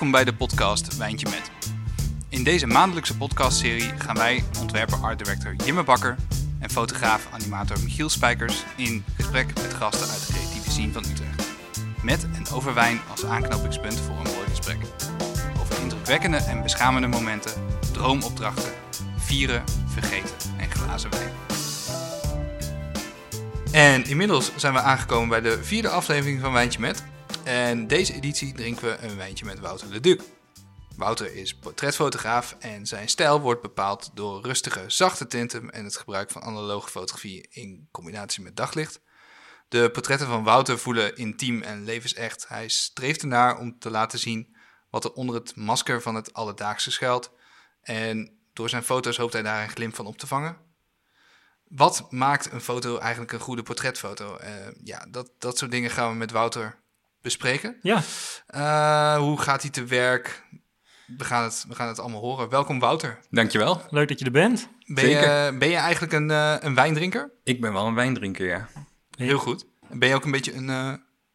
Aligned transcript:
Welkom 0.00 0.20
bij 0.24 0.32
de 0.32 0.38
podcast 0.38 0.96
Wijntje 0.96 1.28
Met. 1.28 1.50
In 2.28 2.44
deze 2.44 2.66
maandelijkse 2.66 3.16
podcastserie 3.16 3.92
gaan 3.98 4.16
wij 4.16 4.44
ontwerper 4.60 4.98
art 4.98 5.18
director 5.18 5.54
Jimme 5.54 5.82
Bakker 5.82 6.16
en 6.58 6.70
fotograaf 6.70 7.28
animator 7.30 7.80
Michiel 7.80 8.08
Spijkers 8.08 8.64
in 8.76 9.04
gesprek 9.16 9.46
met 9.46 9.74
gasten 9.74 10.10
uit 10.10 10.26
de 10.26 10.32
creatieve 10.32 10.70
scene 10.70 10.92
van 10.92 11.04
Utrecht. 11.10 11.50
Met 12.02 12.26
en 12.34 12.48
over 12.48 12.74
wijn 12.74 13.00
als 13.10 13.24
aanknopingspunt 13.24 14.00
voor 14.00 14.16
een 14.16 14.32
mooi 14.34 14.48
gesprek. 14.48 14.78
Over 15.60 15.80
indrukwekkende 15.80 16.36
en 16.36 16.62
beschamende 16.62 17.08
momenten, 17.08 17.52
droomopdrachten, 17.92 18.72
vieren, 19.16 19.64
vergeten 19.86 20.34
en 20.56 20.70
glazen 20.70 21.10
wijn. 21.10 21.32
En 23.72 24.06
inmiddels 24.06 24.52
zijn 24.56 24.72
we 24.72 24.80
aangekomen 24.80 25.28
bij 25.28 25.40
de 25.40 25.64
vierde 25.64 25.88
aflevering 25.88 26.40
van 26.40 26.52
Wijntje 26.52 26.80
Met. 26.80 27.04
En 27.44 27.86
deze 27.86 28.14
editie 28.14 28.52
drinken 28.52 28.84
we 28.84 28.98
een 28.98 29.16
wijntje 29.16 29.44
met 29.44 29.60
Wouter 29.60 29.88
Leduc. 29.88 30.22
Wouter 30.96 31.34
is 31.34 31.54
portretfotograaf 31.54 32.56
en 32.58 32.86
zijn 32.86 33.08
stijl 33.08 33.40
wordt 33.40 33.62
bepaald 33.62 34.10
door 34.14 34.42
rustige, 34.42 34.84
zachte 34.86 35.26
tinten 35.26 35.70
en 35.70 35.84
het 35.84 35.96
gebruik 35.96 36.30
van 36.30 36.42
analoge 36.42 36.90
fotografie 36.90 37.46
in 37.50 37.88
combinatie 37.90 38.42
met 38.42 38.56
daglicht. 38.56 39.00
De 39.68 39.90
portretten 39.90 40.26
van 40.26 40.44
Wouter 40.44 40.78
voelen 40.78 41.16
intiem 41.16 41.62
en 41.62 41.84
levensecht. 41.84 42.48
Hij 42.48 42.68
streeft 42.68 43.20
ernaar 43.22 43.58
om 43.58 43.78
te 43.78 43.90
laten 43.90 44.18
zien 44.18 44.56
wat 44.90 45.04
er 45.04 45.12
onder 45.12 45.34
het 45.34 45.56
masker 45.56 46.02
van 46.02 46.14
het 46.14 46.32
alledaagse 46.32 46.90
schuilt. 46.90 47.30
En 47.82 48.38
door 48.52 48.68
zijn 48.68 48.82
foto's 48.82 49.16
hoopt 49.16 49.32
hij 49.32 49.42
daar 49.42 49.62
een 49.62 49.70
glimp 49.70 49.94
van 49.94 50.06
op 50.06 50.18
te 50.18 50.26
vangen. 50.26 50.56
Wat 51.68 52.06
maakt 52.12 52.52
een 52.52 52.60
foto 52.60 52.98
eigenlijk 52.98 53.32
een 53.32 53.40
goede 53.40 53.62
portretfoto? 53.62 54.38
Uh, 54.40 54.48
ja, 54.84 55.06
dat, 55.08 55.30
dat 55.38 55.58
soort 55.58 55.70
dingen 55.70 55.90
gaan 55.90 56.10
we 56.10 56.16
met 56.16 56.30
Wouter 56.30 56.78
bespreken. 57.22 57.76
Ja. 57.82 58.02
Uh, 58.54 59.16
hoe 59.18 59.40
gaat 59.40 59.62
hij 59.62 59.70
te 59.70 59.84
werk? 59.84 60.44
We 61.16 61.24
gaan, 61.24 61.42
het, 61.42 61.64
we 61.68 61.74
gaan 61.74 61.88
het 61.88 61.98
allemaal 61.98 62.20
horen. 62.20 62.48
Welkom 62.48 62.78
Wouter. 62.78 63.18
Dankjewel. 63.30 63.82
Leuk 63.90 64.08
dat 64.08 64.18
je 64.18 64.24
er 64.24 64.30
bent. 64.30 64.68
Ben, 64.86 65.08
je, 65.08 65.56
ben 65.58 65.68
je 65.68 65.76
eigenlijk 65.76 66.12
een, 66.12 66.30
uh, 66.30 66.56
een 66.60 66.74
wijndrinker? 66.74 67.32
Ik 67.44 67.60
ben 67.60 67.72
wel 67.72 67.86
een 67.86 67.94
wijndrinker, 67.94 68.46
ja. 68.46 68.68
Heel 69.16 69.38
goed. 69.38 69.66
Ben 69.90 70.08
je 70.08 70.14
ook 70.14 70.24
een 70.24 70.30
beetje 70.30 70.54
een, 70.54 70.68
uh, 70.68 70.92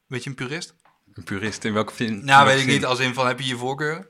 beetje 0.08 0.30
een 0.30 0.36
purist? 0.36 0.75
Een 1.13 1.23
purist 1.23 1.63
in 1.63 1.73
welke 1.73 1.94
zin? 1.95 2.25
Nou, 2.25 2.45
weet 2.47 2.59
ik 2.59 2.67
niet. 2.67 2.86
Als 2.86 3.00
in 3.00 3.13
van, 3.13 3.28
heb 3.28 3.39
je 3.39 3.47
je 3.47 3.58
voorkeur? 3.58 4.09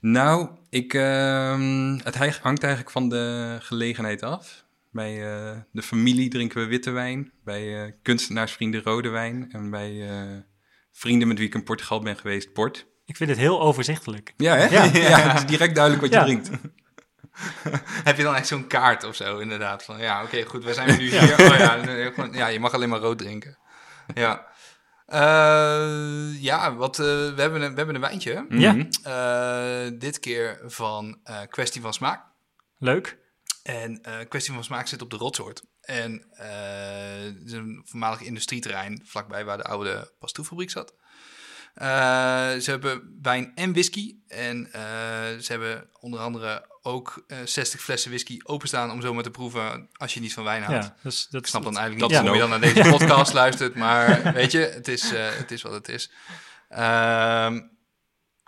Nou, 0.00 0.48
ik, 0.70 0.94
uh, 0.94 1.98
het 2.02 2.16
hangt 2.16 2.62
eigenlijk 2.62 2.90
van 2.90 3.08
de 3.08 3.56
gelegenheid 3.60 4.22
af. 4.22 4.64
Bij 4.90 5.14
uh, 5.14 5.56
de 5.72 5.82
familie 5.82 6.28
drinken 6.28 6.60
we 6.60 6.66
witte 6.66 6.90
wijn. 6.90 7.32
Bij 7.44 7.84
uh, 7.84 7.92
kunstenaarsvrienden 8.02 8.82
rode 8.82 9.08
wijn. 9.08 9.52
En 9.52 9.70
bij 9.70 9.92
uh, 9.92 10.38
vrienden 10.96 11.28
met 11.28 11.38
wie 11.38 11.46
ik 11.46 11.54
in 11.54 11.62
Portugal 11.64 12.00
ben 12.00 12.16
geweest, 12.16 12.52
port. 12.52 12.86
Ik 13.04 13.16
vind 13.16 13.30
het 13.30 13.38
heel 13.38 13.60
overzichtelijk. 13.60 14.32
Ja, 14.36 14.56
hè? 14.56 14.64
Ja, 14.66 14.84
ja 15.10 15.18
het 15.18 15.38
is 15.38 15.46
direct 15.46 15.74
duidelijk 15.74 16.02
wat 16.04 16.12
je 16.12 16.18
Ja. 16.18 16.24
drinkt. 16.24 16.50
heb 18.08 18.16
je 18.16 18.22
dan 18.22 18.34
echt 18.34 18.46
zo'n 18.46 18.66
kaart 18.66 19.04
of 19.04 19.14
zo, 19.14 19.38
inderdaad? 19.38 19.84
Van, 19.84 19.98
ja, 19.98 20.22
oké, 20.22 20.42
goed, 20.44 20.64
we 20.64 20.74
zijn 20.74 20.88
nu 20.98 21.08
hier. 21.08 21.22
Oh, 21.40 21.56
ja, 21.58 21.78
ja, 22.32 22.46
je 22.46 22.60
mag 22.60 22.72
alleen 22.74 22.88
maar 22.88 22.98
rood 23.00 23.18
drinken. 23.18 23.58
Ja. 24.14 24.46
Eh, 25.06 26.42
ja, 26.42 26.74
wat, 26.74 26.98
eh, 26.98 27.04
we, 27.06 27.34
hebben 27.36 27.62
een, 27.62 27.70
we 27.70 27.76
hebben 27.76 27.94
een 27.94 28.00
wijntje. 28.00 28.46
Ja. 28.48 28.72
Mhm. 28.72 28.86
Eh, 29.02 29.98
dit 29.98 30.20
keer 30.20 30.60
van 30.66 31.18
eh, 31.24 31.40
Kwestie 31.48 31.80
van 31.80 31.92
Smaak. 31.92 32.24
Leuk. 32.78 33.18
En 33.62 34.02
eh 34.02 34.14
Kwestie 34.28 34.54
van 34.54 34.64
Smaak 34.64 34.86
zit 34.86 35.02
op 35.02 35.10
de 35.10 35.16
Rotsoort. 35.16 35.62
En 35.86 36.24
eh, 36.32 36.48
het 37.24 37.42
is 37.46 37.52
een 37.52 37.82
voormalig 37.84 38.20
industrieterrein 38.20 39.02
vlakbij 39.04 39.44
waar 39.44 39.56
de 39.56 39.64
oude 39.64 40.12
pastoefabriek 40.18 40.70
zat. 40.70 40.94
Eh, 41.74 41.86
ze 42.56 42.70
hebben 42.70 43.18
wijn 43.22 43.52
en 43.54 43.72
whisky. 43.72 44.14
En 44.28 44.72
eh, 44.72 44.80
ze 45.40 45.52
hebben 45.52 45.88
onder 46.00 46.20
andere 46.20 46.64
ook 46.82 47.24
eh 47.26 47.38
60 47.44 47.80
flessen 47.82 48.10
whisky 48.10 48.38
openstaan 48.42 48.90
om 48.90 49.00
zomaar 49.00 49.22
te 49.22 49.30
proeven 49.30 49.88
als 49.92 50.14
je 50.14 50.20
niet 50.20 50.34
van 50.34 50.44
wijn 50.44 50.62
houdt. 50.62 50.84
Ja, 50.84 50.96
dus 51.02 51.26
dat 51.30 51.40
Ik 51.40 51.46
snap 51.46 51.62
dan 51.62 51.76
eigenlijk 51.76 52.00
Dat 52.00 52.10
niet 52.10 52.30
is 52.30 52.34
waarom 52.34 52.50
je 52.50 52.58
dan 52.60 52.74
naar 52.74 52.84
deze 52.84 52.90
podcast 52.98 53.32
luistert. 53.32 53.74
Maar 53.74 54.32
weet 54.32 54.52
je, 54.52 54.58
het 54.58 54.88
is, 54.88 55.10
het 55.14 55.50
is 55.50 55.62
wat 55.62 55.72
het 55.72 55.88
is. 55.88 56.10
Ehm, 56.68 57.60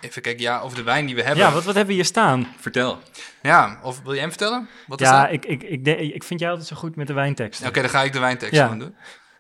even 0.00 0.22
kijken, 0.22 0.42
ja, 0.42 0.60
over 0.60 0.76
de 0.76 0.82
wijn 0.82 1.06
die 1.06 1.14
we 1.14 1.22
hebben. 1.22 1.44
Ja, 1.44 1.52
wat, 1.52 1.64
wat 1.64 1.74
hebben 1.74 1.86
we 1.86 2.00
hier 2.00 2.04
staan? 2.08 2.54
Vertel. 2.60 2.98
Ja, 3.42 3.78
of 3.82 4.00
wil 4.02 4.12
jij 4.12 4.20
hem 4.20 4.30
vertellen? 4.30 4.68
Wat 4.86 5.00
is 5.00 5.06
ja, 5.08 5.22
dat? 5.22 5.32
ik, 5.32 5.44
ik, 5.44 5.62
ik, 5.62 5.84
de- 5.84 5.96
ik 6.12 6.24
vind 6.24 6.40
jou 6.40 6.52
altijd 6.52 6.68
zo 6.70 6.76
goed 6.76 6.96
met 6.96 7.06
de 7.06 7.12
wijnteksten. 7.12 7.68
Oké, 7.68 7.80
dan 7.80 7.90
ga 7.90 8.02
ik 8.02 8.12
de 8.12 8.18
wijntekst 8.18 8.54
Ja. 8.54 8.62
gewoon 8.62 8.78
doen. 8.78 8.94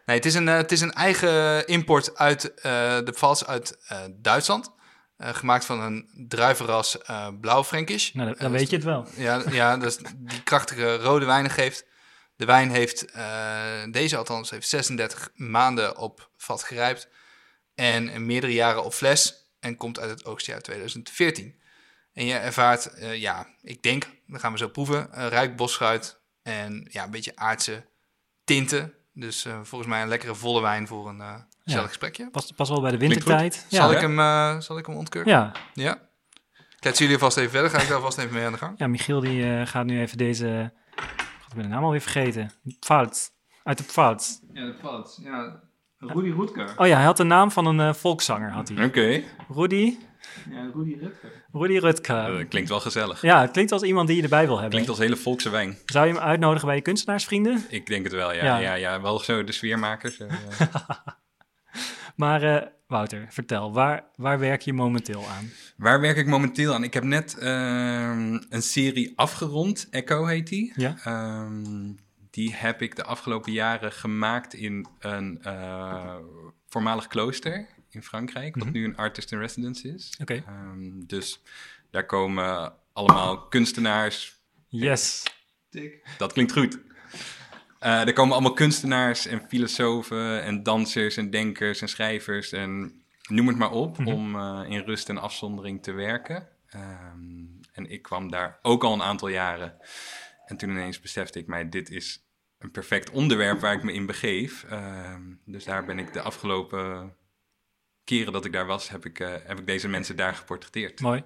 Nee, 0.06 0.16
het 0.16 0.26
is 0.26 0.34
een, 0.34 0.48
eh, 0.48 0.54
het 0.56 0.72
is 0.72 0.80
een 0.80 0.92
eigen 0.92 1.66
import 1.66 2.16
uit 2.16 2.54
eh, 2.54 2.62
de 3.04 3.12
Pfalz 3.12 3.42
uit 3.42 3.78
eh, 3.88 3.98
Duitsland. 4.10 4.76
Eh, 5.16 5.28
gemaakt 5.34 5.64
van 5.64 5.80
een 5.80 6.08
druivenras 6.28 6.98
eh 7.02 7.26
blauw 7.40 7.64
Fränkisch. 7.64 8.12
Nou, 8.12 8.34
dan, 8.38 8.50
weet 8.50 8.60
je 8.60 8.66
is- 8.66 8.72
het 8.72 8.84
wel. 8.84 9.06
Ja, 9.16 9.42
ja 9.50 9.76
dus 9.76 9.96
die 10.16 10.42
krachtige 10.42 10.96
rode 10.96 11.24
wijnen 11.26 11.50
geeft. 11.50 11.84
De 12.36 12.44
wijn 12.44 12.70
heeft, 12.70 13.10
eh, 13.10 13.22
deze 13.90 14.16
althans, 14.16 14.50
heeft 14.50 14.68
36 14.68 15.28
maanden 15.34 15.96
op 15.96 16.30
vat 16.36 16.62
gerijpt. 16.62 17.08
En 17.74 18.26
meerdere 18.26 18.52
jaren 18.52 18.84
op 18.84 18.92
fles. 18.92 19.37
En 19.60 19.76
komt 19.76 19.98
uit 20.00 20.10
het 20.10 20.24
oogstjaar 20.24 20.60
2014. 20.60 21.54
En 22.12 22.24
je 22.24 22.34
ervaart, 22.34 22.86
eh, 22.86 23.16
ja, 23.20 23.46
ik 23.62 23.82
denk, 23.82 24.06
dat 24.26 24.40
gaan 24.40 24.52
we 24.52 24.58
zo 24.58 24.68
proeven, 24.68 25.08
uh, 25.14 25.26
rijk 25.26 25.56
boschuit 25.56 26.20
en 26.42 26.86
ja, 26.90 27.04
een 27.04 27.10
beetje 27.10 27.36
aardse 27.36 27.84
tinten. 28.44 28.92
Dus 29.12 29.44
eh, 29.44 29.60
volgens 29.62 29.90
mij 29.90 30.02
een 30.02 30.08
lekkere 30.08 30.34
volle 30.34 30.60
wijn 30.60 30.86
voor 30.86 31.08
een 31.08 31.20
eh 31.20 31.34
gezellig 31.64 31.84
Ja. 31.84 31.88
gesprekje. 31.88 32.30
Pas, 32.30 32.52
pas 32.52 32.68
wel 32.68 32.80
bij 32.80 32.90
de 32.90 32.98
wintertijd. 32.98 33.66
Ja. 33.68 33.80
zal, 33.82 33.92
ik 33.92 34.00
hem, 34.00 34.18
eh, 34.18 34.60
zal 34.60 34.78
ik 34.78 34.86
hem 34.86 34.96
ontkurken? 34.96 35.32
ja. 35.32 35.52
Ja. 35.74 36.06
Ik 36.76 36.84
laat 36.84 36.98
jullie 36.98 37.18
vast 37.18 37.36
even 37.36 37.50
verder. 37.50 37.70
Ga 37.70 37.80
ik 37.80 37.88
daar 37.88 38.00
vast 38.00 38.18
even 38.18 38.34
mee 38.34 38.44
aan 38.44 38.52
de 38.52 38.58
gang. 38.58 38.78
ja, 38.78 38.86
Michiel 38.86 39.20
die 39.20 39.44
eh, 39.58 39.66
gaat 39.66 39.84
nu 39.86 40.00
even 40.00 40.18
deze... 40.18 40.72
Ik 41.48 41.54
ben 41.54 41.62
de 41.62 41.68
naam 41.68 41.84
alweer 41.84 42.00
vergeten. 42.00 42.52
Pfalz. 42.80 43.28
Uit 43.64 43.78
de 43.78 43.84
Pfalz. 43.84 44.38
Ja, 44.52 44.64
de 44.66 44.72
Pfalz. 44.74 45.18
Ja, 45.22 45.60
Rudy 45.98 46.30
Roetker. 46.30 46.74
Oh 46.76 46.86
ja, 46.86 46.96
hij 46.96 47.04
had 47.04 47.16
de 47.16 47.24
naam 47.24 47.50
van 47.50 47.66
een 47.66 47.80
eh, 47.80 47.94
volkszanger, 47.94 48.50
had 48.50 48.68
hij. 48.68 48.84
Oké. 48.84 49.22
Rudy, 49.54 49.96
Ja, 50.50 50.70
Rudy 50.74 50.96
Rutger. 51.00 51.44
Rudy 51.52 51.78
Rutger. 51.78 52.38
Dat 52.38 52.48
klinkt 52.48 52.68
wel 52.68 52.80
gezellig. 52.80 53.22
Ja, 53.22 53.40
het 53.40 53.50
klinkt 53.50 53.72
als 53.72 53.82
iemand 53.82 54.08
die 54.08 54.16
je 54.16 54.22
erbij 54.22 54.44
wil 54.46 54.54
hebben. 54.54 54.70
Klinkt 54.70 54.88
als 54.88 54.98
hele 54.98 55.16
volkse 55.16 55.50
wijn. 55.50 55.78
Zou 55.84 56.06
je 56.06 56.12
hem 56.12 56.22
uitnodigen 56.22 56.66
bij 56.66 56.76
je 56.76 56.82
kunstenaarsvrienden? 56.82 57.64
Ik 57.68 57.86
denk 57.86 58.04
het 58.04 58.12
wel, 58.12 58.32
ja. 58.32 58.44
Ja. 58.44 58.58
Ja, 58.58 58.74
ja, 58.74 59.00
wel 59.00 59.18
zo 59.18 59.44
de 59.44 59.52
sfeermaker. 59.52 60.10
Zo, 60.10 60.26
ja. 60.58 60.68
Maar 62.16 62.42
eh, 62.42 62.66
Wouter, 62.86 63.26
vertel, 63.30 63.72
waar, 63.72 64.04
waar 64.16 64.38
werk 64.38 64.62
je 64.62 64.72
momenteel 64.72 65.24
aan? 65.38 65.50
Waar 65.76 66.00
werk 66.00 66.16
ik 66.16 66.26
momenteel 66.26 66.74
aan? 66.74 66.84
Ik 66.84 66.94
heb 66.94 67.04
net 67.04 67.38
ehm, 67.38 68.40
een 68.48 68.62
serie 68.62 69.12
afgerond. 69.16 69.86
Echo 69.90 70.26
heet 70.26 70.46
die. 70.46 70.72
Ja? 70.76 70.94
Ehm, 71.04 71.92
die 72.30 72.54
heb 72.54 72.82
ik 72.82 72.96
de 72.96 73.04
afgelopen 73.04 73.52
jaren 73.52 73.92
gemaakt 73.92 74.54
in 74.54 74.86
een 74.98 75.38
eh, 75.42 76.16
voormalig 76.68 77.06
klooster 77.06 77.66
in 77.90 78.02
Frankrijk. 78.02 78.54
Wat 78.56 78.64
Mhm. 78.64 78.72
nu 78.72 78.84
een 78.84 78.96
artist 78.96 79.32
in 79.32 79.38
residence 79.38 79.88
is. 79.94 80.14
Oké. 80.20 80.34
Ehm, 80.46 81.06
dus 81.06 81.42
daar 81.90 82.06
komen 82.06 82.72
allemaal 82.92 83.46
kunstenaars. 83.48 84.36
Yes. 84.68 85.22
Tik. 85.70 86.06
Dat 86.18 86.32
klinkt 86.32 86.52
goed. 86.52 86.78
Eh, 87.78 88.00
er 88.06 88.12
komen 88.12 88.32
allemaal 88.32 88.52
kunstenaars 88.52 89.26
en 89.26 89.42
filosofen 89.48 90.42
en 90.42 90.62
dansers 90.62 91.16
en 91.16 91.30
denkers 91.30 91.80
en 91.80 91.88
schrijvers 91.88 92.52
en 92.52 93.02
noem 93.28 93.48
het 93.48 93.56
maar 93.56 93.70
op 93.70 93.98
Mhm. 93.98 94.08
om 94.08 94.36
eh, 94.36 94.64
in 94.68 94.80
rust 94.80 95.08
en 95.08 95.18
afzondering 95.18 95.82
te 95.82 95.92
werken. 95.92 96.48
Ehm, 96.68 97.44
en 97.72 97.90
ik 97.90 98.02
kwam 98.02 98.30
daar 98.30 98.58
ook 98.62 98.84
al 98.84 98.92
een 98.92 99.02
aantal 99.02 99.28
jaren. 99.28 99.74
En 100.48 100.56
toen 100.56 100.70
ineens 100.70 101.00
besefte 101.00 101.38
ik 101.38 101.46
mij, 101.46 101.68
dit 101.68 101.90
is 101.90 102.24
een 102.58 102.70
perfect 102.70 103.10
onderwerp 103.10 103.60
waar 103.60 103.72
ik 103.74 103.82
me 103.82 103.92
in 103.92 104.06
begeef. 104.06 104.64
Ehm, 104.64 105.22
dus 105.44 105.64
daar 105.64 105.84
ben 105.84 105.98
ik 105.98 106.12
de 106.12 106.20
afgelopen 106.20 107.16
keren 108.04 108.32
dat 108.32 108.44
ik 108.44 108.52
daar 108.52 108.66
was, 108.66 108.88
heb 108.88 109.04
ik, 109.04 109.20
eh, 109.20 109.34
heb 109.44 109.58
ik 109.58 109.66
deze 109.66 109.88
mensen 109.88 110.16
daar 110.16 110.34
geportretteerd. 110.34 111.00
Mooi. 111.00 111.24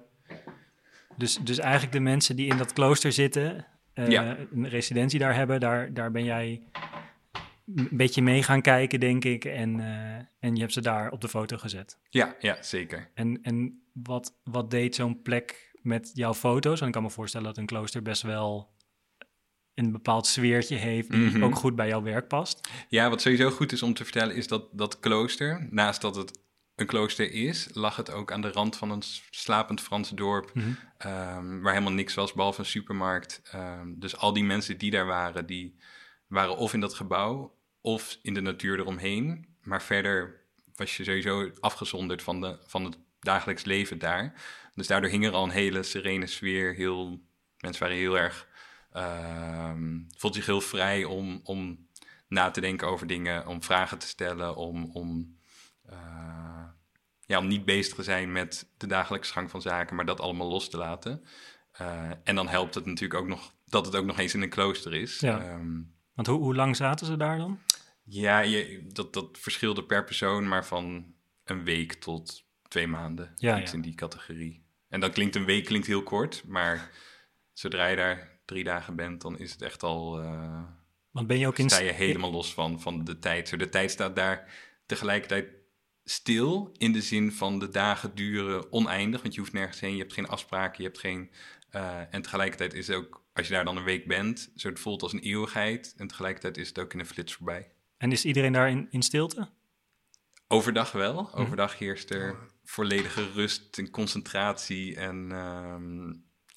Dus, 1.17 1.37
dus 1.37 1.57
eigenlijk 1.59 1.93
de 1.93 1.99
mensen 1.99 2.35
die 2.35 2.47
in 2.49 2.57
dat 2.57 2.73
klooster 2.73 3.11
zitten, 3.11 3.67
eh, 3.93 4.07
Ja. 4.07 4.37
een 4.51 4.69
residentie 4.69 5.19
daar 5.19 5.35
hebben, 5.35 5.59
daar, 5.59 5.93
daar 5.93 6.11
ben 6.11 6.23
jij 6.23 6.61
een 7.75 7.89
beetje 7.91 8.21
mee 8.21 8.43
gaan 8.43 8.61
kijken, 8.61 8.99
denk 8.99 9.25
ik. 9.25 9.45
En, 9.45 9.79
eh, 9.79 10.25
en 10.39 10.55
je 10.55 10.59
hebt 10.61 10.73
ze 10.73 10.81
daar 10.81 11.11
op 11.11 11.21
de 11.21 11.29
foto 11.29 11.57
gezet. 11.57 11.97
Ja, 12.09 12.35
ja, 12.39 12.61
zeker. 12.61 13.11
En, 13.13 13.39
en 13.41 13.83
wat, 13.93 14.35
wat 14.43 14.71
deed 14.71 14.95
zo'n 14.95 15.21
plek 15.21 15.71
met 15.81 16.11
jouw 16.13 16.33
foto's? 16.33 16.79
Want 16.79 16.85
ik 16.85 16.91
kan 16.91 17.03
me 17.03 17.09
voorstellen 17.09 17.47
dat 17.47 17.57
een 17.57 17.65
klooster 17.65 18.01
best 18.01 18.21
wel 18.21 18.72
een 19.75 19.91
bepaald 19.91 20.27
sfeertje 20.27 20.75
heeft 20.75 21.11
die 21.11 21.19
Mhm. 21.19 21.43
ook 21.43 21.55
goed 21.55 21.75
bij 21.75 21.87
jouw 21.87 22.01
werk 22.01 22.27
past. 22.27 22.69
Ja, 22.89 23.09
wat 23.09 23.21
sowieso 23.21 23.49
goed 23.49 23.71
is 23.71 23.83
om 23.83 23.93
te 23.93 24.03
vertellen 24.03 24.35
is 24.35 24.47
dat 24.47 24.67
dat 24.71 24.99
klooster, 24.99 25.67
naast 25.69 26.01
dat 26.01 26.15
het 26.15 26.41
een 26.75 26.85
klooster 26.85 27.31
is, 27.31 27.67
lag 27.73 27.95
het 27.95 28.11
ook 28.11 28.31
aan 28.31 28.41
de 28.41 28.51
rand 28.51 28.75
van 28.77 28.89
een 28.91 29.01
slapend 29.29 29.81
Frans 29.81 30.09
dorp, 30.09 30.51
Mhm. 30.53 30.67
ehm, 30.97 31.59
waar 31.61 31.73
helemaal 31.73 31.93
niks 31.93 32.13
was 32.13 32.33
behalve 32.33 32.59
een 32.59 32.65
supermarkt. 32.65 33.41
Ehm, 33.51 33.87
dus 33.95 34.17
al 34.17 34.33
die 34.33 34.43
mensen 34.43 34.77
die 34.77 34.91
daar 34.91 35.05
waren, 35.05 35.45
die 35.45 35.75
waren 36.27 36.57
of 36.57 36.73
in 36.73 36.79
dat 36.79 36.93
gebouw 36.93 37.57
of 37.81 38.17
in 38.21 38.33
de 38.33 38.41
natuur 38.41 38.79
eromheen. 38.79 39.47
Maar 39.61 39.81
verder 39.83 40.41
was 40.75 40.97
je 40.97 41.03
sowieso 41.03 41.49
afgezonderd 41.59 42.21
van, 42.21 42.41
de, 42.41 42.57
van 42.65 42.83
het 42.83 42.97
dagelijks 43.19 43.63
leven 43.63 43.99
daar. 43.99 44.33
Dus 44.75 44.87
daardoor 44.87 45.09
hing 45.09 45.25
er 45.25 45.31
al 45.31 45.43
een 45.43 45.49
hele 45.49 45.83
serene 45.83 46.27
sfeer. 46.27 46.73
Heel, 46.73 47.21
mensen 47.57 47.81
waren 47.83 47.97
heel 47.97 48.17
erg, 48.17 48.47
ehm 48.93 49.99
voelde 50.23 50.37
zich 50.37 50.45
heel 50.45 50.61
vrij 50.61 51.03
om, 51.03 51.39
om 51.43 51.87
na 52.27 52.51
te 52.51 52.61
denken 52.61 52.87
over 52.87 53.07
dingen, 53.07 53.47
om 53.47 53.63
vragen 53.63 53.97
te 53.97 54.07
stellen, 54.07 54.55
om, 54.55 54.89
om, 54.93 55.37
eh, 55.85 56.65
ja, 57.25 57.37
om 57.37 57.47
niet 57.47 57.65
bezig 57.65 57.95
te 57.95 58.03
zijn 58.03 58.31
met 58.31 58.69
de 58.77 58.87
dagelijkse 58.87 59.31
gang 59.31 59.49
van 59.49 59.61
zaken, 59.61 59.95
maar 59.95 60.05
dat 60.05 60.19
allemaal 60.19 60.49
los 60.49 60.69
te 60.69 60.77
laten. 60.77 61.23
Eh, 61.71 62.11
en 62.23 62.35
dan 62.35 62.47
helpt 62.47 62.75
het 62.75 62.85
natuurlijk 62.85 63.21
ook 63.21 63.27
nog 63.27 63.53
dat 63.65 63.85
het 63.85 63.95
ook 63.95 64.05
nog 64.05 64.19
eens 64.19 64.33
in 64.33 64.41
een 64.41 64.49
klooster 64.49 64.93
is. 64.93 65.19
Ja. 65.19 65.39
Ehm, 65.39 65.81
Want 66.13 66.27
hoe, 66.27 66.39
hoe 66.39 66.55
lang 66.55 66.75
zaten 66.75 67.05
ze 67.05 67.17
daar 67.17 67.37
dan? 67.37 67.59
ja, 68.03 68.39
je, 68.39 68.87
dat, 68.91 69.13
dat 69.13 69.37
verschilde 69.37 69.83
per 69.83 70.03
persoon, 70.03 70.47
maar 70.47 70.65
van 70.65 71.13
een 71.43 71.63
week 71.63 71.93
tot 71.93 72.45
twee 72.67 72.87
maanden. 72.87 73.31
Ja, 73.35 73.61
Iets 73.61 73.71
ja. 73.71 73.77
in 73.77 73.83
die 73.83 73.95
categorie. 73.95 74.63
En 74.89 74.99
dan 74.99 75.11
klinkt 75.11 75.35
een 75.35 75.45
week 75.45 75.65
klinkt 75.65 75.87
heel 75.87 76.03
kort, 76.03 76.43
maar 76.47 76.91
zodra 77.53 77.87
je 77.87 77.95
daar 77.95 78.32
drie 78.45 78.63
dagen 78.63 78.95
bent, 78.95 79.21
dan 79.21 79.37
is 79.39 79.51
het 79.51 79.61
echt 79.61 79.83
al. 79.83 80.19
eh, 80.21 80.63
Want 81.11 81.27
ben 81.27 81.39
je 81.39 81.47
ook 81.47 81.57
in... 81.57 81.69
sta 81.69 81.79
je 81.79 81.91
helemaal 81.91 82.31
los 82.31 82.53
van, 82.53 82.81
van 82.81 83.03
de 83.03 83.19
tijd. 83.19 83.47
Zo, 83.47 83.57
de 83.57 83.69
tijd 83.69 83.91
staat 83.91 84.15
daar 84.15 84.53
tegelijkertijd 84.85 85.47
stil 86.03 86.71
in 86.77 86.91
de 86.91 87.01
zin 87.01 87.31
van 87.31 87.59
de 87.59 87.69
dagen 87.69 88.15
duren 88.15 88.71
oneindig, 88.71 89.21
want 89.21 89.33
je 89.33 89.39
hoeft 89.39 89.53
nergens 89.53 89.79
heen, 89.79 89.93
je 89.93 90.01
hebt 90.01 90.13
geen 90.13 90.27
afspraken, 90.27 90.77
je 90.83 90.89
hebt 90.89 90.99
geen... 90.99 91.31
eh, 91.69 92.13
en 92.13 92.21
tegelijkertijd 92.21 92.73
is 92.73 92.87
het 92.87 92.95
ook, 92.95 93.23
als 93.33 93.47
je 93.47 93.53
daar 93.53 93.65
dan 93.65 93.77
een 93.77 93.83
week 93.83 94.07
bent, 94.07 94.51
zo 94.55 94.67
het 94.69 94.79
voelt 94.79 95.01
als 95.01 95.13
een 95.13 95.19
eeuwigheid 95.19 95.93
en 95.97 96.07
tegelijkertijd 96.07 96.57
is 96.57 96.67
het 96.67 96.79
ook 96.79 96.93
in 96.93 96.99
een 96.99 97.05
flits 97.05 97.33
voorbij. 97.33 97.71
En 97.97 98.11
is 98.11 98.25
iedereen 98.25 98.53
daar 98.53 98.69
in, 98.69 98.87
in 98.89 99.01
stilte? 99.01 99.49
Overdag 100.47 100.91
wel. 100.91 101.33
Overdag 101.35 101.77
heerst 101.77 102.09
er 102.09 102.35
volledige 102.63 103.31
rust 103.31 103.77
en 103.77 103.89
concentratie. 103.89 104.95
En, 104.95 105.31
ehm, 105.31 106.13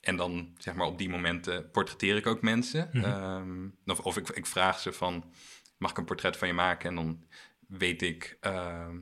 en 0.07 0.17
dan, 0.17 0.55
zeg 0.59 0.75
maar, 0.75 0.87
op 0.87 0.99
die 0.99 1.09
momenten 1.09 1.71
portretteer 1.71 2.17
ik 2.17 2.27
ook 2.27 2.43
mensen. 2.43 2.93
Ehm, 2.93 3.69
of 3.87 4.01
of 4.01 4.17
ik, 4.17 4.29
ik 4.29 4.47
vraag 4.47 4.79
ze 4.79 4.93
van, 4.93 5.33
mag 5.79 5.91
ik 5.91 5.99
een 5.99 6.05
portret 6.05 6.37
van 6.37 6.49
je 6.49 6.55
maken? 6.55 6.89
En 6.89 6.95
dan 6.95 7.25
weet 7.69 8.03
ik 8.03 8.37
ehm, 8.41 8.99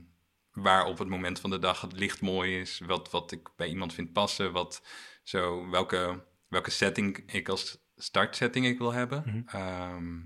waar 0.53 0.85
op 0.87 0.99
het 0.99 1.09
moment 1.09 1.41
van 1.41 1.51
de 1.51 1.59
dag 1.59 1.81
het 1.81 1.93
licht 1.93 2.21
mooi 2.21 2.61
is. 2.61 2.81
Wat, 2.87 3.11
wat 3.11 3.33
ik 3.33 3.49
bij 3.57 3.69
iemand 3.69 3.95
vind 3.95 4.13
passen. 4.13 4.53
Wat, 4.53 4.83
zo, 5.23 5.69
welke, 5.71 6.25
welke 6.49 6.71
setting 6.71 7.33
ik 7.33 7.49
als 7.49 7.79
startsetting 7.97 8.67
ik 8.67 8.79
wil 8.79 8.93
hebben. 8.93 9.43
Ehm, 9.47 10.21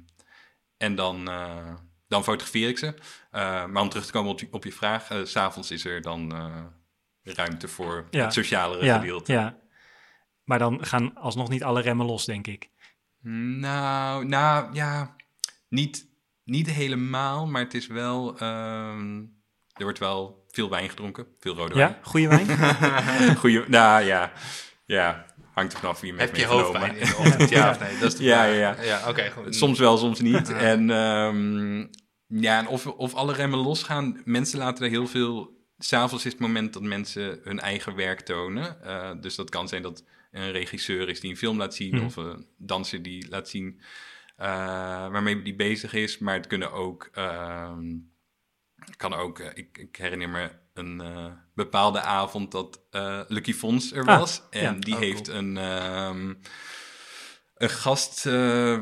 en 0.77 0.95
dan, 0.95 1.29
eh, 1.29 1.75
dan 2.09 2.25
fotografeer 2.25 2.69
ik 2.69 2.79
ze. 2.79 2.95
Eh, 3.31 3.67
maar 3.67 3.83
om 3.83 3.89
terug 3.89 4.07
te 4.07 4.13
komen 4.13 4.31
op, 4.31 4.41
je- 4.41 4.49
op 4.51 4.65
je 4.65 4.73
vraag, 4.73 5.11
eh, 5.11 5.25
s 5.25 5.31
s'avonds 5.31 5.71
is 5.71 5.85
er 5.85 6.03
dan 6.03 6.33
ruimte 7.23 7.69
voor 7.69 8.07
Ja. 8.11 8.25
het 8.25 8.33
socialere 8.33 8.85
Ja, 8.85 8.99
gedeelte. 8.99 9.33
ja. 9.33 9.59
Maar 10.49 10.59
dan 10.59 10.85
gaan 10.85 11.15
alsnog 11.15 11.49
niet 11.49 11.62
alle 11.62 11.81
remmen 11.81 12.06
los, 12.06 12.25
denk 12.25 12.47
ik. 12.47 12.69
Nou, 13.23 14.25
nou 14.25 14.75
ja, 14.75 15.15
niet, 15.69 16.06
niet 16.45 16.71
helemaal, 16.71 17.47
maar 17.47 17.62
het 17.62 17.75
is 17.75 17.87
wel. 17.87 18.39
ehm, 18.39 19.19
er 19.73 19.83
wordt 19.85 19.99
wel 19.99 20.45
veel 20.49 20.71
wijn 20.71 20.89
gedronken, 20.89 21.27
veel 21.41 21.55
rode 21.55 21.75
Ja, 21.75 21.99
goede 22.03 22.29
wijn? 22.29 22.47
wijn. 22.47 23.37
Goeie, 23.41 23.65
nou 23.69 24.03
ja, 24.05 24.33
ja, 24.87 25.27
hangt 25.53 25.73
er 25.73 25.79
vanaf 25.79 26.00
wie 26.00 26.11
je 26.11 26.17
met 26.17 26.27
Heb 26.29 26.37
je 26.39 26.45
hoofdpijn 26.47 26.97
in 26.97 27.06
de 27.06 27.17
ochtend, 27.27 27.49
ja 27.50 27.71
of 27.71 27.79
nee? 27.81 27.99
Dat 27.99 28.12
is 28.12 28.19
de 28.19 28.25
Ja, 28.25 28.43
vraag. 28.43 28.55
ja, 28.55 28.83
ja. 28.83 28.83
Ja, 28.83 29.09
oké, 29.09 29.31
goed. 29.31 29.55
Soms 29.56 29.79
wel, 29.79 29.97
soms 29.99 30.21
niet. 30.21 30.49
En 30.53 30.91
ehm, 30.91 31.79
ja, 32.43 32.59
en 32.59 32.67
of, 32.67 32.87
of 32.87 33.15
alle 33.15 33.33
remmen 33.33 33.59
losgaan. 33.59 34.21
Mensen 34.25 34.59
laten 34.59 34.85
er 34.85 34.91
heel 34.91 35.06
veel. 35.06 35.56
S'avonds 35.79 36.25
is 36.25 36.33
het 36.33 36.41
moment 36.41 36.73
dat 36.73 36.83
mensen 36.83 37.41
hun 37.45 37.61
eigen 37.61 37.95
werk 37.95 38.21
tonen. 38.21 38.83
Eh, 38.85 39.11
dus 39.21 39.35
dat 39.35 39.50
kan 39.50 39.69
zijn 39.69 39.83
dat 39.83 40.05
een 40.31 40.51
regisseur 40.51 41.09
is 41.09 41.21
die 41.21 41.31
een 41.31 41.37
film 41.37 41.59
laat 41.59 41.75
zien, 41.75 41.95
Mhm. 41.95 42.05
of 42.05 42.17
een 42.17 42.47
danser 42.57 43.03
die 43.03 43.29
laat 43.29 43.49
zien 43.49 43.81
eh, 44.37 44.47
waarmee 45.11 45.43
die 45.43 45.55
bezig 45.57 45.93
is. 45.93 46.19
Maar 46.19 46.35
het 46.35 46.47
kunnen 46.47 46.73
ook. 46.73 47.09
ehm, 47.13 47.85
kan 48.97 49.15
ook. 49.15 49.39
eh, 49.39 49.51
ik, 49.55 49.79
ik 49.79 49.97
herinner 49.97 50.29
me 50.29 50.51
een 50.75 51.01
eh, 51.01 51.27
bepaalde 51.55 52.01
avond 52.01 52.53
dat 52.53 52.81
Lucky 53.29 53.53
Fons 53.53 53.93
er 53.93 54.05
Ah, 54.07 54.19
was. 54.19 54.43
en 54.51 54.63
ja. 54.63 54.73
die 54.73 54.95
Oh, 54.95 55.01
heeft 55.01 55.29
een. 55.29 55.57
ehm, 55.57 56.35
een 57.55 57.71
gast, 57.71 58.27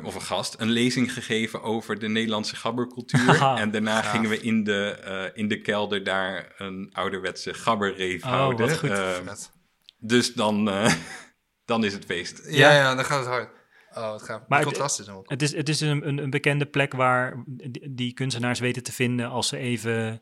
of 0.05 0.15
een 0.15 0.23
gast, 0.23 0.61
een 0.61 0.71
lezing 0.71 1.13
gegeven 1.13 1.63
over 1.63 1.99
de 1.99 2.09
Nederlandse 2.09 2.57
gabbercultuur. 2.57 3.21
Haha, 3.21 3.59
en 3.63 3.71
daarna 3.71 4.03
gingen 4.03 4.31
we 4.31 4.41
in 4.41 4.65
de, 4.65 5.31
in 5.35 5.49
de 5.49 5.61
kelder 5.61 6.05
daar 6.05 6.55
een 6.59 6.91
ouderwetse 6.93 7.55
gabberreef 7.55 8.25
Oh, 8.25 8.31
houden. 8.31 8.69
wat 8.69 8.79
goed. 8.79 8.91
Eh, 8.91 9.13
Vet. 9.25 9.53
dus 9.99 10.35
dan, 10.35 10.65
dan 11.67 11.85
is 11.85 11.93
het 11.93 12.05
feest. 12.05 12.43
Ja, 12.49 12.73
ja, 12.73 12.95
dan 12.95 13.05
gaat 13.05 13.19
het 13.19 13.29
hard. 13.29 13.49
Oh, 13.95 14.13
het 14.13 14.23
gaat. 14.23 14.49
Maar 14.49 14.59
het- 14.59 14.69
contrast 14.69 15.01
is 15.01 15.09
ook. 15.09 15.31
Het 15.31 15.43
is, 15.43 15.55
het 15.55 15.69
is 15.69 15.81
een, 15.81 16.09
een, 16.09 16.19
een 16.19 16.31
bekende 16.31 16.67
plek 16.67 16.93
waar 16.93 17.43
die, 17.91 18.13
kunstenaars 18.13 18.59
weten 18.61 18.83
te 18.83 18.93
vinden 18.93 19.29
als 19.29 19.49
ze 19.49 19.57
even 19.57 19.93
uit, 20.03 20.21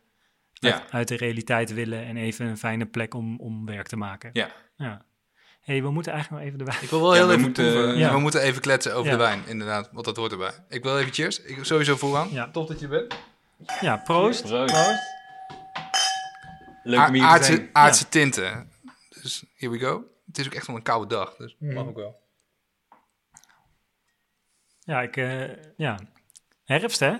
Ja. 0.60 0.82
uit 0.90 1.08
de 1.08 1.16
realiteit 1.16 1.74
willen 1.74 2.04
en 2.04 2.16
even 2.16 2.46
een 2.46 2.58
fijne 2.58 2.86
plek 2.86 3.14
om, 3.14 3.38
om 3.40 3.66
werk 3.66 3.86
te 3.86 3.96
maken. 3.96 4.30
Ja. 4.32 4.50
ja. 4.76 5.04
hey, 5.60 5.82
we 5.82 5.90
moeten 5.90 6.12
eigenlijk 6.12 6.42
nog 6.44 6.52
even 6.52 6.66
erbij. 6.66 6.82
Ik 6.84 6.90
wil 6.90 7.00
wel 7.00 7.10
Ja, 7.10 7.16
heel 7.16 7.26
we 7.26 7.32
even 7.32 7.44
moeten-. 7.44 7.96
Ja. 7.96 8.12
We 8.12 8.18
moeten 8.18 8.40
even 8.40 8.60
kletsen 8.62 8.94
over 8.94 9.10
Ja. 9.10 9.16
de 9.16 9.22
wijn, 9.22 9.42
inderdaad. 9.46 9.88
Want 9.92 10.04
dat 10.04 10.16
hoort 10.16 10.32
erbij. 10.32 10.52
Ik 10.68 10.82
wil 10.82 10.98
even 10.98 11.12
cheers. 11.12 11.40
Ik, 11.42 11.58
sowieso 11.64 11.96
vooraan. 11.96 12.28
Ja. 12.30 12.50
Tof 12.50 12.66
dat 12.68 12.80
je 12.80 12.88
bent. 12.88 13.14
Ja, 13.80 13.96
proost. 13.96 14.44
Leuk 16.82 16.98
Aard- 16.98 17.08
om 17.08 17.14
hier 17.14 17.22
te 17.22 17.28
aardse, 17.28 17.68
aardse 17.72 18.08
tinten. 18.08 18.70
Dus 19.22 19.44
here 19.56 19.72
we 19.72 19.78
go. 19.78 20.04
Het 20.34 20.42
is 20.42 20.46
ook 20.52 20.54
echt 20.58 20.66
wel 20.66 20.76
een 20.76 20.82
koude 20.82 21.14
dag. 21.14 21.36
Dus 21.36 21.56
Mhm. 21.58 21.74
mag 21.74 21.86
ook 21.86 21.96
wel. 21.96 22.22
Ja, 24.80 25.02
ik, 25.02 25.16
eh, 25.16 25.50
ja. 25.76 25.98
Herfst, 26.64 27.00
hè? 27.00 27.12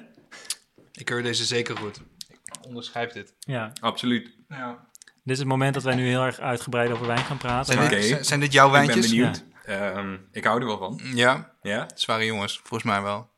Ik 0.92 1.04
keur 1.04 1.22
deze 1.22 1.44
zeker 1.44 1.76
goed. 1.76 2.00
Ik 2.28 2.66
onderschrijf 2.66 3.12
dit. 3.12 3.34
Ja. 3.38 3.72
Absoluut. 3.80 4.36
Ja. 4.48 4.88
Dit 5.04 5.32
is 5.32 5.38
het 5.38 5.48
moment 5.48 5.74
dat 5.74 5.82
wij 5.82 5.94
nu 5.94 6.06
heel 6.08 6.22
erg 6.22 6.38
uitgebreid 6.40 6.90
over 6.90 7.06
wijn 7.06 7.18
gaan 7.24 7.36
praten. 7.38 7.74
Zijn, 7.74 7.88
dit, 7.90 8.04
zijn, 8.04 8.24
zijn 8.24 8.40
dit 8.40 8.52
jouw 8.52 8.66
Ik 8.66 8.72
ben 8.72 8.80
wijntjes? 8.86 9.08
benieuwd. 9.10 9.44
Ehm, 9.64 10.16
ik 10.32 10.44
hou 10.44 10.60
er 10.60 10.66
wel 10.66 10.78
van. 10.78 11.00
Ja, 11.14 11.56
Ja? 11.62 11.88
zware 11.94 12.24
jongens. 12.24 12.58
Volgens 12.58 12.82
mij 12.82 13.02
wel. 13.02 13.32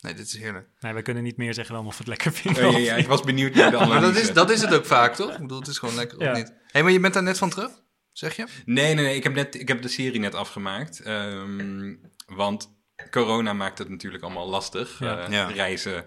Nee, 0.00 0.14
dit 0.14 0.26
is 0.26 0.38
heerlijk. 0.38 0.68
Nee, 0.80 0.92
wij 0.92 1.02
kunnen 1.02 1.22
niet 1.22 1.36
meer 1.36 1.54
zeggen 1.54 1.74
dan 1.74 1.86
of 1.86 1.92
we 1.92 1.98
het 1.98 2.06
lekker 2.08 2.32
vinden. 2.32 2.66
Oh, 2.66 2.72
ja, 2.72 2.78
ja, 2.78 2.94
ik 2.94 3.06
was 3.06 3.20
benieuwd 3.22 3.54
naar 3.54 3.70
de 3.70 3.76
Maar 3.86 4.00
dat 4.00 4.16
is, 4.16 4.32
dat 4.32 4.50
is 4.50 4.60
het 4.60 4.74
ook 4.74 4.86
vaak, 4.86 5.14
toch? 5.14 5.32
Ik 5.32 5.38
bedoel, 5.40 5.58
het 5.58 5.68
is 5.68 5.78
gewoon 5.78 5.94
lekker 5.94 6.20
Ja. 6.22 6.30
of 6.30 6.36
niet? 6.36 6.46
Hé, 6.48 6.54
hey, 6.66 6.82
maar 6.82 6.92
je 6.92 7.00
bent 7.00 7.14
daar 7.14 7.22
net 7.22 7.38
van 7.38 7.50
terug? 7.50 7.70
Zeg 8.14 8.36
je? 8.36 8.44
Nee, 8.64 8.94
nee, 8.94 9.04
nee. 9.04 9.14
Ik 9.16 9.22
heb, 9.22 9.34
net, 9.34 9.54
ik 9.60 9.68
heb 9.68 9.82
de 9.82 9.88
serie 9.88 10.20
net 10.20 10.34
afgemaakt. 10.34 11.00
ehm, 11.00 11.94
want 12.26 12.72
corona 13.10 13.52
maakt 13.52 13.78
het 13.78 13.88
natuurlijk 13.88 14.22
allemaal 14.22 14.48
lastig. 14.48 14.98
Ja. 14.98 15.18
Eh, 15.24 15.30
Ja. 15.32 15.46
Reizen, 15.48 16.04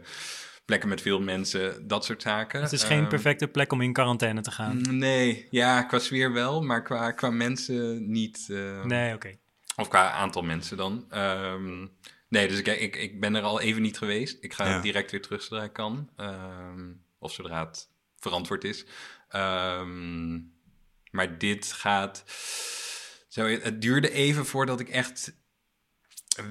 plekken 0.65 0.89
met 0.89 1.01
veel 1.01 1.19
mensen, 1.21 1.87
dat 1.87 2.05
soort 2.05 2.21
zaken. 2.21 2.61
Het 2.61 2.71
is 2.71 2.83
geen 2.83 2.99
Ehm, 2.99 3.07
perfecte 3.09 3.47
plek 3.47 3.71
om 3.71 3.81
in 3.81 3.93
quarantaine 3.93 4.41
te 4.41 4.51
gaan. 4.51 4.97
Nee, 4.97 5.47
ja, 5.49 5.83
qua 5.83 5.99
sfeer 5.99 6.33
wel, 6.33 6.61
maar 6.61 6.83
qua, 6.83 7.11
qua 7.11 7.29
mensen 7.29 8.11
niet. 8.11 8.47
eh, 8.51 8.83
Nee, 8.83 9.13
oké. 9.13 9.35
Of 9.75 9.87
qua 9.87 10.11
aantal 10.11 10.41
mensen 10.41 10.77
dan. 10.77 11.05
Ehm, 11.09 11.87
nee, 12.29 12.47
dus 12.47 12.59
ik, 12.59 12.67
ik, 12.67 12.95
ik 12.95 13.19
ben 13.19 13.35
er 13.35 13.41
al 13.43 13.61
even 13.61 13.81
niet 13.81 13.97
geweest. 13.97 14.37
Ik 14.43 14.53
ga 14.53 14.67
Ja. 14.67 14.81
direct 14.81 15.11
weer 15.11 15.21
terug 15.21 15.41
zodra 15.41 15.63
ik 15.63 15.73
kan. 15.73 16.09
Ehm, 16.15 16.91
of 17.19 17.31
zodra 17.33 17.65
het 17.65 17.89
verantwoord 18.19 18.63
is. 18.63 18.85
Ehm, 19.29 20.39
maar 21.11 21.37
dit 21.37 21.71
gaat... 21.71 22.23
Zo, 23.27 23.45
het 23.45 23.81
duurde 23.81 24.11
even 24.11 24.45
voordat 24.45 24.79
ik 24.79 24.89
echt 24.89 25.33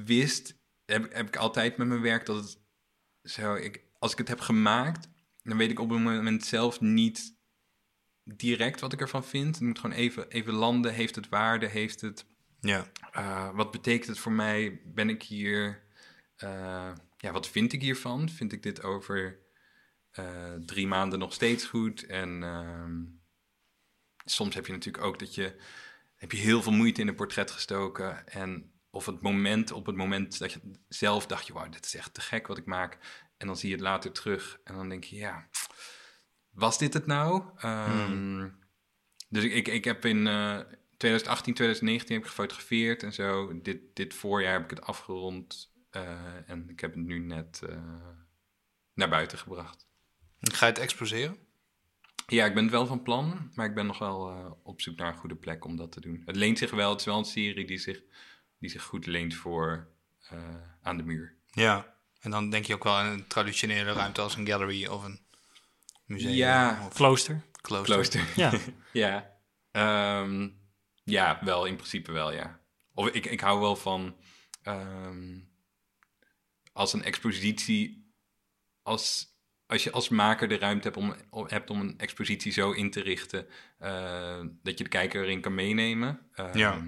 wist... 0.04 0.54
Heb, 0.84 1.12
heb 1.12 1.26
ik 1.26 1.36
altijd 1.36 1.76
met 1.76 1.86
mijn 1.86 2.00
werk 2.00 2.26
dat 2.26 2.36
het... 2.36 2.58
Zo, 3.22 3.54
ik, 3.54 3.82
als 3.98 4.12
ik 4.12 4.18
het 4.18 4.28
heb 4.28 4.40
gemaakt, 4.40 5.08
dan 5.42 5.56
weet 5.56 5.70
ik 5.70 5.80
op 5.80 5.90
het 5.90 5.98
moment 5.98 6.44
zelf 6.44 6.80
niet 6.80 7.34
direct 8.24 8.80
wat 8.80 8.92
ik 8.92 9.00
ervan 9.00 9.24
vind. 9.24 9.54
Het 9.54 9.64
moet 9.64 9.78
gewoon 9.78 9.96
even, 9.96 10.28
even 10.28 10.52
landen. 10.52 10.92
Heeft 10.94 11.14
het 11.14 11.28
waarde? 11.28 11.66
Heeft 11.66 12.00
het 12.00 12.26
Ja. 12.60 12.86
uh, 13.16 13.54
wat 13.54 13.70
betekent 13.70 14.06
het 14.06 14.18
voor 14.18 14.32
mij? 14.32 14.80
Ben 14.84 15.08
ik 15.08 15.22
hier? 15.22 15.82
Uh, 16.44 16.92
ja, 17.16 17.32
wat 17.32 17.48
vind 17.48 17.72
ik 17.72 17.82
hiervan? 17.82 18.28
Vind 18.28 18.52
ik 18.52 18.62
dit 18.62 18.82
over 18.82 19.38
uh, 20.18 20.52
drie 20.66 20.86
maanden 20.86 21.18
nog 21.18 21.32
steeds 21.32 21.64
goed? 21.64 22.06
En 22.06 22.42
uh, 22.42 22.84
soms 24.30 24.54
heb 24.54 24.66
je 24.66 24.72
natuurlijk 24.72 25.04
ook 25.04 25.18
dat 25.18 25.34
je 25.34 25.56
heb 26.14 26.32
je 26.32 26.38
heel 26.38 26.62
veel 26.62 26.72
moeite 26.72 27.00
in 27.00 27.08
een 27.08 27.14
portret 27.14 27.50
gestoken 27.50 28.28
en 28.28 28.70
of 28.90 29.06
het 29.06 29.22
moment 29.22 29.72
op 29.72 29.86
het 29.86 29.96
moment 29.96 30.38
dat 30.38 30.52
je 30.52 30.60
zelf 30.88 31.26
dacht 31.26 31.46
je, 31.46 31.52
wauw, 31.52 31.68
dit 31.68 31.84
is 31.84 31.94
echt 31.94 32.14
te 32.14 32.20
gek 32.20 32.46
wat 32.46 32.58
ik 32.58 32.66
maak. 32.66 32.98
En 33.36 33.46
dan 33.46 33.56
zie 33.56 33.68
je 33.68 33.74
het 33.74 33.84
later 33.84 34.12
terug 34.12 34.60
en 34.64 34.74
dan 34.74 34.88
denk 34.88 35.04
je, 35.04 35.16
ja, 35.16 35.48
was 36.50 36.78
dit 36.78 36.94
het 36.94 37.06
nou? 37.06 37.42
Um, 37.64 38.06
hmm. 38.06 38.58
Dus 39.28 39.44
ik, 39.44 39.52
ik, 39.52 39.68
ik 39.68 39.84
heb 39.84 40.04
in 40.04 40.24
2018, 40.96 41.54
2019 41.54 42.14
heb 42.14 42.24
ik 42.24 42.30
gefotografeerd 42.30 43.02
en 43.02 43.12
zo. 43.12 43.60
Dit, 43.60 43.96
dit 43.96 44.14
voorjaar 44.14 44.52
heb 44.52 44.64
ik 44.64 44.70
het 44.70 44.82
afgerond 44.82 45.72
uh, 45.90 46.50
en 46.50 46.68
ik 46.68 46.80
heb 46.80 46.94
het 46.94 47.04
nu 47.04 47.18
net 47.18 47.60
uh, 47.68 47.78
naar 48.94 49.08
buiten 49.08 49.38
gebracht. 49.38 49.86
Ga 50.40 50.66
je 50.66 50.72
het 50.72 50.82
exposeren? 50.82 51.45
Ja, 52.26 52.44
ik 52.44 52.54
ben 52.54 52.62
het 52.62 52.72
wel 52.72 52.86
van 52.86 53.02
plan, 53.02 53.50
maar 53.54 53.66
ik 53.66 53.74
ben 53.74 53.86
nog 53.86 53.98
wel 53.98 54.30
eh, 54.30 54.50
op 54.62 54.80
zoek 54.80 54.96
naar 54.96 55.08
een 55.12 55.18
goede 55.18 55.36
plek 55.36 55.64
om 55.64 55.76
dat 55.76 55.92
te 55.92 56.00
doen. 56.00 56.22
Het 56.24 56.36
leent 56.36 56.58
zich 56.58 56.70
wel, 56.70 56.90
het 56.90 57.00
is 57.00 57.06
wel 57.06 57.18
een 57.18 57.24
serie 57.24 57.66
die 57.66 57.78
zich, 57.78 58.02
die 58.58 58.70
zich 58.70 58.82
goed 58.82 59.06
leent 59.06 59.34
voor 59.34 59.88
eh, 60.28 60.38
aan 60.82 60.96
de 60.96 61.02
muur. 61.02 61.34
Ja. 61.50 61.94
En 62.20 62.30
dan 62.30 62.50
denk 62.50 62.64
je 62.64 62.74
ook 62.74 62.84
wel 62.84 62.94
aan 62.96 63.06
een 63.12 63.26
traditionele 63.26 63.92
ruimte 63.92 64.20
als 64.20 64.36
een 64.36 64.46
gallery 64.46 64.86
of 64.86 65.04
een 65.04 65.20
museum. 66.04 66.32
Ja. 66.32 66.86
Of 66.86 66.94
Klooster. 66.94 67.42
klooster. 67.60 67.94
Klooster. 67.94 68.24
Ja. 68.42 68.52
ja. 68.92 69.34
Ehm, 69.70 70.48
ja, 71.04 71.38
wel, 71.42 71.64
in 71.64 71.76
principe 71.76 72.12
wel, 72.12 72.32
ja. 72.32 72.60
Of 72.94 73.08
ik, 73.08 73.26
ik 73.26 73.40
hou 73.40 73.60
wel 73.60 73.76
van 73.76 74.16
ehm, 74.62 75.38
als 76.72 76.92
een 76.92 77.02
expositie, 77.02 78.12
als, 78.82 79.35
als 79.66 79.84
je 79.84 79.90
als 79.90 80.08
maker 80.08 80.48
de 80.48 80.58
ruimte 80.58 80.88
hebt 80.90 80.96
om, 81.30 81.46
hebt 81.48 81.70
om 81.70 81.80
een 81.80 81.98
expositie 81.98 82.52
zo 82.52 82.70
in 82.72 82.90
te 82.90 83.00
richten 83.00 83.46
eh, 83.78 84.40
dat 84.62 84.78
je 84.78 84.84
de 84.84 84.90
kijker 84.90 85.22
erin 85.22 85.40
kan 85.40 85.54
meenemen. 85.54 86.20
Ehm, 86.34 86.58
Ja. 86.58 86.82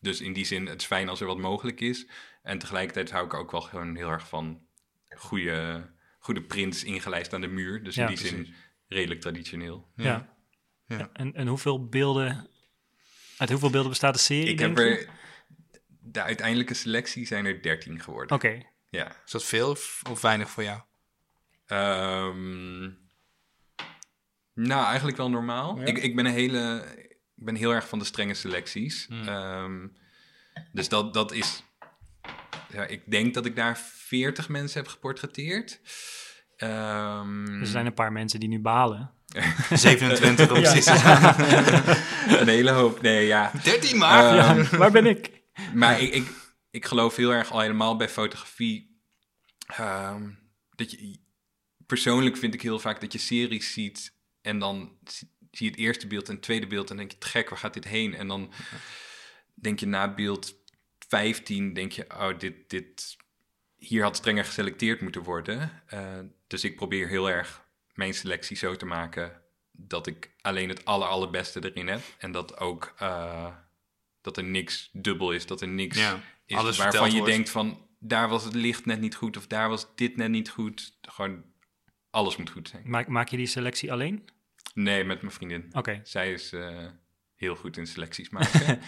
Dus 0.00 0.20
in 0.20 0.32
die 0.32 0.44
zin, 0.44 0.66
het 0.66 0.80
is 0.80 0.86
fijn 0.86 1.08
als 1.08 1.20
er 1.20 1.26
wat 1.26 1.38
mogelijk 1.38 1.80
is. 1.80 2.06
En 2.42 2.58
tegelijkertijd 2.58 3.10
hou 3.10 3.24
ik 3.24 3.34
ook 3.34 3.50
wel 3.50 3.60
gewoon 3.60 3.96
heel 3.96 4.08
erg 4.10 4.28
van 4.28 4.66
goede, 5.08 5.90
goede 6.18 6.42
prints 6.42 6.84
ingelijst 6.84 7.32
aan 7.32 7.40
de 7.40 7.46
muur. 7.46 7.82
Dus 7.84 7.94
Ja, 7.94 8.02
in 8.02 8.14
die 8.14 8.18
precies. 8.18 8.46
zin 8.46 8.54
redelijk 8.88 9.20
traditioneel. 9.20 9.88
Ja. 9.96 10.36
Ja. 10.86 11.10
En, 11.12 11.34
en 11.34 11.46
hoeveel 11.46 11.88
beelden... 11.88 12.48
Uit 13.36 13.50
hoeveel 13.50 13.70
beelden 13.70 13.90
bestaat 13.90 14.14
de 14.14 14.20
serie, 14.20 14.52
Ik 14.52 14.58
heb 14.58 14.78
er... 14.78 15.08
De 16.04 16.22
uiteindelijke 16.22 16.74
selectie 16.74 17.26
zijn 17.26 17.44
er 17.46 17.62
13 17.62 18.00
geworden. 18.00 18.36
Oké. 18.36 18.62
Ja. 18.90 19.16
Is 19.24 19.30
dat 19.32 19.44
veel 19.44 19.70
of, 19.70 20.02
of 20.10 20.20
weinig 20.20 20.50
voor 20.50 20.62
jou? 20.62 20.80
Ehm, 21.66 22.80
nou, 24.54 24.84
eigenlijk 24.86 25.16
wel 25.16 25.30
normaal. 25.30 25.78
Ja? 25.80 25.84
Ik, 25.86 25.98
ik 25.98 26.16
ben 26.16 26.26
een 26.26 26.32
hele... 26.32 26.84
Ik 27.36 27.44
ben 27.48 27.54
heel 27.54 27.70
erg 27.74 27.88
van 27.88 27.98
de 27.98 28.04
strenge 28.04 28.34
selecties. 28.34 29.06
Hmm. 29.08 29.28
Ehm, 29.28 29.86
dus 30.72 30.88
dat, 30.88 31.14
dat 31.14 31.32
is... 31.32 31.62
Ja, 32.72 32.84
ik 32.86 33.10
denk 33.10 33.34
dat 33.34 33.46
ik 33.46 33.56
daar 33.56 33.78
40 33.78 34.48
mensen 34.48 34.80
heb 34.82 34.90
geportretteerd. 34.90 35.80
Ehm, 36.56 37.60
Er 37.60 37.66
zijn 37.66 37.86
een 37.86 37.94
paar 37.94 38.12
mensen 38.12 38.40
die 38.40 38.48
nu 38.48 38.60
balen. 38.60 39.10
27 39.72 40.50
op 40.50 40.56
Ja. 40.56 41.38
een 42.40 42.48
hele 42.48 42.70
hoop. 42.70 43.00
Nee, 43.02 43.26
ja. 43.26 43.50
13 43.62 43.98
maar. 43.98 44.34
Ja, 44.34 44.76
waar 44.76 44.90
ben 44.90 45.06
ik? 45.06 45.42
Maar 45.74 46.00
ik, 46.00 46.14
ik, 46.14 46.28
ik 46.70 46.84
geloof 46.86 47.16
heel 47.16 47.30
erg 47.32 47.50
al 47.50 47.60
helemaal 47.60 47.96
bij 47.96 48.08
fotografie. 48.08 49.00
ehm, 49.66 50.30
dat 50.70 50.90
je, 50.90 51.20
persoonlijk 51.92 52.36
vind 52.36 52.54
ik 52.54 52.62
heel 52.62 52.78
vaak 52.78 53.00
dat 53.00 53.12
je 53.12 53.18
series 53.18 53.72
ziet 53.72 54.14
en 54.40 54.58
dan 54.58 54.98
zie 55.50 55.66
je 55.66 55.70
het 55.70 55.76
eerste 55.76 56.06
beeld 56.06 56.28
en 56.28 56.34
het 56.34 56.42
tweede 56.42 56.66
beeld 56.66 56.90
en 56.90 56.96
denk 56.96 57.10
je, 57.10 57.16
gek, 57.20 57.48
waar 57.48 57.58
gaat 57.58 57.74
dit 57.74 57.84
heen? 57.84 58.14
En 58.14 58.28
dan 58.28 58.52
denk 59.54 59.80
je 59.80 59.86
na 59.86 60.14
beeld 60.14 60.54
15, 61.08 61.72
denk 61.72 61.92
je, 61.92 62.04
oh, 62.10 62.38
dit, 62.38 62.70
dit, 62.70 63.16
hier 63.76 64.02
had 64.02 64.16
strenger 64.16 64.44
geselecteerd 64.44 65.00
moeten 65.00 65.22
worden. 65.22 65.82
Eh, 65.86 66.18
dus 66.46 66.64
ik 66.64 66.76
probeer 66.76 67.08
heel 67.08 67.30
erg 67.30 67.64
mijn 67.94 68.14
selectie 68.14 68.56
zo 68.56 68.76
te 68.76 68.86
maken 68.86 69.42
dat 69.70 70.06
ik 70.06 70.30
alleen 70.40 70.68
het 70.68 70.84
aller, 70.84 71.08
allerbeste 71.08 71.70
erin 71.70 71.88
heb. 71.88 72.00
En 72.18 72.32
dat 72.32 72.58
ook 72.58 72.94
eh, 72.98 73.56
dat 74.20 74.36
er 74.36 74.44
niks 74.44 74.90
dubbel 74.92 75.32
is, 75.32 75.46
dat 75.46 75.60
er 75.60 75.68
niks 75.68 75.98
Ja, 75.98 76.20
is 76.46 76.56
alles 76.56 76.76
waarvan 76.76 77.10
je 77.10 77.16
wordt. 77.16 77.32
denkt 77.32 77.50
van 77.50 77.86
daar 77.98 78.28
was 78.28 78.44
het 78.44 78.54
licht 78.54 78.86
net 78.86 79.00
niet 79.00 79.14
goed 79.14 79.36
of 79.36 79.46
daar 79.46 79.68
was 79.68 79.86
dit 79.94 80.16
net 80.16 80.30
niet 80.30 80.50
goed. 80.50 80.98
Gewoon 81.00 81.50
alles 82.12 82.36
moet 82.36 82.50
goed 82.50 82.68
zijn. 82.68 82.82
Maak, 82.86 83.08
maak 83.08 83.28
je 83.28 83.36
die 83.36 83.46
selectie 83.46 83.92
alleen? 83.92 84.28
Nee, 84.74 85.04
met 85.04 85.20
mijn 85.20 85.34
vriendin. 85.34 85.68
Oké. 85.72 86.00
Zij 86.04 86.32
is 86.32 86.52
eh, 86.52 86.86
heel 87.34 87.56
goed 87.56 87.76
in 87.76 87.86
selecties 87.86 88.30
maken. 88.36 88.80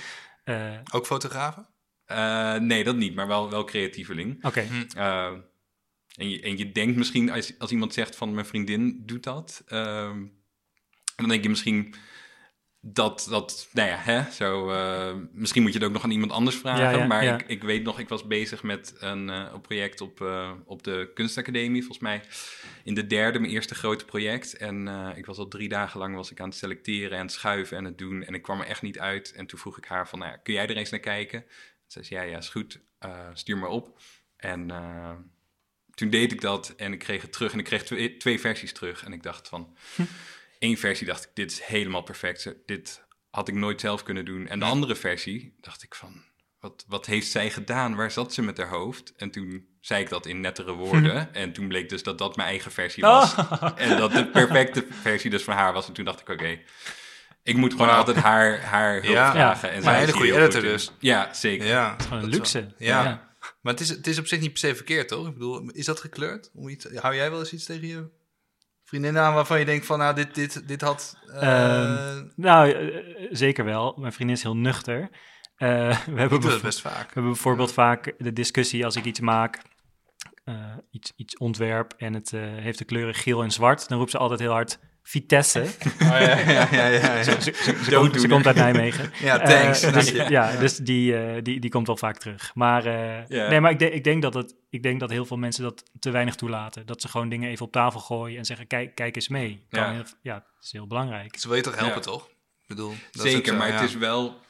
Eh, 0.45 0.79
Ook 0.93 1.07
fotografen? 1.07 1.67
Eh, 2.05 2.55
nee, 2.57 2.85
dat 2.85 2.97
niet, 2.97 3.15
maar 3.15 3.27
wel, 3.27 3.51
wel 3.51 3.65
creatieveling. 3.65 4.45
Oké. 4.45 4.67
Eh, 4.97 5.33
en, 6.17 6.31
je, 6.31 6.41
en 6.41 6.57
je 6.57 6.73
denkt 6.73 6.97
misschien, 6.97 7.31
als, 7.31 7.59
als 7.59 7.71
iemand 7.71 7.95
zegt 7.95 8.17
van 8.17 8.35
mijn 8.35 8.47
vriendin 8.47 9.03
doet 9.07 9.23
dat, 9.23 9.63
ehm, 9.67 10.27
dan 11.17 11.29
denk 11.29 11.43
je 11.43 11.49
misschien 11.49 11.95
dat, 12.87 13.27
dat 13.31 13.69
nou 13.73 13.89
ja, 13.89 13.97
hè, 13.97 14.31
zo, 14.31 14.71
eh, 14.71 15.15
misschien 15.33 15.63
moet 15.63 15.73
je 15.73 15.79
het 15.79 15.87
ook 15.87 15.93
nog 15.93 16.05
aan 16.05 16.11
iemand 16.11 16.33
anders 16.33 16.57
vragen. 16.57 16.85
Ja, 16.85 16.91
ja, 16.91 17.07
maar 17.07 17.25
ja. 17.25 17.35
Ik, 17.39 17.49
ik 17.49 17.63
weet 17.63 17.83
nog, 17.83 17.99
ik 17.99 18.09
was 18.09 18.27
bezig 18.27 18.63
met 18.63 18.95
een, 18.99 19.31
eh, 19.31 19.55
project 19.63 20.01
op, 20.01 20.21
eh, 20.21 20.51
op 20.65 20.83
de 20.83 21.11
kunstacademie, 21.15 21.81
volgens 21.81 22.03
mij 22.03 22.23
in 22.83 22.95
de 22.95 23.07
derde, 23.07 23.39
mijn 23.39 23.53
eerste 23.53 23.75
grote 23.75 24.05
project. 24.05 24.57
En 24.57 24.89
ik 25.17 25.27
was 25.27 25.39
al 25.39 25.49
drie 25.49 25.69
dagen 25.69 26.01
lang 26.01 26.15
was 26.15 26.31
ik 26.31 26.41
aan 26.41 26.49
het 26.49 26.57
selecteren 26.57 27.19
en 27.19 27.25
het 27.25 27.33
schuiven 27.33 27.77
en 27.77 27.85
het 27.85 27.99
doen. 27.99 28.23
En 28.23 28.35
ik 28.35 28.43
kwam 28.43 28.61
er 28.61 28.67
echt 28.67 28.83
niet 28.83 28.99
uit. 28.99 29.33
En 29.33 29.47
toen 29.47 29.59
vroeg 29.59 29.79
ik 29.79 29.85
haar 29.85 30.09
van, 30.09 30.19
nou 30.19 30.31
ja, 30.31 30.37
kun 30.37 30.55
jij 30.55 30.67
er 30.67 30.77
eens 30.77 30.91
naar 30.91 31.01
kijken? 31.01 31.45
Ze 31.87 32.03
zei, 32.03 32.21
ja, 32.21 32.31
ja, 32.31 32.39
is 32.39 32.49
goed. 32.49 32.81
Stuur 33.33 33.59
maar 33.59 33.69
op. 33.69 33.99
En 34.37 34.71
toen 35.95 36.11
deed 36.11 36.33
ik 36.33 36.41
dat 36.41 36.75
en 36.77 36.93
ik 36.93 36.99
kreeg 36.99 37.23
het 37.23 37.33
terug. 37.33 37.53
En 37.53 37.59
ik 37.59 37.65
kreeg 37.65 37.85
twee, 37.85 38.17
twee 38.17 38.41
versies 38.41 38.73
terug. 38.73 39.05
En 39.05 39.13
ik 39.13 39.23
dacht 39.23 39.49
van, 39.49 39.77
één 40.65 40.77
versie 40.77 41.07
dacht 41.07 41.25
ik, 41.25 41.31
dit 41.35 41.51
is 41.53 41.61
helemaal 41.63 42.03
perfect. 42.03 42.55
Dit 42.67 43.03
had 43.31 43.49
ik 43.49 43.55
nooit 43.55 43.81
zelf 43.81 44.03
kunnen 44.03 44.25
doen. 44.25 44.47
En 44.49 44.59
de 44.59 44.65
andere 44.65 44.95
versie 44.95 45.55
dacht 45.61 45.83
ik 45.83 45.95
van, 45.95 46.23
wat, 46.61 46.85
wat 46.89 47.07
heeft 47.07 47.27
zij 47.31 47.51
gedaan? 47.51 47.95
Waar 47.95 48.11
zat 48.11 48.33
ze 48.33 48.43
met 48.43 48.59
haar 48.59 48.69
hoofd? 48.69 49.13
En 49.17 49.31
toen 49.31 49.67
zei 49.81 50.03
ik 50.03 50.09
dat 50.09 50.27
in 50.27 50.41
nettere 50.41 50.73
woorden. 50.73 51.29
En 51.35 51.53
toen 51.53 51.69
bleek 51.69 51.89
dus 51.89 52.03
dat 52.03 52.19
dat 52.19 52.37
mijn 52.37 52.49
eigen 52.49 52.71
versie 52.73 53.03
was. 53.03 53.35
En 53.77 53.97
dat 53.97 54.13
de 54.13 54.27
perfecte 54.27 54.87
versie 54.91 55.31
dus 55.31 55.43
van 55.43 55.55
haar 55.55 55.73
was. 55.73 55.87
En 55.87 55.93
toen 55.93 56.05
dacht 56.05 56.21
ik, 56.21 56.29
oké, 56.29 56.61
ik 57.43 57.57
moet 57.57 57.73
gewoon 57.73 57.89
altijd 57.91 58.17
haar, 58.17 58.61
haar 58.63 58.93
hulp 58.93 59.15
Ja, 59.15 59.31
vragen. 59.31 59.69
En 59.71 59.75
maar 59.75 59.83
zij 59.83 59.93
een 59.93 59.99
hele 60.07 60.13
goede 60.13 60.35
editor 60.37 60.61
dus. 60.63 60.93
Ja, 60.99 61.35
zeker. 61.35 61.67
Ja. 61.67 61.97
Gewoon 62.03 62.13
een 62.19 62.31
dat 62.31 62.31
is 62.31 62.37
luxe. 62.37 62.61
wel- 62.61 62.89
ja. 62.89 63.03
Ja. 63.05 63.33
Maar 63.61 63.73
het 63.73 63.83
is, 63.83 63.89
het 63.89 64.07
is 64.07 64.19
op 64.19 64.27
zich 64.27 64.41
niet 64.41 64.51
per 64.51 64.59
se 64.59 64.75
verkeerd, 64.75 65.09
toch? 65.09 65.27
Ik 65.27 65.33
bedoel, 65.33 65.71
is 65.71 65.85
dat 65.85 66.01
gekleurd? 66.01 66.51
Om 66.55 66.69
iets, 66.69 66.87
hou 66.95 67.15
jij 67.15 67.31
wel 67.31 67.39
eens 67.39 67.53
iets 67.53 67.65
tegen 67.65 67.87
je 67.89 68.09
vriendin 68.85 69.19
aan 69.19 69.35
waarvan 69.35 69.59
je 69.59 69.65
denkt 69.65 69.87
van, 69.87 69.99
nou, 69.99 70.15
dit, 70.15 70.35
dit, 70.35 70.69
dit 70.69 70.81
had... 70.81 71.17
eh, 71.27 72.15
Ehm, 72.17 72.25
Nou, 72.37 72.71
eh, 72.71 73.27
zeker 73.31 73.65
wel. 73.65 73.95
Mijn 73.99 74.13
vriendin 74.13 74.37
is 74.37 74.43
heel 74.43 74.57
nuchter. 74.57 75.11
Eh, 75.57 75.69
we, 76.07 76.21
hebben 76.21 76.41
dat 76.41 76.63
best 76.63 76.81
vaak. 76.81 77.07
we 77.07 77.13
hebben 77.13 77.33
bijvoorbeeld 77.33 77.73
vaak 77.73 78.15
de 78.19 78.33
discussie 78.33 78.85
als 78.85 78.97
ik 78.97 79.05
iets 79.05 79.21
maak, 79.21 79.63
iets, 80.91 81.13
iets 81.17 81.37
ontwerp 81.37 81.93
en 81.97 82.15
het 82.15 82.31
heeft 82.31 82.79
de 82.79 82.85
kleuren 82.85 83.15
geel 83.15 83.43
en 83.43 83.51
zwart, 83.51 83.89
dan 83.89 83.99
roept 83.99 84.11
ze 84.11 84.19
altijd 84.19 84.41
heel 84.41 84.53
hard 84.53 84.79
Vitesse. 85.07 85.61
Oh, 85.61 85.99
ja, 86.01 86.19
ja, 86.19 86.39
ja, 86.51 86.69
ja, 86.71 86.87
ja. 86.89 87.23
Ze, 87.23 87.31
ze, 87.41 87.41
ze, 87.41 87.73
komt, 87.73 87.85
ze 87.85 87.91
Dooddoener. 87.91 88.29
komt 88.31 88.47
uit 88.47 88.57
Nijmegen. 88.57 89.11
Ja, 89.29 89.39
thanks. 89.39 89.83
Eh, 89.83 89.93
dus, 89.93 90.11
ja, 90.11 90.57
dus 90.57 90.77
die, 90.77 91.17
eh, 91.17 91.43
die, 91.43 91.61
die 91.61 91.71
komt 91.71 91.87
wel 91.87 91.97
vaak 91.97 92.19
terug. 92.19 92.55
Maar, 92.55 92.87
eh, 92.87 93.49
nee, 93.49 93.61
maar 93.61 93.71
ik, 93.71 93.79
de- 93.79 93.91
ik, 93.91 94.05
denk 94.05 94.23
dat 94.23 94.35
het, 94.35 94.55
ik 94.71 94.83
denk 94.83 95.01
dat 95.01 95.11
heel 95.11 95.27
veel 95.27 95.37
mensen 95.37 95.63
dat 95.63 95.85
te 95.99 96.11
weinig 96.11 96.35
toelaten. 96.35 96.87
Dat 96.87 97.01
ze 97.01 97.09
gewoon 97.09 97.29
dingen 97.29 97.49
even 97.51 97.67
op 97.67 97.73
tafel 97.73 98.01
gooien 98.01 98.39
en 98.39 98.45
zeggen, 98.45 98.67
kijk, 98.67 98.95
kijk 98.95 99.17
eens 99.17 99.29
mee. 99.29 99.67
Kan 99.69 99.83
Ja. 99.83 99.93
je- 99.93 100.05
ja, 100.23 100.35
dat 100.35 100.65
is 100.65 100.73
heel 100.73 100.87
belangrijk. 100.87 101.37
Ze 101.39 101.47
wil 101.49 101.57
je 101.57 101.63
toch 101.63 101.77
helpen, 101.77 101.95
Ja. 101.97 102.01
toch? 102.01 102.27
Ik 102.29 102.67
bedoel, 102.67 102.95
dat 103.13 103.27
Zeker, 103.27 103.55
maar 103.57 103.69
ja. 103.69 103.75
het 103.75 103.89
is 103.89 103.97
wel... 103.97 104.41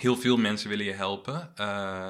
Heel 0.00 0.16
veel 0.16 0.36
mensen 0.36 0.68
willen 0.68 0.84
je 0.84 0.92
helpen. 0.92 1.52
eh, 1.56 2.08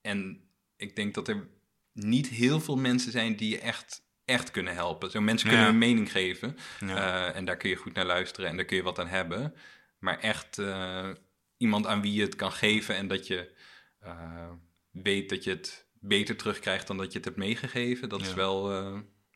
en 0.00 0.40
ik 0.76 0.96
denk 0.96 1.14
dat 1.14 1.28
er 1.28 1.48
niet 1.92 2.28
heel 2.28 2.60
veel 2.60 2.76
mensen 2.76 3.12
zijn 3.12 3.36
die 3.36 3.50
je 3.50 3.58
echt, 3.60 4.02
echt 4.30 4.50
kunnen 4.50 4.74
helpen. 4.74 5.10
Zo 5.10 5.20
mensen 5.20 5.48
kunnen 5.48 5.66
Ja. 5.66 5.72
een 5.72 5.78
mening 5.78 6.12
geven. 6.12 6.56
Eh, 6.80 7.36
en 7.36 7.44
daar 7.44 7.56
kun 7.56 7.70
je 7.70 7.76
goed 7.76 7.94
naar 7.94 8.04
luisteren 8.04 8.50
en 8.50 8.56
daar 8.56 8.64
kun 8.64 8.76
je 8.76 8.82
wat 8.82 8.98
aan 8.98 9.08
hebben. 9.08 9.54
Maar 9.98 10.18
echt 10.18 10.58
eh, 10.58 11.08
iemand 11.56 11.86
aan 11.86 12.02
wie 12.02 12.12
je 12.12 12.22
het 12.22 12.36
kan 12.36 12.52
geven 12.52 12.96
en 12.96 13.08
dat 13.08 13.26
je 13.26 13.56
eh, 14.00 14.50
weet 14.90 15.28
dat 15.28 15.44
je 15.44 15.50
het 15.50 15.86
beter 15.92 16.36
terugkrijgt 16.36 16.86
dan 16.86 16.96
dat 16.96 17.12
je 17.12 17.16
het 17.16 17.24
hebt 17.24 17.38
meegegeven. 17.38 18.08
Dat 18.08 18.20
is 18.20 18.34
wel... 18.34 18.68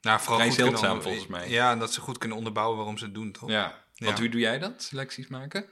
nou, 0.00 0.20
vooral 0.20 0.38
vrij 0.38 0.50
zeldzaam, 0.50 1.02
volgens 1.02 1.26
mij. 1.26 1.48
Ja, 1.50 1.70
en 1.70 1.78
dat 1.78 1.92
ze 1.92 2.00
goed 2.00 2.18
kunnen 2.18 2.38
onderbouwen 2.38 2.76
waarom 2.76 2.98
ze 2.98 3.04
het 3.04 3.14
doen, 3.14 3.32
toch? 3.32 3.50
ja. 3.50 3.82
Want 3.94 4.18
hoe 4.18 4.28
doe 4.28 4.40
jij 4.40 4.58
dat? 4.58 4.82
Selecties 4.82 5.26
maken? 5.26 5.66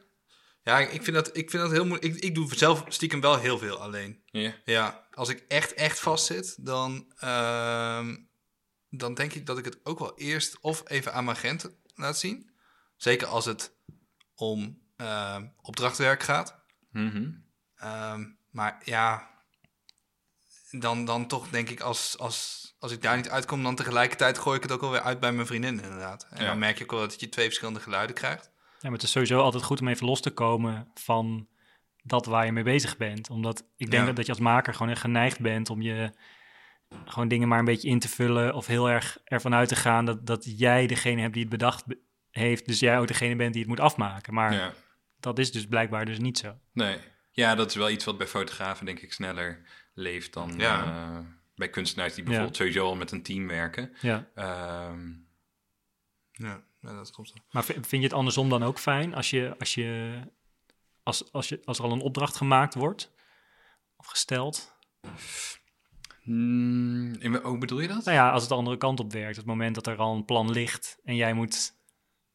Ja, 0.64 0.78
ik 0.78 1.02
vind 1.02 1.16
dat, 1.16 1.36
ik 1.36 1.50
vind 1.50 1.62
dat 1.62 1.72
heel 1.72 1.86
moeilijk. 1.86 2.14
Ik, 2.14 2.22
ik 2.22 2.34
doe 2.34 2.54
zelf 2.54 2.84
stiekem 2.88 3.20
wel 3.20 3.38
heel 3.38 3.58
veel 3.58 3.76
alleen. 3.76 4.22
Ja. 4.26 4.54
Ja, 4.64 5.06
als 5.10 5.28
ik 5.28 5.44
echt, 5.48 5.74
echt 5.74 6.00
vastzit, 6.00 6.56
dan, 6.66 7.12
ehm, 7.18 8.16
dan 8.98 9.14
denk 9.14 9.32
ik 9.32 9.46
dat 9.46 9.58
ik 9.58 9.64
het 9.64 9.78
ook 9.84 9.98
wel 9.98 10.18
eerst 10.18 10.60
of 10.60 10.82
even 10.90 11.12
aan 11.14 11.24
mijn 11.24 11.36
agent 11.36 11.70
laat 11.94 12.18
zien. 12.18 12.50
Zeker 12.96 13.26
als 13.26 13.44
het 13.44 13.72
om 14.34 14.80
ehm, 14.96 15.46
opdrachtwerk 15.62 16.22
gaat. 16.22 16.60
Mhm. 16.90 17.30
Ehm, 17.76 18.24
maar 18.50 18.80
ja, 18.84 19.30
dan, 20.70 21.04
dan 21.04 21.26
toch 21.26 21.48
denk 21.48 21.68
ik 21.68 21.80
als, 21.80 22.18
als, 22.18 22.74
als 22.78 22.92
ik 22.92 23.02
daar 23.02 23.16
niet 23.16 23.28
uitkom, 23.28 23.62
dan 23.62 23.74
tegelijkertijd 23.74 24.38
gooi 24.38 24.56
ik 24.56 24.62
het 24.62 24.72
ook 24.72 24.80
wel 24.80 24.90
weer 24.90 25.00
uit 25.00 25.20
bij 25.20 25.32
mijn 25.32 25.46
vriendin 25.46 25.82
inderdaad. 25.82 26.26
En 26.30 26.40
Ja. 26.42 26.48
dan 26.48 26.58
merk 26.58 26.78
je 26.78 26.84
ook 26.84 26.90
wel 26.90 27.00
dat 27.00 27.20
je 27.20 27.28
twee 27.28 27.46
verschillende 27.46 27.80
geluiden 27.80 28.16
krijgt. 28.16 28.50
Ja, 28.54 28.88
maar 28.88 28.92
het 28.92 29.02
is 29.02 29.10
sowieso 29.10 29.40
altijd 29.40 29.62
goed 29.62 29.80
om 29.80 29.88
even 29.88 30.06
los 30.06 30.20
te 30.20 30.30
komen 30.30 30.90
van 30.94 31.48
dat 32.02 32.26
waar 32.26 32.44
je 32.44 32.52
mee 32.52 32.64
bezig 32.64 32.96
bent. 32.96 33.30
Omdat 33.30 33.58
ik 33.76 33.90
denk 33.90 33.92
Ja. 34.02 34.06
dat, 34.06 34.16
dat 34.16 34.26
je 34.26 34.32
als 34.32 34.40
maker 34.40 34.72
gewoon 34.74 34.92
echt 34.92 35.00
geneigd 35.00 35.40
bent 35.40 35.70
om 35.70 35.82
je, 35.82 36.12
gewoon 37.04 37.28
dingen 37.28 37.48
maar 37.48 37.58
een 37.58 37.64
beetje 37.64 37.88
in 37.88 37.98
te 37.98 38.08
vullen 38.08 38.54
of 38.54 38.66
heel 38.66 38.90
erg 38.90 39.18
ervan 39.24 39.54
uit 39.54 39.68
te 39.68 39.76
gaan 39.76 40.04
dat, 40.04 40.26
dat 40.26 40.58
jij 40.58 40.86
degene 40.86 41.20
hebt 41.20 41.32
die 41.32 41.42
het 41.42 41.50
bedacht 41.50 41.86
be- 41.86 41.98
heeft, 42.30 42.66
dus 42.66 42.78
jij 42.78 42.98
ook 42.98 43.06
degene 43.06 43.36
bent 43.36 43.52
die 43.52 43.60
het 43.62 43.70
moet 43.70 43.80
afmaken. 43.80 44.34
Maar 44.34 44.52
Ja. 44.52 44.72
dat 45.20 45.38
is 45.38 45.52
dus 45.52 45.66
blijkbaar 45.66 46.04
dus 46.04 46.18
niet 46.18 46.38
zo. 46.38 46.58
Nee. 46.72 46.98
Ja, 47.30 47.54
dat 47.54 47.70
is 47.70 47.76
wel 47.76 47.90
iets 47.90 48.04
wat 48.04 48.18
bij 48.18 48.26
fotografen 48.26 48.86
denk 48.86 49.00
ik 49.00 49.12
sneller 49.12 49.62
leeft 49.94 50.32
dan 50.32 50.54
Ja. 50.56 50.84
eh, 50.84 51.18
bij 51.54 51.68
kunstenaars 51.70 52.10
die 52.14 52.18
Ja. 52.22 52.28
bijvoorbeeld 52.28 52.56
sowieso 52.56 52.84
al 52.86 52.96
met 52.96 53.10
een 53.10 53.22
team 53.22 53.46
werken. 53.48 53.94
Ja. 54.00 54.28
Ehm, 54.34 55.10
Ja, 56.32 56.62
ja, 56.80 56.92
dat 56.94 57.10
klopt. 57.10 57.32
Maar 57.50 57.64
vind 57.64 57.90
je 57.90 58.02
het 58.02 58.12
andersom 58.12 58.48
dan 58.48 58.62
ook 58.62 58.78
fijn 58.78 59.14
als, 59.14 59.30
je, 59.30 59.54
als, 59.58 59.74
je, 59.74 60.20
als, 61.02 61.32
als, 61.32 61.48
je, 61.48 61.60
als 61.64 61.78
er 61.78 61.84
al 61.84 61.92
een 61.92 62.00
opdracht 62.00 62.36
gemaakt 62.36 62.74
wordt 62.74 63.12
of 63.96 64.06
gesteld? 64.06 64.76
Hmm, 66.22 67.14
in, 67.14 67.34
hoe 67.34 67.58
bedoel 67.58 67.80
je 67.80 67.88
dat? 67.88 68.04
Nou 68.04 68.16
ja, 68.16 68.30
als 68.30 68.40
het 68.40 68.50
de 68.50 68.56
andere 68.56 68.76
kant 68.76 69.00
op 69.00 69.12
werkt, 69.12 69.36
het 69.36 69.46
moment 69.46 69.74
dat 69.74 69.86
er 69.86 69.96
al 69.96 70.14
een 70.14 70.24
plan 70.24 70.50
ligt 70.50 70.98
en 71.04 71.16
jij 71.16 71.32
moet 71.32 71.74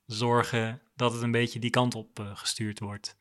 zorgen 0.06 0.82
dat 0.96 1.14
het 1.14 1.22
een 1.22 1.32
beetje 1.32 1.60
die 1.60 1.70
kant 1.70 1.96
op 1.96 2.20
eh, 2.20 2.38
gestuurd 2.38 2.80
wordt. 2.80 3.18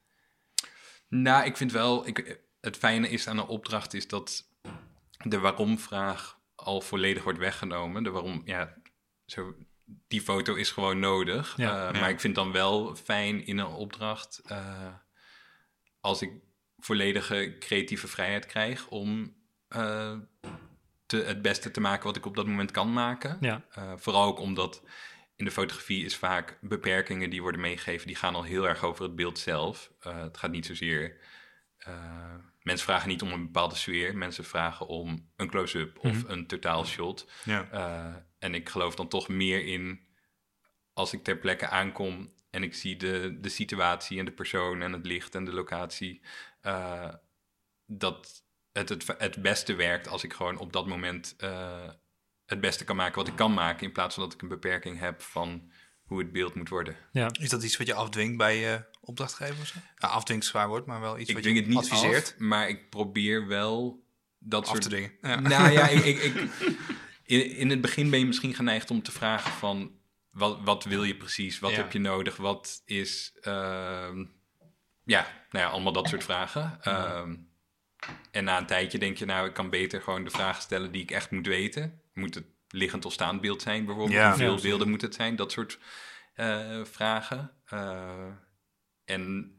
Nou, 1.08 1.44
ik 1.44 1.56
vind 1.56 1.73
wel, 1.73 2.06
ik, 2.06 2.40
het 2.61 2.76
fijne 2.76 3.08
is 3.08 3.28
aan 3.28 3.38
een 3.38 3.46
opdracht 3.46 3.94
is 3.94 4.08
dat 4.08 4.49
de 5.18 5.38
waarom-vraag 5.38 6.38
al 6.54 6.80
volledig 6.80 7.23
wordt 7.23 7.38
weggenomen. 7.38 8.02
De 8.02 8.11
waarom, 8.11 8.42
ja, 8.44 8.76
zo, 9.26 9.54
die 9.85 10.20
foto 10.20 10.54
is 10.54 10.70
gewoon 10.70 10.99
nodig. 10.99 11.56
Ja. 11.56 11.88
Eh, 11.88 11.94
Ja. 11.94 12.00
Maar 12.00 12.11
ik 12.11 12.20
vind 12.20 12.35
dan 12.35 12.52
wel 12.52 12.94
fijn 12.94 13.46
in 13.46 13.58
een 13.58 13.66
opdracht 13.66 14.40
eh, 14.44 14.94
als 16.00 16.23
ik 16.23 16.32
volledige 16.78 17.56
creatieve 17.58 18.08
vrijheid 18.08 18.46
krijg 18.46 18.88
om 18.88 19.37
eh, 19.76 20.16
te, 21.06 21.16
het 21.16 21.42
beste 21.42 21.71
te 21.71 21.80
maken 21.80 22.04
wat 22.06 22.16
ik 22.16 22.26
op 22.26 22.37
dat 22.37 22.47
moment 22.47 22.71
kan 22.71 22.92
maken. 22.92 23.37
Ja, 23.40 23.64
Eh, 23.71 23.92
vooral 23.97 24.25
ook 24.25 24.38
omdat 24.38 24.83
in 25.37 25.45
de 25.45 25.50
fotografie 25.50 26.04
is 26.04 26.16
vaak 26.16 26.59
beperkingen 26.61 27.30
die 27.30 27.42
worden 27.42 27.61
meegegeven, 27.61 28.06
die 28.06 28.16
gaan 28.16 28.35
al 28.35 28.42
heel 28.42 28.68
erg 28.68 28.85
over 28.85 29.02
het 29.04 29.16
beeld 29.16 29.38
zelf. 29.38 29.92
Eh, 30.00 30.21
het 30.23 30.37
gaat 30.37 30.50
niet 30.50 30.66
zozeer. 30.66 31.16
eh, 31.76 32.35
mensen 32.62 32.87
vragen 32.87 33.09
niet 33.09 33.23
om 33.23 33.33
een 33.33 33.42
bepaalde 33.45 33.75
sfeer, 33.75 34.16
mensen 34.16 34.45
vragen 34.45 34.87
om 34.87 35.30
een 35.37 35.49
close-up 35.50 35.99
of 35.99 36.23
Mhm. 36.23 36.30
een 36.33 36.47
totaalshot. 36.47 37.30
Ja. 37.45 37.68
Eh, 37.71 38.14
en 38.38 38.54
ik 38.54 38.68
geloof 38.68 38.95
dan 38.95 39.09
toch 39.09 39.28
meer 39.28 39.64
in 39.66 40.06
als 40.92 41.12
ik 41.12 41.25
ter 41.25 41.37
plekke 41.38 41.68
aankom 41.68 42.33
en 42.50 42.62
ik 42.62 42.75
zie 42.75 42.97
de, 42.97 43.38
de 43.40 43.49
situatie 43.49 44.18
en 44.18 44.25
de 44.25 44.33
persoon 44.33 44.83
en 44.83 44.92
het 44.92 45.06
licht 45.06 45.35
en 45.35 45.45
de 45.45 45.52
locatie, 45.52 46.23
eh, 46.61 47.14
dat 47.87 48.45
het, 48.76 48.88
het 48.88 49.14
het 49.18 49.42
beste 49.42 49.75
werkt 49.75 50.09
als 50.09 50.25
ik 50.25 50.33
gewoon 50.33 50.59
op 50.59 50.73
dat 50.73 50.87
moment 50.87 51.35
eh, 51.38 51.88
het 52.47 52.61
beste 52.61 52.85
kan 52.85 52.97
maken 52.97 53.16
wat 53.16 53.28
ik 53.28 53.37
kan 53.37 53.54
maken, 53.54 53.87
in 53.87 53.92
plaats 53.92 54.14
van 54.14 54.23
dat 54.25 54.33
ik 54.33 54.42
een 54.42 54.49
beperking 54.49 54.99
heb 54.99 55.23
van 55.23 55.71
hoe 56.02 56.18
het 56.18 56.33
beeld 56.33 56.54
moet 56.54 56.68
worden. 56.68 56.97
ja. 57.12 57.30
Is 57.40 57.49
dat 57.49 57.62
iets 57.62 57.76
wat 57.76 57.87
je 57.87 57.95
afdwingt 57.95 58.37
bij 58.37 58.56
je 58.59 58.85
opdrachtgevers? 59.00 59.75
Nou, 59.99 60.12
afdwingt 60.14 60.45
is 60.45 60.50
zwaar 60.50 60.68
woord, 60.68 60.87
maar 60.87 61.00
wel 61.00 61.18
iets 61.18 61.28
ik 61.28 61.35
wat 61.35 61.42
dwing 61.45 61.56
je 61.59 61.64
het 61.64 61.73
niet 61.75 61.83
adviseert 61.92 62.33
af, 62.33 62.38
maar 62.38 62.68
ik 62.68 62.90
probeer 62.90 63.47
wel 63.47 64.04
dat 64.38 64.62
af 64.62 64.68
soort 64.68 64.83
te. 64.90 65.11
Ja. 65.23 65.40
Nou 65.40 65.71
ja, 65.71 65.88
ik, 65.99 66.04
ik, 66.04 66.23
ik- 66.23 66.50
in, 67.23 67.50
in 67.56 67.71
het 67.71 67.80
begin 67.80 68.11
ben 68.11 68.18
je 68.18 68.26
misschien 68.26 68.54
geneigd 68.54 68.90
om 68.90 69.02
te 69.02 69.12
vragen 69.12 69.50
van... 69.52 69.95
Wat, 70.30 70.59
wat 70.64 70.85
wil 70.85 71.04
je 71.04 71.16
precies? 71.16 71.59
Wat 71.59 71.71
Ja. 71.71 71.76
heb 71.76 71.92
je 71.92 71.99
nodig? 71.99 72.37
Wat 72.37 72.83
is... 72.85 73.33
ehm, 73.40 74.25
ja, 75.04 75.26
nou 75.50 75.64
ja, 75.64 75.66
allemaal 75.66 75.92
dat 75.92 76.09
soort 76.09 76.25
vragen. 76.25 76.78
Ehm, 76.83 77.37
en 78.30 78.44
na 78.44 78.58
een 78.58 78.66
tijdje 78.66 78.98
denk 78.98 79.16
je, 79.16 79.25
nou, 79.25 79.46
ik 79.46 79.54
kan 79.54 79.70
beter 79.70 80.02
gewoon 80.02 80.25
de 80.25 80.30
vragen 80.30 80.62
stellen 80.62 80.92
die 80.92 81.02
ik 81.02 81.10
echt 81.10 81.30
moet 81.30 81.47
weten. 81.47 82.00
Moet 82.14 82.34
het 82.34 82.45
liggend 82.69 83.04
of 83.04 83.12
staand 83.12 83.40
beeld 83.40 83.62
zijn 83.62 83.84
bijvoorbeeld? 83.84 84.19
Ja. 84.19 84.28
Hoeveel 84.28 84.54
Ja. 84.54 84.60
beelden 84.62 84.90
moet 84.90 85.02
het 85.02 85.14
zijn? 85.14 85.36
Dat 85.36 85.52
soort 85.52 85.78
eh, 86.34 86.84
vragen. 86.84 87.52
Eh, 87.66 88.28
en 89.04 89.52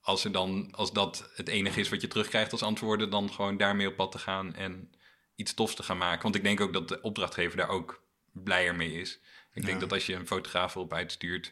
als, 0.00 0.24
er 0.24 0.32
dan, 0.32 0.68
als 0.72 0.92
dat 0.92 1.30
het 1.34 1.48
enige 1.48 1.80
is 1.80 1.88
wat 1.88 2.00
je 2.00 2.08
terugkrijgt 2.08 2.52
als 2.52 2.62
antwoorden, 2.62 3.10
dan 3.10 3.32
gewoon 3.32 3.56
daarmee 3.56 3.88
op 3.88 3.96
pad 3.96 4.12
te 4.12 4.18
gaan 4.18 4.54
en 4.54 4.90
iets 5.34 5.54
tofs 5.54 5.74
te 5.74 5.82
gaan 5.82 5.98
maken. 5.98 6.22
Want 6.22 6.34
ik 6.34 6.42
denk 6.42 6.60
ook 6.60 6.72
dat 6.72 6.88
de 6.88 7.00
opdrachtgever 7.00 7.56
daar 7.56 7.68
ook 7.68 8.04
blijer 8.32 8.74
mee 8.74 8.92
is. 8.92 9.20
Ik 9.52 9.66
denk 9.66 9.80
dat 9.80 9.92
als 9.92 10.06
je 10.06 10.14
een 10.14 10.26
fotograaf 10.26 10.74
erop 10.74 10.92
uitstuurt 10.92 11.46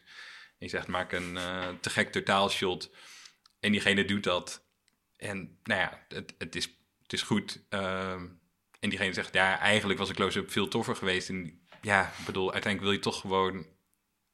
en 0.47 0.55
je 0.57 0.67
zegt 0.67 0.87
maak 0.87 1.11
een 1.11 1.37
eh, 1.37 1.67
te 1.79 1.89
gek 1.89 2.11
totaalshot 2.11 2.89
en 3.59 3.71
diegene 3.71 4.05
doet 4.05 4.23
dat 4.23 4.64
en 5.17 5.57
nou 5.63 5.81
ja, 5.81 5.99
het, 6.07 6.33
het, 6.37 6.55
is, 6.55 6.65
het 7.03 7.13
is 7.13 7.21
goed. 7.21 7.59
ehm, 7.69 8.25
en 8.79 8.89
diegene 8.89 9.13
zegt 9.13 9.33
ja, 9.33 9.59
eigenlijk 9.59 9.99
was 9.99 10.09
een 10.09 10.15
close-up 10.15 10.51
veel 10.51 10.67
toffer 10.67 10.95
geweest. 10.95 11.29
En 11.29 11.65
ja, 11.81 12.11
ik 12.19 12.25
bedoel, 12.25 12.51
uiteindelijk 12.53 12.83
wil 12.83 12.91
je 12.91 12.99
toch 13.11 13.21
gewoon 13.21 13.65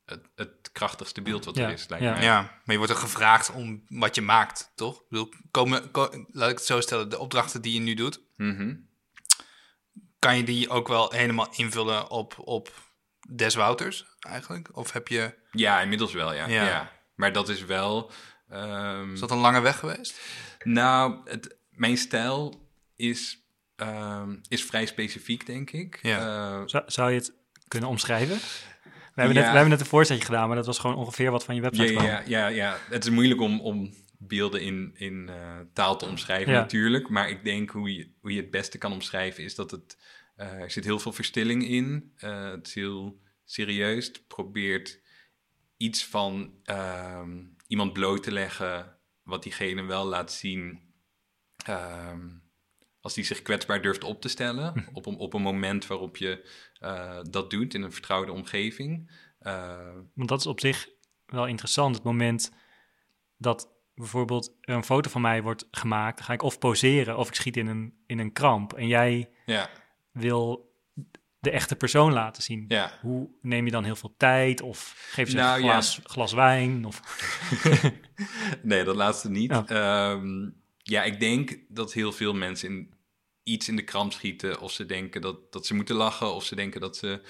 het, 0.05 0.25
het 0.35 0.69
krachtigste 0.71 1.21
beeld 1.21 1.45
wat 1.45 1.55
Ja, 1.55 1.65
er 1.67 1.73
is, 1.73 1.87
lijkt 1.87 2.05
ja. 2.05 2.11
mij. 2.13 2.23
Ja, 2.23 2.41
maar 2.41 2.61
je 2.65 2.77
wordt 2.77 2.91
er 2.91 2.97
gevraagd 2.97 3.51
om 3.51 3.83
wat 3.87 4.15
je 4.15 4.21
maakt, 4.21 4.71
toch? 4.75 4.95
Ik 4.99 5.05
bedoel, 5.09 5.33
komen, 5.51 5.91
ko- 5.91 6.25
laat 6.31 6.49
ik 6.49 6.57
het 6.57 6.65
zo 6.65 6.81
stellen, 6.81 7.09
de 7.09 7.19
opdrachten 7.19 7.61
die 7.61 7.73
je 7.73 7.79
nu 7.79 7.93
doet, 7.93 8.21
Mhm. 8.35 8.75
kan 10.19 10.37
je 10.37 10.43
die 10.43 10.69
ook 10.69 10.87
wel 10.87 11.11
helemaal 11.11 11.47
invullen 11.55 12.09
op, 12.09 12.33
op 12.39 12.71
Des 13.29 13.55
Wouters 13.55 14.05
eigenlijk? 14.19 14.69
Of 14.77 14.91
heb 14.91 15.07
je, 15.07 15.35
Ja, 15.51 15.81
inmiddels 15.81 16.13
wel, 16.13 16.33
ja. 16.33 16.47
Ja. 16.47 16.65
ja. 16.65 16.91
Maar 17.15 17.31
dat 17.33 17.49
is 17.49 17.63
wel... 17.65 18.11
ehm, 18.49 19.13
is 19.13 19.19
dat 19.19 19.31
een 19.31 19.37
lange 19.37 19.59
weg 19.61 19.79
geweest? 19.79 20.19
Nou, 20.63 21.15
het, 21.25 21.57
mijn 21.69 21.97
stijl 21.97 22.67
is, 22.95 23.45
ehm, 23.75 24.35
is 24.47 24.63
vrij 24.65 24.85
specifiek, 24.85 25.45
denk 25.45 25.71
ik. 25.71 25.99
Ja. 26.01 26.17
Eh, 26.59 26.61
Zou, 26.65 26.83
zou 26.87 27.11
je 27.11 27.17
het 27.17 27.33
kunnen 27.67 27.89
omschrijven? 27.89 28.35
We 28.35 29.21
hebben, 29.21 29.35
Ja. 29.35 29.41
net, 29.41 29.49
we 29.49 29.55
hebben 29.57 29.69
net 29.69 29.79
een 29.79 29.85
voorzetje 29.85 30.25
gedaan, 30.25 30.47
maar 30.47 30.55
dat 30.57 30.65
was 30.65 30.79
gewoon 30.79 30.95
ongeveer 30.95 31.31
wat 31.31 31.43
van 31.43 31.55
je 31.55 31.61
website 31.61 31.87
ja, 31.87 31.93
kwam. 31.93 32.05
ja, 32.05 32.23
ja, 32.25 32.47
ja, 32.47 32.77
het 32.89 33.03
is 33.03 33.09
moeilijk 33.09 33.41
om, 33.41 33.61
om 33.61 33.93
beelden 34.17 34.61
in, 34.61 34.91
in 34.95 35.29
eh, 35.29 35.59
taal 35.73 35.97
te 35.97 36.05
omschrijven 36.05 36.53
Ja. 36.53 36.59
natuurlijk. 36.59 37.09
Maar 37.09 37.29
ik 37.29 37.43
denk 37.43 37.69
hoe 37.69 37.93
je, 37.95 38.09
hoe 38.19 38.31
je 38.33 38.41
het 38.41 38.51
beste 38.51 38.77
kan 38.77 38.91
omschrijven 38.91 39.43
is 39.43 39.55
dat 39.55 39.71
het... 39.71 39.97
eh, 40.35 40.47
er 40.61 40.71
zit 40.71 40.83
heel 40.83 40.99
veel 40.99 41.13
verstilling 41.13 41.67
in. 41.67 42.11
Eh, 42.17 42.49
het 42.51 42.67
is 42.67 42.73
heel 42.73 43.19
serieus. 43.45 44.05
Het 44.07 44.27
probeert 44.27 44.99
iets 45.77 46.05
van 46.05 46.53
ehm, 46.63 47.37
iemand 47.67 47.93
bloot 47.93 48.23
te 48.23 48.31
leggen... 48.31 48.95
wat 49.31 49.43
diegene 49.43 49.83
wel 49.83 50.05
laat 50.05 50.31
zien... 50.31 50.81
ehm, 51.65 52.29
als 53.01 53.13
die 53.13 53.23
zich 53.23 53.41
kwetsbaar 53.41 53.81
durft 53.81 54.03
op 54.03 54.21
te 54.21 54.27
stellen... 54.27 54.85
op, 54.93 55.05
een, 55.05 55.17
op 55.17 55.33
een 55.33 55.41
moment 55.41 55.87
waarop 55.87 56.17
je 56.17 56.49
eh, 56.79 57.19
dat 57.29 57.49
doet 57.49 57.73
in 57.73 57.81
een 57.81 57.91
vertrouwde 57.91 58.31
omgeving... 58.31 59.11
Eh, 59.39 59.95
Want 60.13 60.29
dat 60.29 60.39
is 60.39 60.47
op 60.47 60.59
zich 60.59 60.89
wel 61.25 61.47
interessant. 61.47 61.95
Het 61.95 62.03
moment 62.03 62.51
dat 63.37 63.69
bijvoorbeeld 63.95 64.55
een 64.61 64.83
foto 64.83 65.09
van 65.09 65.21
mij 65.21 65.41
wordt 65.41 65.67
gemaakt, 65.71 66.17
dan 66.17 66.25
ga 66.25 66.33
ik 66.33 66.41
of 66.41 66.59
poseren 66.59 67.17
of 67.17 67.27
ik 67.27 67.35
schiet 67.35 67.57
in 67.57 67.67
een, 67.67 68.03
in 68.05 68.19
een 68.19 68.31
kramp. 68.31 68.73
En 68.73 68.87
jij 68.87 69.31
ja, 69.45 69.69
wil 70.11 70.70
de 71.41 71.51
echte 71.51 71.75
persoon 71.75 72.13
laten 72.13 72.43
zien. 72.43 72.65
ja. 72.67 72.97
Hoe 73.01 73.29
neem 73.41 73.65
je 73.65 73.71
dan 73.71 73.83
heel 73.83 73.95
veel 73.95 74.13
tijd? 74.17 74.61
Of 74.61 75.07
geef 75.09 75.29
ze 75.29 75.35
Nou, 75.35 75.61
een 75.61 75.69
glas, 75.69 75.99
glas 76.03 76.33
wijn? 76.33 76.85
Of... 76.85 77.01
Nee, 78.61 78.83
dat 78.83 78.95
laatste 78.95 79.29
niet. 79.29 79.51
Ja. 79.51 79.63
Ja. 79.67 80.21
ja, 80.77 81.03
ik 81.03 81.19
denk 81.19 81.57
dat 81.67 81.93
heel 81.93 82.11
veel 82.11 82.33
mensen 82.33 82.69
in, 82.69 82.93
iets 83.43 83.67
in 83.67 83.75
de 83.75 83.83
kramp 83.83 84.11
schieten. 84.11 84.59
Of 84.59 84.71
ze 84.71 84.85
denken 84.85 85.21
dat, 85.21 85.51
dat 85.51 85.65
ze 85.65 85.73
moeten 85.73 85.95
lachen. 85.95 86.33
Of 86.33 86.43
ze 86.43 86.55
denken 86.55 86.81
dat 86.81 86.97
ze 86.97 87.21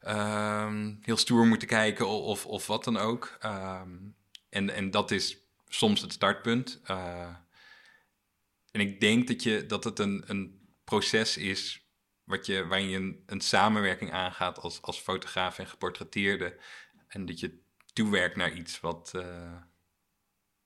ehm, 0.00 0.94
heel 1.00 1.16
stoer 1.16 1.46
moeten 1.46 1.68
kijken. 1.68 2.08
Of, 2.08 2.46
of 2.46 2.66
wat 2.66 2.84
dan 2.84 2.96
ook. 2.96 3.36
Ehm, 3.40 3.96
en, 4.48 4.74
en 4.74 4.90
dat 4.90 5.10
is 5.10 5.36
soms 5.68 6.00
het 6.00 6.12
startpunt. 6.12 6.80
Eh, 6.84 7.34
en 8.70 8.80
ik 8.80 9.00
denk 9.00 9.28
dat, 9.28 9.42
je, 9.42 9.66
dat 9.66 9.84
het 9.84 9.98
een, 9.98 10.22
een 10.26 10.58
proces 10.84 11.36
is 11.36 11.89
wat 12.30 12.46
je, 12.46 12.66
waarin 12.66 12.88
je 12.88 12.96
een, 12.96 13.22
een 13.26 13.40
samenwerking 13.40 14.12
aangaat 14.12 14.58
als, 14.58 14.82
als 14.82 14.98
fotograaf 14.98 15.58
en 15.58 15.66
geportretteerde. 15.66 16.60
En 17.08 17.26
dat 17.26 17.40
je 17.40 17.58
toewerkt 17.92 18.36
naar 18.36 18.52
iets 18.52 18.80
wat, 18.80 19.14
eh, 19.14 19.56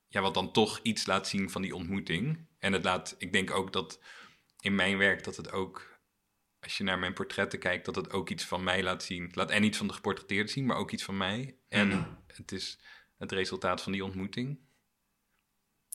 ja, 0.08 0.20
wat 0.20 0.34
dan 0.34 0.52
toch 0.52 0.80
iets 0.82 1.06
laat 1.06 1.28
zien 1.28 1.50
van 1.50 1.62
die 1.62 1.74
ontmoeting. 1.74 2.46
En 2.58 2.72
het 2.72 2.84
laat, 2.84 3.14
ik 3.18 3.32
denk 3.32 3.50
ook 3.50 3.72
dat 3.72 4.00
in 4.60 4.74
mijn 4.74 4.98
werk 4.98 5.24
dat 5.24 5.36
het 5.36 5.52
ook, 5.52 6.00
als 6.60 6.76
je 6.78 6.84
naar 6.84 6.98
mijn 6.98 7.12
portretten 7.12 7.58
kijkt, 7.58 7.84
dat 7.84 7.94
het 7.94 8.12
ook 8.12 8.30
iets 8.30 8.44
van 8.44 8.64
mij 8.64 8.82
laat 8.82 9.02
zien. 9.02 9.22
Het 9.22 9.36
laat 9.36 9.50
en 9.50 9.64
iets 9.64 9.78
van 9.78 9.86
de 9.86 9.92
geportretteerde 9.92 10.50
zien, 10.50 10.66
maar 10.66 10.76
ook 10.76 10.90
iets 10.90 11.04
van 11.04 11.16
mij. 11.16 11.56
En 11.68 12.18
het 12.26 12.52
is 12.52 12.78
het 13.18 13.32
resultaat 13.32 13.82
van 13.82 13.92
die 13.92 14.04
ontmoeting. 14.04 14.58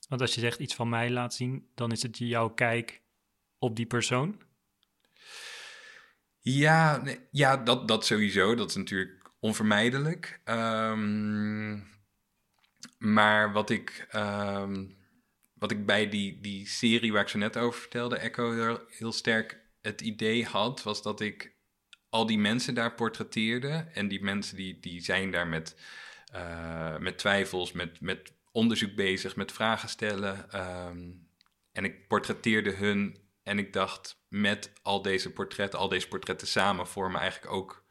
Want 0.08 0.22
als 0.22 0.34
je 0.34 0.40
zegt 0.40 0.60
iets 0.60 0.76
van 0.76 0.90
mij 0.90 1.10
laat 1.10 1.34
zien, 1.34 1.70
dan 1.76 1.92
is 1.92 2.02
het 2.02 2.18
jouw 2.18 2.50
kijk 2.50 3.02
op 3.58 3.76
die 3.76 3.86
persoon. 3.86 4.42
Ja, 6.42 7.04
ja 7.32 7.58
dat, 7.58 7.88
dat 7.88 8.06
sowieso. 8.06 8.56
Dat 8.56 8.70
is 8.70 8.76
natuurlijk 8.76 9.32
onvermijdelijk. 9.40 10.42
Ehm, 10.44 11.80
maar 12.98 13.52
wat 13.52 13.70
ik, 13.70 14.08
ehm, 14.10 14.86
wat 15.54 15.72
ik 15.72 15.86
bij 15.86 16.10
die, 16.10 16.42
die 16.42 16.68
serie 16.68 17.12
waar 17.12 17.22
ik 17.22 17.28
zo 17.28 17.38
net 17.38 17.58
over 17.58 17.80
vertelde, 17.80 18.18
Echo, 18.18 18.52
heel, 18.52 18.80
heel 18.88 19.12
sterk 19.12 19.62
het 19.82 20.02
idee 20.02 20.46
had, 20.46 20.84
was 20.84 21.02
dat 21.02 21.20
ik 21.20 21.58
al 22.10 22.26
die 22.26 22.40
mensen 22.40 22.74
daar 22.74 22.94
portretteerde. 22.94 23.88
En 23.94 24.08
die 24.08 24.24
mensen 24.24 24.56
die, 24.56 24.80
die 24.80 25.02
zijn 25.02 25.32
daar 25.32 25.48
met, 25.48 25.76
eh, 26.32 26.98
met 26.98 27.18
twijfels, 27.18 27.72
met, 27.72 28.02
met 28.02 28.34
onderzoek 28.52 28.96
bezig, 28.96 29.36
met 29.36 29.52
vragen 29.52 29.90
stellen. 29.90 30.52
Ehm, 30.52 31.12
en 31.72 31.84
ik 31.84 32.08
portretteerde 32.08 32.72
hun 32.72 33.19
en 33.50 33.58
ik 33.60 33.74
dacht, 33.74 34.22
met 34.28 34.74
al 34.82 35.02
deze 35.02 35.32
portretten, 35.34 35.80
al 35.80 35.90
deze 35.90 36.08
portretten 36.08 36.48
samen 36.48 36.88
vormen 36.88 37.22
eigenlijk 37.22 37.54
ook 37.54 37.86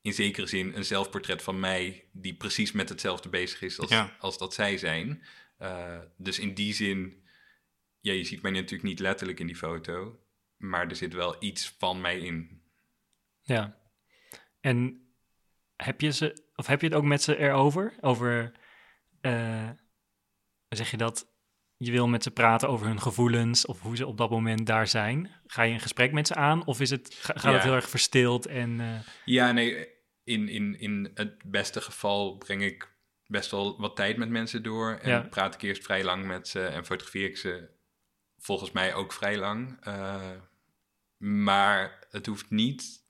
in 0.00 0.12
zekere 0.12 0.46
zin 0.46 0.74
een 0.74 0.84
zelfportret 0.84 1.42
van 1.42 1.60
mij, 1.60 2.08
die 2.12 2.34
precies 2.34 2.72
met 2.72 2.88
hetzelfde 2.88 3.28
bezig 3.28 3.62
is 3.62 3.78
als, 3.80 3.90
Ja. 3.90 4.16
als 4.18 4.38
dat 4.38 4.54
zij 4.54 4.78
zijn. 4.78 5.22
Eh, 5.58 5.98
dus 6.16 6.38
in 6.38 6.54
die 6.54 6.74
zin, 6.74 7.24
ja, 8.00 8.12
je 8.12 8.24
ziet 8.24 8.42
mij 8.42 8.50
natuurlijk 8.50 8.82
niet 8.82 8.98
letterlijk 8.98 9.40
in 9.40 9.46
die 9.46 9.56
foto, 9.56 10.20
maar 10.56 10.88
er 10.88 10.96
zit 10.96 11.12
wel 11.12 11.36
iets 11.38 11.74
van 11.78 12.00
mij 12.00 12.18
in. 12.18 12.62
Ja. 13.42 13.78
En 14.60 15.06
heb 15.76 16.00
je, 16.00 16.12
ze, 16.12 16.44
of 16.54 16.66
heb 16.66 16.80
je 16.80 16.86
het 16.86 16.96
ook 16.96 17.04
met 17.04 17.22
ze 17.22 17.36
erover? 17.36 17.94
Over, 18.00 18.52
eh, 19.20 19.70
zeg 20.68 20.90
je 20.90 20.96
dat, 20.96 21.33
je 21.84 21.92
wil 21.92 22.08
met 22.08 22.22
ze 22.22 22.30
praten 22.30 22.68
over 22.68 22.86
hun 22.86 23.00
gevoelens 23.00 23.66
of 23.66 23.80
hoe 23.80 23.96
ze 23.96 24.06
op 24.06 24.16
dat 24.16 24.30
moment 24.30 24.66
daar 24.66 24.86
zijn? 24.88 25.30
Ga 25.46 25.62
je 25.62 25.72
een 25.74 25.80
gesprek 25.80 26.12
met 26.12 26.26
ze 26.26 26.34
aan 26.34 26.66
of 26.66 26.80
is 26.80 26.90
het, 26.90 27.14
ga- 27.20 27.34
gaat 27.36 27.52
het 27.54 27.62
heel 27.62 27.74
erg 27.74 27.88
verstild 27.88 28.46
en... 28.46 28.80
eh, 28.80 28.98
Ja, 29.24 29.52
nee, 29.52 29.86
in, 30.24 30.48
in, 30.48 30.78
in 30.80 31.10
het 31.14 31.42
beste 31.44 31.80
geval 31.80 32.36
breng 32.36 32.62
ik 32.62 32.92
best 33.26 33.50
wel 33.50 33.80
wat 33.80 33.96
tijd 33.96 34.16
met 34.16 34.28
mensen 34.28 34.62
door. 34.62 34.98
En 35.02 35.10
Ja. 35.10 35.20
praat 35.20 35.54
ik 35.54 35.62
eerst 35.62 35.84
vrij 35.84 36.04
lang 36.04 36.26
met 36.26 36.48
ze 36.48 36.64
en 36.66 36.84
fotografeer 36.84 37.28
ik 37.28 37.36
ze 37.36 37.68
volgens 38.38 38.70
mij 38.70 38.94
ook 38.94 39.12
vrij 39.12 39.36
lang. 39.38 39.76
Eh, 39.80 40.30
maar 41.16 42.06
het 42.10 42.26
hoeft 42.26 42.50
niet. 42.50 43.02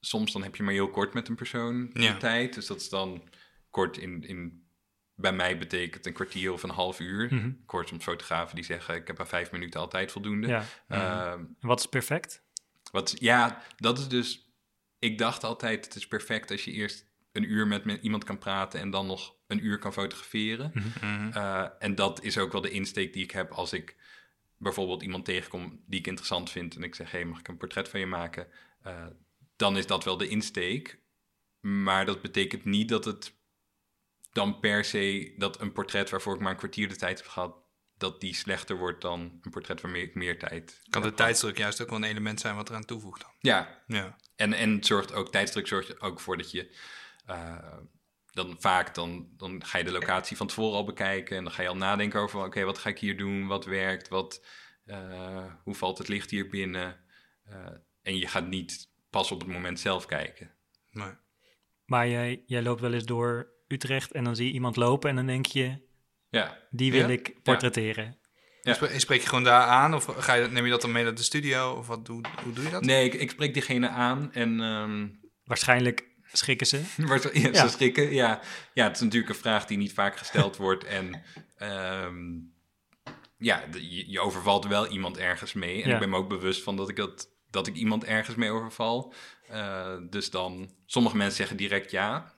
Soms 0.00 0.32
dan 0.32 0.42
heb 0.42 0.56
je 0.56 0.62
maar 0.62 0.72
heel 0.72 0.90
kort 0.90 1.14
met 1.14 1.28
een 1.28 1.34
persoon 1.34 1.90
Ja. 1.92 2.12
de 2.12 2.18
tijd. 2.18 2.54
Dus 2.54 2.66
dat 2.66 2.80
is 2.80 2.88
dan 2.88 3.28
kort 3.70 3.96
in, 3.96 4.22
in 4.22 4.65
bij 5.16 5.32
mij 5.32 5.58
betekent 5.58 6.06
een 6.06 6.12
kwartier 6.12 6.52
of 6.52 6.62
een 6.62 6.70
half 6.70 7.00
uur. 7.00 7.34
mhm. 7.34 7.50
Soms 7.86 8.04
fotografen 8.04 8.54
die 8.54 8.64
zeggen, 8.64 8.94
ik 8.94 9.06
heb 9.06 9.20
aan 9.20 9.26
vijf 9.28 9.50
minuten 9.52 9.80
altijd 9.80 10.12
voldoende. 10.12 10.46
Ja. 10.46 10.64
Ehm, 10.88 11.38
En 11.38 11.56
wat 11.60 11.78
is 11.80 11.86
perfect? 11.86 12.42
wat, 12.92 13.16
ja, 13.18 13.62
dat 13.76 13.98
is 13.98 14.08
dus. 14.08 14.50
Ik 14.98 15.18
dacht 15.18 15.44
altijd: 15.44 15.84
het 15.84 15.94
is 15.94 16.06
perfect 16.08 16.50
als 16.50 16.64
je 16.64 16.72
eerst 16.72 17.06
een 17.32 17.50
uur 17.50 17.66
met 17.66 17.84
me- 17.84 18.00
iemand 18.00 18.24
kan 18.24 18.38
praten 18.38 18.80
en 18.80 18.90
dan 18.90 19.06
nog 19.06 19.34
een 19.46 19.64
uur 19.64 19.78
kan 19.78 19.92
fotograferen. 19.92 20.70
Mhm. 20.74 21.30
Eh, 21.32 21.66
en 21.78 21.94
dat 21.94 22.22
is 22.22 22.38
ook 22.38 22.52
wel 22.52 22.60
de 22.60 22.70
insteek 22.70 23.12
die 23.12 23.22
ik 23.22 23.30
heb 23.30 23.50
als 23.52 23.72
ik 23.72 23.96
bijvoorbeeld 24.58 25.02
iemand 25.02 25.24
tegenkom 25.24 25.82
die 25.86 25.98
ik 25.98 26.06
interessant 26.06 26.50
vind 26.50 26.76
en 26.76 26.82
ik 26.82 26.94
zeg: 26.94 27.10
hey, 27.10 27.24
mag 27.24 27.38
ik 27.38 27.48
een 27.48 27.56
portret 27.56 27.88
van 27.88 28.00
je 28.00 28.06
maken? 28.06 28.46
Eh, 28.82 29.06
dan 29.56 29.76
is 29.76 29.86
dat 29.86 30.04
wel 30.04 30.16
de 30.16 30.28
insteek. 30.28 30.98
Maar 31.60 32.06
dat 32.06 32.22
betekent 32.22 32.64
niet 32.64 32.88
dat 32.88 33.04
het 33.04 33.35
dan 34.36 34.60
per 34.60 34.84
se 34.84 35.34
dat 35.36 35.60
een 35.60 35.72
portret 35.72 36.10
waarvoor 36.10 36.34
ik 36.34 36.40
maar 36.40 36.50
een 36.50 36.56
kwartier 36.56 36.88
de 36.88 36.96
tijd 36.96 37.18
heb 37.18 37.26
gehad, 37.28 37.56
dat 37.98 38.20
die 38.20 38.34
slechter 38.34 38.76
wordt 38.76 39.02
dan 39.02 39.20
een 39.42 39.50
portret 39.50 39.80
waarmee 39.80 40.02
ik 40.02 40.14
meer 40.14 40.38
tijd. 40.38 40.80
Kan 40.90 41.02
de 41.02 41.14
tijdsdruk 41.14 41.58
juist 41.58 41.82
ook 41.82 41.88
wel 41.90 41.98
een 41.98 42.04
element 42.04 42.40
zijn 42.40 42.56
wat 42.56 42.68
eraan 42.68 42.84
toevoegt 42.84 43.20
dan? 43.20 43.30
Ja, 43.38 43.82
Ja. 43.86 44.16
en, 44.36 44.52
en 44.52 44.74
het 44.74 44.86
zorgt 44.86 45.12
ook, 45.12 45.30
tijdsdruk 45.32 45.66
zorgt 45.66 45.88
er 45.88 46.00
ook 46.00 46.20
voor 46.20 46.36
dat 46.36 46.50
je 46.50 46.76
eh, 47.26 47.78
dan 48.30 48.56
vaak, 48.58 48.94
dan, 48.94 49.28
dan 49.36 49.64
ga 49.64 49.78
je 49.78 49.84
de 49.84 49.92
locatie 49.92 50.36
van 50.36 50.46
tevoren 50.46 50.76
al 50.76 50.84
bekijken 50.84 51.36
en 51.36 51.44
dan 51.44 51.52
ga 51.52 51.62
je 51.62 51.68
al 51.68 51.76
nadenken 51.76 52.20
over, 52.20 52.44
oké, 52.44 52.64
wat 52.64 52.78
ga 52.78 52.88
ik 52.88 52.98
hier 52.98 53.16
doen, 53.16 53.46
wat 53.46 53.64
werkt, 53.64 54.08
wat, 54.08 54.46
eh, 54.84 55.52
hoe 55.62 55.74
valt 55.74 55.98
het 55.98 56.08
licht 56.08 56.30
hier 56.30 56.48
binnen? 56.48 57.04
Eh, 57.44 57.66
en 58.02 58.16
je 58.16 58.26
gaat 58.28 58.46
niet 58.46 58.90
pas 59.10 59.30
op 59.30 59.40
het 59.40 59.48
moment 59.48 59.80
zelf 59.80 60.06
kijken. 60.06 60.54
Nee. 60.90 61.12
Maar 61.84 62.08
jij, 62.08 62.42
jij 62.46 62.62
loopt 62.62 62.80
wel 62.80 62.92
eens 62.92 63.04
door 63.04 63.54
Utrecht 63.68 64.12
en 64.12 64.24
dan 64.24 64.36
zie 64.36 64.46
je 64.46 64.52
iemand 64.52 64.76
lopen 64.76 65.10
en 65.10 65.16
dan 65.16 65.26
denk 65.26 65.46
je, 65.46 65.84
Ja, 66.28 66.58
die 66.70 66.92
wil 66.92 67.00
Ja? 67.00 67.08
ik 67.08 67.42
portretteren. 67.42 68.18
Ja. 68.62 68.74
Spre- 68.74 68.98
Spreek 68.98 69.20
je 69.20 69.28
gewoon 69.28 69.44
daar 69.44 69.62
aan 69.66 69.94
of 69.94 70.04
ga 70.04 70.34
je, 70.34 70.48
neem 70.48 70.64
je 70.64 70.70
dat 70.70 70.80
dan 70.80 70.92
mee 70.92 71.04
naar 71.04 71.14
de 71.14 71.22
studio? 71.22 71.72
Of 71.72 71.86
wat, 71.86 72.06
hoe, 72.06 72.20
hoe 72.44 72.52
doe 72.52 72.64
je 72.64 72.70
dat? 72.70 72.84
nee, 72.84 73.04
ik, 73.04 73.14
ik 73.14 73.30
spreek 73.30 73.52
diegene 73.54 73.88
aan 73.88 74.32
en 74.32 74.60
ehm, 74.60 75.06
Waarschijnlijk 75.44 76.04
schikken 76.32 76.66
ze. 76.72 76.80
Ja, 77.32 77.50
Ja. 77.52 77.66
Ze 77.66 77.68
schrikken, 77.68 78.12
ja. 78.14 78.40
Ja, 78.74 78.84
het 78.86 78.96
is 78.96 79.02
natuurlijk 79.02 79.32
een 79.32 79.38
vraag 79.40 79.66
die 79.66 79.76
niet 79.78 79.92
vaak 79.92 80.16
gesteld 80.16 80.56
wordt. 80.66 80.84
En 80.84 81.22
ehm, 81.56 82.16
ja, 83.38 83.64
je, 83.72 84.10
je 84.10 84.20
overvalt 84.20 84.66
wel 84.66 84.86
iemand 84.86 85.18
ergens 85.18 85.52
mee. 85.52 85.82
En 85.82 85.88
Ja. 85.88 85.94
ik 85.94 86.00
ben 86.00 86.10
me 86.10 86.16
ook 86.16 86.28
bewust 86.28 86.62
van 86.62 86.76
dat 86.76 86.88
ik, 86.88 86.96
dat, 86.96 87.28
dat 87.50 87.66
ik 87.66 87.74
iemand 87.74 88.04
ergens 88.04 88.36
mee 88.36 88.50
overval. 88.50 89.14
Eh, 89.48 89.96
dus 90.10 90.30
dan, 90.30 90.70
sommige 90.86 91.16
mensen 91.16 91.36
zeggen 91.36 91.56
direct 91.56 91.90
ja. 91.90 92.34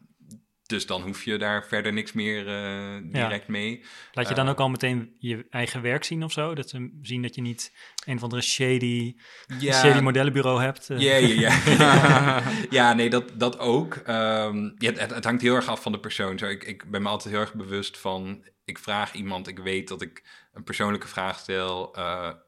Dus 0.68 0.86
dan 0.86 1.02
hoef 1.02 1.24
je 1.24 1.38
daar 1.38 1.66
verder 1.66 1.92
niks 1.92 2.12
meer 2.12 2.48
eh, 2.48 2.96
direct 3.02 3.48
mee. 3.48 3.84
Laat 4.12 4.28
je 4.28 4.34
dan 4.34 4.44
Eh. 4.44 4.50
ook 4.50 4.60
al 4.60 4.68
meteen 4.68 5.16
je 5.18 5.46
eigen 5.50 5.82
werk 5.82 6.04
zien 6.04 6.22
of 6.22 6.32
zo? 6.32 6.54
Dat 6.54 6.68
ze 6.68 6.98
zien 7.02 7.22
dat 7.22 7.34
je 7.34 7.40
niet 7.40 7.72
een 8.06 8.16
of 8.16 8.22
andere 8.22 8.42
shady, 8.42 9.16
Ja, 9.58 9.72
shady 9.72 10.00
modellenbureau 10.00 10.60
hebt? 10.62 10.90
eh. 10.90 10.98
Ja, 10.98 11.16
ja, 11.16 11.50
ja. 11.50 12.42
ja, 12.78 12.92
nee, 12.92 13.10
dat, 13.10 13.32
dat 13.34 13.58
ook. 13.58 13.94
Ehm, 13.94 14.70
ja, 14.78 14.92
het, 14.92 15.14
het 15.14 15.24
hangt 15.24 15.42
heel 15.42 15.54
erg 15.54 15.66
af 15.66 15.82
van 15.82 15.92
de 15.92 16.00
persoon. 16.00 16.38
Zo, 16.38 16.46
ik, 16.46 16.64
ik 16.64 16.90
ben 16.90 17.02
me 17.02 17.08
altijd 17.08 17.34
heel 17.34 17.42
erg 17.42 17.54
bewust 17.54 17.98
van... 17.98 18.44
Ik 18.64 18.78
vraag 18.78 19.12
iemand, 19.14 19.48
ik 19.48 19.58
weet 19.58 19.88
dat 19.88 20.02
ik 20.02 20.22
een 20.52 20.64
persoonlijke 20.64 21.08
vraag 21.08 21.38
stel. 21.38 21.96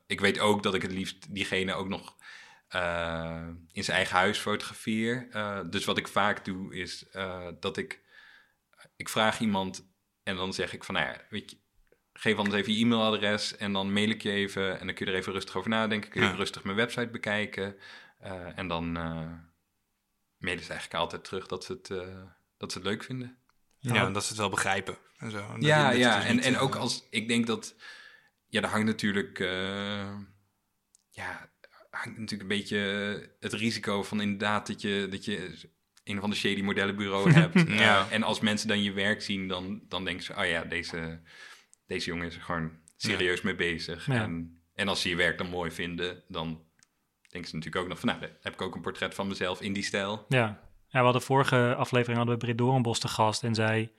Ik 0.07 0.21
weet 0.21 0.39
ook 0.41 0.63
dat 0.63 0.75
ik 0.75 0.83
het 0.83 0.93
liefst 0.93 1.35
diegene 1.35 1.75
ook 1.75 1.89
nog 1.89 2.17
in 3.73 3.85
zijn 3.85 3.97
eigen 3.97 4.17
huis 4.17 4.39
fotografeer. 4.39 5.29
Dus 5.71 5.85
wat 5.85 5.99
ik 5.99 6.09
vaak 6.09 6.45
doe 6.45 6.75
is 6.75 7.07
dat 7.61 7.77
ik... 7.77 8.01
Ik 9.01 9.09
vraag 9.09 9.41
iemand 9.41 9.89
en 10.23 10.37
dan 10.37 10.53
zeg 10.53 10.73
ik 10.73 10.85
van... 10.85 10.95
Nou 10.95 11.07
ja, 11.07 11.21
weet 11.31 11.51
je, 11.51 11.57
geef 12.13 12.37
anders 12.37 12.57
even 12.57 12.73
je 12.73 12.85
e-mailadres 12.85 13.57
en 13.57 13.73
dan 13.73 13.93
mail 13.93 14.09
ik 14.11 14.23
je 14.23 14.31
even. 14.31 14.81
En 14.81 14.87
dan 14.87 14.95
kun 14.95 15.07
je 15.07 15.13
er 15.13 15.19
even 15.19 15.33
rustig 15.33 15.57
over 15.57 15.71
nadenken. 15.71 16.11
Kun 16.11 16.23
je 16.23 16.29
Ja. 16.29 16.35
rustig 16.35 16.65
mijn 16.65 16.77
website 16.77 17.09
bekijken. 17.09 17.77
Eh, 18.19 18.59
en 18.59 18.69
dan 18.69 18.97
eh 18.97 19.33
mailen 20.39 20.65
ze 20.65 20.71
eigenlijk 20.71 21.01
altijd 21.01 21.25
terug 21.25 21.47
dat 21.47 21.65
ze 21.65 21.73
het, 21.73 21.91
eh, 21.91 22.23
dat 22.57 22.73
ze 22.73 22.79
het 22.79 22.87
leuk 22.87 23.03
vinden. 23.03 23.39
Ja, 23.79 23.93
Nou, 23.93 24.13
dat 24.13 24.23
ze 24.23 24.29
het 24.29 24.39
wel 24.39 24.49
begrijpen. 24.51 24.99
En 25.19 25.31
zo. 25.31 25.39
En 25.53 25.61
Ja, 25.61 25.91
ja. 25.91 26.17
dus 26.17 26.25
En, 26.25 26.37
niet, 26.37 26.45
en 26.45 26.59
ook 26.59 26.75
als 26.75 27.07
ik 27.11 27.29
denk 27.29 27.47
dat. 27.47 27.75
Ja, 28.47 28.61
daar 28.61 28.71
hangt 28.71 28.87
natuurlijk. 28.87 29.39
eh, 29.39 30.17
ja, 31.11 31.51
hangt 31.91 32.19
natuurlijk 32.19 32.51
een 32.51 32.57
beetje 32.59 32.79
het 33.41 33.53
risico 33.53 34.03
van 34.03 34.21
inderdaad 34.21 34.67
dat 34.67 34.81
je, 34.81 35.07
dat 35.11 35.25
je 35.25 35.69
een 36.11 36.21
van 36.21 36.31
de 36.31 36.37
shady 36.37 36.63
modellenbureau 36.63 37.33
hebt. 37.41 37.69
Ja. 37.69 38.07
Eh, 38.07 38.13
en 38.15 38.23
als 38.23 38.41
mensen 38.41 38.69
dan 38.69 38.83
je 38.83 38.93
werk 38.93 39.23
zien, 39.23 39.49
dan, 39.49 39.81
dan 39.89 40.05
denken 40.05 40.25
ze: 40.25 40.35
oh 40.37 40.47
ja, 40.47 40.65
deze, 40.65 41.21
deze 41.87 42.07
jongen 42.07 42.27
is 42.27 42.35
er 42.35 42.43
gewoon 42.43 42.71
serieus 42.97 43.43
mee 43.43 43.55
bezig. 43.55 44.07
Ja. 44.07 44.23
En, 44.23 44.63
en 44.75 44.89
als 44.89 45.01
ze 45.01 45.09
je 45.09 45.17
werk 45.17 45.39
dan 45.39 45.49
mooi 45.49 45.71
vinden, 45.71 46.23
dan 46.29 46.47
denken 47.29 47.51
ze 47.51 47.57
natuurlijk 47.57 47.85
ook 47.85 47.89
nog 47.89 48.01
van: 48.01 48.09
nou, 48.09 48.21
heb 48.41 48.53
ik 48.53 48.63
ook 48.63 48.75
een 48.75 48.81
portret 48.81 49.15
van 49.15 49.29
mezelf 49.29 49.61
in 49.61 49.73
die 49.73 49.83
stijl. 49.83 50.25
Ja. 50.29 50.61
ja, 50.89 50.99
we 50.99 51.05
hadden 51.05 51.23
vorige 51.23 51.75
aflevering 51.75 52.17
hadden 52.17 52.35
we 52.39 52.45
Britt 52.45 52.59
Doornbos 52.59 52.99
te 52.99 53.09
gast 53.09 53.43
en 53.43 53.55
zij 53.55 53.93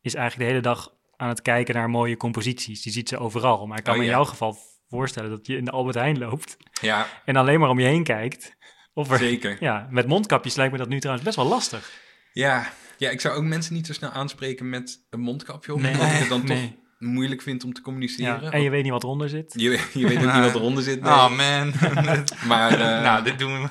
is 0.00 0.14
eigenlijk 0.14 0.48
de 0.48 0.54
hele 0.56 0.74
dag 0.74 0.94
aan 1.16 1.28
het 1.28 1.42
kijken 1.42 1.74
naar 1.74 1.90
mooie 1.90 2.16
composities. 2.16 2.82
Die 2.82 2.92
ziet 2.92 3.08
ze 3.08 3.18
overal. 3.18 3.66
Maar 3.66 3.78
ik 3.78 3.84
kan 3.84 3.92
Oh, 3.92 3.98
me 3.98 4.04
in 4.04 4.10
jouw 4.10 4.24
geval 4.24 4.56
voorstellen 4.88 5.30
dat 5.30 5.46
je 5.46 5.56
in 5.56 5.64
de 5.64 5.70
Albert 5.70 5.94
Heijn 5.96 6.18
loopt 6.18 6.56
Ja, 6.80 7.06
en 7.24 7.36
alleen 7.36 7.60
maar 7.60 7.68
om 7.68 7.78
je 7.78 7.86
heen 7.86 8.04
kijkt. 8.04 8.56
Of 8.94 9.10
er, 9.10 9.18
zeker. 9.18 9.56
ja, 9.60 9.86
met 9.90 10.06
mondkapjes 10.06 10.54
lijkt 10.54 10.72
me 10.72 10.78
dat 10.78 10.88
nu 10.88 10.98
trouwens 10.98 11.24
best 11.26 11.36
wel 11.36 11.46
lastig. 11.46 11.90
Ja, 12.32 12.72
ja, 12.98 13.10
ik 13.10 13.20
zou 13.20 13.36
ook 13.36 13.42
mensen 13.44 13.74
niet 13.74 13.86
zo 13.86 13.92
snel 13.92 14.10
aanspreken 14.10 14.68
met 14.68 15.06
een 15.10 15.20
mondkapje 15.20 15.72
op. 15.74 15.80
Nee. 15.80 15.92
omdat 15.92 16.06
ik 16.06 16.12
het 16.18 16.28
dan 16.28 16.44
Nee. 16.56 16.68
toch 16.68 16.82
moeilijk 16.98 17.42
vind 17.42 17.64
om 17.64 17.72
te 17.72 17.80
communiceren. 17.80 18.42
Ja, 18.42 18.50
en 18.50 18.62
je 18.62 18.70
weet 18.70 18.82
niet 18.82 18.92
wat 18.92 19.02
eronder 19.02 19.28
zit. 19.28 19.52
je, 19.56 19.70
je 19.94 20.06
weet 20.08 20.16
ook 20.26 20.32
niet 20.32 20.42
wat 20.44 20.54
eronder 20.54 20.82
zit. 20.82 21.00
nee. 21.00 21.12
Oh 21.12 21.36
man. 21.36 21.72
Maar 22.48 22.70
eh, 22.72 23.02
nou, 23.06 23.24
dit 23.24 23.38
doen 23.38 23.62
we. 23.62 23.68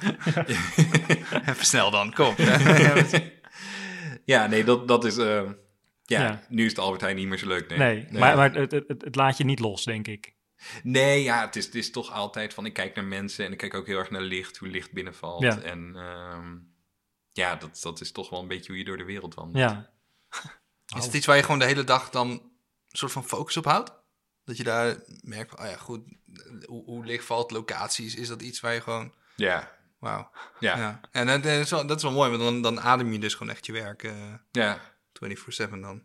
Even 1.46 1.66
snel 1.66 1.92
dan, 1.92 2.14
kom. 2.14 2.36
ja, 4.26 4.48
nee, 4.48 4.64
dat, 4.64 4.88
dat 4.88 5.06
is... 5.06 5.18
eh, 5.18 5.42
ja, 6.06 6.22
Ja. 6.22 6.42
nu 6.50 6.66
is 6.66 6.74
de 6.74 6.82
Albert 6.82 7.02
Heijn 7.02 7.16
niet 7.16 7.28
meer 7.28 7.38
zo 7.38 7.48
leuk. 7.48 7.70
Nee, 7.78 7.78
Nee, 8.10 8.20
maar, 8.20 8.36
maar 8.36 8.54
het, 8.54 8.72
het 8.88 9.16
laat 9.16 9.38
je 9.38 9.44
niet 9.46 9.60
los, 9.60 9.84
denk 9.84 10.08
ik. 10.08 10.34
Nee, 10.84 11.24
ja, 11.24 11.46
het 11.46 11.56
is, 11.56 11.66
het 11.66 11.76
is 11.76 11.92
toch 11.92 12.12
altijd 12.12 12.54
van... 12.54 12.66
Ik 12.66 12.74
kijk 12.74 12.96
naar 12.96 13.06
mensen 13.06 13.46
en 13.46 13.52
ik 13.52 13.58
kijk 13.58 13.74
ook 13.74 13.88
heel 13.88 13.98
erg 13.98 14.10
naar 14.10 14.22
licht. 14.22 14.58
Hoe 14.58 14.68
licht 14.68 14.92
binnenvalt. 14.92 15.42
Ja. 15.42 15.60
En 15.62 15.96
ehm, 15.96 16.56
ja, 17.32 17.56
dat, 17.56 17.80
dat 17.82 18.02
is 18.02 18.12
toch 18.12 18.30
wel 18.30 18.40
een 18.40 18.48
beetje 18.48 18.68
hoe 18.72 18.78
je 18.78 18.86
door 18.86 18.98
de 18.98 19.04
wereld 19.04 19.34
wandelt. 19.34 19.58
Ja, 19.58 19.90
Is 20.98 21.06
het 21.06 21.14
iets 21.14 21.26
waar 21.26 21.36
je 21.36 21.44
gewoon 21.44 21.60
de 21.60 21.66
hele 21.66 21.84
dag 21.84 22.10
dan 22.10 22.30
een 22.30 22.52
soort 22.88 23.12
van 23.12 23.24
focus 23.26 23.58
op 23.58 23.66
houdt? 23.66 23.92
Dat 24.46 24.58
je 24.58 24.64
daar 24.64 25.04
merkt 25.22 25.50
van, 25.50 25.60
oh 25.66 25.72
ja, 25.72 25.78
goed, 25.78 26.02
hoe, 26.66 26.84
hoe 26.84 27.06
licht 27.06 27.26
valt 27.26 27.52
locaties? 27.52 28.16
Is 28.16 28.28
dat 28.28 28.42
iets 28.42 28.60
waar 28.60 28.74
je 28.74 28.82
gewoon, 28.82 29.14
Ja, 29.36 29.72
wauw. 30.00 30.32
ja. 30.60 31.00
En 31.12 31.28
dat, 31.28 31.44
dat 31.44 31.52
is 31.52 31.70
wel, 31.70 31.88
dat 31.88 31.98
is 31.98 32.04
wel 32.04 32.12
mooi, 32.12 32.30
want 32.30 32.42
dan, 32.42 32.62
dan 32.62 32.82
adem 32.82 33.12
je 33.12 33.20
dus 33.20 33.34
gewoon 33.34 33.54
echt 33.54 33.66
je 33.66 33.72
werk 33.72 34.04
eh, 34.04 34.34
ja. 34.52 34.80
24-7 35.68 35.70
dan. 35.70 36.04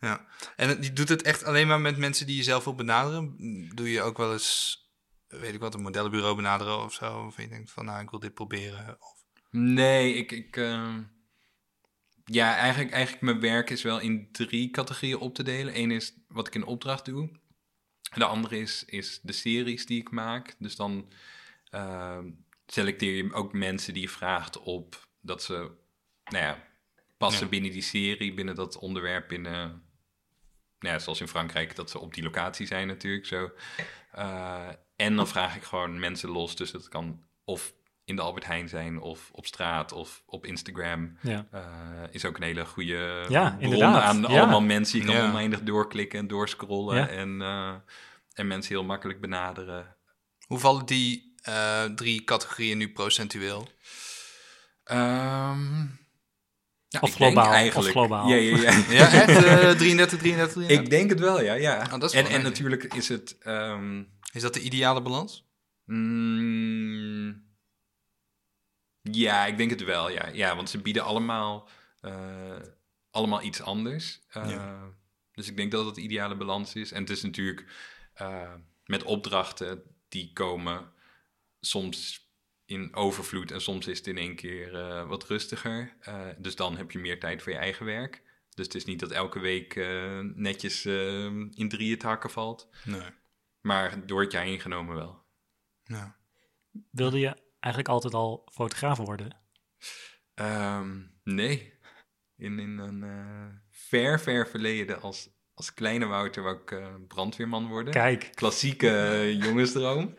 Ja. 0.00 0.26
En 0.56 0.82
je 0.82 0.92
doet 0.92 1.08
het 1.08 1.22
echt 1.22 1.44
alleen 1.44 1.66
maar 1.66 1.80
met 1.80 1.96
mensen 1.96 2.26
die 2.26 2.36
je 2.36 2.42
zelf 2.42 2.64
wil 2.64 2.74
benaderen? 2.74 3.36
Doe 3.74 3.90
je 3.90 4.02
ook 4.02 4.16
wel 4.16 4.32
eens 4.32 4.86
weet 5.28 5.54
ik 5.54 5.60
wat, 5.60 5.74
een 5.74 5.82
modellenbureau 5.82 6.36
benaderen 6.36 6.84
of 6.84 6.92
zo? 6.92 7.24
Of 7.26 7.36
je 7.36 7.48
denkt 7.48 7.70
van, 7.70 7.84
nou, 7.84 8.02
ik 8.02 8.10
wil 8.10 8.18
dit 8.18 8.34
proberen. 8.34 8.96
Of... 9.00 9.24
Nee, 9.50 10.14
ik... 10.14 10.32
ik 10.32 10.56
ehm, 10.56 11.02
ja, 12.24 12.56
eigenlijk, 12.56 12.92
eigenlijk 12.92 13.22
mijn 13.22 13.40
werk 13.40 13.70
is 13.70 13.82
wel 13.82 14.00
in 14.00 14.28
drie 14.32 14.70
categorieën 14.70 15.18
op 15.18 15.34
te 15.34 15.42
delen. 15.42 15.78
Eén 15.78 15.90
is 15.90 16.14
wat 16.28 16.46
ik 16.46 16.54
in 16.54 16.64
opdracht 16.64 17.04
doe. 17.04 17.30
De 18.14 18.24
andere 18.24 18.58
is, 18.58 18.84
is 18.84 19.20
de 19.22 19.32
series 19.32 19.86
die 19.86 20.00
ik 20.00 20.10
maak. 20.10 20.56
Dus 20.58 20.76
dan 20.76 21.12
ehm, 21.70 22.30
selecteer 22.66 23.16
je 23.16 23.32
ook 23.32 23.52
mensen 23.52 23.92
die 23.92 24.02
je 24.02 24.08
vraagt 24.08 24.58
op 24.58 25.08
dat 25.20 25.42
ze 25.42 25.70
nou 26.24 26.44
ja, 26.44 26.66
passen 27.16 27.44
Ja. 27.44 27.50
binnen 27.50 27.70
die 27.70 27.82
serie, 27.82 28.34
binnen 28.34 28.54
dat 28.54 28.78
onderwerp, 28.78 29.28
binnen, 29.28 29.87
ja, 30.80 30.98
zoals 30.98 31.20
in 31.20 31.28
Frankrijk, 31.28 31.76
dat 31.76 31.90
ze 31.90 31.98
op 31.98 32.14
die 32.14 32.22
locatie 32.24 32.66
zijn 32.66 32.86
natuurlijk 32.86 33.26
zo. 33.26 33.50
Eh, 34.12 34.68
en 34.96 35.16
dan 35.16 35.28
vraag 35.28 35.56
ik 35.56 35.62
gewoon 35.62 35.98
mensen 35.98 36.28
los, 36.30 36.56
dus 36.56 36.70
dat 36.70 36.88
kan 36.88 37.22
of 37.44 37.72
in 38.04 38.16
de 38.16 38.22
Albert 38.22 38.46
Heijn 38.46 38.68
zijn, 38.68 39.00
of 39.00 39.28
op 39.32 39.46
straat, 39.46 39.92
of 39.92 40.22
op 40.26 40.46
Instagram. 40.46 41.18
Ja. 41.22 41.46
Eh, 41.50 41.62
is 42.10 42.24
ook 42.24 42.36
een 42.36 42.42
hele 42.42 42.64
goede 42.64 43.26
Ja, 43.28 43.50
bron 43.50 43.60
inderdaad. 43.62 44.02
aan 44.02 44.20
Ja. 44.20 44.26
allemaal 44.26 44.60
mensen. 44.60 44.98
Je 44.98 45.04
kan 45.04 45.14
Ja. 45.14 45.28
oneindig 45.30 45.62
doorklikken 45.62 46.18
en 46.18 46.26
doorscrollen 46.26 46.96
Ja. 46.96 47.08
en, 47.08 47.42
eh, 47.42 47.74
en 48.32 48.46
mensen 48.46 48.74
heel 48.74 48.84
makkelijk 48.84 49.20
benaderen. 49.20 49.96
Hoe 50.46 50.58
vallen 50.58 50.86
die 50.86 51.26
eh, 51.42 51.84
drie 51.84 52.24
categorieën 52.24 52.78
nu 52.78 52.92
procentueel? 52.92 53.68
Ehm, 54.84 55.86
ja, 56.88 57.00
Of 57.00 57.10
ik 57.12 57.16
denk 57.18 57.32
globaal, 57.32 57.52
eigenlijk- 57.52 57.86
of 57.86 57.92
globaal. 57.92 58.28
Ja, 58.28 58.36
ja, 58.36 58.56
ja. 58.56 58.70
Ja, 58.98 59.12
echt? 59.12 59.28
eh 59.44 59.70
33, 59.70 59.76
33, 59.76 60.18
33? 60.18 60.68
ik 60.68 60.90
denk 60.90 61.10
het 61.10 61.20
wel, 61.20 61.42
ja. 61.42 61.54
ja. 61.54 61.82
Oh, 61.84 61.90
dat 61.90 62.02
is 62.02 62.12
en, 62.12 62.22
wel 62.22 62.32
en 62.32 62.36
leuk. 62.36 62.46
natuurlijk 62.50 62.94
is 62.94 63.08
het... 63.08 63.38
ehm, 63.38 64.02
Is 64.32 64.42
dat 64.42 64.54
de 64.54 64.60
ideale 64.60 65.02
balans? 65.02 65.46
mm, 65.84 67.46
ja, 69.02 69.46
ik 69.46 69.56
denk 69.56 69.70
het 69.70 69.84
wel, 69.84 70.10
ja. 70.10 70.28
Ja, 70.32 70.56
want 70.56 70.70
ze 70.70 70.78
bieden 70.78 71.04
allemaal, 71.04 71.68
eh, 72.00 72.56
allemaal 73.10 73.42
iets 73.42 73.60
anders. 73.62 74.20
Eh, 74.28 74.50
Ja. 74.50 74.96
Dus 75.32 75.48
ik 75.48 75.56
denk 75.56 75.72
dat 75.72 75.86
het 75.86 75.94
de 75.94 76.00
ideale 76.00 76.36
balans 76.36 76.74
is. 76.74 76.92
En 76.92 77.00
het 77.00 77.10
is 77.10 77.22
natuurlijk 77.22 77.64
eh, 78.14 78.52
met 78.84 79.02
opdrachten 79.02 79.82
die 80.08 80.32
komen 80.32 80.92
soms 81.60 82.27
in 82.68 82.94
overvloed 82.94 83.50
en 83.50 83.60
soms 83.60 83.86
is 83.86 83.98
het 83.98 84.06
in 84.06 84.18
één 84.18 84.34
keer 84.34 84.74
eh, 84.74 85.08
wat 85.08 85.24
rustiger. 85.24 85.96
Eh, 86.00 86.26
dus 86.38 86.56
dan 86.56 86.76
heb 86.76 86.90
je 86.90 86.98
meer 86.98 87.20
tijd 87.20 87.42
voor 87.42 87.52
je 87.52 87.58
eigen 87.58 87.86
werk. 87.86 88.22
Dus 88.54 88.66
het 88.66 88.74
is 88.74 88.84
niet 88.84 89.00
dat 89.00 89.10
elke 89.10 89.38
week 89.38 89.76
eh, 89.76 90.18
netjes 90.20 90.86
in 91.54 91.68
drieën 91.68 91.98
te 91.98 92.06
hakken 92.06 92.30
valt. 92.30 92.68
Nee. 92.84 93.10
Maar 93.60 94.06
door 94.06 94.20
het 94.20 94.32
jaar 94.32 94.44
heen 94.44 94.60
genomen 94.60 94.94
wel. 94.94 95.22
Ja. 95.84 96.16
Wilde 96.90 97.18
je 97.18 97.36
eigenlijk 97.60 97.94
altijd 97.94 98.14
al 98.14 98.48
fotograaf 98.52 98.98
worden? 98.98 99.36
Ehm, 100.34 101.00
nee. 101.24 101.72
In, 102.36 102.58
in 102.58 102.78
een 102.78 103.02
eh, 103.02 103.56
ver, 103.70 104.20
ver 104.20 104.48
verleden 104.48 105.00
als, 105.00 105.28
als 105.54 105.74
kleine 105.74 106.06
Wouter 106.06 106.42
wou 106.42 106.56
ik 106.56 106.70
eh, 106.70 106.94
brandweerman 107.08 107.66
worden. 107.66 107.92
Kijk, 107.92 108.30
Klassieke 108.34 109.36
jongensdroom. 109.40 110.14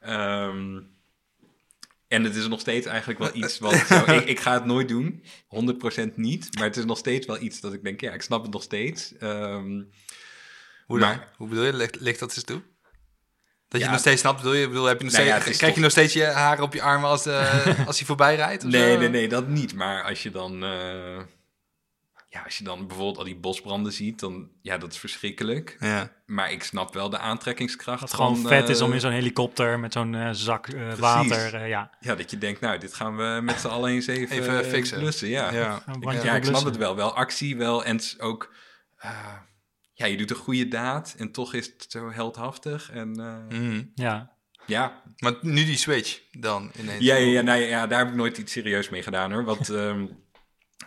Ehm, 0.00 0.80
en 2.10 2.24
het 2.24 2.36
is 2.36 2.48
nog 2.48 2.60
steeds 2.60 2.86
eigenlijk 2.86 3.18
wel 3.18 3.30
iets 3.34 3.58
wat... 3.58 3.74
Zo, 3.74 4.04
ik, 4.12 4.24
ik 4.24 4.40
ga 4.40 4.52
het 4.52 4.64
nooit 4.64 4.88
doen, 4.88 5.24
100% 6.04 6.14
niet. 6.14 6.48
Maar 6.54 6.64
het 6.66 6.76
is 6.76 6.84
nog 6.84 6.98
steeds 6.98 7.26
wel 7.26 7.40
iets 7.42 7.60
dat 7.60 7.72
ik 7.72 7.82
denk, 7.84 8.00
ja, 8.00 8.12
ik 8.12 8.22
snap 8.22 8.42
het 8.42 8.52
nog 8.52 8.62
steeds. 8.62 9.16
Ehm, 9.18 9.82
Hoe 10.86 10.98
Maar- 10.98 11.16
dan? 11.16 11.24
Hoe 11.36 11.48
bedoel 11.48 11.64
je? 11.64 11.72
Ligt, 11.72 12.00
ligt 12.00 12.18
dat 12.20 12.34
eens 12.36 12.44
toe? 12.44 12.62
Dat 13.68 13.80
je 13.80 13.86
Ja. 13.86 13.92
nog 13.92 14.00
steeds 14.00 14.20
snapt, 14.20 14.36
bedoel 14.36 14.54
je? 14.54 14.68
Bedoel, 14.68 14.84
heb 14.84 14.98
je 14.98 15.04
nog 15.04 15.12
Nou 15.12 15.24
steeds, 15.26 15.42
ja, 15.44 15.48
het 15.50 15.56
krijg 15.58 15.74
je 15.74 15.80
nog 15.80 15.90
steeds 15.90 16.12
je 16.12 16.24
haren 16.24 16.64
op 16.64 16.74
je 16.74 16.82
armen 16.82 17.08
als, 17.08 17.22
de, 17.22 17.50
als 17.86 17.96
hij 17.98 18.06
voorbij 18.06 18.36
rijdt? 18.36 18.62
nee, 18.64 18.92
zo? 18.92 18.98
nee, 18.98 19.08
nee, 19.08 19.28
dat 19.28 19.48
niet. 19.48 19.74
Maar 19.74 20.02
als 20.04 20.22
je 20.22 20.30
dan... 20.30 20.64
eh, 20.64 21.20
ja, 22.32 22.42
als 22.42 22.58
je 22.58 22.64
dan 22.64 22.86
bijvoorbeeld 22.86 23.18
al 23.18 23.24
die 23.24 23.36
bosbranden 23.36 23.92
ziet, 23.92 24.20
dan... 24.20 24.48
Ja, 24.62 24.78
dat 24.78 24.92
is 24.92 24.98
verschrikkelijk. 24.98 25.76
Ja. 25.80 26.12
Maar 26.26 26.52
ik 26.52 26.62
snap 26.62 26.94
wel 26.94 27.10
de 27.10 27.18
aantrekkingskracht 27.18 28.00
dat 28.00 28.08
het 28.08 28.18
gewoon 28.18 28.36
van, 28.36 28.50
vet 28.50 28.68
is 28.68 28.78
eh, 28.80 28.86
om 28.86 28.92
in 28.92 29.00
zo'n 29.00 29.10
helikopter 29.10 29.78
met 29.80 29.92
zo'n 29.92 30.14
eh, 30.14 30.28
zak 30.32 30.68
eh, 30.68 30.92
water, 30.94 31.54
eh, 31.54 31.68
ja, 31.68 31.90
Ja, 32.00 32.14
dat 32.14 32.30
je 32.30 32.38
denkt, 32.38 32.60
nou, 32.60 32.78
dit 32.78 32.94
gaan 32.94 33.16
we 33.16 33.40
met 33.42 33.60
z'n 33.60 33.66
allen 33.68 33.90
eens 33.90 34.06
even, 34.06 34.36
Even 34.36 34.64
fixen. 34.64 34.98
blussen. 34.98 35.28
Ja, 35.28 35.52
Ja. 35.52 35.82
ik, 36.00 36.22
ja, 36.22 36.36
ik 36.36 36.44
snap 36.44 36.64
het 36.64 36.76
wel. 36.76 36.96
Wel 36.96 37.14
actie, 37.14 37.56
wel. 37.56 37.84
En 37.84 37.96
het 37.96 38.04
is 38.04 38.20
ook... 38.20 38.54
eh, 38.98 39.10
ja, 39.94 40.06
je 40.06 40.16
doet 40.16 40.30
een 40.30 40.36
goede 40.36 40.68
daad 40.68 41.14
en 41.18 41.32
toch 41.32 41.54
is 41.54 41.66
het 41.66 41.86
zo 41.88 42.10
heldhaftig. 42.10 42.90
En 42.90 43.20
eh, 43.20 43.58
Mhm. 43.58 43.82
Ja, 43.94 44.30
ja. 44.66 45.02
Maar 45.18 45.32
nu 45.40 45.64
die 45.64 45.76
switch 45.76 46.20
dan 46.30 46.70
ineens. 46.78 47.04
Ja, 47.04 47.14
ja, 47.14 47.26
ja, 47.26 47.40
nou, 47.40 47.60
ja, 47.60 47.66
ja, 47.66 47.86
daar 47.86 47.98
heb 47.98 48.08
ik 48.08 48.14
nooit 48.14 48.38
iets 48.38 48.52
serieus 48.52 48.88
mee 48.88 49.02
gedaan, 49.02 49.32
hoor. 49.32 49.44
Wat, 49.44 49.68
ehm, 49.80 50.06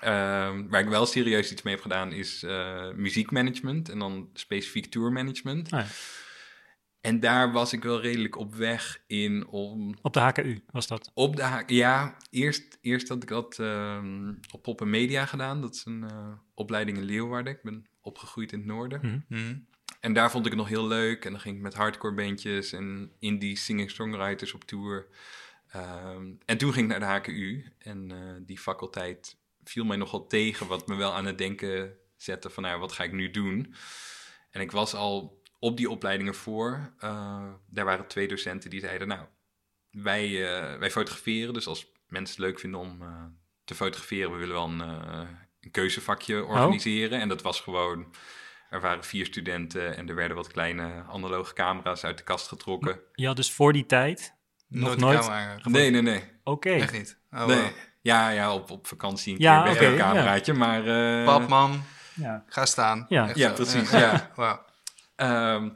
ehm, 0.01 0.67
waar 0.67 0.81
ik 0.81 0.87
wel 0.87 1.05
serieus 1.05 1.51
iets 1.51 1.61
mee 1.61 1.73
heb 1.73 1.83
gedaan 1.83 2.11
is 2.11 2.43
eh, 2.43 2.91
muziekmanagement 2.91 3.89
en 3.89 3.99
dan 3.99 4.29
specifiek 4.33 4.85
tourmanagement. 4.85 5.69
Ja. 5.69 5.85
En 7.03 7.19
daar 7.19 7.51
was 7.51 7.73
ik 7.73 7.83
wel 7.83 8.01
redelijk 8.01 8.37
op 8.37 8.55
weg 8.55 9.03
in 9.07 9.47
om 9.47 9.95
op 10.01 10.13
de 10.13 10.19
HKU 10.19 10.63
was 10.71 10.87
dat. 10.87 11.11
Op 11.13 11.35
de 11.35 11.63
ja. 11.67 12.17
Eerst, 12.29 12.77
eerst 12.81 13.07
had 13.07 13.23
ik 13.23 13.29
dat 13.29 13.59
ehm, 13.59 14.33
op 14.51 14.61
Pop 14.61 14.81
en 14.81 14.89
Media 14.89 15.25
gedaan. 15.25 15.61
Dat 15.61 15.73
is 15.73 15.85
een 15.85 16.03
eh, 16.09 16.31
opleiding 16.53 16.97
in 16.97 17.03
Leeuwarden. 17.03 17.53
Ik 17.53 17.61
ben 17.63 17.85
opgegroeid 18.01 18.51
in 18.51 18.57
het 18.57 18.67
noorden. 18.67 18.99
Hm. 18.99 19.35
Mhm. 19.35 19.55
En 19.99 20.13
daar 20.13 20.31
vond 20.31 20.45
ik 20.45 20.51
het 20.51 20.59
nog 20.59 20.69
heel 20.69 20.87
leuk. 20.87 21.25
En 21.25 21.31
dan 21.31 21.39
ging 21.39 21.55
ik 21.55 21.61
met 21.61 21.73
hardcore 21.73 22.13
bandjes 22.13 22.73
en 22.73 23.11
indie 23.19 23.57
singer-songwriters 23.57 24.53
op 24.53 24.63
tour. 24.63 25.07
Ehm, 25.67 26.31
en 26.45 26.57
toen 26.57 26.73
ging 26.73 26.91
ik 26.91 26.99
naar 26.99 27.23
de 27.23 27.29
HKU. 27.31 27.71
En 27.77 28.11
eh, 28.11 28.17
die 28.45 28.59
faculteit 28.59 29.37
viel 29.63 29.85
mij 29.85 29.97
nogal 29.97 30.27
tegen. 30.27 30.67
Wat 30.67 30.87
me 30.87 30.95
wel 30.95 31.13
aan 31.13 31.25
het 31.25 31.37
denken 31.37 31.97
zette 32.17 32.49
van, 32.49 32.63
nou, 32.63 32.79
wat 32.79 32.91
ga 32.91 33.03
ik 33.03 33.11
nu 33.11 33.31
doen? 33.31 33.75
En 34.49 34.61
ik 34.61 34.71
was 34.71 34.93
al 34.93 35.41
op 35.59 35.77
die 35.77 35.89
opleidingen 35.89 36.35
voor. 36.35 36.93
eh, 36.99 37.53
daar 37.67 37.85
waren 37.85 38.07
twee 38.07 38.27
docenten 38.27 38.69
die 38.69 38.79
zeiden, 38.79 39.07
nou, 39.07 39.25
wij, 39.93 40.25
eh, 40.25 40.77
wij 40.79 40.91
fotograferen. 40.91 41.53
Dus 41.53 41.67
als 41.67 41.91
mensen 42.07 42.35
het 42.35 42.45
leuk 42.45 42.59
vinden 42.59 42.79
om 42.79 43.01
eh, 43.01 43.23
te 43.63 43.75
fotograferen, 43.75 44.31
we 44.31 44.37
willen 44.37 44.55
wel 44.55 44.67
een, 44.67 44.81
eh, 44.81 45.27
een 45.59 45.71
keuzevakje 45.71 46.43
organiseren. 46.43 47.19
En 47.19 47.29
dat 47.29 47.41
was 47.41 47.61
gewoon, 47.61 48.13
er 48.69 48.81
waren 48.81 49.03
vier 49.03 49.25
studenten 49.25 49.95
en 49.95 50.09
er 50.09 50.15
werden 50.15 50.37
wat 50.37 50.47
kleine 50.47 51.03
analoge 51.09 51.53
camera's 51.53 52.03
uit 52.03 52.17
de 52.17 52.23
kast 52.23 52.47
getrokken. 52.47 52.99
Je 53.13 53.25
had 53.25 53.35
dus 53.35 53.51
voor 53.51 53.73
die 53.73 53.85
tijd 53.85 54.35
nog 54.67 54.97
Nooit. 54.97 55.29
Nee, 55.63 55.89
nee, 55.89 56.01
nee. 56.01 56.23
Oké, 56.43 56.69
Echt 56.69 56.93
niet. 56.93 57.19
Oh, 57.31 57.45
nee. 57.45 57.57
wow. 57.57 57.71
Ja, 58.03 58.29
ja, 58.29 58.53
op, 58.53 58.71
op 58.71 58.87
vakantie 58.87 59.33
een 59.33 59.39
Ja, 59.39 59.63
keer 59.63 59.79
weg 59.79 59.91
een 59.91 59.97
cameraatje, 59.97 60.53
maar... 60.53 60.87
eh, 61.19 61.25
Pap, 61.25 61.47
mam, 61.49 61.83
ja. 62.15 62.43
ga 62.47 62.65
staan. 62.65 63.05
Ja. 63.09 63.27
Echt 63.27 63.37
Ja, 63.37 63.51
precies, 63.51 63.91
ja. 63.91 64.31
Ehm, 65.15 65.69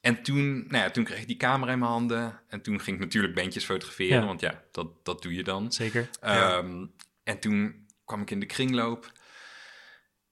en 0.00 0.22
toen, 0.22 0.54
nou 0.68 0.82
ja, 0.84 0.90
toen 0.90 1.04
kreeg 1.04 1.20
ik 1.20 1.26
die 1.26 1.36
camera 1.36 1.72
in 1.72 1.78
mijn 1.78 1.90
handen. 1.90 2.40
En 2.48 2.62
toen 2.62 2.80
ging 2.80 2.96
ik 2.96 3.02
natuurlijk 3.02 3.34
bandjes 3.34 3.64
fotograferen, 3.64 4.20
Ja. 4.20 4.26
want 4.26 4.40
ja, 4.40 4.62
dat, 4.72 5.04
dat 5.04 5.22
doe 5.22 5.34
je 5.34 5.44
dan. 5.44 5.72
zeker. 5.72 6.08
Ja. 6.20 6.56
Ehm, 6.58 6.86
en 7.24 7.38
toen 7.40 7.86
kwam 8.04 8.20
ik 8.20 8.30
in 8.30 8.40
de 8.40 8.46
kringloop. 8.46 9.12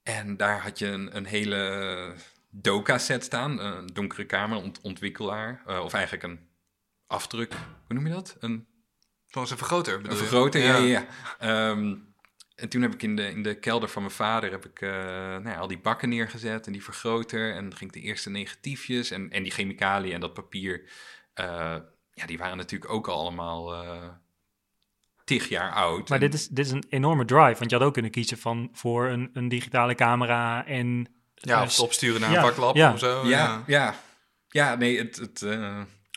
En 0.03 0.37
daar 0.37 0.61
had 0.61 0.79
je 0.79 0.87
een, 0.87 1.15
een 1.17 1.25
hele 1.25 2.13
Doka-set 2.49 3.23
staan. 3.23 3.59
Een 3.59 3.87
donkere 3.87 4.25
kamer, 4.25 4.57
ont- 4.57 4.81
ontwikkelaar. 4.81 5.61
eh, 5.67 5.79
of 5.79 5.93
eigenlijk 5.93 6.23
een 6.23 6.39
afdruk. 7.07 7.53
Hoe 7.87 7.95
noem 7.95 8.07
je 8.07 8.13
dat? 8.13 8.35
Een 8.39 8.67
Volgens 9.27 9.51
een 9.51 9.57
vergroter 9.57 9.97
bedoel 9.97 10.11
Een 10.11 10.17
je? 10.17 10.23
vergroter, 10.29 10.61
ja, 10.61 10.77
ja, 10.77 10.83
ja. 10.85 11.05
Ehm, 11.39 11.95
en 12.55 12.69
toen 12.69 12.81
heb 12.81 12.93
ik 12.93 13.03
in 13.03 13.15
de, 13.15 13.29
in 13.29 13.43
de 13.43 13.59
kelder 13.59 13.89
van 13.89 14.01
mijn 14.01 14.13
vader 14.13 14.51
heb 14.51 14.65
ik, 14.65 14.81
eh, 14.81 14.89
nou 14.89 15.49
ja, 15.49 15.55
al 15.57 15.67
die 15.67 15.79
bakken 15.79 16.09
neergezet 16.09 16.65
en 16.65 16.71
die 16.71 16.83
vergroter. 16.83 17.53
En 17.55 17.69
dan 17.69 17.77
ging 17.77 17.93
ik 17.95 18.01
de 18.01 18.07
eerste 18.07 18.29
negatiefjes 18.29 19.11
en, 19.11 19.29
en 19.31 19.43
die 19.43 19.51
chemicaliën 19.51 20.13
en 20.13 20.19
dat 20.19 20.33
papier. 20.33 20.89
eh, 21.33 21.75
ja, 22.11 22.25
die 22.25 22.37
waren 22.37 22.57
natuurlijk 22.57 22.91
ook 22.91 23.07
al 23.07 23.19
allemaal 23.19 23.73
eh 23.73 24.09
tig 25.23 25.49
jaar 25.49 25.71
oud. 25.71 26.09
Maar 26.09 26.21
En- 26.21 26.29
dit 26.29 26.33
is, 26.39 26.47
dit 26.47 26.65
is 26.65 26.71
een 26.71 26.85
enorme 26.89 27.25
drive, 27.25 27.59
want 27.59 27.69
je 27.69 27.77
had 27.77 27.85
ook 27.85 27.93
kunnen 27.93 28.11
kiezen 28.11 28.37
van 28.37 28.69
voor 28.73 29.07
een, 29.07 29.29
een 29.33 29.47
digitale 29.49 29.95
camera 29.95 30.65
en... 30.65 31.07
Ja, 31.33 31.61
of 31.61 31.69
het 31.69 31.79
opsturen 31.79 32.21
naar 32.21 32.31
ja, 32.31 32.37
een 32.37 32.45
vaklab 32.47 32.75
ja. 32.75 32.93
of 32.93 32.99
zo. 32.99 33.27
Ja, 33.27 33.63
ja. 33.67 33.95
Ja, 34.49 34.75
nee, 34.75 34.97
het... 34.97 35.15
het 35.15 35.41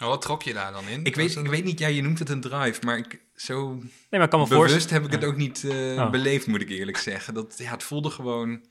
wat 0.08 0.22
trok 0.22 0.42
je 0.42 0.52
daar 0.52 0.72
dan 0.72 0.88
in? 0.88 1.04
ik, 1.04 1.16
weet, 1.16 1.36
ik 1.36 1.46
weet 1.46 1.64
niet, 1.64 1.78
ja, 1.78 1.88
je 1.88 2.02
noemt 2.02 2.18
het 2.18 2.28
een 2.28 2.40
drive, 2.40 2.84
maar 2.84 2.98
ik, 2.98 3.20
zo 3.34 3.74
Nee, 3.74 3.90
maar 4.10 4.22
ik 4.22 4.30
kan 4.30 4.40
me 4.40 4.48
bewust 4.48 4.90
heb 4.90 5.04
ik 5.04 5.12
het 5.12 5.24
ook 5.24 5.36
niet 5.36 5.64
eh, 5.64 5.96
Oh. 5.96 6.10
beleefd, 6.10 6.46
moet 6.46 6.60
ik 6.60 6.68
eerlijk 6.68 6.96
zeggen. 6.96 7.34
Dat, 7.34 7.54
ja, 7.58 7.70
het 7.70 7.82
voelde 7.82 8.10
gewoon... 8.10 8.64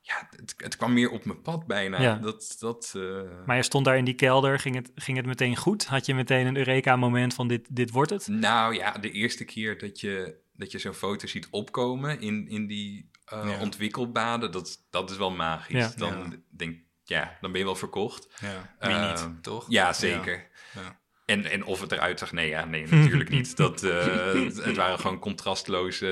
Ja, 0.00 0.28
het, 0.36 0.54
het 0.56 0.76
kwam 0.76 0.92
meer 0.92 1.10
op 1.10 1.24
mijn 1.24 1.42
pad 1.42 1.66
bijna. 1.66 2.00
Ja. 2.00 2.14
Dat, 2.14 2.56
dat, 2.58 2.92
eh, 2.96 3.02
Maar 3.46 3.56
je 3.56 3.62
stond 3.62 3.84
daar 3.84 3.96
in 3.98 4.04
die 4.04 4.14
kelder, 4.14 4.58
ging 4.58 4.74
het, 4.74 4.90
ging 4.94 5.16
het 5.16 5.26
meteen 5.26 5.56
goed? 5.56 5.86
Had 5.86 6.06
je 6.06 6.14
meteen 6.14 6.46
een 6.46 6.56
Eureka-moment 6.56 7.34
van 7.34 7.48
dit, 7.48 7.76
dit 7.76 7.90
wordt 7.90 8.10
het? 8.10 8.26
Nou 8.28 8.74
ja, 8.74 8.92
de 8.92 9.10
eerste 9.10 9.44
keer 9.44 9.78
dat 9.78 10.00
je, 10.00 10.34
dat 10.52 10.70
je 10.72 10.78
zo'n 10.78 10.92
foto 10.92 11.26
ziet 11.26 11.48
opkomen 11.50 12.20
in, 12.20 12.48
in 12.48 12.66
die 12.66 13.10
eh, 13.24 13.48
Ja. 13.50 13.60
ontwikkelbaden, 13.60 14.52
dat, 14.52 14.84
dat 14.90 15.10
is 15.10 15.16
wel 15.16 15.30
magisch. 15.30 15.76
Ja. 15.76 15.92
Dan 15.96 16.12
Ja. 16.30 16.36
denk 16.50 16.78
ja, 17.08 17.36
dan 17.40 17.50
ben 17.50 17.60
je 17.60 17.66
wel 17.66 17.76
verkocht. 17.76 18.28
Ja. 18.40 18.74
Wie 18.80 18.90
Eh, 18.96 19.08
niet? 19.24 19.42
Toch? 19.42 19.64
Ja, 19.68 19.92
zeker. 19.92 20.48
Ja. 20.74 21.00
En, 21.24 21.44
en 21.44 21.64
of 21.64 21.80
het 21.80 21.92
eruit 21.92 22.18
zag, 22.18 22.32
nee, 22.32 22.48
ja, 22.48 22.64
nee, 22.64 22.86
natuurlijk 22.90 23.30
niet. 23.30 23.56
Dat, 23.56 23.82
eh, 23.82 24.06
het, 24.32 24.64
het 24.64 24.76
waren 24.76 24.98
gewoon 24.98 25.18
contrastloze... 25.18 26.06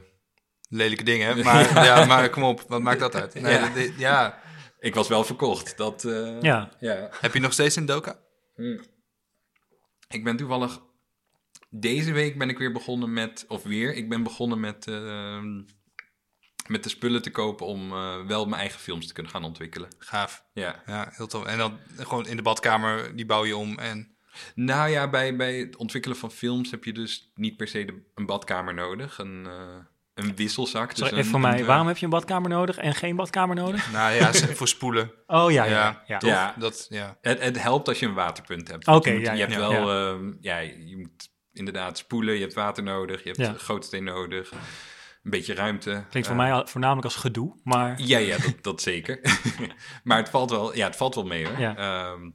eh, 0.00 0.14
Lelijke 0.68 1.04
dingen, 1.04 1.26
hè? 1.36 1.42
maar, 1.44 1.84
ja, 1.84 2.04
maar 2.04 2.30
kom 2.30 2.42
op, 2.42 2.64
wat 2.68 2.82
maakt 2.82 3.00
dat 3.00 3.14
uit? 3.14 3.34
Nee, 3.34 3.52
Ja. 3.52 3.68
dit- 3.68 3.92
ja. 3.98 4.40
ik 4.78 4.94
was 4.94 5.08
wel 5.08 5.24
verkocht. 5.24 5.76
Dat, 5.76 6.04
eh, 6.04 6.40
Ja. 6.40 6.70
ja. 6.80 7.08
Heb 7.20 7.34
je 7.34 7.40
nog 7.40 7.52
steeds 7.52 7.76
een 7.76 7.86
doka? 7.86 8.18
Ik 10.08 10.24
ben 10.24 10.36
toevallig... 10.36 10.80
Deze 11.70 12.12
week 12.12 12.38
ben 12.38 12.48
ik 12.48 12.58
weer 12.58 12.72
begonnen 12.72 13.12
met... 13.12 13.44
Of 13.48 13.62
weer, 13.62 13.94
ik 13.94 14.08
ben 14.08 14.22
begonnen 14.22 14.60
met... 14.60 14.86
met 16.68 16.82
de 16.82 16.88
spullen 16.88 17.22
te 17.22 17.30
kopen 17.30 17.66
om 17.66 17.92
eh, 17.92 18.14
wel 18.26 18.46
mijn 18.46 18.60
eigen 18.60 18.80
films 18.80 19.06
te 19.06 19.12
kunnen 19.12 19.32
gaan 19.32 19.44
ontwikkelen. 19.44 19.88
Gaaf. 19.98 20.44
Ja. 20.52 20.82
Ja, 20.86 21.08
heel 21.12 21.26
tof. 21.26 21.44
En 21.44 21.58
dan 21.58 21.78
gewoon 21.96 22.26
in 22.26 22.36
de 22.36 22.42
badkamer, 22.42 23.16
die 23.16 23.26
bouw 23.26 23.44
je 23.44 23.56
om 23.56 23.78
en... 23.78 24.14
Nou 24.54 24.90
ja, 24.90 25.10
bij, 25.10 25.36
bij 25.36 25.58
het 25.58 25.76
ontwikkelen 25.76 26.16
van 26.16 26.30
films 26.30 26.70
heb 26.70 26.84
je 26.84 26.92
dus 26.92 27.30
niet 27.34 27.56
per 27.56 27.68
se 27.68 27.84
de, 27.84 28.02
een 28.14 28.26
badkamer 28.26 28.74
nodig. 28.74 29.18
Een, 29.18 29.46
eh, 29.46 29.54
een 30.14 30.36
wisselzak. 30.36 30.88
Dus 30.88 30.98
Sorry, 30.98 31.12
een- 31.12 31.18
even 31.18 31.30
voor 31.30 31.40
mij. 31.40 31.58
een, 31.60 31.66
Waarom 31.66 31.86
heb 31.86 31.96
je 31.96 32.04
een 32.04 32.10
badkamer 32.10 32.50
nodig 32.50 32.76
en 32.76 32.94
geen 32.94 33.16
badkamer 33.16 33.56
nodig? 33.56 33.90
Nou 33.92 34.14
ja, 34.14 34.32
voor 34.32 34.68
spoelen. 34.68 35.10
Oh 35.26 35.50
ja, 35.50 35.64
ja. 35.64 35.70
Ja, 35.70 36.02
ja. 36.06 36.18
toch? 36.18 36.30
Ja. 36.30 36.54
Dat, 36.58 36.86
ja. 36.88 37.18
Het, 37.20 37.40
het 37.42 37.62
helpt 37.62 37.88
als 37.88 37.98
je 37.98 38.06
een 38.06 38.14
waterpunt 38.14 38.68
hebt. 38.68 38.86
Oké, 38.88 39.08
je, 39.10 39.16
moet- 39.16 39.26
ja, 39.26 39.32
je 39.32 39.40
hebt 39.40 39.52
ja, 39.52 39.58
wel, 39.58 39.90
ehm, 39.92 40.32
ja, 40.40 40.58
je 40.58 40.96
moet 40.96 41.28
inderdaad 41.52 41.98
spoelen, 41.98 42.34
je 42.34 42.40
hebt 42.40 42.54
water 42.54 42.82
nodig, 42.82 43.22
je 43.22 43.30
hebt 43.30 43.40
Ja. 43.40 43.54
gootsteen 43.56 44.04
nodig, 44.04 44.52
een 45.26 45.32
beetje 45.32 45.54
ruimte. 45.54 46.04
Klinkt 46.10 46.28
voor 46.28 46.38
Eh, 46.40 46.52
mij 46.52 46.66
voornamelijk 46.66 47.04
als 47.04 47.16
gedoe, 47.16 47.60
maar 47.64 48.00
Ja, 48.00 48.18
ja, 48.18 48.38
dat, 48.38 48.54
dat 48.62 48.82
zeker. 48.82 49.20
maar 50.04 50.18
het 50.18 50.28
valt 50.28 50.50
wel, 50.50 50.76
ja, 50.76 50.86
het 50.86 50.96
valt 50.96 51.14
wel 51.14 51.26
mee 51.26 51.46
hoor. 51.46 51.58
Ja. 51.58 51.76
Ehm, 51.76 52.30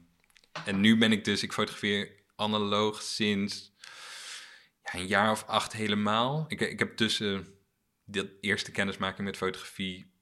en 0.66 0.80
nu 0.80 0.98
ben 0.98 1.12
ik 1.12 1.26
dus, 1.26 1.44
ik 1.44 1.54
fotografeer 1.54 2.12
analoog 2.36 3.02
sinds 3.02 3.74
ja, 4.84 5.00
een 5.00 5.08
jaar 5.08 5.32
of 5.32 5.44
acht 5.48 5.74
helemaal. 5.74 6.46
Ik, 6.48 6.62
ik 6.62 6.80
heb 6.80 6.96
tussen 6.96 7.48
de 8.04 8.38
eerste 8.42 8.72
kennismaking 8.72 9.28
met 9.28 9.38
fotografie 9.38 10.14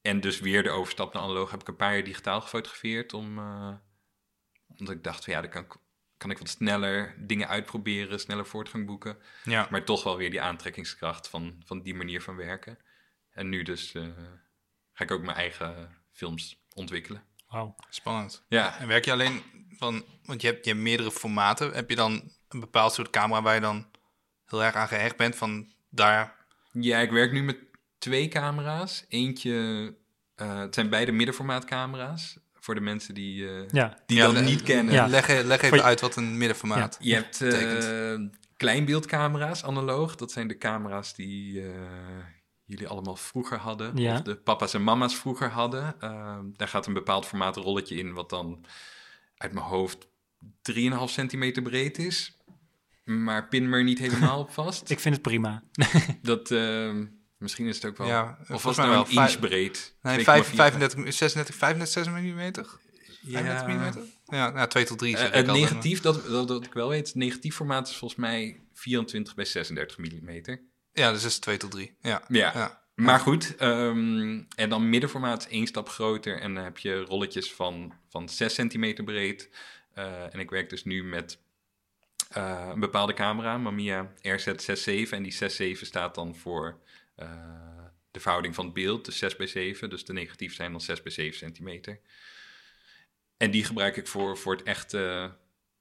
en 0.00 0.20
dus 0.20 0.40
weer 0.40 0.62
de 0.62 0.70
overstap 0.70 1.12
naar 1.12 1.22
analoog 1.22 1.50
heb 1.50 1.60
ik 1.60 1.68
een 1.68 1.76
paar 1.76 1.94
jaar 1.94 2.04
digitaal 2.04 2.40
gefotografeerd. 2.40 3.14
Om, 3.14 3.38
eh, 3.38 3.74
omdat 4.78 4.94
ik 4.94 5.04
dacht, 5.04 5.24
van, 5.24 5.32
ja, 5.32 5.40
dan 5.40 5.50
kan 5.50 5.62
ik, 5.64 5.76
kan 6.18 6.30
ik 6.30 6.38
wat 6.38 6.48
sneller 6.48 7.14
dingen 7.18 7.48
uitproberen, 7.48 8.20
sneller 8.20 8.46
voortgang 8.46 8.86
boeken. 8.86 9.16
ja. 9.44 9.68
Maar 9.70 9.84
toch 9.84 10.04
wel 10.04 10.16
weer 10.16 10.30
die 10.30 10.40
aantrekkingskracht 10.40 11.28
van, 11.28 11.62
van 11.64 11.82
die 11.82 11.94
manier 11.94 12.22
van 12.22 12.36
werken. 12.36 12.78
En 13.30 13.48
nu 13.48 13.62
dus 13.62 13.94
eh, 13.94 14.06
ga 14.92 15.04
ik 15.04 15.10
ook 15.10 15.22
mijn 15.22 15.36
eigen 15.36 15.96
films 16.12 16.62
ontwikkelen. 16.74 17.22
wauw. 17.48 17.74
Spannend. 17.90 18.44
Ja, 18.48 18.78
En 18.78 18.88
werk 18.88 19.04
je 19.04 19.12
alleen 19.12 19.42
van... 19.70 20.04
Want 20.24 20.40
je 20.40 20.46
hebt, 20.46 20.64
je 20.64 20.70
hebt 20.70 20.82
meerdere 20.82 21.10
formaten. 21.10 21.72
Heb 21.72 21.90
je 21.90 21.96
dan 21.96 22.32
een 22.48 22.60
bepaald 22.60 22.92
soort 22.92 23.10
camera 23.10 23.42
waar 23.42 23.54
je 23.54 23.60
dan 23.60 23.86
heel 24.46 24.64
erg 24.64 24.74
aan 24.74 24.88
gehecht 24.88 25.16
bent? 25.16 25.36
Van 25.36 25.72
daar... 25.90 26.34
ja 26.72 26.98
ik 26.98 27.10
werk 27.10 27.32
nu 27.32 27.42
met 27.42 27.58
twee 27.98 28.28
camera's. 28.28 29.04
Eentje, 29.08 29.94
eh, 30.34 30.58
het 30.58 30.74
zijn 30.74 30.88
beide 30.88 31.12
middenformaatcamera's. 31.12 32.38
Voor 32.68 32.76
de 32.76 32.82
mensen 32.84 33.14
die, 33.14 33.48
eh, 33.48 33.68
Ja, 33.70 33.98
die 34.06 34.16
Ja, 34.16 34.24
dat 34.24 34.32
le- 34.34 34.40
niet 34.40 34.62
kennen. 34.62 34.94
Ja. 34.94 35.06
Leg, 35.06 35.26
leg 35.28 35.44
Voor 35.44 35.64
even 35.64 35.76
je- 35.76 35.82
uit 35.82 36.00
wat 36.00 36.16
een 36.16 36.36
middenformaat... 36.38 36.96
Je 37.00 37.14
hebt 37.14 37.40
eh, 37.40 37.48
Betekent. 37.50 38.36
kleinbeeldcamera's, 38.56 39.64
analoog. 39.64 40.16
Dat 40.16 40.32
zijn 40.32 40.48
de 40.48 40.58
camera's 40.58 41.14
die 41.14 41.62
eh, 41.62 41.68
jullie 42.64 42.88
allemaal 42.88 43.16
vroeger 43.16 43.58
hadden. 43.58 43.96
Ja. 43.96 44.14
Of 44.14 44.22
de 44.22 44.36
papa's 44.36 44.74
en 44.74 44.84
mama's 44.84 45.16
vroeger 45.16 45.48
hadden. 45.50 45.94
Ehm, 46.00 46.44
daar 46.56 46.68
gaat 46.68 46.86
een 46.86 46.92
bepaald 46.92 47.26
formaat 47.26 47.56
rolletje 47.56 47.96
in, 47.96 48.12
wat 48.12 48.30
dan 48.30 48.64
uit 49.36 49.52
mijn 49.52 49.66
hoofd 49.66 50.08
3,5 50.62 51.10
centimeter 51.10 51.62
breed 51.62 51.98
is. 51.98 52.36
Maar 53.04 53.48
pin 53.48 53.68
me 53.68 53.76
er 53.76 53.84
niet 53.84 53.98
helemaal 53.98 54.38
op 54.40 54.50
vast. 54.50 54.90
ik 54.90 55.00
vind 55.00 55.14
het 55.14 55.22
prima. 55.22 55.62
Dat, 56.22 56.50
ehm, 56.50 57.06
misschien 57.38 57.66
is 57.66 57.76
het 57.76 57.84
ook 57.84 57.96
wel... 57.96 58.06
Ja, 58.06 58.38
of 58.40 58.46
volgens 58.46 58.62
was 58.62 58.76
het 58.76 58.86
nou 58.86 59.06
wel. 59.08 59.22
een 59.22 59.28
inch 59.28 59.38
breed? 59.38 59.94
Nee, 60.02 60.18
2,4. 60.18 60.22
5, 60.22 60.54
35, 60.54 61.14
36, 61.14 61.54
35 61.54 62.12
mm? 62.12 62.52
35 62.52 62.78
Ja. 63.22 63.66
mm? 63.66 64.10
Ja, 64.24 64.50
nou, 64.50 64.68
2 64.68 64.84
tot 64.84 64.98
3 64.98 65.14
Eh, 65.14 65.20
zeg 65.20 65.30
het 65.30 65.46
negatief, 65.46 66.00
dat, 66.00 66.26
dat, 66.26 66.48
dat 66.48 66.64
ik 66.64 66.72
wel 66.72 66.88
weet, 66.88 67.06
het 67.06 67.16
negatief 67.16 67.54
formaat 67.54 67.88
is 67.88 67.96
volgens 67.96 68.20
mij 68.20 68.60
24 68.74 69.34
bij 69.34 69.44
36 69.44 69.98
mm. 69.98 70.42
Ja, 70.92 71.12
dus 71.12 71.22
dat 71.22 71.30
is 71.30 71.38
2 71.38 71.56
tot 71.56 71.70
3. 71.70 71.96
Ja. 72.00 72.22
Ja. 72.28 72.52
ja. 72.54 72.82
Maar 72.94 73.20
goed, 73.20 73.56
ehm, 73.56 74.42
en 74.56 74.68
dan 74.68 74.88
middenformaat 74.88 75.46
is 75.46 75.52
één 75.52 75.66
stap 75.66 75.88
groter. 75.88 76.40
En 76.40 76.54
dan 76.54 76.64
heb 76.64 76.78
je 76.78 77.00
rolletjes 77.00 77.52
van, 77.52 77.92
van 78.08 78.28
6 78.28 78.54
centimeter 78.54 79.04
breed. 79.04 79.50
Eh, 79.94 80.34
en 80.34 80.40
ik 80.40 80.50
werk 80.50 80.70
dus 80.70 80.84
nu 80.84 81.04
met 81.04 81.38
eh, 82.28 82.68
een 82.72 82.80
bepaalde 82.80 83.14
camera, 83.14 83.58
Mamiya 83.58 84.12
RZ67. 84.22 85.10
En 85.10 85.22
die 85.22 85.32
6.7 85.76 85.80
staat 85.80 86.14
dan 86.14 86.36
voor 86.36 86.78
de 88.10 88.20
verhouding 88.20 88.54
van 88.54 88.64
het 88.64 88.74
beeld, 88.74 89.04
dus 89.04 89.18
6 89.18 89.36
bij 89.36 89.46
7. 89.46 89.90
Dus 89.90 90.04
de 90.04 90.12
negatief 90.12 90.54
zijn 90.54 90.70
dan 90.70 90.80
6 90.80 91.02
bij 91.02 91.12
7 91.12 91.38
centimeter. 91.38 92.00
En 93.36 93.50
die 93.50 93.64
gebruik 93.64 93.96
ik 93.96 94.06
voor, 94.06 94.38
voor 94.38 94.52
het 94.52 94.62
echte, 94.62 94.98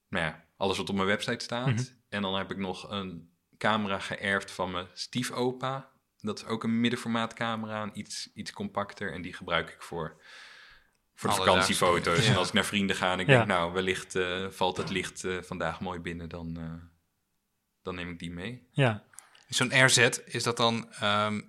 nou 0.09 0.25
ja, 0.25 0.45
alles 0.57 0.77
wat 0.77 0.89
op 0.89 0.95
mijn 0.95 1.07
website 1.07 1.43
staat. 1.43 1.67
Mhm. 1.67 1.83
En 2.09 2.21
dan 2.21 2.35
heb 2.35 2.51
ik 2.51 2.57
nog 2.57 2.91
een 2.91 3.29
camera 3.57 3.99
geërfd 3.99 4.51
van 4.51 4.71
mijn 4.71 4.87
stiefopa. 4.93 5.91
Dat 6.17 6.37
is 6.39 6.45
ook 6.45 6.63
een 6.63 6.79
middenformaat 6.79 7.33
camera, 7.33 7.93
iets, 7.93 8.29
iets 8.33 8.51
compacter. 8.51 9.13
En 9.13 9.21
die 9.21 9.33
gebruik 9.33 9.69
ik 9.69 9.81
voor, 9.81 10.21
voor 11.13 11.29
de 11.29 11.35
vakantiefoto's. 11.35 12.25
ja. 12.25 12.31
En 12.31 12.37
als 12.37 12.47
ik 12.47 12.53
naar 12.53 12.65
vrienden 12.65 12.95
ga 12.95 13.11
en 13.11 13.19
ik 13.19 13.27
Ja. 13.27 13.35
denk, 13.35 13.47
nou, 13.47 13.73
wellicht 13.73 14.15
eh, 14.15 14.47
valt 14.49 14.77
het 14.77 14.89
licht 14.89 15.23
eh, 15.23 15.41
vandaag 15.41 15.81
mooi 15.81 15.99
binnen, 15.99 16.29
dan, 16.29 16.57
eh, 16.57 16.73
dan 17.81 17.95
neem 17.95 18.09
ik 18.09 18.19
die 18.19 18.31
mee. 18.31 18.67
Ja, 18.71 19.03
Zo'n 19.47 19.85
RZ, 19.85 19.97
is 20.25 20.43
dat 20.43 20.57
dan... 20.57 20.87
ehm, 20.99 21.41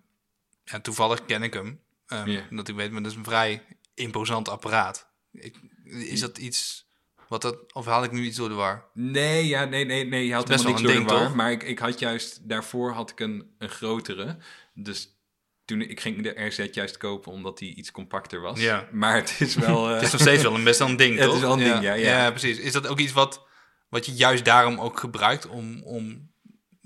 ja, 0.64 0.80
toevallig 0.80 1.24
ken 1.24 1.42
ik 1.42 1.54
hem. 1.54 1.80
Ja. 2.24 2.42
Dat 2.50 2.68
ik 2.68 2.74
weet, 2.74 2.90
maar 2.90 3.02
dat 3.02 3.10
is 3.10 3.16
een 3.18 3.24
vrij 3.24 3.62
imposant 3.94 4.48
apparaat. 4.48 5.08
Ik, 5.32 5.56
is 5.84 6.20
dat 6.20 6.38
iets... 6.38 6.86
Wat 7.28 7.42
dat, 7.42 7.72
of 7.72 7.86
haal 7.86 8.04
ik 8.04 8.12
nu 8.12 8.24
iets 8.24 8.36
door 8.36 8.48
de 8.48 8.54
war? 8.54 8.84
Nee, 8.94 9.46
ja, 9.46 9.64
nee, 9.64 9.84
nee, 9.84 10.04
nee, 10.06 10.26
je 10.26 10.34
had 10.34 10.46
best 10.46 10.64
helemaal 10.64 10.82
niks 10.82 10.94
een 10.94 11.04
door 11.04 11.06
de 11.06 11.12
ding, 11.12 11.20
war. 11.20 11.28
toch? 11.28 11.36
Maar 11.36 11.50
ik, 11.50 11.62
ik 11.62 11.78
had 11.78 11.98
juist, 11.98 12.48
daarvoor 12.48 12.92
had 12.92 13.10
ik 13.10 13.20
een, 13.20 13.54
een 13.58 13.68
grotere. 13.68 14.36
Dus 14.74 15.16
toen 15.64 15.80
ik 15.80 16.00
ging 16.00 16.22
de 16.22 16.44
RZ 16.46 16.68
juist 16.72 16.96
kopen 16.96 17.32
omdat 17.32 17.58
die 17.58 17.74
iets 17.74 17.90
compacter 17.90 18.40
was. 18.40 18.60
Ja. 18.60 18.88
Maar 18.92 19.16
het 19.16 19.36
is 19.40 19.54
wel... 19.54 19.86
eh, 19.88 19.94
Het 19.94 20.02
is 20.02 20.12
nog 20.12 20.20
steeds 20.20 20.42
wel 20.42 20.54
een 20.54 20.64
best 20.64 20.78
wel 20.78 20.88
een 20.88 20.96
ding, 20.96 21.16
Het 21.18 21.24
toch? 21.24 21.34
is 21.34 21.40
wel 21.40 21.52
een 21.52 21.58
ding, 21.58 21.82
ja, 21.82 21.92
ja. 21.92 22.30
precies. 22.30 22.58
Is 22.58 22.72
dat 22.72 22.86
ook 22.86 22.98
iets 22.98 23.12
wat, 23.12 23.46
wat 23.88 24.06
je 24.06 24.12
juist 24.12 24.44
daarom 24.44 24.80
ook 24.80 24.98
gebruikt 25.00 25.46
om, 25.46 25.82
om 25.82 26.30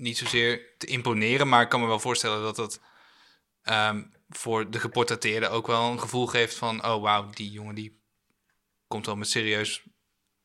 niet 0.03 0.17
zozeer 0.17 0.75
te 0.77 0.85
imponeren, 0.85 1.47
maar 1.49 1.61
ik 1.61 1.69
kan 1.69 1.81
me 1.81 1.87
wel 1.87 1.99
voorstellen 1.99 2.41
dat 2.41 2.55
dat 2.55 2.81
ehm, 3.61 4.03
voor 4.29 4.69
de 4.71 4.79
geportretteerde 4.79 5.47
ook 5.47 5.67
wel 5.67 5.91
een 5.91 5.99
gevoel 5.99 6.27
geeft 6.27 6.55
van, 6.55 6.85
oh 6.85 7.01
wauw, 7.01 7.29
die 7.29 7.51
jongen 7.51 7.75
die 7.75 8.01
komt 8.87 9.05
wel 9.05 9.15
met 9.15 9.29
serieus, 9.29 9.83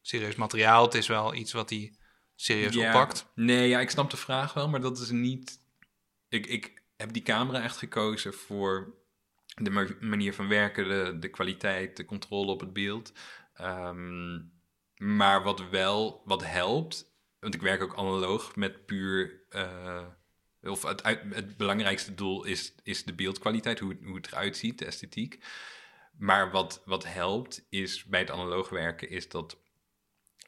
serieus 0.01 0.35
materiaal. 0.35 0.83
Het 0.85 0.94
is 0.94 1.07
wel 1.07 1.35
iets 1.35 1.53
wat 1.53 1.71
hij 1.71 1.94
serieus 2.35 2.75
Ja. 2.75 2.87
oppakt. 2.87 3.27
Nee, 3.35 3.68
ja, 3.68 3.81
ik 3.81 3.90
snap 3.90 4.11
de 4.11 4.16
vraag 4.16 4.53
wel, 4.53 4.68
maar 4.68 4.81
dat 4.81 4.99
is 4.99 5.11
niet... 5.11 5.61
Ik, 6.29 6.47
ik 6.47 6.83
heb 6.97 7.12
die 7.12 7.23
camera 7.23 7.62
echt 7.62 7.77
gekozen 7.77 8.35
voor 8.35 8.94
de 9.55 9.71
ma- 9.71 9.97
manier 10.01 10.35
van 10.35 10.49
werken, 10.49 10.88
de, 10.88 11.18
de 11.18 11.29
kwaliteit, 11.29 11.97
de 11.97 12.05
controle 12.05 12.51
op 12.51 12.61
het 12.61 12.73
beeld. 12.73 13.12
Ehm, 13.55 14.38
maar 14.97 15.42
wat 15.42 15.68
wel, 15.68 16.23
wat 16.25 16.44
helpt, 16.44 17.08
want 17.40 17.55
ik 17.55 17.62
werk 17.62 17.83
ook 17.83 17.96
analoog 17.96 18.57
met 18.57 18.87
puur... 18.87 19.42
eh, 19.51 20.07
of 20.62 20.83
het, 20.83 21.03
het 21.31 21.57
belangrijkste 21.57 22.14
doel 22.14 22.44
is, 22.44 22.74
is 22.83 23.05
de 23.05 23.14
beeldkwaliteit, 23.14 23.78
hoe, 23.78 23.97
hoe 24.05 24.16
het 24.16 24.26
eruit 24.26 24.57
ziet, 24.57 24.78
de 24.78 24.84
esthetiek. 24.84 25.45
Maar 26.18 26.51
wat, 26.51 26.82
wat 26.84 27.05
helpt 27.05 27.66
is 27.68 28.05
bij 28.05 28.20
het 28.20 28.30
analoog 28.30 28.68
werken, 28.68 29.11
is 29.11 29.28
dat 29.28 29.59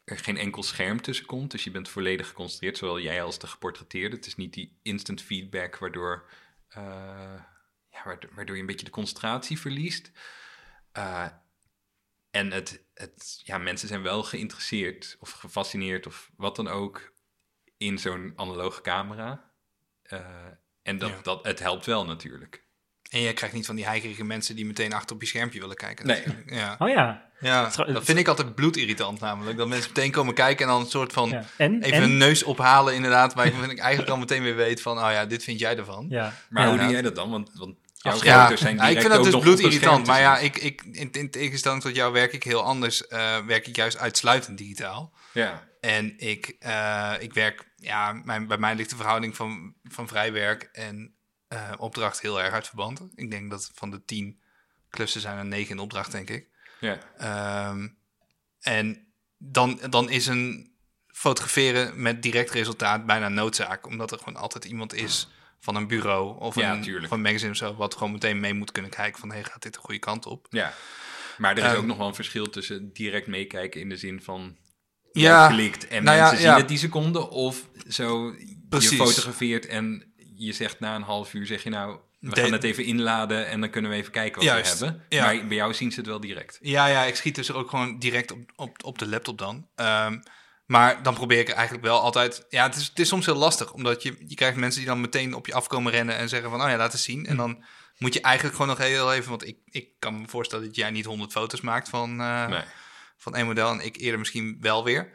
er 0.04 0.18
geen 0.18 0.36
enkel 0.36 0.62
scherm 0.62 1.02
tussen 1.02 1.26
komt. 1.26 1.50
Dus 1.50 1.64
je 1.64 1.70
bent 1.70 1.88
volledig 1.88 2.28
geconcentreerd, 2.28 2.78
zowel 2.78 3.00
jij 3.00 3.22
als 3.22 3.38
de 3.38 3.46
geportretteerde. 3.46 4.16
Het 4.16 4.26
is 4.26 4.36
niet 4.36 4.54
die 4.54 4.78
instant 4.82 5.22
feedback 5.22 5.78
waardoor, 5.78 6.28
eh, 6.68 6.82
ja, 7.90 8.04
waardoor, 8.04 8.54
je 8.54 8.60
een 8.60 8.66
beetje 8.66 8.84
de 8.84 8.90
concentratie 8.90 9.58
verliest. 9.58 10.10
Eh, 10.92 11.26
en 12.30 12.52
het, 12.52 12.84
het, 12.94 13.40
ja, 13.44 13.58
mensen 13.58 13.88
zijn 13.88 14.02
wel 14.02 14.22
geïnteresseerd 14.22 15.16
of 15.20 15.30
gefascineerd 15.30 16.06
of 16.06 16.30
wat 16.36 16.56
dan 16.56 16.68
ook 16.68 17.12
in 17.76 17.98
zo'n 17.98 18.32
analoge 18.36 18.80
camera. 18.80 19.50
Eh, 20.02 20.20
en 20.82 20.98
dat, 20.98 21.10
Ja. 21.10 21.16
dat, 21.22 21.44
het 21.44 21.58
helpt 21.58 21.86
wel 21.86 22.04
natuurlijk. 22.04 22.64
En 23.10 23.20
je 23.20 23.32
krijgt 23.32 23.54
niet 23.54 23.66
van 23.66 23.76
die 23.76 23.86
heigerige 23.86 24.24
mensen 24.24 24.56
die 24.56 24.66
meteen 24.66 24.92
achter 24.92 25.14
op 25.14 25.22
je 25.22 25.28
schermpje 25.28 25.60
willen 25.60 25.76
kijken. 25.76 26.06
Nee. 26.06 26.22
Ja. 26.46 26.76
oh 26.78 26.88
ja. 26.88 27.30
ja, 27.40 27.62
dat 27.62 28.04
vind 28.04 28.18
ik 28.18 28.28
altijd 28.28 28.54
bloedirritant 28.54 29.20
namelijk. 29.20 29.56
Dat 29.58 29.68
mensen 29.68 29.90
meteen 29.94 30.10
komen 30.10 30.34
kijken 30.34 30.66
en 30.66 30.72
dan 30.72 30.80
een 30.80 30.86
soort 30.90 31.12
van... 31.12 31.28
ja. 31.28 31.44
En? 31.56 31.82
Even 31.82 31.96
en? 31.96 32.02
een 32.02 32.16
neus 32.16 32.42
ophalen, 32.42 32.94
inderdaad, 32.94 33.34
waar 33.34 33.46
ik, 33.46 33.54
ik 33.54 33.78
eigenlijk 33.78 34.10
al 34.10 34.18
meteen 34.18 34.42
weer 34.42 34.56
weet 34.56 34.82
van, 34.82 34.98
oh 34.98 35.10
ja, 35.10 35.26
dit 35.26 35.44
vind 35.44 35.60
jij 35.60 35.76
ervan. 35.76 36.06
Ja. 36.08 36.34
Maar 36.48 36.62
ja. 36.62 36.68
hoe 36.68 36.78
doe 36.78 36.90
jij 36.90 37.02
dat 37.02 37.14
dan? 37.14 37.30
Want, 37.30 37.50
want 37.54 37.76
Jouw. 38.02 38.22
Ja, 38.22 38.42
foto's 38.42 38.60
zijn 38.60 38.78
ik 38.78 39.00
vind 39.00 39.12
dat 39.12 39.24
dus 39.24 39.38
bloedirritant. 39.38 40.06
Maar 40.06 40.20
ja, 40.20 40.38
ik, 40.38 40.56
ik, 40.56 40.82
in, 40.82 41.12
in 41.12 41.30
tegenstelling 41.30 41.82
tot 41.82 41.94
jou 41.94 42.12
werk 42.12 42.32
ik 42.32 42.42
heel 42.44 42.62
anders. 42.62 43.06
eh, 43.06 43.38
werk 43.38 43.66
ik 43.66 43.76
juist 43.76 43.96
uitsluitend 43.98 44.58
digitaal. 44.58 45.12
Ja, 45.32 45.68
En 45.80 46.18
ik, 46.18 46.56
eh, 46.58 47.14
ik 47.18 47.34
werk, 47.34 47.72
ja, 47.76 48.12
mijn, 48.12 48.46
bij 48.46 48.58
mij 48.58 48.74
ligt 48.74 48.90
de 48.90 48.96
verhouding 48.96 49.36
van, 49.36 49.74
van 49.84 50.08
vrij 50.08 50.32
werk 50.32 50.62
en 50.72 51.14
eh, 51.48 51.72
opdracht 51.78 52.20
heel 52.20 52.42
erg 52.42 52.52
uit 52.52 52.66
verband. 52.66 53.00
Ik 53.14 53.30
denk 53.30 53.50
dat 53.50 53.70
van 53.74 53.90
de 53.90 54.04
tien 54.04 54.40
klussen 54.90 55.20
zijn 55.20 55.38
er 55.38 55.44
negen 55.46 55.70
in 55.70 55.78
opdracht, 55.78 56.12
denk 56.12 56.30
ik. 56.30 56.48
ja, 56.80 56.98
Ehm, 57.18 57.88
en 58.60 59.12
dan, 59.38 59.80
dan 59.90 60.10
is 60.10 60.26
een 60.26 60.74
fotograferen 61.06 62.02
met 62.02 62.22
direct 62.22 62.50
resultaat 62.50 63.06
bijna 63.06 63.28
noodzaak. 63.28 63.86
Omdat 63.86 64.12
er 64.12 64.18
gewoon 64.18 64.36
altijd 64.36 64.64
iemand 64.64 64.94
is 64.94 65.28
van 65.60 65.76
een 65.76 65.86
bureau 65.86 66.38
of 66.40 66.54
Ja, 66.54 66.72
een, 66.72 66.82
tuurlijk. 66.82 67.08
van 67.08 67.16
een 67.16 67.22
magazine 67.24 67.50
of 67.50 67.56
zo... 67.56 67.74
wat 67.74 67.94
gewoon 67.94 68.12
meteen 68.12 68.40
mee 68.40 68.54
moet 68.54 68.72
kunnen 68.72 68.90
kijken 68.90 69.20
van... 69.20 69.30
hey, 69.32 69.44
gaat 69.44 69.62
dit 69.62 69.74
de 69.74 69.80
goede 69.80 69.98
kant 70.00 70.26
op? 70.26 70.46
ja. 70.50 70.72
Maar 71.38 71.50
er 71.50 71.58
is 71.58 71.64
Ehm, 71.64 71.76
ook 71.76 71.84
nog 71.86 71.96
wel 71.96 72.06
een 72.06 72.14
verschil 72.14 72.50
tussen 72.50 72.92
direct 72.92 73.26
meekijken 73.26 73.80
in 73.80 73.88
de 73.88 73.96
zin 73.96 74.22
van... 74.22 74.56
Ja, 75.12 75.48
klikt 75.48 75.88
en 75.88 76.04
nou 76.04 76.16
ja, 76.16 76.22
mensen 76.22 76.40
zien 76.40 76.50
ja. 76.50 76.56
het 76.56 76.68
die 76.68 76.78
seconde. 76.78 77.30
Of 77.30 77.68
zo 77.88 78.34
Precies. 78.68 78.90
je 78.90 78.96
fotografeert 78.96 79.66
en 79.66 80.12
je 80.36 80.52
zegt 80.52 80.80
na 80.80 80.94
een 80.94 81.02
half 81.02 81.34
uur, 81.34 81.46
zeg 81.46 81.62
je 81.62 81.70
nou... 81.70 81.98
We 82.20 82.34
De- 82.34 82.40
gaan 82.40 82.52
het 82.52 82.64
even 82.64 82.84
inladen 82.84 83.46
en 83.46 83.60
dan 83.60 83.70
kunnen 83.70 83.90
we 83.90 83.96
even 83.96 84.12
kijken 84.12 84.34
wat 84.34 84.44
Juist, 84.44 84.78
we 84.78 84.84
hebben. 84.84 85.04
ja. 85.08 85.24
Maar 85.24 85.46
bij 85.46 85.56
jou 85.56 85.74
zien 85.74 85.90
ze 85.92 85.98
het 85.98 86.08
wel 86.08 86.20
direct. 86.20 86.58
Ja, 86.60 86.86
ja, 86.86 87.04
ik 87.04 87.16
schiet 87.16 87.34
dus 87.34 87.52
ook 87.52 87.70
gewoon 87.70 87.98
direct 87.98 88.32
op, 88.32 88.38
op, 88.56 88.84
op 88.84 88.98
de 88.98 89.08
laptop 89.08 89.38
dan. 89.38 89.68
Ehm, 89.74 90.18
maar 90.70 91.02
dan 91.02 91.14
probeer 91.14 91.38
ik 91.38 91.48
eigenlijk 91.48 91.86
wel 91.86 92.00
altijd... 92.00 92.46
Ja, 92.48 92.62
het 92.66 92.76
is, 92.76 92.86
het 92.88 92.98
is 92.98 93.08
soms 93.08 93.26
heel 93.26 93.34
lastig, 93.34 93.72
omdat 93.72 94.02
je, 94.02 94.16
je 94.26 94.34
krijgt 94.34 94.56
mensen 94.56 94.80
die 94.80 94.88
dan 94.88 95.00
meteen 95.00 95.34
op 95.34 95.46
je 95.46 95.54
afkomen 95.54 95.92
rennen 95.92 96.16
en 96.16 96.28
zeggen 96.28 96.50
van, 96.50 96.62
oh 96.62 96.68
ja, 96.68 96.76
laat 96.76 96.92
eens 96.92 97.02
zien. 97.02 97.26
En 97.26 97.36
dan 97.36 97.64
moet 97.98 98.14
je 98.14 98.20
eigenlijk 98.20 98.56
gewoon 98.56 98.70
nog 98.70 98.86
heel 98.86 99.12
even, 99.12 99.30
want 99.30 99.46
ik, 99.46 99.56
ik 99.64 99.88
kan 99.98 100.20
me 100.20 100.28
voorstellen 100.28 100.64
dat 100.64 100.76
jij 100.76 100.90
niet 100.90 101.04
100 101.04 101.32
foto's 101.32 101.60
maakt 101.60 101.88
van, 101.88 102.20
eh, 102.20 102.46
Nee. 102.46 102.62
van 103.16 103.34
één 103.34 103.46
model 103.46 103.70
en 103.70 103.80
ik 103.80 103.96
eerder 103.96 104.18
misschien 104.18 104.56
wel 104.60 104.84
weer. 104.84 105.12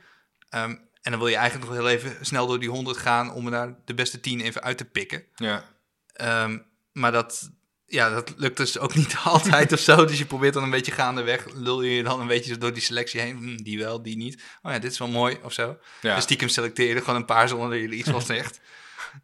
Ehm, 0.49 0.70
en 1.01 1.12
dan 1.12 1.20
wil 1.20 1.28
je 1.28 1.36
eigenlijk 1.36 1.70
nog 1.70 1.78
heel 1.80 1.89
even 1.89 2.26
snel 2.26 2.47
door 2.47 2.60
die 2.60 2.70
100 2.70 2.97
gaan 2.97 3.32
om 3.34 3.45
er 3.45 3.51
daar 3.51 3.76
de 3.86 3.93
beste 3.93 4.20
10 4.20 4.41
even 4.41 4.62
uit 4.64 4.78
te 4.78 4.86
pikken. 4.86 5.26
Ja, 5.36 5.74
Ehm, 6.14 6.58
maar 6.91 7.12
dat, 7.12 7.51
ja, 7.88 8.09
dat 8.09 8.33
lukt 8.38 8.57
dus 8.57 8.79
ook 8.79 8.95
niet 8.95 9.15
altijd 9.23 9.73
of 9.73 9.79
zo. 9.79 10.05
Dus 10.05 10.17
je 10.17 10.25
probeert 10.25 10.53
dan 10.53 10.63
een 10.63 10.69
beetje 10.69 10.91
gaandeweg, 10.91 11.45
lul 11.53 11.81
je 11.81 11.95
je 11.95 12.03
dan 12.03 12.19
een 12.19 12.27
beetje 12.27 12.57
door 12.57 12.73
die 12.73 12.81
selectie 12.81 13.21
heen. 13.21 13.38
Hm, 13.38 13.55
die 13.55 13.79
wel, 13.79 14.01
die 14.01 14.17
niet. 14.17 14.41
Oh 14.61 14.71
ja, 14.71 14.79
dit 14.79 14.91
is 14.91 14.97
wel 14.97 15.07
mooi 15.07 15.38
of 15.43 15.53
zo. 15.53 15.77
ja. 16.01 16.15
Dus 16.15 16.23
stiekem 16.23 16.47
selecteer 16.47 16.88
je 16.88 16.95
er 16.95 17.01
gewoon 17.01 17.15
een 17.15 17.25
paar 17.25 17.47
zonder 17.47 17.69
dat 17.69 17.79
je 17.79 17.86
er 17.86 17.93
iets 17.93 18.09
van 18.09 18.21
zegt. 18.21 18.59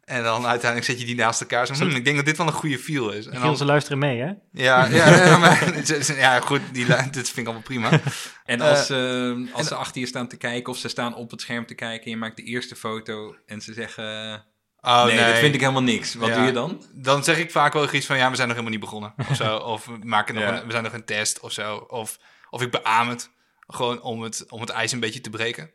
En 0.04 0.22
dan 0.22 0.46
uiteindelijk 0.46 0.90
zet 0.90 1.00
je 1.00 1.06
die 1.06 1.14
naast 1.14 1.40
elkaar. 1.40 1.66
Zo, 1.66 1.74
hm, 1.74 1.96
ik 1.96 2.04
denk 2.04 2.16
dat 2.16 2.24
dit 2.24 2.36
wel 2.36 2.46
een 2.46 2.52
goede 2.52 2.78
feel 2.78 3.10
is. 3.10 3.26
En 3.26 3.40
dan, 3.40 3.56
ze 3.56 3.64
luisteren 3.64 3.98
mee, 3.98 4.20
hè? 4.20 4.32
ja, 4.52 4.84
ja, 5.00 5.24
ja, 5.24 5.38
maar, 5.38 5.82
ja, 6.16 6.40
goed, 6.40 6.60
die, 6.72 6.86
dit 6.86 7.12
vind 7.12 7.36
ik 7.36 7.44
allemaal 7.44 7.62
prima. 7.62 8.00
En 8.44 8.60
als, 8.60 8.90
eh, 8.90 9.54
als 9.54 9.66
ze 9.66 9.74
achter 9.74 10.00
je 10.00 10.06
staan 10.06 10.28
te 10.28 10.36
kijken 10.36 10.72
of 10.72 10.78
ze 10.78 10.88
staan 10.88 11.14
op 11.14 11.30
het 11.30 11.40
scherm 11.40 11.66
te 11.66 11.74
kijken 11.74 12.04
en 12.04 12.10
je 12.10 12.16
maakt 12.16 12.36
de 12.36 12.42
eerste 12.42 12.76
foto 12.76 13.36
en 13.46 13.60
ze 13.60 13.72
zeggen... 13.72 14.44
Oh, 14.84 15.04
nee, 15.04 15.16
dat 15.16 15.38
vind 15.38 15.54
ik 15.54 15.60
helemaal 15.60 15.82
niks. 15.82 16.14
Wat 16.14 16.28
Ja. 16.28 16.34
doe 16.36 16.44
je 16.44 16.52
dan? 16.52 16.82
Dan 16.92 17.24
zeg 17.24 17.38
ik 17.38 17.50
vaak 17.50 17.72
wel 17.72 17.94
iets 17.94 18.06
van, 18.06 18.16
ja, 18.16 18.30
we 18.30 18.36
zijn 18.36 18.48
nog 18.48 18.56
helemaal 18.56 18.78
niet 18.78 18.84
begonnen. 18.90 19.14
Of 19.30 19.36
zo. 19.36 19.56
Of 19.74 19.86
we, 19.86 19.98
maken 20.02 20.34
nog 20.34 20.42
Ja. 20.44 20.58
een, 20.60 20.64
we 20.66 20.70
zijn 20.70 20.82
nog 20.84 20.92
een 20.92 21.04
test 21.04 21.40
of 21.40 21.52
zo. 21.52 21.76
Of, 21.76 22.18
of 22.50 22.62
ik 22.62 22.70
beaam 22.70 23.08
het. 23.08 23.30
Gewoon 23.66 24.02
om 24.02 24.22
het, 24.22 24.44
om 24.48 24.60
het 24.60 24.70
ijs 24.70 24.92
een 24.92 25.00
beetje 25.00 25.20
te 25.20 25.30
breken. 25.30 25.70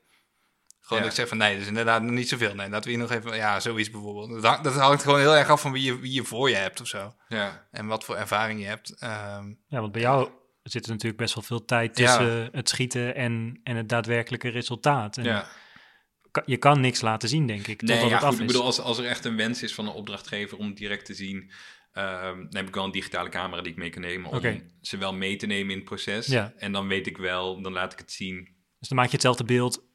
Gewoon 0.82 1.04
Ja. 1.04 1.10
dat 1.10 1.18
ik 1.18 1.20
zeg 1.20 1.28
van, 1.28 1.38
nee, 1.38 1.52
dat 1.54 1.62
is 1.62 1.68
inderdaad 1.68 2.02
nog 2.02 2.12
niet 2.12 2.30
zoveel. 2.30 2.56
Nee, 2.56 2.70
laten 2.70 2.84
we 2.84 2.98
hier 2.98 3.08
nog 3.08 3.12
even, 3.12 3.36
ja, 3.36 3.60
zoiets 3.60 3.92
bijvoorbeeld. 3.92 4.30
Dat, 4.30 4.44
hangt- 4.44 4.64
dat 4.64 4.74
hangt 4.76 5.04
gewoon 5.04 5.20
heel 5.20 5.36
erg 5.36 5.50
af 5.50 5.62
van 5.62 5.72
wie 5.72 5.84
je, 5.84 6.00
wie 6.00 6.14
je 6.14 6.24
voor 6.24 6.50
je 6.50 6.56
hebt 6.56 6.82
of 6.82 6.88
zo. 6.88 7.14
Ja, 7.28 7.68
En 7.72 7.88
wat 7.88 8.04
voor 8.04 8.16
ervaring 8.16 8.60
je 8.60 8.66
hebt. 8.66 8.96
Ehm, 9.00 9.46
Ja, 9.68 9.80
want 9.80 9.92
bij 9.92 10.02
jou 10.02 10.30
zit 10.64 10.86
er 10.86 10.92
natuurlijk 10.92 11.22
best 11.22 11.34
wel 11.34 11.44
veel 11.44 11.66
tijd 11.66 11.98
Ja. 11.98 12.06
tussen 12.18 12.50
het 12.52 12.70
schieten 12.70 13.16
en, 13.16 13.60
en 13.64 13.76
het 13.76 13.90
daadwerkelijke 13.90 14.50
resultaat. 14.50 15.18
En 15.18 15.24
ja. 15.24 15.48
Je 16.46 16.58
kan 16.58 16.82
niks 16.82 17.02
laten 17.02 17.30
zien, 17.30 17.48
denk 17.48 17.68
ik, 17.68 17.82
Nee, 17.82 17.98
ja, 17.98 18.04
het 18.04 18.14
goed, 18.14 18.24
af 18.24 18.40
ik 18.40 18.48
bedoel, 18.48 18.64
als, 18.64 18.80
als 18.80 18.98
er 18.98 19.06
echt 19.06 19.26
een 19.26 19.36
wens 19.36 19.64
is 19.64 19.74
van 19.74 19.88
een 19.88 19.94
opdrachtgever 19.94 20.58
om 20.58 20.74
direct 20.74 21.06
te 21.06 21.14
zien, 21.14 21.52
ehm, 21.92 22.36
dan 22.36 22.56
heb 22.56 22.68
ik 22.68 22.76
wel 22.76 22.84
een 22.84 22.92
digitale 22.92 23.30
camera 23.30 23.62
die 23.62 23.72
ik 23.72 23.78
mee 23.78 23.90
kan 23.90 24.02
nemen 24.02 24.32
om 24.32 24.62
ze 24.82 24.98
wel 24.98 25.14
mee 25.14 25.36
te 25.36 25.46
nemen 25.46 25.72
in 25.72 25.78
het 25.78 25.86
proces. 25.86 26.28
Ja. 26.28 26.54
En 26.58 26.72
dan 26.72 26.88
weet 26.88 27.08
ik 27.08 27.18
wel, 27.18 27.62
dan 27.62 27.72
laat 27.74 27.94
ik 27.94 28.00
het 28.00 28.12
zien. 28.12 28.56
Dus 28.80 28.88
dan 28.88 28.98
maak 28.98 29.08
je 29.08 29.14
hetzelfde 29.14 29.44
beeld. 29.44 29.86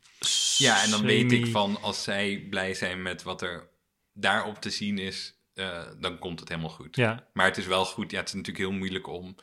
Ja, 0.56 0.82
en 0.82 0.90
dan 0.90 1.02
weet 1.02 1.32
ik 1.32 1.46
van 1.46 1.78
als 1.80 2.02
zij 2.02 2.46
blij 2.50 2.74
zijn 2.74 3.02
met 3.02 3.22
wat 3.22 3.42
er 3.42 3.70
daarop 4.12 4.60
te 4.60 4.70
zien 4.70 4.98
is, 4.98 5.34
eh, 5.54 5.86
dan 6.00 6.18
komt 6.18 6.40
het 6.40 6.48
helemaal 6.48 6.70
goed. 6.70 6.96
Ja, 6.96 7.28
Maar 7.32 7.46
het 7.46 7.56
is 7.56 7.66
wel 7.66 7.84
goed. 7.84 8.10
Ja, 8.10 8.18
het 8.18 8.28
is 8.28 8.34
natuurlijk 8.34 8.64
heel 8.64 8.78
moeilijk 8.78 9.06
om. 9.06 9.36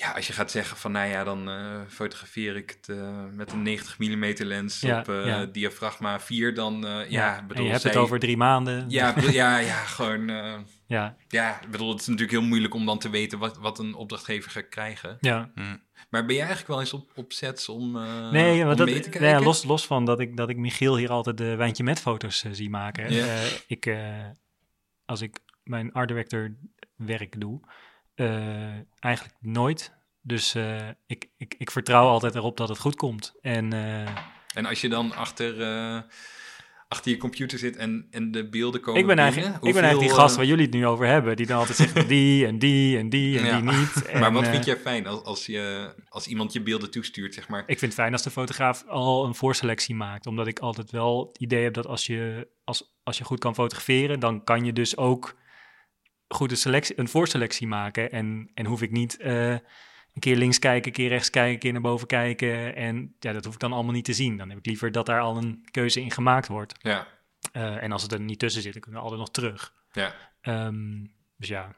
Ja, 0.00 0.10
als 0.12 0.26
je 0.26 0.32
gaat 0.32 0.50
zeggen 0.50 0.76
van, 0.76 0.92
nou 0.92 1.08
ja, 1.08 1.24
dan 1.24 1.48
eh, 1.48 1.80
fotografeer 1.88 2.56
ik 2.56 2.70
het 2.80 2.88
eh, 2.98 3.24
met 3.32 3.52
een 3.52 3.62
90 3.62 3.98
mm 3.98 4.34
lens 4.38 4.80
Ja, 4.80 4.98
op 5.00 5.08
eh, 5.08 5.26
ja. 5.26 5.44
diafragma 5.46 6.20
4, 6.20 6.54
dan 6.54 6.86
eh, 6.86 6.90
ja, 6.90 7.04
ja. 7.10 7.42
bedoel, 7.42 7.56
en 7.56 7.62
je 7.64 7.68
hebt 7.70 7.82
zij- 7.82 7.90
het 7.90 8.00
over 8.00 8.18
drie 8.18 8.36
maanden. 8.36 8.84
Ja, 8.88 9.14
ja, 9.30 9.58
ja, 9.58 9.74
gewoon. 9.84 10.28
eh, 10.30 10.54
ja, 10.86 11.16
ja, 11.28 11.60
ik 11.62 11.70
bedoel, 11.70 11.90
het 11.90 12.00
is 12.00 12.06
natuurlijk 12.06 12.38
heel 12.38 12.48
moeilijk 12.48 12.74
om 12.74 12.86
dan 12.86 12.98
te 12.98 13.10
weten 13.10 13.38
wat, 13.38 13.56
wat 13.58 13.78
een 13.78 13.94
opdrachtgever 13.94 14.50
gaat 14.50 14.68
krijgen. 14.68 15.16
ja. 15.20 15.50
Maar 16.10 16.24
ben 16.26 16.34
jij 16.36 16.44
eigenlijk 16.44 16.68
wel 16.68 16.80
eens 16.80 16.92
op, 16.92 17.10
op 17.14 17.32
sets 17.32 17.68
om, 17.68 17.96
eh, 17.96 18.30
Nee, 18.30 18.62
om 18.66 18.76
dat, 18.76 18.86
mee 18.86 19.00
te 19.00 19.08
kijken? 19.10 19.32
nee, 19.32 19.40
los, 19.44 19.64
los 19.64 19.86
van 19.86 20.04
dat 20.04 20.20
ik, 20.20 20.36
dat 20.36 20.48
ik 20.48 20.56
Michiel 20.56 20.96
hier 20.96 21.10
altijd 21.10 21.36
de 21.38 21.54
wijntje 21.56 21.84
met 21.84 22.00
foto's 22.00 22.44
zie 22.52 22.70
maken. 22.70 23.12
Ja. 23.12 23.38
Ik, 23.66 23.86
eh, 23.86 24.26
als 25.04 25.20
ik 25.20 25.38
mijn 25.64 25.92
art 25.92 26.08
director 26.08 26.54
werk 26.96 27.40
doe, 27.40 27.60
eh, 28.14 28.74
eigenlijk 28.98 29.34
nooit. 29.40 29.92
Dus 30.22 30.54
eh, 30.54 30.88
ik, 31.06 31.28
ik, 31.36 31.54
ik 31.58 31.70
vertrouw 31.70 32.06
altijd 32.08 32.34
erop 32.34 32.56
dat 32.56 32.68
het 32.68 32.78
goed 32.78 32.96
komt. 32.96 33.34
En 33.42 33.72
eh, 33.72 34.08
En 34.54 34.66
als 34.66 34.80
je 34.80 34.88
dan 34.88 35.14
achter, 35.14 35.54
achter 36.88 37.10
je 37.10 37.16
computer 37.16 37.58
zit 37.58 37.76
en, 37.76 38.06
en 38.10 38.30
de 38.30 38.48
beelden 38.48 38.80
komen 38.80 39.00
ik 39.00 39.06
ben 39.06 39.16
binnen, 39.16 39.34
eigenlijk, 39.34 39.54
ik 39.54 39.60
ben 39.60 39.70
hoeveel, 39.70 39.82
eigenlijk 39.88 40.12
die 40.12 40.22
gast 40.22 40.36
waar 40.36 40.44
jullie 40.44 40.64
het 40.64 40.74
nu 40.74 40.86
over 40.86 41.06
hebben. 41.06 41.36
Die 41.36 41.46
dan 41.46 41.58
altijd 41.58 41.76
zegt 41.76 42.08
die 42.08 42.46
en 42.46 42.58
die 42.58 42.98
en 42.98 43.08
die 43.08 43.38
en 43.38 43.44
Ja. 43.44 43.60
die 43.60 43.70
niet. 43.78 44.02
En, 44.10 44.20
Maar 44.20 44.32
wat 44.32 44.48
vind 44.48 44.64
jij 44.64 44.76
fijn 44.76 45.06
als, 45.06 45.22
als, 45.22 45.46
je, 45.46 45.94
als 46.08 46.26
iemand 46.26 46.52
je 46.52 46.62
beelden 46.62 46.90
toestuurt, 46.90 47.34
zeg 47.34 47.48
maar? 47.48 47.60
Ik 47.60 47.78
vind 47.78 47.80
het 47.80 48.00
fijn 48.00 48.12
als 48.12 48.22
de 48.22 48.30
fotograaf 48.30 48.84
al 48.86 49.24
een 49.24 49.34
voorselectie 49.34 49.94
maakt. 49.94 50.26
Omdat 50.26 50.46
ik 50.46 50.58
altijd 50.58 50.90
wel 50.90 51.26
het 51.26 51.38
idee 51.38 51.62
heb 51.64 51.74
dat 51.74 51.86
als 51.86 52.06
je, 52.06 52.48
als, 52.64 52.94
als 53.02 53.18
je 53.18 53.24
goed 53.24 53.38
kan 53.38 53.54
fotograferen, 53.54 54.20
dan 54.20 54.44
kan 54.44 54.64
je 54.64 54.72
dus 54.72 54.96
ook 54.96 55.38
goed 56.34 56.50
een, 56.50 56.56
selectie, 56.56 56.98
een 56.98 57.08
voorselectie 57.08 57.66
maken. 57.66 58.10
En, 58.10 58.50
en 58.54 58.66
hoef 58.66 58.82
ik 58.82 58.90
niet 58.90 59.16
eh, 59.18 59.50
een 59.50 60.20
keer 60.20 60.36
links 60.36 60.58
kijken, 60.58 60.86
een 60.86 60.92
keer 60.96 61.08
rechts 61.08 61.30
kijken, 61.30 61.52
een 61.52 61.58
keer 61.58 61.72
naar 61.72 61.80
boven 61.80 62.06
kijken. 62.06 62.76
En 62.76 63.14
ja, 63.18 63.32
dat 63.32 63.44
hoef 63.44 63.54
ik 63.54 63.60
dan 63.60 63.72
allemaal 63.72 63.92
niet 63.92 64.04
te 64.04 64.12
zien. 64.12 64.36
Dan 64.36 64.48
heb 64.48 64.58
ik 64.58 64.66
liever 64.66 64.92
dat 64.92 65.06
daar 65.06 65.20
al 65.20 65.36
een 65.36 65.64
keuze 65.70 66.00
in 66.00 66.10
gemaakt 66.10 66.48
wordt. 66.48 66.74
Ja, 66.82 67.06
Eh, 67.52 67.82
en 67.82 67.92
als 67.92 68.02
het 68.02 68.12
er 68.12 68.20
niet 68.20 68.38
tussen 68.38 68.62
zit, 68.62 68.72
dan 68.72 68.80
kunnen 68.82 69.00
we 69.00 69.06
altijd 69.06 69.24
nog 69.26 69.34
terug. 69.34 69.74
ja. 69.92 70.14
Ehm, 70.40 71.04
dus 71.36 71.48
ja. 71.48 71.74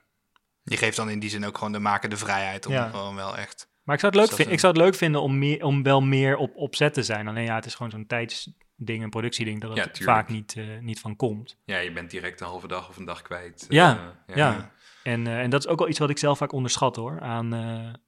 je 0.62 0.76
geeft 0.76 0.96
dan 0.96 1.10
in 1.10 1.18
die 1.18 1.30
zin 1.30 1.44
ook 1.44 1.58
gewoon 1.58 1.72
de 1.72 1.78
maker 1.78 2.08
de 2.08 2.16
vrijheid 2.16 2.66
om 2.66 2.72
Ja. 2.72 2.88
gewoon 2.88 3.14
wel 3.14 3.36
echt... 3.36 3.70
Maar 3.82 3.94
ik 3.94 4.00
zou 4.00 4.12
het 4.12 4.20
leuk, 4.20 4.30
Is 4.30 4.36
dat 4.36 4.36
vin- 4.38 4.46
een- 4.46 4.52
ik 4.52 4.60
zou 4.60 4.72
het 4.72 4.82
leuk 4.82 4.94
vinden 4.94 5.22
om, 5.22 5.38
meer, 5.38 5.64
om 5.64 5.82
wel 5.82 6.00
meer 6.00 6.36
op, 6.36 6.56
op 6.56 6.74
set 6.74 6.94
te 6.94 7.02
zijn. 7.02 7.28
Alleen 7.28 7.44
ja, 7.44 7.54
het 7.54 7.64
is 7.66 7.74
gewoon 7.74 7.90
zo'n 7.92 8.06
tijdsding, 8.06 8.56
een 8.88 9.10
productieding, 9.10 9.60
dat 9.60 9.78
het 9.78 9.98
Ja, 9.98 10.04
vaak 10.04 10.28
niet, 10.28 10.54
eh, 10.56 10.64
niet 10.80 11.00
van 11.00 11.16
komt. 11.16 11.56
ja, 11.64 11.78
je 11.78 11.92
bent 11.92 12.10
direct 12.10 12.40
een 12.40 12.46
halve 12.46 12.68
dag 12.68 12.88
of 12.88 12.96
een 12.96 13.04
dag 13.04 13.22
kwijt. 13.22 13.66
Ja, 13.68 14.14
Eh, 14.26 14.36
Ja, 14.36 14.72
En, 15.02 15.26
eh, 15.26 15.40
en 15.40 15.50
dat 15.50 15.64
is 15.64 15.70
ook 15.70 15.78
wel 15.78 15.88
iets 15.88 15.98
wat 15.98 16.10
ik 16.10 16.18
zelf 16.18 16.38
vaak 16.38 16.52
onderschat 16.52 16.96
hoor, 16.96 17.20
aan, 17.20 17.54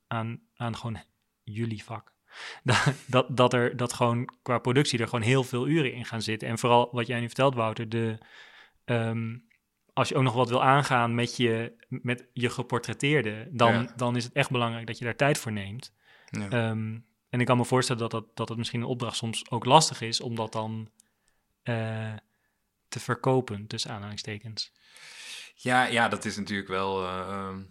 aan, 0.06 0.40
aan 0.56 0.76
gewoon 0.76 0.98
jullie 1.42 1.84
vak. 1.84 2.12
Dat, 2.64 2.92
dat, 3.06 3.36
dat 3.36 3.52
er 3.52 3.76
dat 3.76 3.92
gewoon 3.92 4.28
qua 4.42 4.58
productie 4.58 4.98
er 4.98 5.04
gewoon 5.08 5.24
heel 5.24 5.44
veel 5.44 5.68
uren 5.68 5.92
in 5.92 6.04
gaan 6.04 6.22
zitten. 6.22 6.48
En 6.48 6.58
vooral 6.58 6.88
wat 6.92 7.06
jij 7.06 7.20
nu 7.20 7.26
vertelt, 7.26 7.54
Wouter, 7.54 7.88
de, 7.88 8.18
ehm, 8.84 9.36
als 9.92 10.08
je 10.08 10.14
ook 10.16 10.22
nog 10.22 10.34
wat 10.34 10.48
wil 10.48 10.62
aangaan 10.62 11.14
met 11.14 11.36
je, 11.36 11.72
met 11.88 12.26
je 12.32 12.50
geportretteerde, 12.50 13.48
dan, 13.50 13.72
Ja. 13.72 13.92
dan 13.96 14.16
is 14.16 14.24
het 14.24 14.32
echt 14.32 14.50
belangrijk 14.50 14.86
dat 14.86 14.98
je 14.98 15.04
daar 15.04 15.16
tijd 15.16 15.38
voor 15.38 15.52
neemt. 15.52 15.94
Ja. 16.30 16.48
Ehm, 16.48 16.98
en 17.34 17.40
ik 17.40 17.46
kan 17.46 17.56
me 17.56 17.64
voorstellen 17.64 18.02
dat, 18.02 18.10
dat, 18.10 18.36
dat 18.36 18.48
het 18.48 18.58
misschien 18.58 18.80
een 18.80 18.86
opdracht 18.86 19.16
soms 19.16 19.50
ook 19.50 19.64
lastig 19.64 20.00
is 20.00 20.20
om 20.20 20.34
dat 20.34 20.52
dan 20.52 20.90
eh, 21.62 22.14
te 22.88 23.00
verkopen, 23.00 23.66
tussen 23.66 23.90
aanhalingstekens. 23.90 24.72
Ja, 25.54 25.84
ja, 25.84 26.08
dat 26.08 26.24
is 26.24 26.36
natuurlijk 26.36 26.68
wel. 26.68 27.02
eh, 27.06 27.18
ehm, 27.18 27.62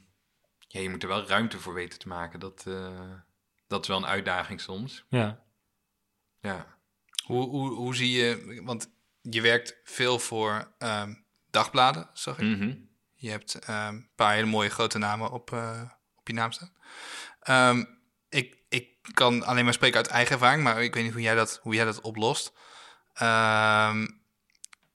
ja, 0.68 0.80
je 0.80 0.89
moet 0.89 1.03
er 1.03 1.09
wel 1.09 1.28
ruimte 1.28 1.59
voor 1.59 1.74
weten 1.74 1.99
te 1.99 2.07
maken. 2.07 2.39
Dat, 2.39 2.64
eh, 2.68 3.11
dat 3.68 3.82
is 3.82 3.88
wel 3.88 3.97
een 3.97 4.05
uitdaging 4.05 4.61
soms. 4.61 5.05
Ja, 5.09 5.43
Ja, 6.41 6.78
Hoe, 7.26 7.49
hoe, 7.49 7.74
hoe 7.74 7.95
zie 7.95 8.11
je, 8.11 8.61
want 8.64 8.89
je 9.22 9.41
werkt 9.41 9.76
veel 9.84 10.20
voor 10.20 10.74
ehm, 10.78 11.14
dagbladen, 11.49 12.09
zag 12.14 12.39
ik. 12.39 12.57
Mhm. 12.57 12.76
Je 13.14 13.30
hebt 13.30 13.59
ehm, 13.59 13.95
een 13.95 14.09
paar 14.16 14.34
hele 14.34 14.45
mooie 14.47 14.70
grote 14.70 14.97
namen 14.97 15.32
op, 15.32 15.51
eh, 15.51 15.91
op 16.16 16.28
je 16.28 16.34
naam 16.34 16.51
staan. 16.51 16.74
Ehm, 17.39 17.84
ik, 18.74 18.88
kan 19.13 19.43
alleen 19.43 19.63
maar 19.63 19.74
spreken 19.74 19.97
uit 19.97 20.07
eigen 20.07 20.34
ervaring, 20.34 20.63
maar 20.63 20.84
ik 20.84 20.93
weet 20.93 21.03
niet 21.03 21.13
hoe 21.13 21.21
jij 21.21 21.36
dat, 21.36 21.59
hoe 21.61 21.74
jij 21.76 21.86
dat 21.86 22.01
oplost. 22.01 22.53
Ehm, 23.13 24.07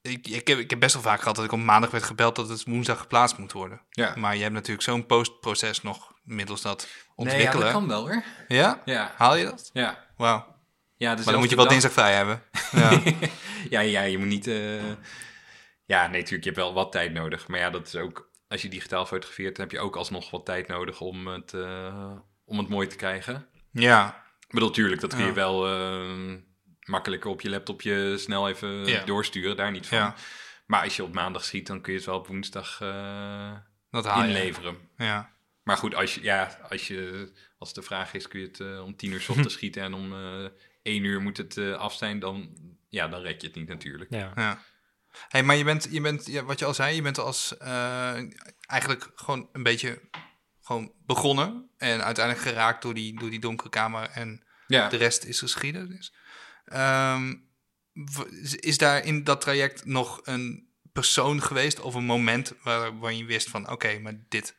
ik, 0.03 0.27
ik, 0.29 0.49
heb, 0.49 0.59
ik 0.59 0.71
heb 0.71 0.81
best 0.81 0.95
wel 0.95 1.03
vaak 1.03 1.19
gehad 1.21 1.37
dat 1.37 1.45
ik 1.45 1.53
op 1.53 1.59
maandag 1.59 1.91
werd 1.91 2.05
gebeld 2.05 2.37
dat 2.37 2.49
het 2.49 2.65
woensdag 2.65 2.99
geplaatst 2.99 3.39
moet 3.39 3.53
worden. 3.53 3.81
Ja. 3.91 4.13
Maar 4.17 4.37
je 4.37 4.43
hebt 4.43 4.55
natuurlijk 4.55 4.83
zo'n 4.83 5.07
postproces 5.07 5.83
nog 5.83 6.13
middels 6.23 6.63
dat 6.63 6.81
Nee, 6.83 6.97
ja, 6.97 7.33
ontwikkelen. 7.33 7.65
dat 7.65 7.73
kan 7.73 7.89
wel 7.89 8.01
hoor. 8.09 8.23
Ja? 8.49 8.83
Ja, 8.85 9.13
Haal 9.17 9.37
je 9.37 9.45
dat? 9.45 9.71
ja. 9.73 10.05
Wauw. 10.17 10.57
ja 10.97 11.15
Maar 11.15 11.25
dan 11.25 11.39
moet 11.39 11.51
je 11.51 11.57
wel 11.57 11.69
dinsdag 11.69 11.93
vrij 11.93 12.15
hebben. 12.15 12.43
Ja. 12.73 13.01
ja, 13.71 13.81
ja, 13.81 14.03
je 14.03 14.19
moet 14.19 14.27
niet... 14.27 14.47
eh, 14.47 14.83
Ja, 15.85 16.07
nee, 16.07 16.21
natuurlijk, 16.21 16.45
je 16.45 16.51
hebt 16.51 16.57
wel 16.57 16.73
wat 16.75 16.93
tijd 16.93 17.13
nodig. 17.13 17.49
Maar 17.49 17.59
ja, 17.61 17.71
dat 17.71 17.87
is 17.87 17.95
ook... 17.97 18.31
Als 18.49 18.63
je 18.63 18.69
digitaal 18.69 19.07
fotografeert, 19.07 19.57
dan 19.57 19.65
heb 19.65 19.75
je 19.75 19.81
ook 19.81 19.97
alsnog 19.97 20.31
wat 20.31 20.45
tijd 20.45 20.67
nodig 20.69 21.01
om 21.01 21.27
het, 21.27 21.55
eh, 21.55 22.11
om 22.45 22.59
het 22.59 22.69
mooi 22.69 22.87
te 22.87 22.97
krijgen. 22.97 23.47
Ja. 23.81 24.25
Ik 24.49 24.55
bedoel, 24.55 24.71
tuurlijk, 24.71 25.01
dat 25.01 25.11
kun 25.11 25.21
je 25.23 25.27
Ja. 25.27 25.33
wel 25.35 25.67
eh, 25.69 26.35
makkelijker 26.85 27.31
op 27.31 27.41
je 27.41 27.51
laptopje 27.51 28.19
snel 28.19 28.49
even 28.49 28.87
Ja. 28.87 29.05
doorsturen. 29.05 29.57
Daar 29.57 29.71
niet 29.71 29.87
van. 29.87 29.99
Ja. 29.99 30.15
Maar 30.67 30.83
als 30.83 30.97
je 30.97 31.03
op 31.05 31.13
maandag 31.15 31.45
schiet, 31.45 31.67
dan 31.67 31.81
kun 31.81 31.93
je 31.93 31.99
het 31.99 32.07
wel 32.09 32.19
op 32.19 32.27
woensdag 32.27 32.81
eh, 32.81 33.53
Dat 33.91 34.05
haal 34.05 34.23
je. 34.23 34.29
inleveren. 34.29 34.77
Ja. 34.97 35.31
Maar 35.63 35.77
goed, 35.77 35.95
als, 35.95 36.15
je, 36.15 36.23
ja, 36.23 36.59
als, 36.71 36.87
je, 36.87 37.33
als 37.59 37.73
de 37.75 37.83
vraag 37.83 38.15
is, 38.15 38.29
kun 38.29 38.41
je 38.41 38.47
het 38.47 38.61
eh, 38.61 38.85
om 38.85 38.97
tien 38.97 39.13
uur 39.13 39.21
's 39.21 39.29
ochtends 39.29 39.55
schieten 39.59 39.83
en 39.83 39.95
om 39.95 40.13
eh 40.13 40.51
één 40.83 41.05
uur 41.05 41.21
moet 41.21 41.37
het 41.37 41.59
af 41.59 41.95
zijn, 41.95 42.19
dan, 42.19 42.57
ja, 42.89 43.09
dan 43.09 43.21
red 43.21 43.41
je 43.41 43.47
het 43.47 43.57
niet 43.57 43.69
natuurlijk. 43.69 44.11
Ja. 44.11 44.33
Ja. 44.35 44.63
Hey, 45.29 45.43
maar 45.43 45.57
je 45.57 45.65
bent, 45.65 45.89
je 45.91 46.01
bent 46.01 46.27
ja, 46.27 46.45
wat 46.45 46.59
je 46.59 46.65
al 46.65 46.75
zei, 46.75 46.95
je 46.97 47.03
bent 47.03 47.19
als 47.19 47.57
eh, 47.57 48.17
eigenlijk 48.67 49.11
gewoon 49.15 49.49
een 49.53 49.63
beetje 49.63 50.01
gewoon 50.69 50.93
begonnen 51.07 51.71
en 51.77 52.05
uiteindelijk 52.05 52.47
geraakt 52.47 52.83
door 52.83 52.95
die, 52.95 53.19
door 53.19 53.31
die 53.31 53.41
donkere 53.41 53.69
kamer 53.69 54.09
en 54.11 54.43
Ja, 54.67 54.89
de 54.89 54.97
rest 54.97 55.25
is 55.25 55.39
geschiedenis. 55.39 56.13
Ehm, 56.65 57.35
w- 57.93 58.55
is 58.61 58.79
daar 58.79 59.05
in 59.05 59.25
dat 59.25 59.41
traject 59.41 59.85
nog 59.85 60.21
een 60.25 60.69
persoon 60.93 61.43
geweest 61.43 61.81
of 61.81 61.95
een 61.95 62.05
moment 62.05 62.53
waar, 62.63 62.99
waar 62.99 63.13
je 63.13 63.25
wist 63.25 63.49
van 63.51 63.71
oké, 63.71 63.99
maar 63.99 64.15
dit, 64.29 64.57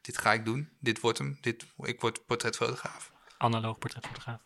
dit 0.00 0.18
ga 0.18 0.32
ik 0.32 0.44
doen, 0.44 0.68
dit 0.80 1.00
wordt 1.00 1.18
hem, 1.18 1.38
dit, 1.40 1.66
ik 1.78 2.00
word 2.00 2.26
portretfotograaf. 2.26 3.12
Analoog 3.38 3.78
portretfotograaf. 3.78 4.40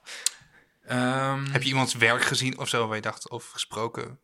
Ehm, 0.84 1.44
Heb 1.50 1.62
je 1.62 1.68
iemands 1.68 1.94
werk 1.94 2.22
gezien 2.22 2.58
of 2.58 2.68
zo 2.68 2.86
waar 2.86 2.96
je 2.96 3.02
dacht 3.02 3.30
of 3.30 3.48
gesproken? 3.50 4.18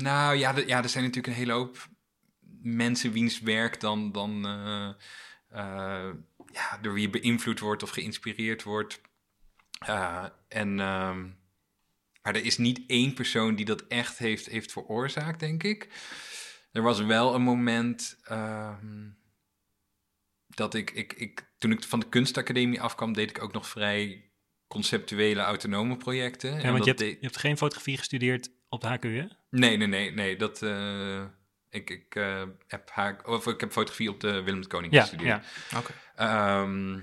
Nou 0.00 0.36
ja, 0.36 0.52
de- 0.52 0.66
ja, 0.66 0.82
er 0.82 0.88
zijn 0.88 1.04
natuurlijk 1.04 1.26
een 1.34 1.38
hele 1.40 1.52
hoop 1.52 1.88
mensen 2.62 3.12
wiens 3.12 3.40
werk 3.40 3.80
dan, 3.80 4.12
dan 4.12 4.46
eh, 4.46 4.88
ja, 6.52 6.78
door 6.82 6.92
wie 6.92 7.02
je 7.02 7.20
beïnvloed 7.20 7.58
wordt 7.58 7.82
of 7.82 7.90
geïnspireerd 7.90 8.62
wordt. 8.62 9.00
Eh, 9.78 10.24
en, 10.48 10.80
ehm, 10.80 11.26
maar 12.22 12.34
er 12.34 12.44
is 12.44 12.58
niet 12.58 12.80
één 12.86 13.14
persoon 13.14 13.54
die 13.54 13.64
dat 13.64 13.86
echt 13.86 14.18
heeft, 14.18 14.46
heeft 14.46 14.72
veroorzaakt, 14.72 15.40
denk 15.40 15.62
ik. 15.62 15.88
Er 16.72 16.82
was 16.82 17.00
wel 17.00 17.34
een 17.34 17.42
moment 17.42 18.18
ehm, 18.22 19.08
dat 20.46 20.74
ik, 20.74 20.90
ik, 20.90 21.12
ik, 21.12 21.50
toen 21.58 21.70
ik 21.70 21.82
van 21.84 22.00
de 22.00 22.08
kunstacademie 22.08 22.80
afkwam, 22.80 23.12
deed 23.12 23.30
ik 23.30 23.42
ook 23.42 23.52
nog 23.52 23.68
vrij 23.68 24.30
conceptuele 24.66 25.40
autonome 25.40 25.96
projecten. 25.96 26.52
Ja, 26.52 26.62
En 26.62 26.72
want 26.72 26.84
je 26.84 26.90
hebt, 26.90 27.00
je 27.02 27.18
hebt 27.20 27.36
geen 27.36 27.56
fotografie 27.56 27.96
gestudeerd 27.96 28.50
op 28.68 28.80
de 28.80 28.86
HKU, 28.86 29.18
hè? 29.18 29.26
Nee, 29.50 29.76
nee, 29.76 29.86
nee, 29.86 30.12
nee. 30.12 30.36
Dat, 30.36 30.62
eh, 30.62 31.24
ik 31.70 31.90
ik 31.90 32.14
eh, 32.14 32.42
heb 32.66 32.90
haar, 32.90 33.20
of 33.24 33.46
ik 33.46 33.60
heb 33.60 33.72
fotografie 33.72 34.10
op 34.10 34.20
de 34.20 34.42
Willem 34.42 34.60
de 34.60 34.66
Koning 34.68 34.92
Ja, 34.92 35.00
gestudeerd. 35.00 35.44
ja. 35.70 35.78
Oké. 35.78 35.92
Ehm, 36.14 36.98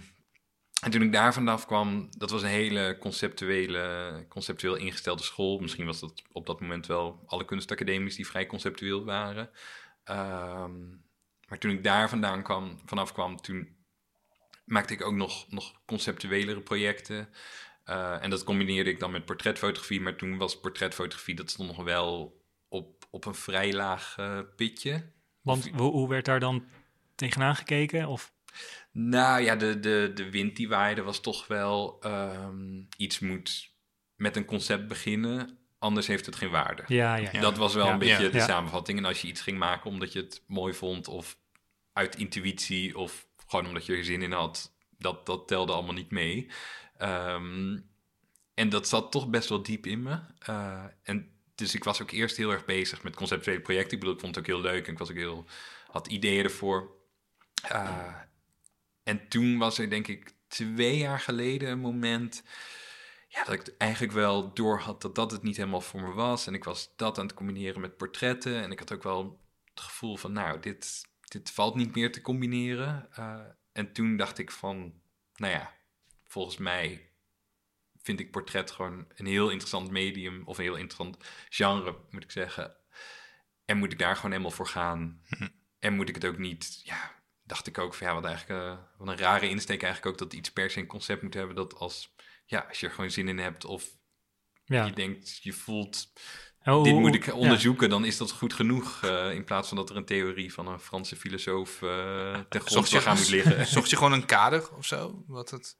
en 0.81 0.91
toen 0.91 1.01
ik 1.01 1.11
daar 1.13 1.33
vanaf 1.33 1.65
kwam, 1.65 2.07
dat 2.17 2.29
was 2.29 2.41
een 2.41 2.47
hele 2.49 2.97
conceptuele, 2.99 4.25
conceptueel 4.29 4.75
ingestelde 4.75 5.23
school. 5.23 5.59
Misschien 5.59 5.85
was 5.85 5.99
dat 5.99 6.21
op 6.31 6.45
dat 6.45 6.61
moment 6.61 6.85
wel 6.87 7.23
alle 7.25 7.45
kunstacademies 7.45 8.15
die 8.15 8.27
vrij 8.27 8.45
conceptueel 8.45 9.05
waren. 9.05 9.49
Ehm, 10.03 10.79
maar 11.47 11.57
toen 11.59 11.71
ik 11.71 11.83
daar 11.83 12.09
vandaan 12.09 12.43
kwam, 12.43 12.81
vanaf 12.85 13.13
kwam, 13.13 13.41
toen 13.41 13.75
maakte 14.65 14.93
ik 14.93 15.05
ook 15.05 15.13
nog, 15.13 15.51
nog 15.51 15.73
conceptuelere 15.85 16.61
projecten. 16.61 17.29
Eh, 17.83 18.23
en 18.23 18.29
dat 18.29 18.43
combineerde 18.43 18.89
ik 18.89 18.99
dan 18.99 19.11
met 19.11 19.25
portretfotografie. 19.25 20.01
Maar 20.01 20.15
toen 20.15 20.37
was 20.37 20.59
portretfotografie, 20.59 21.35
dat 21.35 21.49
stond 21.49 21.67
nog 21.75 21.83
wel 21.85 22.41
op, 23.15 23.25
een 23.25 23.35
vrij 23.35 23.73
laag 23.73 24.15
eh, 24.17 24.39
pitje. 24.55 25.11
Want 25.41 25.69
hoe, 25.69 25.91
hoe 25.91 26.09
werd 26.09 26.25
daar 26.25 26.39
dan 26.39 26.65
tegenaan 27.15 27.55
gekeken? 27.55 28.07
Of, 28.07 28.33
Nou 28.91 29.41
ja, 29.41 29.55
de, 29.55 29.79
de, 29.79 30.11
de 30.13 30.29
wind 30.29 30.55
die 30.55 30.67
waaide 30.67 31.01
was 31.01 31.19
toch 31.19 31.47
wel 31.47 31.97
ehm, 32.01 32.83
iets 32.97 33.19
moet 33.19 33.73
met 34.15 34.35
een 34.35 34.45
concept 34.45 34.87
beginnen, 34.87 35.57
anders 35.79 36.07
heeft 36.07 36.25
het 36.25 36.35
geen 36.35 36.49
waarde. 36.49 36.83
ja, 36.87 37.15
ja, 37.15 37.29
ja. 37.31 37.41
Dat 37.41 37.57
was 37.57 37.73
wel 37.73 37.85
Ja, 37.85 37.93
een 37.93 37.99
beetje 37.99 38.23
ja, 38.23 38.29
de 38.29 38.39
samenvatting. 38.39 38.97
En 38.97 39.05
als 39.05 39.21
je 39.21 39.27
iets 39.27 39.41
ging 39.41 39.57
maken 39.57 39.89
omdat 39.89 40.13
je 40.13 40.19
het 40.19 40.43
mooi 40.47 40.73
vond 40.73 41.07
of 41.07 41.37
uit 41.93 42.15
intuïtie 42.15 42.97
of 42.97 43.27
gewoon 43.47 43.67
omdat 43.67 43.85
je 43.85 43.95
er 43.95 44.03
zin 44.03 44.21
in 44.21 44.31
had, 44.31 44.75
dat, 44.97 45.25
dat 45.25 45.47
telde 45.47 45.73
allemaal 45.73 45.93
niet 45.93 46.11
mee. 46.11 46.51
Ehm, 46.97 47.77
en 48.53 48.69
dat 48.69 48.87
zat 48.87 49.11
toch 49.11 49.29
best 49.29 49.49
wel 49.49 49.63
diep 49.63 49.85
in 49.85 50.03
me. 50.03 50.19
Eh, 50.39 50.83
en 51.03 51.34
dus 51.55 51.75
ik 51.75 51.83
was 51.83 52.01
ook 52.01 52.11
eerst 52.11 52.37
heel 52.37 52.51
erg 52.51 52.65
bezig 52.65 53.03
met 53.03 53.15
conceptuele 53.15 53.61
projecten. 53.61 53.93
Ik 53.93 53.99
bedoel, 53.99 54.15
ik 54.15 54.21
vond 54.21 54.35
het 54.35 54.43
ook 54.43 54.51
heel 54.51 54.71
leuk 54.71 54.85
en 54.85 54.91
ik 54.91 54.99
was 54.99 55.09
ook 55.09 55.15
heel, 55.15 55.45
had 55.87 56.07
ideeën 56.07 56.43
ervoor. 56.43 56.95
Eh, 57.61 58.15
en 59.03 59.27
toen 59.27 59.57
was 59.57 59.77
er 59.77 59.89
denk 59.89 60.07
ik 60.07 60.33
twee 60.47 60.97
jaar 60.97 61.19
geleden 61.19 61.69
een 61.69 61.79
moment 61.79 62.43
ja, 63.35 63.43
dat 63.43 63.53
ik 63.53 63.73
eigenlijk 63.77 64.13
wel 64.13 64.53
door 64.53 64.79
had 64.79 65.01
dat 65.01 65.15
dat 65.15 65.31
het 65.31 65.43
niet 65.43 65.57
helemaal 65.57 65.81
voor 65.81 66.01
me 66.01 66.13
was. 66.13 66.47
En 66.47 66.53
ik 66.53 66.63
was 66.63 66.93
dat 66.95 67.17
aan 67.17 67.25
het 67.25 67.35
combineren 67.35 67.81
met 67.81 67.97
portretten. 67.97 68.61
En 68.61 68.71
ik 68.71 68.79
had 68.79 68.93
ook 68.93 69.03
wel 69.03 69.39
het 69.69 69.79
gevoel 69.79 70.17
van, 70.17 70.31
nou, 70.31 70.59
dit, 70.59 71.05
dit 71.27 71.51
valt 71.51 71.75
niet 71.75 71.95
meer 71.95 72.11
te 72.11 72.21
combineren. 72.21 73.07
Eh, 73.11 73.39
en 73.71 73.93
toen 73.93 74.17
dacht 74.17 74.37
ik 74.37 74.51
van, 74.51 74.93
nou 75.35 75.53
ja, 75.53 75.73
volgens 76.23 76.57
mij 76.57 77.09
vind 78.05 78.19
ik 78.19 78.31
portret 78.31 78.71
gewoon 78.71 79.05
een 79.15 79.25
heel 79.25 79.49
interessant 79.49 79.91
medium. 79.91 80.41
Of 80.45 80.57
een 80.57 80.63
heel 80.63 80.75
interessant 80.75 81.17
genre, 81.49 81.95
moet 82.09 82.23
ik 82.23 82.31
zeggen. 82.31 82.75
En 83.65 83.77
moet 83.77 83.91
ik 83.91 83.99
daar 83.99 84.15
gewoon 84.15 84.31
helemaal 84.31 84.51
voor 84.51 84.67
gaan. 84.67 85.21
En 85.79 85.95
moet 85.95 86.09
ik 86.09 86.15
het 86.15 86.25
ook 86.25 86.37
niet, 86.37 86.81
ja, 86.83 87.15
dacht 87.43 87.67
ik 87.67 87.77
ook 87.77 87.93
van, 87.93 88.07
ja, 88.07 88.13
wat 88.13 88.25
eigenlijk, 88.25 88.61
eh, 88.61 88.77
wat 88.97 89.07
een 89.07 89.17
rare 89.17 89.49
insteek 89.49 89.83
eigenlijk 89.83 90.13
ook, 90.13 90.19
dat 90.29 90.37
iets 90.37 90.51
per 90.51 90.69
se 90.69 90.79
een 90.79 90.87
concept 90.87 91.21
moet 91.21 91.33
hebben 91.33 91.55
dat 91.55 91.75
als 91.75 92.15
ja, 92.45 92.65
als 92.69 92.79
je 92.79 92.87
er 92.87 92.93
gewoon 92.93 93.11
zin 93.11 93.27
in 93.27 93.37
hebt 93.37 93.65
of 93.65 93.97
ja. 94.65 94.85
je 94.85 94.91
denkt, 94.91 95.43
je 95.43 95.53
voelt, 95.53 96.13
Oh, 96.63 96.83
dit 96.83 96.93
moet 96.93 97.15
ik 97.15 97.25
ja. 97.25 97.33
onderzoeken, 97.33 97.89
dan 97.89 98.05
is 98.05 98.17
dat 98.17 98.31
goed 98.31 98.53
genoeg. 98.53 99.03
eh, 99.03 99.31
in 99.31 99.43
plaats 99.43 99.67
van 99.67 99.77
dat 99.77 99.89
er 99.89 99.95
een 99.95 100.05
theorie 100.05 100.53
van 100.53 100.67
een 100.67 100.79
Franse 100.79 101.15
filosoof 101.15 101.81
eh 101.81 102.33
ten 102.33 102.45
Zocht 102.49 102.63
je, 102.63 102.69
grondslag 102.69 103.05
aan 103.05 103.17
moet 103.17 103.29
liggen. 103.29 103.67
zocht 103.75 103.89
je 103.89 103.95
gewoon 103.95 104.13
een 104.13 104.25
kader 104.25 104.75
of 104.75 104.85
zo? 104.85 105.23
Wat 105.27 105.49
het, 105.49 105.77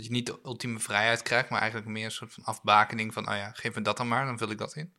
dat 0.00 0.08
je 0.08 0.14
niet 0.14 0.26
de 0.26 0.38
ultieme 0.44 0.78
vrijheid 0.78 1.22
krijgt, 1.22 1.50
maar 1.50 1.60
eigenlijk 1.60 1.90
meer 1.90 2.04
een 2.04 2.10
soort 2.10 2.32
van 2.32 2.44
afbakening 2.44 3.12
van, 3.12 3.28
oh 3.28 3.36
ja, 3.36 3.50
geef 3.52 3.74
me 3.74 3.82
dat 3.82 3.96
dan 3.96 4.08
maar, 4.08 4.24
dan 4.24 4.38
vul 4.38 4.50
ik 4.50 4.58
dat 4.58 4.76
in. 4.76 4.92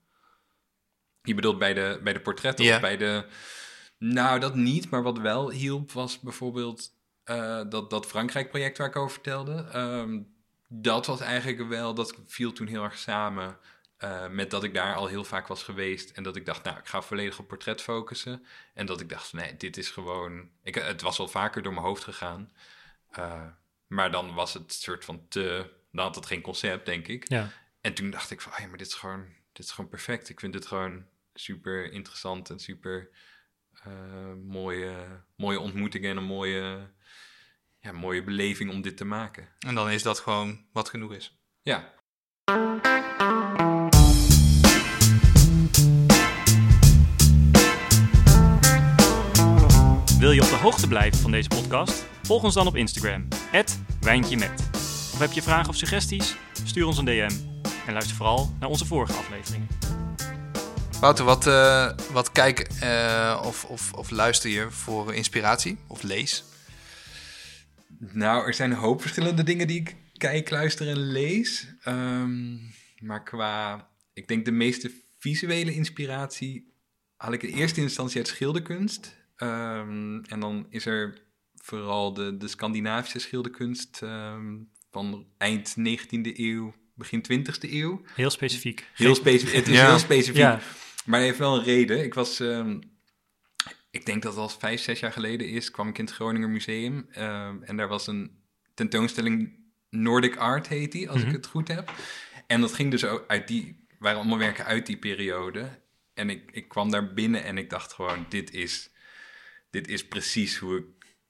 Je 1.24 1.36
bedoelt 1.36 1.60
bij 1.60 1.74
de, 1.74 2.00
bij 2.04 2.14
de 2.14 2.22
portretten 2.22 2.74
of 2.74 2.80
bij 2.80 2.98
de... 2.98 3.26
Nou, 3.98 4.40
dat 4.40 4.56
niet, 4.56 4.90
maar 4.90 5.04
wat 5.04 5.18
wel 5.18 5.52
hielp 5.52 5.92
was 5.92 6.20
bijvoorbeeld 6.20 6.90
eh, 7.24 7.62
dat, 7.70 7.90
dat 7.90 8.06
Frankrijk-project 8.06 8.78
waar 8.78 8.88
ik 8.88 8.96
over 8.96 9.12
vertelde. 9.12 9.68
Ehm, 9.72 10.20
dat 10.68 11.06
was 11.06 11.20
eigenlijk 11.20 11.70
wel, 11.70 11.94
dat 11.94 12.16
viel 12.28 12.54
toen 12.54 12.68
heel 12.68 12.84
erg 12.84 12.98
samen 12.98 13.58
eh, 13.98 14.28
met 14.28 14.52
dat 14.52 14.64
ik 14.64 14.74
daar 14.74 14.96
al 14.96 15.08
heel 15.08 15.24
vaak 15.24 15.48
was 15.48 15.64
geweest. 15.64 16.10
En 16.10 16.24
dat 16.24 16.36
ik 16.36 16.46
dacht, 16.46 16.64
nou, 16.64 16.78
ik 16.78 16.88
ga 16.88 17.02
volledig 17.02 17.40
op 17.40 17.48
portret 17.48 17.82
focussen. 17.82 18.46
En 18.74 18.86
dat 18.86 19.02
ik 19.02 19.10
dacht, 19.10 19.34
nee, 19.34 19.58
dit 19.58 19.78
is 19.78 19.90
gewoon... 19.90 20.50
Ik, 20.64 20.76
het 20.76 21.02
was 21.02 21.20
al 21.20 21.28
vaker 21.28 21.62
door 21.62 21.74
mijn 21.74 21.86
hoofd 21.86 22.04
gegaan. 22.04 22.52
Eh, 23.10 23.48
maar 23.92 24.12
dan 24.12 24.34
was 24.34 24.54
het 24.54 24.74
soort 24.74 25.06
van 25.06 25.28
te... 25.28 25.74
Dan 25.92 26.06
had 26.06 26.16
het 26.16 26.26
geen 26.26 26.42
concept, 26.42 26.86
denk 26.86 27.08
ik. 27.08 27.30
Ja. 27.30 27.52
En 27.82 27.94
toen 27.94 28.10
dacht 28.10 28.32
ik 28.32 28.42
van, 28.42 28.52
ah 28.52 28.60
ja, 28.60 28.68
maar 28.68 28.78
dit 28.78 28.88
is 28.88 28.94
gewoon, 28.94 29.26
dit 29.52 29.66
is 29.66 29.72
gewoon 29.72 29.90
perfect. 29.90 30.30
Ik 30.30 30.40
vind 30.40 30.54
dit 30.54 30.66
gewoon 30.66 31.06
super 31.34 31.92
interessant 31.92 32.50
en 32.50 32.60
super 32.60 33.10
eh, 33.84 34.34
mooie, 34.34 35.24
mooie 35.36 35.60
ontmoeting 35.60 36.06
en 36.06 36.18
een 36.18 36.24
mooie, 36.24 36.92
ja, 37.80 37.92
mooie 37.92 38.24
beleving 38.24 38.72
om 38.72 38.82
dit 38.82 38.98
te 38.98 39.06
maken. 39.06 39.50
En 39.60 39.76
dan 39.76 39.90
is 39.90 40.04
dat 40.04 40.20
gewoon 40.20 40.66
wat 40.72 40.90
genoeg 40.90 41.14
is. 41.14 41.40
Ja, 41.62 41.94
Wil 50.22 50.32
je 50.32 50.42
op 50.42 50.50
de 50.50 50.56
hoogte 50.56 50.88
blijven 50.88 51.20
van 51.20 51.32
deze 51.32 51.48
podcast? 51.48 52.06
Volg 52.24 52.44
ons 52.44 52.54
dan 52.54 52.68
op 52.68 52.76
Instagram, 52.76 53.28
@wijntjemet. 54.02 54.70
Of 55.14 55.20
heb 55.20 55.32
je 55.32 55.42
vragen 55.42 55.70
of 55.70 55.76
suggesties? 55.76 56.36
Stuur 56.64 56.86
ons 56.86 56.98
een 56.98 57.06
DM. 57.06 57.30
En 57.88 57.94
luister 57.94 58.16
vooral 58.16 58.56
naar 58.60 58.70
onze 58.70 58.86
vorige 58.86 59.14
afleveringen. 59.14 59.68
Wouter, 61.00 61.26
wat, 61.26 61.48
eh, 61.48 61.98
wat 62.12 62.32
kijk 62.32 62.60
eh, 62.60 63.42
of, 63.46 63.66
of, 63.66 63.94
of 63.94 64.10
luister 64.10 64.50
je 64.50 64.70
voor 64.70 65.14
inspiratie? 65.14 65.78
Of 65.88 66.04
lees? 66.04 66.44
nou, 67.98 68.46
er 68.46 68.54
zijn 68.54 68.72
een 68.72 68.78
hoop 68.78 69.02
verschillende 69.02 69.44
dingen 69.44 69.68
die 69.68 69.80
ik 69.80 69.96
kijk, 70.18 70.50
luister 70.50 70.88
en 70.88 71.12
lees. 71.12 71.68
Ehm, 71.84 72.58
maar 73.00 73.24
qua, 73.24 73.88
ik 74.14 74.28
denk 74.28 74.46
de 74.46 74.52
meeste 74.52 74.92
visuele 75.20 75.74
inspiratie 75.74 76.74
haal 77.16 77.34
ik 77.34 77.44
in 77.44 77.54
eerste 77.54 77.82
instantie 77.82 78.18
uit 78.18 78.28
schilderkunst. 78.28 79.20
Ehm, 79.42 80.20
en 80.24 80.40
dan 80.40 80.66
is 80.70 80.86
er 80.86 81.18
vooral 81.56 82.14
de, 82.14 82.38
de 82.38 82.48
Scandinavische 82.48 83.20
schilderkunst 83.20 84.00
ehm, 84.02 84.56
van 84.92 85.28
eind 85.38 85.76
19e 85.80 86.32
eeuw, 86.40 86.74
begin 86.96 87.22
20e 87.22 87.72
eeuw. 87.74 88.02
Heel 88.16 88.30
specifiek. 88.30 88.88
Heel 88.94 89.16
specifiek. 89.16 89.56
Het 89.56 89.68
is 89.68 89.76
Ja. 89.78 89.88
heel 89.90 90.00
specifiek. 90.00 90.36
Ja, 90.42 90.60
Maar 91.06 91.18
hij 91.20 91.28
heeft 91.28 91.40
wel 91.40 91.58
een 91.58 91.64
reden. 91.64 92.04
Ik 92.04 92.14
was, 92.14 92.40
ehm, 92.40 92.80
ik 93.92 94.06
denk 94.06 94.22
dat 94.24 94.32
het 94.34 94.42
al 94.42 94.50
vijf, 94.50 94.82
zes 94.82 95.00
jaar 95.00 95.12
geleden 95.12 95.48
is, 95.48 95.72
kwam 95.72 95.88
ik 95.88 95.98
in 95.98 96.06
het 96.06 96.14
Groninger 96.14 96.50
Museum. 96.50 97.08
ehm, 97.12 97.64
en 97.64 97.78
daar 97.78 97.88
was 97.88 98.08
een 98.08 98.40
tentoonstelling 98.74 99.60
Nordic 99.90 100.36
Art 100.36 100.68
heet 100.68 100.92
die, 100.92 101.10
als 101.10 101.20
Mhm. 101.20 101.28
ik 101.28 101.34
het 101.36 101.46
goed 101.48 101.68
heb. 101.68 101.92
En 102.48 102.62
dat 102.62 102.74
ging 102.74 102.92
dus 102.92 103.06
ook 103.06 103.24
uit 103.28 103.48
die, 103.48 103.86
waren 104.00 104.18
allemaal 104.20 104.38
werken 104.38 104.66
uit 104.66 104.86
die 104.86 104.98
periode. 104.98 105.80
En 106.14 106.30
ik, 106.30 106.52
ik 106.52 106.68
kwam 106.68 106.92
daar 106.92 107.14
binnen 107.14 107.44
en 107.44 107.58
ik 107.58 107.70
dacht 107.70 107.94
gewoon, 107.94 108.26
dit 108.30 108.52
is, 108.52 108.91
dit 109.72 109.88
is 109.88 110.08
precies 110.08 110.58
hoe 110.58 110.78
ik 110.78 110.86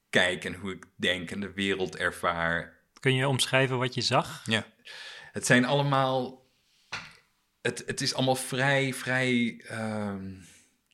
kijk 0.09 0.45
en 0.45 0.53
hoe 0.53 0.71
ik 0.71 0.85
denk 0.95 1.31
en 1.31 1.39
de 1.39 1.51
wereld 1.53 1.95
ervaar. 1.95 2.79
kun 2.99 3.13
je 3.13 3.27
omschrijven 3.27 3.77
wat 3.77 3.93
je 3.93 4.01
zag? 4.01 4.41
Ja. 4.45 4.65
Het 5.31 5.45
zijn 5.45 5.65
allemaal. 5.65 6.49
Het, 7.61 7.83
het 7.85 8.01
is 8.01 8.13
allemaal 8.13 8.35
vrij, 8.35 8.93
vrij 8.93 9.63
ehm, 9.67 10.33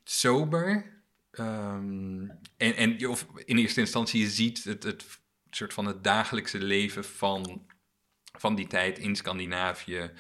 sober. 0.04 0.96
Ehm, 1.32 2.30
en 2.58 2.76
en 2.76 3.08
of 3.08 3.28
in 3.46 3.58
eerste 3.58 3.80
instantie, 3.80 4.22
je 4.22 4.30
ziet 4.30 4.64
het, 4.64 4.84
het 4.84 5.06
soort 5.50 5.74
van 5.74 5.86
het 5.86 6.04
dagelijkse 6.04 6.60
leven 6.60 7.06
van, 7.06 7.66
van 8.38 8.56
die 8.56 8.68
tijd 8.68 9.00
in 9.00 9.16
Scandinavië. 9.16 10.12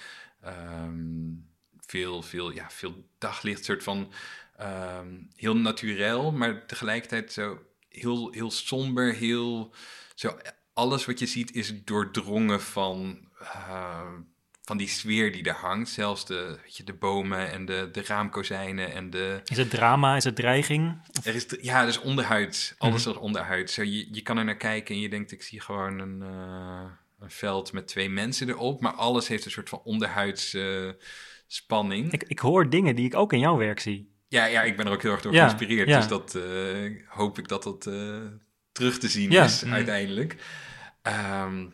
Ehm, 0.42 1.34
veel, 1.80 2.22
veel, 2.22 2.52
ja, 2.52 2.70
veel 2.70 3.10
daglicht, 3.18 3.66
soort 3.66 3.84
van 3.84 4.12
ehm, 4.58 5.08
heel 5.36 5.58
naturel, 5.58 6.32
maar 6.32 6.66
tegelijkertijd 6.66 7.34
zo 7.34 7.60
heel, 7.90 8.32
heel 8.32 8.52
somber, 8.52 9.14
heel 9.14 9.74
zo. 10.16 10.38
Alles 10.74 11.06
wat 11.06 11.20
je 11.20 11.26
ziet 11.26 11.56
is 11.56 11.84
doordrongen 11.84 12.62
van, 12.62 13.28
eh, 13.40 14.12
van 14.64 14.78
die 14.78 14.88
sfeer 14.88 15.32
die 15.32 15.44
er 15.44 15.56
hangt. 15.56 15.90
Zelfs 15.90 16.26
de, 16.26 16.58
weet 16.64 16.78
je, 16.78 16.84
de 16.84 16.94
bomen 16.94 17.52
en 17.52 17.66
de, 17.66 17.90
de 17.92 18.04
raamkozijnen 18.04 18.94
en 18.94 19.10
de, 19.10 19.42
Is 19.46 19.58
het 19.58 19.70
drama? 19.70 20.16
Is 20.16 20.24
het 20.24 20.36
dreiging? 20.36 21.02
er 21.24 21.36
is, 21.36 21.46
ja, 21.62 21.86
dus 21.86 22.00
onderhuid. 22.00 22.76
Alles 22.78 23.06
is 23.06 23.14
onderhuid. 23.14 23.72
Zo, 23.72 23.84
je, 23.84 24.08
je 24.14 24.22
kan 24.22 24.38
er 24.38 24.46
naar 24.46 24.58
kijken 24.58 24.96
en 24.96 25.02
je 25.02 25.10
denkt, 25.10 25.32
ik 25.32 25.44
zie 25.44 25.62
gewoon 25.62 26.00
een, 26.00 26.22
eh, 26.22 26.92
een 27.20 27.32
veld 27.32 27.74
met 27.74 27.88
twee 27.88 28.10
mensen 28.10 28.50
erop. 28.50 28.82
Maar 28.82 28.94
alles 28.94 29.28
heeft 29.28 29.46
een 29.46 29.52
soort 29.52 29.70
van 29.70 29.82
onderhuids 29.84 30.54
eh, 30.54 30.90
spanning. 31.48 32.12
Ik, 32.12 32.24
ik 32.24 32.40
hoor 32.40 32.70
dingen 32.70 32.96
die 32.96 33.06
ik 33.06 33.16
ook 33.16 33.34
in 33.34 33.40
jouw 33.40 33.58
werk 33.58 33.80
zie. 33.80 34.16
Ja, 34.28 34.46
ja, 34.46 34.64
ik 34.64 34.78
ben 34.78 34.86
er 34.86 34.92
ook 34.92 35.02
heel 35.02 35.12
erg 35.12 35.22
door 35.22 35.34
Ja, 35.34 35.46
geïnspireerd. 35.46 35.88
ja. 35.88 35.98
Dus 35.98 36.08
dat 36.08 36.36
eh, 36.36 36.92
hoop 37.08 37.38
ik 37.38 37.48
dat 37.48 37.64
dat 37.64 37.88
eh, 37.88 38.22
terug 38.72 38.98
te 39.00 39.08
zien 39.08 39.32
Ja. 39.32 39.44
is 39.44 39.64
Mm. 39.64 39.74
uiteindelijk. 39.74 40.36
Ehm, 41.02 41.66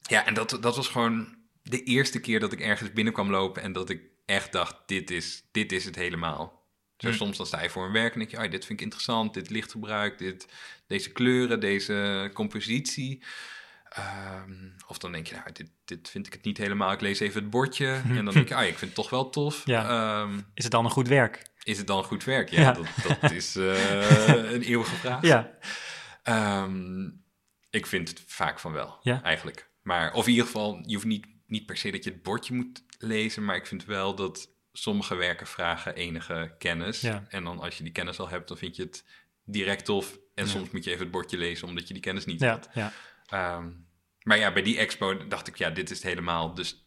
ja, 0.00 0.26
en 0.26 0.34
dat, 0.34 0.58
dat 0.60 0.76
was 0.76 0.88
gewoon 0.88 1.36
de 1.62 1.82
eerste 1.82 2.20
keer 2.20 2.40
dat 2.40 2.52
ik 2.52 2.60
ergens 2.60 2.92
binnen 2.92 3.12
kwam 3.12 3.30
lopen 3.30 3.62
en 3.62 3.72
dat 3.72 3.90
ik 3.90 4.02
echt 4.24 4.52
dacht, 4.52 4.76
dit 4.86 5.10
is, 5.10 5.42
dit 5.52 5.72
is 5.72 5.84
het 5.84 5.94
helemaal. 5.94 6.64
Zo 6.96 7.08
Mm. 7.08 7.14
soms 7.14 7.36
dan 7.36 7.46
sta 7.46 7.62
je 7.62 7.70
voor 7.70 7.84
een 7.86 7.92
werk 7.92 8.12
en 8.12 8.18
denk 8.18 8.30
je, 8.30 8.36
oh, 8.36 8.42
dit 8.50 8.64
vind 8.64 8.78
ik 8.78 8.84
interessant, 8.84 9.34
dit 9.34 9.50
lichtgebruik, 9.50 10.18
dit, 10.18 10.48
deze 10.86 11.12
kleuren, 11.12 11.60
deze 11.60 12.30
compositie. 12.34 13.22
Ehm, 13.96 14.52
of 14.86 14.98
dan 14.98 15.12
denk 15.12 15.26
je, 15.26 15.34
nou, 15.34 15.52
dit, 15.52 15.70
dit 15.84 16.10
vind 16.10 16.26
ik 16.26 16.32
het 16.32 16.44
niet 16.44 16.58
helemaal, 16.58 16.92
ik 16.92 17.00
lees 17.00 17.20
even 17.20 17.40
het 17.40 17.50
bordje. 17.50 17.86
En 18.08 18.24
dan 18.24 18.34
denk 18.34 18.48
je, 18.48 18.54
ah, 18.60 18.62
ik 18.66 18.68
vind 18.78 18.80
het 18.80 18.94
toch 18.94 19.10
wel 19.10 19.30
tof. 19.30 19.62
Ja. 19.64 19.88
Ehm, 20.22 20.40
Is 20.54 20.62
het 20.64 20.72
dan 20.72 20.84
een 20.84 20.90
goed 20.90 21.08
werk? 21.08 21.54
is 21.62 21.78
het 21.78 21.86
dan 21.86 22.04
goed 22.04 22.24
werk? 22.24 22.48
Ja, 22.50 22.60
Ja. 22.60 22.72
Dat, 22.72 22.86
dat 23.20 23.30
is 23.30 23.56
eh, 23.56 24.52
een 24.52 24.62
eeuwige 24.62 24.96
vraag. 24.96 25.22
Ja, 25.22 25.50
Ehm, 26.22 27.08
ik 27.70 27.86
vind 27.86 28.08
het 28.08 28.22
vaak 28.26 28.58
van 28.58 28.72
wel, 28.72 28.98
Ja. 29.02 29.22
eigenlijk. 29.22 29.70
Maar, 29.82 30.12
of 30.12 30.24
in 30.24 30.30
ieder 30.30 30.46
geval, 30.46 30.78
je 30.86 30.94
hoeft 30.94 31.06
niet, 31.06 31.26
niet 31.46 31.66
per 31.66 31.76
se 31.76 31.90
dat 31.90 32.04
je 32.04 32.10
het 32.10 32.22
bordje 32.22 32.54
moet 32.54 32.82
lezen, 32.98 33.44
maar 33.44 33.56
ik 33.56 33.66
vind 33.66 33.84
wel 33.84 34.14
dat 34.14 34.50
sommige 34.72 35.14
werken 35.14 35.46
vragen 35.46 35.94
enige 35.94 36.54
kennis. 36.58 37.00
Ja. 37.00 37.24
En 37.28 37.44
dan 37.44 37.58
als 37.60 37.76
je 37.76 37.82
die 37.82 37.92
kennis 37.92 38.18
al 38.18 38.28
hebt, 38.28 38.48
dan 38.48 38.56
vind 38.56 38.76
je 38.76 38.82
het 38.82 39.04
direct 39.44 39.84
tof. 39.84 40.18
En 40.34 40.48
soms 40.48 40.70
moet 40.70 40.84
je 40.84 40.90
even 40.90 41.02
het 41.02 41.10
bordje 41.12 41.36
lezen, 41.36 41.68
omdat 41.68 41.86
je 41.88 41.94
die 41.94 42.02
kennis 42.02 42.24
niet 42.24 42.40
ja, 42.40 42.50
had. 42.50 42.68
ja. 42.74 42.92
Ehm, 43.26 43.70
maar 44.26 44.38
ja, 44.38 44.52
bij 44.52 44.62
die 44.62 44.78
expo 44.78 45.26
dacht 45.26 45.46
ik, 45.48 45.56
ja, 45.56 45.70
dit 45.70 45.90
is 45.90 45.96
het 45.96 46.06
helemaal. 46.06 46.54
Dus 46.54 46.86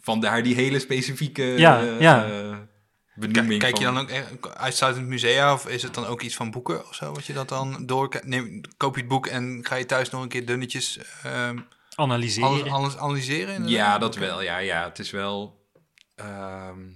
vandaar 0.00 0.42
die 0.42 0.54
hele 0.54 0.78
specifieke 0.78 1.42
Ja, 1.42 1.80
eh, 1.80 2.00
ja. 2.00 2.24
eh, 2.24 2.50
Kijk, 2.50 2.68
benoeming. 3.32 3.60
kijk 3.60 3.76
je 3.78 3.84
van- 3.84 3.94
dan 3.94 4.02
ook 4.02 4.10
echt 4.10 4.54
uitsluitend 4.56 5.06
musea 5.06 5.52
of 5.52 5.68
is 5.68 5.82
het 5.82 5.94
dan 5.94 6.06
ook 6.06 6.22
iets 6.22 6.34
van 6.36 6.50
boeken 6.50 6.88
of 6.88 6.94
zo? 6.94 7.12
Wat 7.12 7.26
je 7.26 7.32
dat 7.32 7.48
dan 7.48 7.86
door 7.86 8.20
neem, 8.24 8.60
koop 8.76 8.94
je 8.94 9.00
het 9.00 9.10
boek 9.10 9.26
en 9.26 9.58
ga 9.66 9.74
je 9.74 9.86
thuis 9.86 10.10
nog 10.10 10.22
een 10.22 10.28
keer 10.28 10.46
dunnetjes 10.46 10.98
ehm, 11.22 11.58
Analyseren. 11.94 12.48
alles, 12.50 12.68
alles 12.72 12.96
analyseren? 12.96 13.54
inderdaad? 13.54 13.70
Ja, 13.78 13.98
dat 13.98 14.16
wel. 14.16 14.42
Ja, 14.42 14.58
ja, 14.58 14.84
het 14.84 14.98
is 14.98 15.10
wel. 15.10 15.64
ehm, 16.14 16.88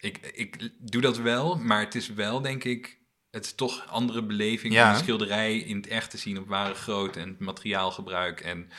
ik, 0.00 0.18
ik 0.18 0.70
doe 0.92 1.02
dat 1.02 1.16
wel, 1.18 1.56
maar 1.56 1.80
het 1.80 1.94
is 1.94 2.08
wel, 2.08 2.42
denk 2.42 2.64
ik. 2.64 3.00
Het 3.32 3.44
is 3.44 3.54
toch 3.54 3.82
een 3.82 3.88
andere 3.88 4.22
beleving 4.22 4.72
Ja. 4.72 4.88
om 4.88 4.94
een 4.94 5.00
schilderij 5.00 5.56
in 5.58 5.76
het 5.76 5.86
echt 5.86 6.10
te 6.10 6.18
zien 6.18 6.38
op 6.38 6.48
ware 6.48 6.74
grootte 6.74 7.20
en 7.20 7.28
het 7.28 7.38
materiaalgebruik. 7.38 8.40
En 8.40 8.70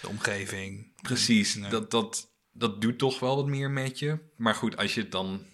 De 0.00 0.08
omgeving. 0.08 0.92
precies, 1.02 1.54
Ja. 1.54 1.68
dat, 1.68 1.90
dat, 1.90 2.30
dat 2.52 2.80
doet 2.80 2.98
toch 2.98 3.18
wel 3.20 3.36
wat 3.36 3.46
meer 3.46 3.70
met 3.70 3.98
je. 3.98 4.18
Maar 4.36 4.54
goed, 4.54 4.76
als 4.76 4.94
je 4.94 5.00
het 5.00 5.12
dan 5.12 5.46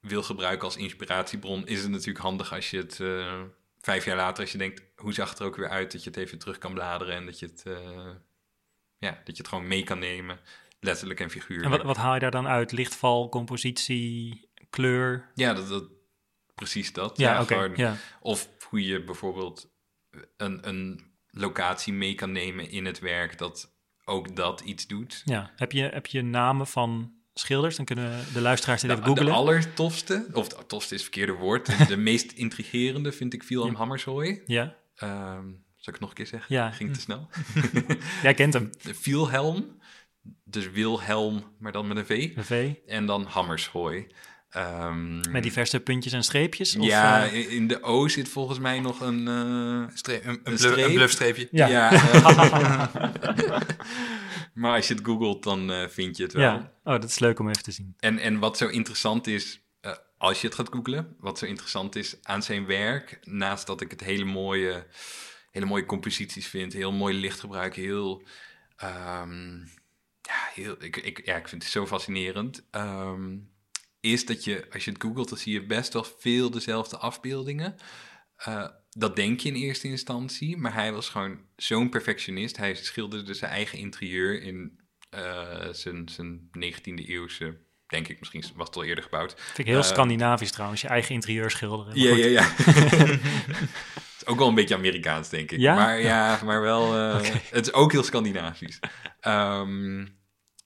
wil 0.00 0.22
gebruiken 0.22 0.64
als 0.64 0.76
inspiratiebron, 0.76 1.66
is 1.66 1.82
het 1.82 1.90
natuurlijk 1.90 2.18
handig 2.18 2.52
als 2.52 2.70
je 2.70 2.76
het 2.76 3.00
eh, 3.00 3.40
vijf 3.80 4.04
jaar 4.04 4.16
later, 4.16 4.42
als 4.42 4.52
je 4.52 4.58
denkt, 4.58 4.82
hoe 4.96 5.12
zag 5.12 5.30
het 5.30 5.38
er 5.38 5.46
ook 5.46 5.56
weer 5.56 5.68
uit, 5.68 5.92
dat 5.92 6.02
je 6.04 6.10
het 6.10 6.18
even 6.18 6.38
terug 6.38 6.58
kan 6.58 6.72
bladeren 6.74 7.14
en 7.14 7.26
dat 7.26 7.38
je 7.38 7.46
het, 7.46 7.62
eh, 7.66 8.10
ja, 8.98 9.10
dat 9.24 9.36
je 9.36 9.42
het 9.42 9.48
gewoon 9.48 9.68
mee 9.68 9.82
kan 9.84 9.98
nemen, 9.98 10.40
letterlijk 10.80 11.20
en 11.20 11.30
figuurlijk. 11.30 11.64
En 11.64 11.70
wat, 11.78 11.86
wat 11.86 11.96
haal 11.96 12.14
je 12.14 12.20
daar 12.20 12.30
dan 12.30 12.46
uit? 12.46 12.72
Lichtval, 12.72 13.28
compositie, 13.28 14.48
kleur? 14.70 15.30
Ja, 15.34 15.54
dat, 15.54 15.68
dat, 15.68 15.84
precies 16.54 16.92
dat. 16.92 17.18
Ja, 17.18 17.32
Ja, 17.34 17.42
oké. 17.42 17.54
gewoon- 17.54 17.72
Ja. 17.76 17.96
Of 18.20 18.48
hoe 18.68 18.84
je 18.84 19.04
bijvoorbeeld 19.04 19.70
een, 20.36 20.68
een 20.68 21.12
locatie 21.30 21.92
mee 21.92 22.14
kan 22.14 22.32
nemen 22.32 22.70
in 22.70 22.84
het 22.84 22.98
werk, 22.98 23.38
dat 23.38 23.72
ook 24.04 24.36
dat 24.36 24.60
iets 24.60 24.86
doet. 24.86 25.22
ja. 25.24 25.52
Heb, 25.56 25.72
je, 25.72 25.82
heb 25.82 26.06
je 26.06 26.22
namen 26.22 26.66
van 26.66 27.12
schilders? 27.34 27.76
Dan 27.76 27.84
kunnen 27.84 28.24
de 28.32 28.40
luisteraars 28.40 28.80
dit 28.80 28.90
De, 28.90 29.10
even 29.10 29.24
de 29.24 29.30
allertofste, 29.30 30.26
of 30.32 30.48
de 30.48 30.66
tofste 30.66 30.94
is 30.94 31.00
het 31.02 31.10
verkeerde 31.14 31.40
woord, 31.40 31.88
de 31.88 31.96
meest 31.96 32.32
intrigerende 32.32 33.12
vind 33.12 33.32
ik 33.34 33.42
Wilhelm 33.42 33.70
Ja. 33.72 33.76
Hammershøi. 33.78 34.42
Ja, 34.46 34.76
Ehm, 34.94 35.46
zal 35.76 35.94
ik 35.94 36.00
het 36.00 36.00
nog 36.00 36.08
een 36.08 36.14
keer 36.14 36.26
zeggen? 36.26 36.54
Ja. 36.54 36.70
Ging 36.70 36.94
te 36.94 37.00
snel. 37.00 37.28
jij 38.22 38.34
kent 38.34 38.52
hem. 38.54 38.70
Wilhelm, 39.02 39.78
dus 40.44 40.70
Wilhelm, 40.70 41.42
maar 41.58 41.72
dan 41.72 41.86
met 41.86 41.96
een 41.96 42.06
V. 42.06 42.34
De 42.34 42.44
V. 42.44 42.74
En 42.86 43.06
dan 43.06 43.24
Hammershøi. 43.24 44.06
Ehm, 44.54 45.30
Met 45.30 45.42
diverse 45.42 45.80
puntjes 45.80 46.12
en 46.12 46.24
streepjes? 46.24 46.76
Of, 46.76 46.86
ja, 46.86 47.26
eh, 47.26 47.52
in 47.52 47.66
de 47.68 47.82
O 47.82 48.08
zit 48.08 48.28
volgens 48.28 48.58
mij 48.58 48.80
nog 48.80 49.00
een... 49.00 49.28
eh, 49.28 49.34
Een, 49.34 49.90
streep, 49.94 50.24
een, 50.24 50.30
een, 50.30 50.36
Een 50.36 50.42
bluf- 50.42 50.58
streep? 50.60 50.86
een 50.86 50.94
bluffstreepje. 50.94 51.48
ja. 51.50 51.92
eh, 51.92 52.94
maar 54.54 54.74
als 54.76 54.88
je 54.88 54.94
het 54.94 55.04
googelt, 55.04 55.42
dan 55.42 55.88
vind 55.90 56.16
je 56.16 56.22
het 56.22 56.32
wel. 56.32 56.42
ja. 56.42 56.72
Oh, 56.84 56.92
dat 56.92 57.04
is 57.04 57.18
leuk 57.18 57.38
om 57.38 57.48
even 57.48 57.62
te 57.62 57.70
zien. 57.72 57.94
En, 57.98 58.18
en 58.18 58.38
wat 58.38 58.56
zo 58.56 58.66
interessant 58.68 59.26
is, 59.26 59.60
eh, 59.80 59.92
als 60.18 60.40
je 60.40 60.46
het 60.46 60.56
gaat 60.56 60.68
googlen, 60.72 61.16
wat 61.18 61.38
zo 61.38 61.46
interessant 61.46 61.96
is 61.96 62.16
aan 62.22 62.42
zijn 62.42 62.66
werk, 62.66 63.18
naast 63.22 63.66
dat 63.66 63.80
ik 63.80 63.90
het 63.90 64.00
hele 64.00 64.24
mooie, 64.24 64.86
hele 65.50 65.66
mooie 65.66 65.86
composities 65.86 66.46
vind, 66.46 66.72
heel 66.72 66.92
mooi 66.92 67.14
lichtgebruik, 67.14 67.74
heel, 67.76 68.22
ehm, 68.76 69.58
ja, 70.20 70.48
heel 70.54 70.76
ik, 70.78 70.96
ik, 70.96 71.20
ja, 71.26 71.36
ik 71.36 71.48
vind 71.48 71.62
het 71.62 71.72
zo 71.72 71.86
fascinerend, 71.86 72.64
ehm, 72.70 73.36
is 74.04 74.26
dat 74.26 74.44
je, 74.44 74.66
als 74.72 74.84
je 74.84 74.90
het 74.90 75.02
googelt, 75.02 75.28
dan 75.28 75.38
zie 75.38 75.52
je 75.52 75.66
best 75.66 75.92
wel 75.92 76.06
veel 76.18 76.50
dezelfde 76.50 76.96
afbeeldingen. 76.96 77.76
Eh, 78.36 78.66
dat 78.90 79.16
denk 79.16 79.40
je 79.40 79.48
in 79.48 79.54
eerste 79.54 79.88
instantie, 79.88 80.56
maar 80.56 80.74
hij 80.74 80.92
was 80.92 81.08
gewoon 81.08 81.38
zo'n 81.56 81.88
perfectionist. 81.88 82.56
Hij 82.56 82.74
schilderde 82.74 83.34
zijn 83.34 83.50
eigen 83.50 83.78
interieur 83.78 84.42
in 84.42 84.80
eh, 85.10 85.68
zijn, 85.72 86.08
zijn 86.08 86.50
19e 86.58 87.06
eeuwse, 87.06 87.56
denk 87.86 88.08
ik, 88.08 88.18
misschien 88.18 88.44
was 88.56 88.66
het 88.66 88.76
al 88.76 88.84
eerder 88.84 89.04
gebouwd. 89.04 89.34
Vind 89.36 89.58
ik 89.58 89.66
heel 89.66 89.78
Eh, 89.78 89.84
Scandinavisch 89.84 90.52
trouwens, 90.52 90.80
je 90.80 90.88
eigen 90.88 91.14
interieur 91.14 91.50
schilderen. 91.50 91.98
Ja, 92.00 92.14
ja, 92.14 92.26
ja. 92.26 92.42
het 92.56 94.16
is 94.20 94.26
ook 94.26 94.38
wel 94.38 94.48
een 94.48 94.54
beetje 94.54 94.74
Amerikaans, 94.74 95.28
denk 95.28 95.50
ik. 95.50 95.58
Ja? 95.58 95.74
Maar 95.74 96.00
ja, 96.00 96.40
maar 96.44 96.60
wel, 96.60 96.92
het 97.50 97.66
is 97.66 97.72
ook 97.72 97.92
heel 97.92 98.02
Scandinavisch. 98.02 98.80
Ehm, 99.20 100.00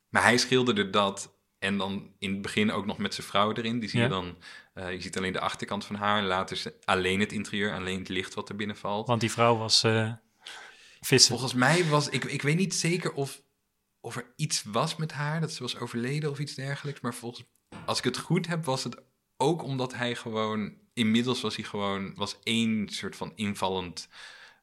maar 0.09 0.23
hij 0.23 0.39
schilderde 0.39 0.91
dat 0.91 1.38
en 1.59 1.77
dan 1.79 2.13
in 2.19 2.33
het 2.33 2.43
begin 2.43 2.73
ook 2.73 2.87
nog 2.87 2.99
met 2.99 3.15
zijn 3.15 3.27
vrouw 3.27 3.53
erin. 3.53 3.79
Die 3.81 3.89
zie 3.89 3.99
Ja. 3.99 4.05
je 4.05 4.11
dan, 4.11 4.37
eh, 4.75 4.93
je 4.93 5.01
ziet 5.01 5.17
alleen 5.17 5.33
de 5.33 5.41
achterkant 5.41 5.85
van 5.85 5.97
haar 5.97 6.19
en 6.19 6.27
later 6.27 6.73
alleen 6.85 7.21
het 7.21 7.33
interieur, 7.33 7.75
alleen 7.75 7.99
het 7.99 8.09
licht 8.09 8.35
wat 8.35 8.49
er 8.49 8.57
binnen 8.57 8.77
valt. 8.77 9.07
Want 9.07 9.21
die 9.21 9.31
vrouw 9.31 9.57
was 9.57 9.83
eh, 9.83 10.13
vissen. 11.01 11.31
Volgens 11.31 11.55
mij 11.55 11.85
was, 11.85 12.09
ik, 12.09 12.25
ik 12.25 12.43
weet 12.43 12.57
niet 12.57 12.75
zeker 12.75 13.13
of 13.13 13.43
of 14.01 14.17
er 14.17 14.33
iets 14.37 14.63
was 14.63 14.97
met 14.97 15.13
haar, 15.13 15.41
dat 15.41 15.53
ze 15.53 15.63
was 15.63 15.79
overleden 15.79 16.31
of 16.31 16.39
iets 16.39 16.55
dergelijks. 16.55 17.01
Maar 17.01 17.15
volgens, 17.15 17.45
als 17.87 17.99
ik 17.99 18.05
het 18.05 18.19
goed 18.19 18.47
heb, 18.47 18.65
was 18.65 18.85
het 18.85 19.03
ook 19.37 19.63
omdat 19.63 19.95
hij 19.95 20.15
gewoon, 20.15 20.75
inmiddels 20.95 21.41
was 21.41 21.57
hij 21.57 21.65
gewoon, 21.65 22.15
was 22.15 22.37
één 22.43 22.89
soort 22.89 23.17
van 23.17 23.33
invallend 23.35 24.09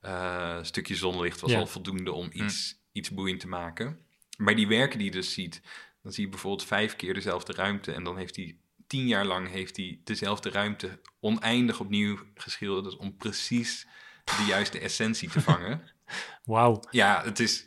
eh, 0.02 0.58
stukje 0.64 0.96
zonlicht, 0.96 1.42
was 1.42 1.52
Ja. 1.52 1.60
al 1.60 1.68
voldoende 1.68 2.12
om 2.12 2.30
iets, 2.32 2.76
iets 2.92 3.12
boeiend 3.12 3.40
te 3.40 3.48
maken. 3.48 4.00
Maar 4.38 4.56
die 4.56 4.68
werken 4.68 4.98
die 4.98 5.08
je 5.08 5.14
dus 5.14 5.34
ziet, 5.34 5.62
dan 6.06 6.14
zie 6.14 6.24
je 6.24 6.30
bijvoorbeeld 6.30 6.68
vijf 6.68 6.96
keer 6.96 7.14
dezelfde 7.14 7.54
ruimte 7.54 7.92
en 7.92 8.04
dan 8.04 8.18
heeft 8.18 8.36
hij 8.36 8.58
tien 8.88 9.08
jaar 9.08 9.26
lang 9.26 9.50
heeft 9.50 9.78
hij 9.78 10.00
dezelfde 10.04 10.50
ruimte 10.50 11.02
oneindig 11.20 11.80
opnieuw 11.80 12.20
geschilderd 12.36 12.96
om 12.96 13.18
precies 13.18 13.88
de 14.26 14.46
juiste 14.48 14.80
essentie 14.80 15.30
te 15.30 15.42
vangen. 15.42 15.82
Wauw. 16.44 16.80
Ja, 16.92 17.24
het 17.24 17.40
is. 17.40 17.66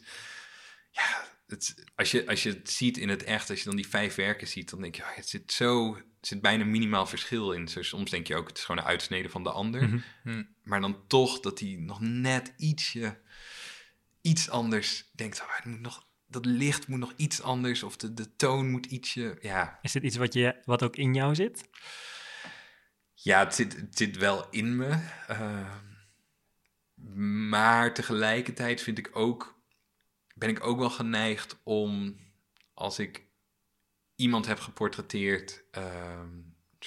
Ja, 0.91 1.29
het, 1.47 1.85
als, 1.95 2.11
je, 2.11 2.27
als 2.27 2.43
je 2.43 2.49
het 2.49 2.71
ziet 2.71 2.97
in 2.97 3.09
het 3.09 3.25
echt, 3.25 3.51
als 3.51 3.59
je 3.59 3.65
dan 3.65 3.77
die 3.77 3.89
vijf 3.89 4.15
werken 4.15 4.49
ziet, 4.49 4.71
dan 4.71 4.81
denk 4.81 4.95
je, 4.95 5.03
oh, 5.03 5.15
het 5.15 5.29
zit 5.29 5.53
zo. 5.53 5.95
Er 5.95 6.05
zit 6.21 6.41
bijna 6.41 6.65
minimaal 6.65 7.07
verschil 7.07 7.53
in. 7.53 7.69
Zo, 7.69 7.83
soms 7.83 8.11
denk 8.11 8.27
je 8.27 8.37
ook, 8.37 8.49
het 8.49 8.59
is 8.59 8.65
gewoon 8.65 8.81
een 8.81 8.89
uitsnede 8.89 9.29
van 9.29 9.43
de 9.43 9.51
ander. 9.51 9.83
Mhm. 9.83 9.99
Hm. 10.23 10.45
Maar 10.63 10.81
dan 10.81 11.07
toch 11.07 11.41
dat 11.41 11.61
hij 11.61 11.77
nog 11.81 12.01
net 12.01 12.53
ietsje. 12.57 13.21
iets 14.21 14.51
anders 14.51 15.11
denkt. 15.13 15.41
Oh, 15.41 15.57
het 15.57 15.65
moet 15.65 15.81
nog, 15.81 16.08
dat 16.29 16.45
licht 16.45 16.89
moet 16.89 16.99
nog 16.99 17.13
iets 17.17 17.43
anders. 17.43 17.83
Of 17.83 17.97
de, 17.97 18.15
de 18.15 18.37
toon 18.37 18.71
moet 18.71 18.87
ietsje. 18.87 19.39
Ja, 19.41 19.79
Is 19.83 19.93
dit 19.93 20.03
iets 20.03 20.17
wat, 20.17 20.33
je, 20.33 20.57
wat 20.65 20.83
ook 20.83 20.97
in 20.97 21.15
jou 21.15 21.35
zit? 21.35 21.69
Ja, 23.15 23.39
het 23.45 23.55
zit, 23.55 23.77
het 23.77 23.97
zit 23.97 24.17
wel 24.17 24.47
in 24.51 24.77
me. 24.77 24.89
ehm, 25.27 25.87
maar 27.49 27.95
tegelijkertijd 27.95 28.81
vind 28.81 28.99
ik 28.99 29.11
ook, 29.13 29.61
ben 30.35 30.49
ik 30.49 30.65
ook 30.65 30.79
wel 30.79 30.91
geneigd 30.91 31.61
om, 31.63 32.17
als 32.75 32.99
ik 32.99 33.27
iemand 34.17 34.47
heb 34.47 34.59
geportretteerd, 34.59 35.65
ehm, 35.71 36.29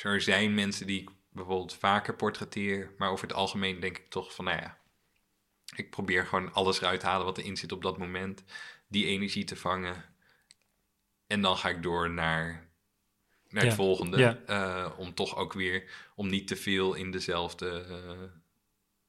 er 0.02 0.22
zijn 0.22 0.54
mensen 0.54 0.88
die 0.88 1.02
ik 1.02 1.10
bijvoorbeeld 1.30 1.74
vaker 1.76 2.16
portretteer, 2.16 2.94
maar 2.98 3.10
over 3.12 3.28
het 3.28 3.36
algemeen 3.36 3.80
denk 3.80 3.98
ik 3.98 4.10
toch 4.10 4.36
van, 4.36 4.46
nou 4.46 4.58
ja, 4.62 4.78
ik 5.76 5.90
probeer 5.90 6.26
gewoon 6.26 6.54
alles 6.54 6.82
eruit 6.82 7.00
te 7.00 7.06
halen 7.06 7.26
wat 7.26 7.38
erin 7.38 7.58
zit 7.58 7.72
op 7.72 7.82
dat 7.82 7.98
moment, 7.98 8.44
die 8.92 9.06
energie 9.06 9.44
te 9.44 9.56
vangen. 9.56 10.04
En 11.28 11.42
dan 11.42 11.58
ga 11.58 11.70
ik 11.70 11.84
door 11.84 12.10
naar, 12.10 12.70
naar 13.48 13.64
Ja, 13.64 13.68
het 13.70 13.78
volgende. 13.78 14.18
ja. 14.18 14.38
eh, 14.46 15.00
om 15.00 15.14
toch 15.14 15.36
ook 15.36 15.54
weer, 15.54 16.10
om 16.16 16.28
niet 16.30 16.48
te 16.48 16.56
veel 16.56 16.94
in 16.94 17.12
dezelfde, 17.12 17.86
eh, 17.90 18.22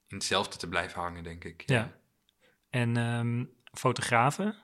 in 0.09 0.16
hetzelfde 0.16 0.57
te 0.57 0.68
blijven 0.68 1.01
hangen, 1.01 1.22
denk 1.24 1.45
ik. 1.45 1.62
Ja. 1.66 2.01
En 2.70 2.97
ehm, 2.97 3.45
fotografen? 3.78 4.57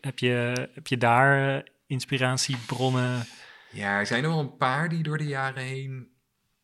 Heb 0.00 0.18
je, 0.18 0.68
heb 0.72 0.86
je 0.86 0.96
daar 0.98 1.56
eh, 1.58 1.72
inspiratiebronnen? 1.86 3.26
Ja, 3.72 3.98
er 3.98 4.06
zijn 4.06 4.22
er 4.24 4.30
wel 4.30 4.38
een 4.38 4.56
paar 4.56 4.88
die 4.88 5.02
door 5.02 5.18
de 5.18 5.26
jaren 5.26 5.62
heen 5.62 6.12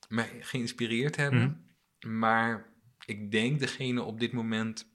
mij 0.08 0.36
geïnspireerd 0.40 1.16
hebben. 1.16 1.66
Maar 2.06 2.72
ik 3.06 3.30
denk 3.30 3.58
degene 3.60 4.02
op 4.02 4.20
dit 4.20 4.32
moment 4.32 4.92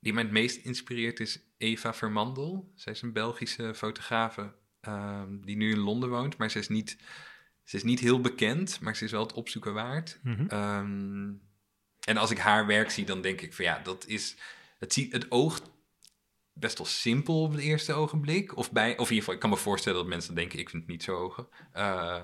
die 0.00 0.12
mij 0.12 0.22
het 0.22 0.32
meest 0.32 0.64
inspireert 0.64 1.20
is 1.20 1.40
Eva 1.60 1.94
Vermandel. 1.94 2.72
Zij 2.74 2.92
is 2.92 3.02
een 3.02 3.12
Belgische 3.12 3.74
fotografe 3.74 4.54
ehm, 4.80 5.40
die 5.40 5.56
nu 5.56 5.70
in 5.70 5.78
Londen 5.78 6.08
woont. 6.08 6.36
Maar 6.36 6.50
ze 6.50 6.58
is, 6.58 6.68
niet, 6.68 6.96
ze 7.64 7.76
is 7.76 7.82
niet 7.82 8.00
heel 8.00 8.20
bekend, 8.20 8.80
maar 8.80 8.96
ze 8.96 9.04
is 9.04 9.10
wel 9.10 9.22
het 9.22 9.32
opzoeken 9.32 9.74
waard. 9.74 10.18
Mhm. 10.22 10.46
Ehm, 10.46 11.32
en 12.00 12.16
als 12.16 12.30
ik 12.30 12.38
haar 12.38 12.66
werk 12.66 12.90
zie, 12.90 13.04
dan 13.04 13.20
denk 13.20 13.40
ik 13.40 13.54
van 13.54 13.64
ja, 13.64 13.80
dat 13.82 14.06
is. 14.06 14.36
Het, 14.78 14.92
ziet, 14.92 15.12
het 15.12 15.30
oogt 15.30 15.70
best 16.52 16.78
wel 16.78 16.86
simpel 16.86 17.42
op 17.42 17.50
het 17.52 17.60
eerste 17.60 17.92
ogenblik. 17.92 18.56
Of, 18.56 18.72
bij, 18.72 18.90
of 18.90 19.10
in 19.10 19.14
ieder 19.14 19.16
geval, 19.16 19.34
ik 19.34 19.40
kan 19.40 19.50
me 19.50 19.56
voorstellen 19.56 19.98
dat 19.98 20.08
mensen 20.08 20.34
denken: 20.34 20.58
ik 20.58 20.70
vind 20.70 20.82
het 20.82 20.90
niet 20.90 21.02
zo 21.02 21.16
ogen. 21.16 21.48
Eh, 21.72 22.22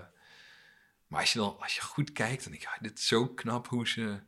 maar 1.06 1.20
als 1.20 1.32
je 1.32 1.38
dan 1.38 1.56
als 1.60 1.74
je 1.74 1.82
goed 1.82 2.12
kijkt, 2.12 2.42
dan 2.42 2.52
denk 2.52 2.64
ik: 2.64 2.68
ah, 2.68 2.82
dit 2.82 2.98
is 2.98 3.06
zo 3.06 3.28
knap 3.28 3.68
hoe 3.68 3.88
ze 3.88 4.20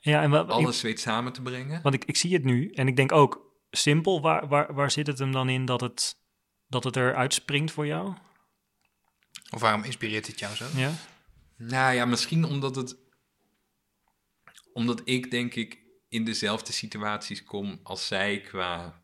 Ja, 0.00 0.22
en 0.22 0.30
wat, 0.30 0.48
alles 0.48 0.82
weet 0.82 1.00
samen 1.00 1.32
te 1.32 1.42
brengen. 1.42 1.82
Want 1.82 1.94
ik, 1.94 2.04
ik 2.04 2.16
zie 2.16 2.32
het 2.32 2.44
nu 2.44 2.70
en 2.70 2.88
ik 2.88 2.96
denk 2.96 3.12
ook 3.12 3.53
simpel. 3.76 4.20
Waar, 4.20 4.48
waar, 4.48 4.74
waar 4.74 4.90
zit 4.90 5.06
het 5.06 5.18
hem 5.18 5.32
dan 5.32 5.48
in 5.48 5.64
dat 5.64 5.80
het, 5.80 6.16
dat 6.68 6.84
het 6.84 6.96
eruit 6.96 7.34
springt 7.34 7.72
voor 7.72 7.86
jou? 7.86 8.14
Of 9.50 9.60
waarom 9.60 9.82
inspireert 9.82 10.26
het 10.26 10.38
jou 10.38 10.54
zo? 10.54 10.66
Ja? 10.74 10.92
Nou 11.56 11.94
ja, 11.94 12.04
misschien 12.04 12.44
omdat 12.44 12.76
het. 12.76 12.96
Omdat 14.72 15.00
ik 15.04 15.30
denk 15.30 15.54
ik 15.54 15.78
in 16.08 16.24
dezelfde 16.24 16.72
situaties 16.72 17.44
kom 17.44 17.80
als 17.82 18.06
zij 18.06 18.40
qua 18.40 19.02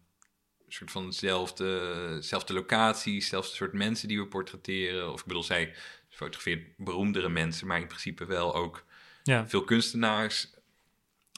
soort 0.68 0.90
van 0.90 1.12
zelfde, 1.12 2.16
zelfde 2.20 2.52
locaties, 2.52 3.28
zelfde 3.28 3.54
soort 3.56 3.72
mensen 3.72 4.08
die 4.08 4.18
we 4.18 4.26
portretteren. 4.26 5.12
Of 5.12 5.20
ik 5.20 5.26
bedoel, 5.26 5.42
zij 5.42 5.74
fotografeert 6.08 6.76
beroemdere 6.76 7.28
mensen, 7.28 7.66
maar 7.66 7.80
in 7.80 7.86
principe 7.86 8.24
wel 8.24 8.54
ook 8.54 8.84
Ja. 9.22 9.48
veel 9.48 9.64
kunstenaars, 9.64 10.50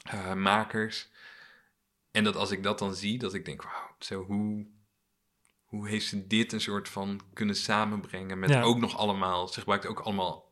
eh, 0.03 0.33
makers. 0.33 1.07
En 2.13 2.23
dat 2.23 2.35
als 2.35 2.51
ik 2.51 2.63
dat 2.63 2.79
dan 2.79 2.95
zie, 2.95 3.19
dat 3.19 3.33
ik 3.33 3.45
denk, 3.45 3.63
wauw, 3.63 3.95
zo 3.99 4.23
hoe, 4.23 4.67
hoe 5.65 5.87
heeft 5.87 6.05
ze 6.07 6.27
dit 6.27 6.51
een 6.51 6.61
soort 6.61 6.89
van 6.89 7.21
kunnen 7.33 7.55
samenbrengen 7.55 8.39
met 8.39 8.49
Ja. 8.49 8.61
ook 8.61 8.77
nog 8.79 8.97
allemaal, 8.97 9.47
ze 9.47 9.59
gebruikt 9.59 9.85
ook 9.85 9.99
allemaal 9.99 10.51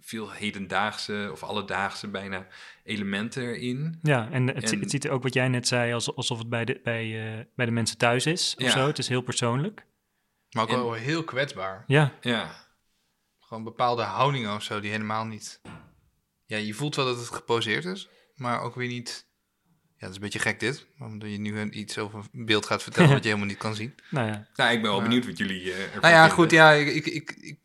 veel 0.00 0.30
hedendaagse 0.32 1.28
of 1.32 1.42
alledaagse 1.42 2.08
bijna 2.08 2.46
elementen 2.84 3.42
erin. 3.42 3.98
Ja, 4.02 4.30
en 4.30 4.46
het, 4.46 4.72
En- 4.72 4.80
het 4.80 4.90
ziet 4.90 5.04
er 5.04 5.10
ook 5.10 5.22
wat 5.22 5.34
jij 5.34 5.48
net 5.48 5.68
zei, 5.68 5.92
als, 5.92 6.14
alsof 6.16 6.38
het 6.38 6.48
bij 6.48 6.64
de, 6.64 6.80
bij, 6.82 7.38
eh, 7.38 7.44
bij 7.54 7.66
de 7.66 7.72
mensen 7.72 7.98
thuis 7.98 8.26
is 8.26 8.54
of 8.56 8.62
Ja. 8.62 8.70
zo. 8.70 8.86
Het 8.86 8.98
is 8.98 9.08
heel 9.08 9.22
persoonlijk. 9.22 9.86
Maar 10.50 10.62
ook 10.62 10.68
En- 10.70 10.76
wel 10.76 10.92
heel 10.92 11.24
kwetsbaar. 11.24 11.84
Ja, 11.86 12.12
Ja, 12.20 12.66
Gewoon 13.40 13.64
bepaalde 13.64 14.02
houdingen 14.02 14.54
of 14.54 14.62
zo 14.62 14.80
die 14.80 14.90
helemaal 14.90 15.24
niet... 15.24 15.60
Ja, 16.44 16.56
je 16.56 16.74
voelt 16.74 16.94
wel 16.94 17.04
dat 17.04 17.16
het 17.18 17.28
geposeerd 17.30 17.84
is, 17.84 18.08
maar 18.34 18.60
ook 18.60 18.74
weer 18.74 18.88
niet... 18.88 19.27
Ja, 20.00 20.06
dat 20.06 20.08
is 20.10 20.16
een 20.16 20.22
beetje 20.22 20.38
gek 20.38 20.60
dit, 20.60 20.86
omdat 20.98 21.30
je 21.30 21.38
nu 21.38 21.70
iets 21.70 21.98
over 21.98 22.24
een 22.32 22.44
beeld 22.46 22.66
gaat 22.66 22.82
vertellen 22.82 23.10
wat 23.10 23.22
je 23.22 23.28
helemaal 23.28 23.48
niet 23.48 23.58
kan 23.58 23.74
zien. 23.74 23.94
nou 24.10 24.26
ja. 24.26 24.46
nou, 24.54 24.72
ik 24.72 24.80
ben 24.82 24.90
wel 24.90 25.00
Maar- 25.00 25.08
benieuwd 25.08 25.26
wat 25.26 25.38
jullie 25.38 25.72
eh 25.72 25.82
ervan 25.82 26.00
Nou 26.00 26.14
ja, 26.14 26.18
vinden. 26.20 26.36
goed, 26.36 26.50
ja, 26.50 26.70
ik, 26.72 26.88
ik, 26.94 27.06
ik, 27.06 27.30
ik, 27.40 27.58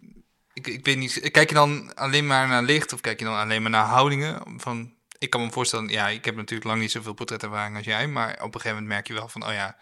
ik, 0.54 0.68
ik 0.68 0.86
weet 0.86 0.98
niet. 0.98 1.32
Kijk 1.32 1.50
je 1.50 1.56
dan 1.56 1.96
alleen 1.96 2.28
maar 2.28 2.48
naar 2.48 2.64
licht 2.64 2.94
of 2.94 3.02
kijk 3.02 3.20
je 3.20 3.26
dan 3.26 3.36
alleen 3.38 3.62
maar 3.62 3.72
naar 3.72 3.86
houdingen? 3.86 4.60
Van, 4.62 4.94
ik 5.18 5.30
kan 5.30 5.42
me 5.42 5.52
voorstellen, 5.52 5.88
ja, 5.90 6.08
ik 6.08 6.26
heb 6.26 6.36
natuurlijk 6.36 6.70
lang 6.70 6.82
niet 6.82 6.92
zoveel 6.92 7.14
portretervaring 7.14 7.76
als 7.78 7.86
jij, 7.86 8.08
maar 8.08 8.32
op 8.34 8.40
een 8.40 8.62
gegeven 8.62 8.70
moment 8.72 8.88
merk 8.88 9.08
je 9.08 9.14
wel 9.14 9.28
van, 9.28 9.46
oh 9.46 9.54
ja, 9.54 9.78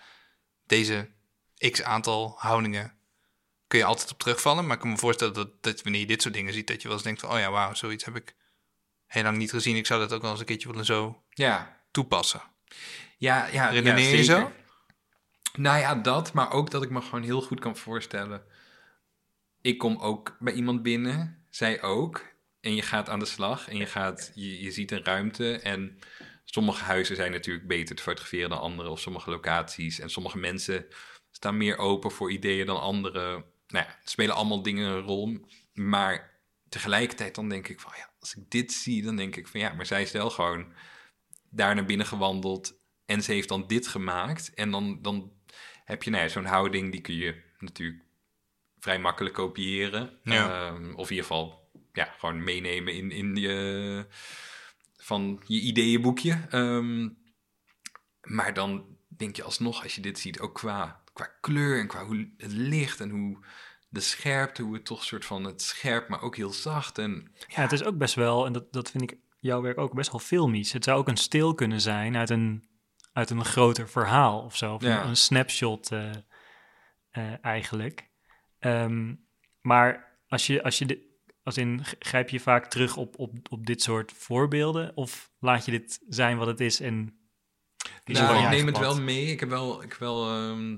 deze 0.66 1.10
x 1.72 1.84
aantal 1.84 2.34
houdingen 2.38 2.93
kun 3.68 3.80
je 3.80 3.86
altijd 3.86 4.12
op 4.12 4.20
terugvallen. 4.20 4.66
Maar 4.66 4.76
ik 4.76 4.82
kan 4.82 4.89
me 4.91 4.97
voorstellen 4.97 5.34
dat, 5.34 5.64
dat 5.64 5.82
wanneer 5.82 6.02
je 6.02 6.08
dit 6.08 6.22
soort 6.22 6.34
dingen 6.34 6.54
ziet, 6.54 6.68
dat 6.68 6.82
je 6.82 6.88
wel 6.88 6.97
eens 6.97 7.06
denkt 7.06 7.22
van, 7.22 7.30
oh 7.32 7.39
ja, 7.39 7.52
wauw, 7.52 7.74
zoiets 7.74 8.06
heb 8.06 8.16
ik 8.16 8.36
heel 9.06 9.24
lang 9.24 9.38
niet 9.38 9.49
gezien. 9.49 9.76
Ik 9.76 9.86
zou 9.86 9.99
dat 9.99 10.14
ook 10.14 10.22
wel 10.22 10.32
eens 10.32 10.39
een 10.39 10.45
keertje 10.45 10.70
willen 10.70 10.86
zo 10.86 11.24
Ja, 11.30 11.80
toepassen. 11.92 12.42
ja, 13.18 13.48
ja. 13.48 13.70
Redeneer 13.70 14.10
ja, 14.10 14.16
je 14.16 14.24
zo? 14.24 14.52
Nou 15.54 15.80
ja, 15.80 15.96
dat, 15.96 16.34
maar 16.34 16.52
ook 16.52 16.72
dat 16.72 16.84
ik 16.84 16.89
me 16.89 17.02
gewoon 17.02 17.24
heel 17.24 17.42
goed 17.42 17.60
kan 17.60 17.78
voorstellen. 17.78 18.44
Ik 19.62 19.78
kom 19.78 19.98
ook 19.98 20.38
bij 20.39 20.54
iemand 20.54 20.84
binnen, 20.84 21.46
zij 21.50 21.82
ook. 21.82 22.30
En 22.62 22.76
je 22.76 22.82
gaat 22.82 23.10
aan 23.10 23.20
de 23.20 23.26
slag 23.26 23.70
en 23.70 23.78
je, 23.78 23.86
gaat, 23.86 24.32
je, 24.36 24.62
je 24.62 24.72
ziet 24.72 24.92
een 24.92 25.04
ruimte. 25.04 25.60
En 25.60 26.00
sommige 26.46 26.84
huizen 26.84 27.16
zijn 27.16 27.32
natuurlijk 27.32 27.68
beter 27.68 27.96
te 27.96 28.04
fotograferen 28.04 28.50
dan 28.50 28.60
andere, 28.60 28.89
of 28.89 29.00
sommige 29.00 29.30
locaties. 29.30 30.00
En 30.00 30.10
sommige 30.10 30.38
mensen 30.38 30.86
staan 31.32 31.58
meer 31.58 31.78
open 31.78 32.12
voor 32.12 32.32
ideeën 32.32 32.66
dan 32.66 32.82
anderen. 32.82 33.46
Nou 33.68 33.86
ja, 33.86 33.98
spelen 34.04 34.36
allemaal 34.36 34.62
dingen 34.62 34.89
een 34.89 35.02
rol. 35.02 35.46
Maar 35.74 36.39
tegelijkertijd 36.70 37.36
dan 37.36 37.50
denk 37.50 37.68
ik 37.68 37.80
van 37.80 37.94
ja, 37.96 38.10
als 38.20 38.36
ik 38.36 38.44
dit 38.50 38.72
zie, 38.72 39.04
dan 39.04 39.16
denk 39.16 39.36
ik 39.36 39.48
van 39.48 39.60
ja, 39.60 39.74
maar 39.74 39.86
zij 39.86 40.02
is 40.02 40.12
wel 40.12 40.30
gewoon 40.30 40.74
daar 41.52 41.76
naar 41.76 41.86
binnen 41.86 42.06
gewandeld. 42.06 42.80
En 43.06 43.24
ze 43.24 43.32
heeft 43.32 43.49
dan 43.49 43.68
dit 43.68 43.88
gemaakt. 43.88 44.54
En 44.54 44.72
dan, 44.72 45.02
dan 45.02 45.32
heb 45.86 46.04
je 46.04 46.10
nou 46.10 46.24
ja, 46.24 46.30
zo'n 46.30 46.45
houding, 46.45 46.91
die 46.91 47.02
kun 47.02 47.16
je 47.16 47.41
natuurlijk 47.60 48.04
vrij 48.80 48.99
makkelijk 48.99 49.36
kopiëren. 49.36 50.20
Ja. 50.24 50.68
Ehm, 50.68 50.93
of 50.93 51.10
in 51.10 51.16
ieder 51.16 51.32
geval 51.32 51.70
ja, 51.93 52.16
gewoon 52.18 52.43
meenemen 52.43 52.93
in, 52.93 53.12
in 53.12 53.36
je, 53.36 54.06
van 54.97 55.43
je 55.45 55.60
ideeënboekje. 55.60 56.47
Ehm, 56.49 57.10
maar 58.22 58.54
dan 58.54 58.97
denk 59.08 59.36
je 59.36 59.43
alsnog, 59.43 59.84
als 59.84 59.95
je 59.95 60.02
dit 60.02 60.20
ziet, 60.20 60.39
ook 60.39 60.56
qua, 60.56 61.04
qua 61.14 61.26
kleur 61.41 61.80
en 61.80 61.88
qua 61.88 62.06
hoe 62.06 62.30
het 62.38 62.52
licht 62.52 62.99
en 62.99 63.10
hoe 63.10 63.38
de 63.89 63.99
scherpte, 63.99 64.62
hoe 64.62 64.74
het 64.74 64.86
toch 64.86 65.04
soort 65.04 65.26
van 65.26 65.43
het 65.43 65.62
scherp, 65.62 66.08
maar 66.08 66.22
ook 66.22 66.36
heel 66.36 66.54
zacht. 66.54 66.97
En 66.97 67.32
Ja, 67.47 67.62
het 67.62 67.72
is 67.72 67.84
ook 67.84 67.97
best 67.97 68.16
wel, 68.16 68.45
en 68.45 68.54
dat, 68.54 68.74
dat 68.74 68.91
vind 68.91 69.12
ik 69.12 69.18
jouw 69.42 69.62
werk 69.62 69.78
ook 69.78 69.94
best 69.94 70.12
wel 70.12 70.20
filmisch. 70.20 70.74
Het 70.74 70.84
zou 70.84 71.00
ook 71.00 71.08
een 71.08 71.18
stil 71.18 71.54
kunnen 71.54 71.82
zijn 71.82 72.16
uit 72.16 72.30
een, 72.30 72.64
uit 73.14 73.30
een 73.30 73.46
groter 73.46 73.89
verhaal 73.89 74.42
of 74.42 74.58
zo. 74.58 74.74
Of 74.74 74.82
Ja. 74.84 75.02
een, 75.02 75.08
een 75.10 75.16
snapshot 75.18 75.92
eh, 75.92 76.10
eh, 77.10 77.34
eigenlijk. 77.46 78.10
Ehm, 78.60 79.16
maar 79.62 80.18
als 80.28 80.48
je, 80.48 80.64
als 80.64 80.78
je 80.78 80.86
dit, 80.86 81.00
als 81.44 81.58
in, 81.58 81.82
grijp 82.00 82.30
je 82.30 82.39
vaak 82.39 82.66
terug 82.66 82.98
op, 82.98 83.20
op, 83.20 83.38
op 83.50 83.66
dit 83.66 83.82
soort 83.82 84.12
voorbeelden? 84.12 84.92
Of 84.96 85.32
laat 85.39 85.66
je 85.66 85.72
dit 85.72 86.00
zijn 86.08 86.38
wat 86.38 86.48
het 86.48 86.60
is 86.60 86.80
en 86.80 87.20
Nou, 88.06 88.44
ik 88.44 88.50
neem 88.50 88.66
het 88.66 88.74
pad? 88.80 88.82
wel 88.96 89.02
mee. 89.02 89.26
Ik 89.26 89.39
heb 89.39 89.50
wel, 89.50 89.84
ik 89.84 89.94
wel 89.94 90.30
ehm, 90.30 90.78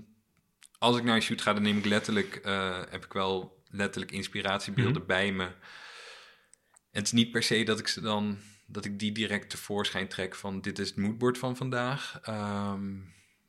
als 0.77 0.97
ik 0.97 1.03
naar 1.03 1.15
een 1.15 1.21
shoot 1.21 1.41
ga, 1.41 1.53
dan 1.53 1.63
neem 1.63 1.77
ik 1.77 1.85
letterlijk, 1.85 2.35
eh, 2.35 2.81
heb 2.89 3.05
ik 3.05 3.13
wel 3.13 3.63
letterlijk 3.69 4.11
inspiratiebeelden 4.11 4.97
Mhm. 5.01 5.05
bij 5.05 5.31
me. 5.31 5.43
En 5.43 6.99
het 6.99 7.05
is 7.05 7.11
niet 7.11 7.31
per 7.31 7.43
se 7.43 7.63
dat 7.63 7.79
ik 7.79 7.87
ze 7.87 8.01
dan, 8.01 8.37
dat 8.73 8.85
ik 8.85 8.99
die 8.99 9.11
direct 9.11 9.49
tevoorschijn 9.49 10.07
trek 10.07 10.35
van 10.35 10.61
dit 10.61 10.79
is 10.79 10.87
het 10.87 10.97
moodboard 10.97 11.37
van 11.37 11.55
vandaag. 11.55 12.19
Ehm, 12.23 12.91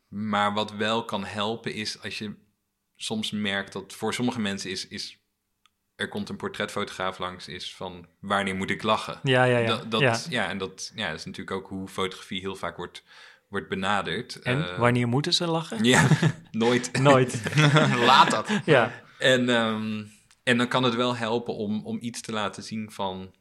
maar 0.08 0.52
wat 0.52 0.72
wel 0.72 1.04
kan 1.04 1.24
helpen 1.24 1.74
is 1.74 2.02
als 2.02 2.18
je 2.18 2.34
soms 2.96 3.30
merkt 3.30 3.72
dat 3.72 3.92
voor 3.92 4.14
sommige 4.14 4.40
mensen 4.40 4.70
is, 4.70 4.88
is 4.88 5.18
er 5.96 6.08
komt 6.08 6.28
een 6.28 6.36
portretfotograaf 6.36 7.18
langs, 7.18 7.48
is 7.48 7.74
van 7.74 8.06
wanneer 8.20 8.54
moet 8.54 8.70
ik 8.70 8.82
lachen? 8.82 9.20
Ja, 9.22 9.44
ja, 9.44 9.58
ja. 9.58 9.66
Dat, 9.66 9.90
dat, 9.90 10.00
ja. 10.00 10.18
ja. 10.28 10.48
en 10.48 10.58
dat, 10.58 10.92
ja, 10.94 11.08
dat 11.08 11.18
is 11.18 11.24
natuurlijk 11.24 11.56
ook 11.56 11.68
hoe 11.68 11.88
fotografie 11.88 12.40
heel 12.40 12.56
vaak 12.56 12.76
wordt, 12.76 13.02
wordt 13.48 13.68
benaderd. 13.68 14.42
En 14.42 14.68
Eh, 14.68 14.78
wanneer 14.78 15.08
moeten 15.08 15.34
ze 15.34 15.46
lachen? 15.46 15.84
Ja, 15.84 16.08
nooit. 16.50 17.00
Nooit. 17.00 17.42
Laat 18.06 18.30
dat. 18.30 18.50
ja. 18.64 19.02
En, 19.18 19.48
ehm, 19.48 20.04
en 20.42 20.58
dan 20.58 20.68
kan 20.68 20.82
het 20.82 20.94
wel 20.94 21.16
helpen 21.16 21.54
om, 21.54 21.86
om 21.86 21.98
iets 22.00 22.20
te 22.20 22.32
laten 22.32 22.62
zien 22.62 22.90
van... 22.90 23.34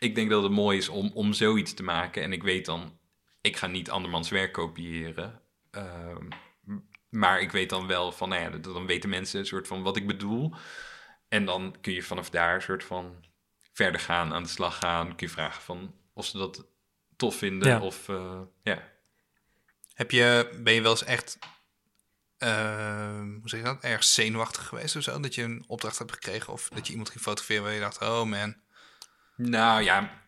Ik 0.00 0.14
denk 0.14 0.30
dat 0.30 0.42
het 0.42 0.52
mooi 0.52 0.78
is 0.78 0.88
om, 0.88 1.10
om 1.14 1.32
zoiets 1.32 1.74
te 1.74 1.82
maken. 1.82 2.22
En 2.22 2.32
ik 2.32 2.42
weet 2.42 2.66
dan, 2.66 2.98
ik 3.40 3.56
ga 3.56 3.66
niet 3.66 3.90
andermans 3.90 4.28
werk 4.28 4.52
kopiëren. 4.52 5.40
Ehm, 5.70 6.28
maar 7.08 7.40
ik 7.40 7.50
weet 7.50 7.70
dan 7.70 7.86
wel 7.86 8.12
van, 8.12 8.28
nou 8.28 8.42
ja, 8.42 8.50
dan 8.50 8.86
weten 8.86 9.08
mensen 9.08 9.40
een 9.40 9.46
soort 9.46 9.66
van 9.66 9.82
wat 9.82 9.96
ik 9.96 10.06
bedoel. 10.06 10.54
En 11.28 11.44
dan 11.44 11.76
kun 11.80 11.92
je 11.92 12.02
vanaf 12.02 12.30
daar 12.30 12.54
een 12.54 12.62
soort 12.62 12.84
van 12.84 13.24
verder 13.72 14.00
gaan, 14.00 14.32
aan 14.32 14.42
de 14.42 14.48
slag 14.48 14.78
gaan. 14.78 15.16
Kun 15.16 15.26
je 15.26 15.32
vragen 15.32 15.62
van 15.62 15.94
of 16.12 16.26
ze 16.26 16.38
dat 16.38 16.66
tof 17.16 17.36
vinden. 17.36 17.68
Ja. 17.68 17.80
Of, 17.80 18.08
eh, 18.08 18.40
ja. 18.62 18.88
Heb 19.94 20.10
je, 20.10 20.58
ben 20.62 20.74
je 20.74 20.82
wel 20.82 20.90
eens 20.90 21.04
echt, 21.04 21.38
eh, 22.38 23.20
hoe 23.20 23.48
zeg 23.48 23.60
je 23.60 23.66
dat, 23.66 23.82
erg 23.82 24.04
zenuwachtig 24.04 24.66
geweest 24.66 24.96
of 24.96 25.02
zo? 25.02 25.20
Dat 25.20 25.34
je 25.34 25.42
een 25.42 25.64
opdracht 25.66 25.98
hebt 25.98 26.12
gekregen 26.12 26.52
of 26.52 26.68
dat 26.68 26.86
je 26.86 26.90
iemand 26.90 27.10
ging 27.10 27.22
fotograferen 27.22 27.62
waar 27.62 27.72
je 27.72 27.80
dacht, 27.80 28.00
oh 28.00 28.22
man, 28.22 28.56
Nou 29.42 29.82
ja, 29.82 30.22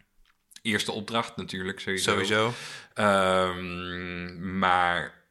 eerste 0.62 0.92
opdracht 0.92 1.36
natuurlijk 1.36 1.80
sowieso. 1.80 2.10
sowieso. 2.10 2.52
Ehm, 2.94 4.58
maar 4.58 5.24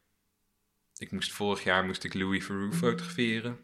ik 0.97 1.11
moest 1.11 1.31
vorig 1.31 1.63
jaar 1.63 1.85
moest 1.85 2.03
ik 2.03 2.13
Louis 2.13 2.45
Theroux 2.45 2.77
fotograferen. 2.77 3.59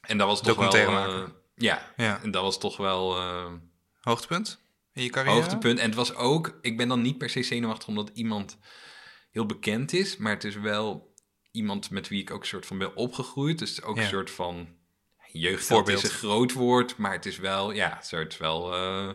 En 0.00 0.18
dat 0.18 0.26
was 0.26 0.42
toch 0.42 0.56
wel... 0.72 0.90
Maken. 0.92 1.34
ja, 1.54 1.92
Ja. 1.96 2.20
en 2.22 2.30
dat 2.30 2.42
was 2.42 2.58
toch 2.58 2.76
wel 2.76 3.16
eh 3.18 3.52
Hoogtepunt 4.00 4.60
in 4.92 5.02
je 5.02 5.10
carrière? 5.10 5.36
hoogtepunt. 5.36 5.78
En 5.78 5.86
het 5.86 5.94
was 5.94 6.14
ook... 6.14 6.58
Ik 6.60 6.76
ben 6.76 6.88
dan 6.88 7.02
niet 7.02 7.18
per 7.18 7.30
se 7.30 7.42
zenuwachtig 7.42 7.88
omdat 7.88 8.10
iemand 8.14 8.58
heel 9.30 9.46
bekend 9.46 9.92
is. 9.92 10.16
Maar 10.16 10.32
het 10.32 10.44
is 10.44 10.54
wel 10.56 11.14
iemand 11.50 11.90
met 11.90 12.08
wie 12.08 12.20
ik 12.20 12.30
ook 12.30 12.40
een 12.40 12.46
soort 12.46 12.66
van 12.66 12.78
ben 12.78 12.96
opgegroeid. 12.96 13.58
Dus 13.58 13.82
ook 13.82 13.96
Ja. 13.96 14.02
een 14.02 14.08
soort 14.08 14.30
van... 14.30 14.68
Jeugd 15.40 15.66
Voorbeeld. 15.66 16.02
is 16.02 16.10
een 16.10 16.16
groot 16.16 16.52
woord, 16.52 16.96
maar 16.96 17.12
het 17.12 17.26
is 17.26 17.36
wel... 17.38 17.72
Ja, 17.72 17.98
het 18.10 18.32
is 18.32 18.36
wel... 18.36 18.74
eh, 18.74 19.10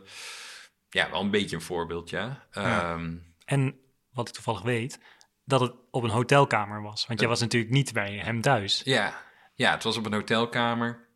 ja, 0.90 1.10
wel 1.10 1.22
een 1.22 1.32
beetje 1.32 1.56
een 1.56 1.62
voorbeeld, 1.62 2.10
ja. 2.10 2.48
Ja. 2.52 2.94
Ehm, 2.94 3.16
En 3.46 3.80
wat 4.12 4.28
ik 4.28 4.34
toevallig 4.34 4.62
weet, 4.62 5.00
dat 5.44 5.60
het 5.62 5.74
op 5.92 6.04
een 6.04 6.10
hotelkamer 6.10 6.82
was. 6.82 7.08
Want 7.08 7.20
jij 7.20 7.30
was 7.30 7.40
natuurlijk 7.40 7.72
niet 7.72 7.94
bij 7.94 8.18
hem 8.18 8.42
thuis. 8.42 8.82
Ja, 8.84 9.22
ja, 9.56 9.72
het 9.72 9.84
was 9.84 9.98
op 9.98 10.06
een 10.06 10.14
hotelkamer. 10.14 11.08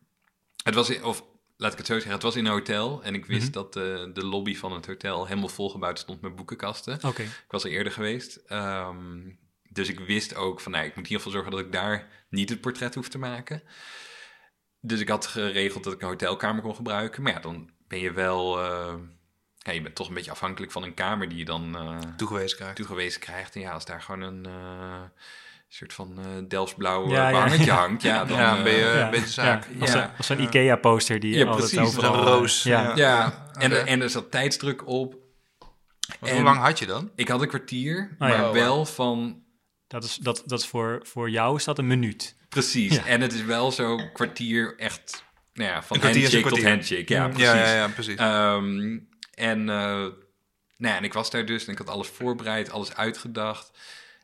Het 0.62 0.74
was, 0.74 0.90
in- 0.90 1.04
of 1.04 1.24
laat 1.56 1.72
ik 1.72 1.78
het 1.78 1.86
zo 1.86 1.92
zeggen, 1.94 2.12
het 2.12 2.22
was 2.22 2.36
in 2.36 2.44
een 2.44 2.52
hotel. 2.52 3.02
En 3.02 3.14
ik 3.14 3.26
wist 3.26 3.42
Mhm. 3.44 3.52
dat 3.52 3.72
de, 3.72 4.10
de 4.14 4.24
lobby 4.26 4.56
van 4.56 4.72
het 4.72 4.86
hotel 4.86 5.26
helemaal 5.26 5.48
volgebouwd 5.48 5.98
stond 5.98 6.20
met 6.20 6.36
boekenkasten. 6.36 6.98
Oké. 7.04 7.22
Ik 7.22 7.44
was 7.48 7.64
er 7.64 7.70
eerder 7.70 7.92
geweest. 7.92 8.36
Ehm, 8.36 9.30
dus 9.70 9.88
ik 9.88 9.98
wist 10.00 10.34
ook 10.34 10.60
van, 10.60 10.72
nou, 10.72 10.84
ik 10.84 10.94
moet 10.96 11.04
in 11.04 11.10
ieder 11.10 11.16
geval 11.26 11.32
zorgen 11.32 11.50
dat 11.50 11.60
ik 11.66 11.72
daar 11.72 12.26
niet 12.30 12.48
het 12.48 12.60
portret 12.60 12.94
hoef 12.94 13.08
te 13.08 13.18
maken. 13.18 13.62
Dus 14.86 15.00
ik 15.00 15.08
had 15.08 15.26
geregeld 15.26 15.84
dat 15.84 15.92
ik 15.92 16.00
een 16.02 16.08
hotelkamer 16.08 16.62
kon 16.62 16.74
gebruiken. 16.74 17.22
Maar 17.22 17.32
ja, 17.32 17.40
dan 17.40 17.70
ben 17.88 17.98
je 17.98 18.12
wel... 18.12 18.60
eh, 18.62 18.94
ja, 19.58 19.72
je 19.72 19.82
bent 19.82 19.94
toch 19.94 20.08
een 20.08 20.14
beetje 20.14 20.30
afhankelijk 20.30 20.72
van 20.72 20.82
een 20.82 20.94
kamer 20.94 21.28
die 21.28 21.38
je 21.38 21.44
dan... 21.44 21.76
eh, 21.76 21.98
Toegewezen 22.16 22.56
krijgt. 22.56 22.76
toegewezen 22.76 23.20
krijgt. 23.20 23.54
En 23.54 23.60
ja, 23.60 23.72
als 23.72 23.84
daar 23.84 24.02
gewoon 24.02 24.20
een 24.20 24.46
eh, 24.46 25.02
soort 25.68 25.92
van 25.92 26.18
eh 26.18 26.24
Delftsblauw 26.48 27.08
Ja, 27.10 27.24
ja, 27.28 27.30
behangetje 27.30 27.64
ja. 27.64 27.76
hangt, 27.86 28.02
ja, 28.02 28.24
dan... 28.24 28.38
Ja, 28.38 28.62
ben 28.62 28.72
je- 28.72 28.84
een 28.84 29.10
beetje 29.10 29.26
zaak. 29.28 29.66
Ja, 29.74 29.80
als, 29.80 29.92
een- 29.94 30.10
als 30.16 30.26
zo'n 30.26 30.36
Ja. 30.38 30.42
Ikea-poster 30.44 31.20
die 31.20 31.34
Ja, 31.38 31.46
altijd 31.46 31.70
precies, 31.70 31.86
overal... 31.96 32.14
zo'n 32.14 32.22
eh, 32.24 32.28
roos. 32.32 32.62
Ja. 32.62 32.82
Ja. 32.82 32.92
ja, 32.96 33.48
en, 33.54 33.72
Oké. 33.72 33.80
en 33.80 34.00
er 34.02 34.10
zat 34.10 34.30
tijdsdruk 34.30 34.86
op. 34.86 35.14
En- 36.20 36.34
Hoe 36.34 36.42
lang 36.42 36.58
had 36.58 36.78
je 36.78 36.86
dan? 36.86 37.10
Ik 37.14 37.28
had 37.28 37.42
een 37.42 37.48
kwartier, 37.48 38.08
Oh, 38.12 38.18
maar 38.18 38.44
Oh, 38.46 38.52
wel 38.52 38.84
van... 38.86 39.42
Dat 39.86 40.04
is, 40.04 40.16
dat, 40.16 40.42
dat 40.46 40.60
is 40.60 40.66
voor, 40.66 41.00
voor 41.02 41.30
jou 41.30 41.56
is 41.56 41.64
dat 41.64 41.78
een 41.78 41.86
minuut. 41.86 42.36
Precies, 42.54 42.94
Ja. 42.94 43.06
en 43.06 43.20
het 43.20 43.32
is 43.32 43.42
wel 43.44 43.72
zo'n 43.72 44.12
kwartier 44.12 44.74
echt... 44.78 45.24
Nou 45.54 45.70
ja, 45.70 45.82
van 45.82 46.00
handshake 46.00 46.48
tot 46.48 46.62
handshake. 46.64 47.12
Ja, 47.12 47.22
Ja, 47.22 47.28
precies. 47.28 47.46
Ja, 47.52 47.74
ja, 47.74 47.88
precies. 47.88 48.16
Ehm, 48.16 48.98
en, 49.34 49.68
eh, 49.68 49.76
nou 50.76 50.92
ja, 50.92 50.96
en 50.96 51.04
ik 51.04 51.12
was 51.12 51.30
daar 51.30 51.44
dus 51.46 51.66
en 51.66 51.72
ik 51.72 51.78
had 51.78 51.88
alles 51.88 52.08
voorbereid, 52.08 52.70
alles 52.70 52.96
uitgedacht. 52.96 53.78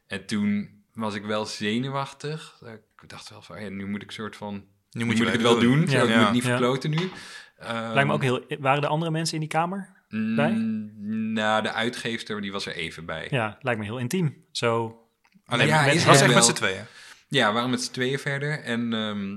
En 0.07 0.27
toen 0.27 0.71
was 0.95 1.15
ik 1.15 1.25
wel 1.25 1.47
zenuwachtig. 1.47 2.61
Ik 3.03 3.09
dacht 3.09 3.31
wel 3.31 3.43
van, 3.43 3.63
ja, 3.63 3.69
nu 3.69 3.87
moet 3.87 4.03
ik 4.03 4.11
soort 4.11 4.37
van... 4.37 4.65
Nu 4.91 5.05
moet, 5.05 5.17
je 5.19 5.25
ik 5.27 5.33
het 5.33 5.43
wel 5.43 5.59
doen. 5.59 5.81
Ja. 5.81 5.87
Zo, 5.87 6.05
ik 6.07 6.15
moet 6.15 6.25
het 6.25 6.33
niet 6.33 6.45
verkloten 6.45 6.91
nu. 6.91 7.11
Ehm, 7.59 7.93
Lijkt 7.93 8.09
me 8.09 8.15
ook 8.15 8.23
heel... 8.23 8.45
Waren 8.59 8.83
er 8.83 8.89
andere 8.89 9.11
mensen 9.11 9.35
in 9.35 9.41
die 9.41 9.49
kamer? 9.49 9.99
bij? 10.09 10.51
mm, 10.51 11.33
Nou, 11.33 11.63
de 11.63 11.73
uitgeefster 11.73 12.41
die 12.41 12.53
was 12.53 12.67
er 12.67 12.75
even 12.75 13.05
bij. 13.05 13.27
Ja, 13.31 13.59
lijkt 13.61 13.79
me 13.81 13.85
heel 13.87 13.99
intiem. 13.99 14.45
Zo... 14.53 14.99
Alleen 15.47 15.67
ja, 15.67 15.83
het 15.83 16.05
was 16.05 16.21
echt 16.21 16.35
met 16.35 16.45
z'n 16.45 16.53
tweeën. 16.53 16.85
We 17.31 17.53
waren 17.53 17.71
met 17.71 17.83
z'n 17.83 17.93
tweeën 17.93 18.19
verder. 18.19 18.61
En, 18.63 18.93
ehm, 18.93 19.33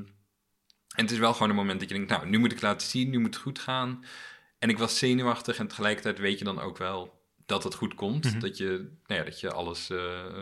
en 0.96 1.02
het 1.04 1.12
is 1.12 1.18
wel 1.18 1.34
gewoon 1.34 1.50
een 1.50 1.56
moment 1.56 1.80
dat 1.80 1.89
je 1.89 1.96
denkt, 1.96 2.10
nou, 2.12 2.28
nu 2.28 2.38
moet 2.38 2.52
ik 2.52 2.62
laten 2.62 2.88
zien, 2.88 3.10
nu 3.10 3.20
moet 3.20 3.34
het 3.34 3.44
goed 3.44 3.60
gaan. 3.60 4.06
En 4.60 4.70
ik 4.70 4.78
was 4.78 4.98
zenuwachtig 4.98 5.58
en 5.58 5.68
tegelijkertijd 5.68 6.18
weet 6.20 6.39
je 6.39 6.46
dan 6.46 6.60
ook 6.60 6.78
wel 6.78 7.22
dat 7.46 7.64
het 7.64 7.76
goed 7.76 7.94
komt. 7.94 8.24
Mhm. 8.26 8.39
Dat 8.39 8.58
je, 8.58 8.68
nou 9.06 9.20
ja, 9.20 9.26
dat 9.26 9.39
je 9.39 9.52
alles... 9.52 9.89
eh, 9.89 10.41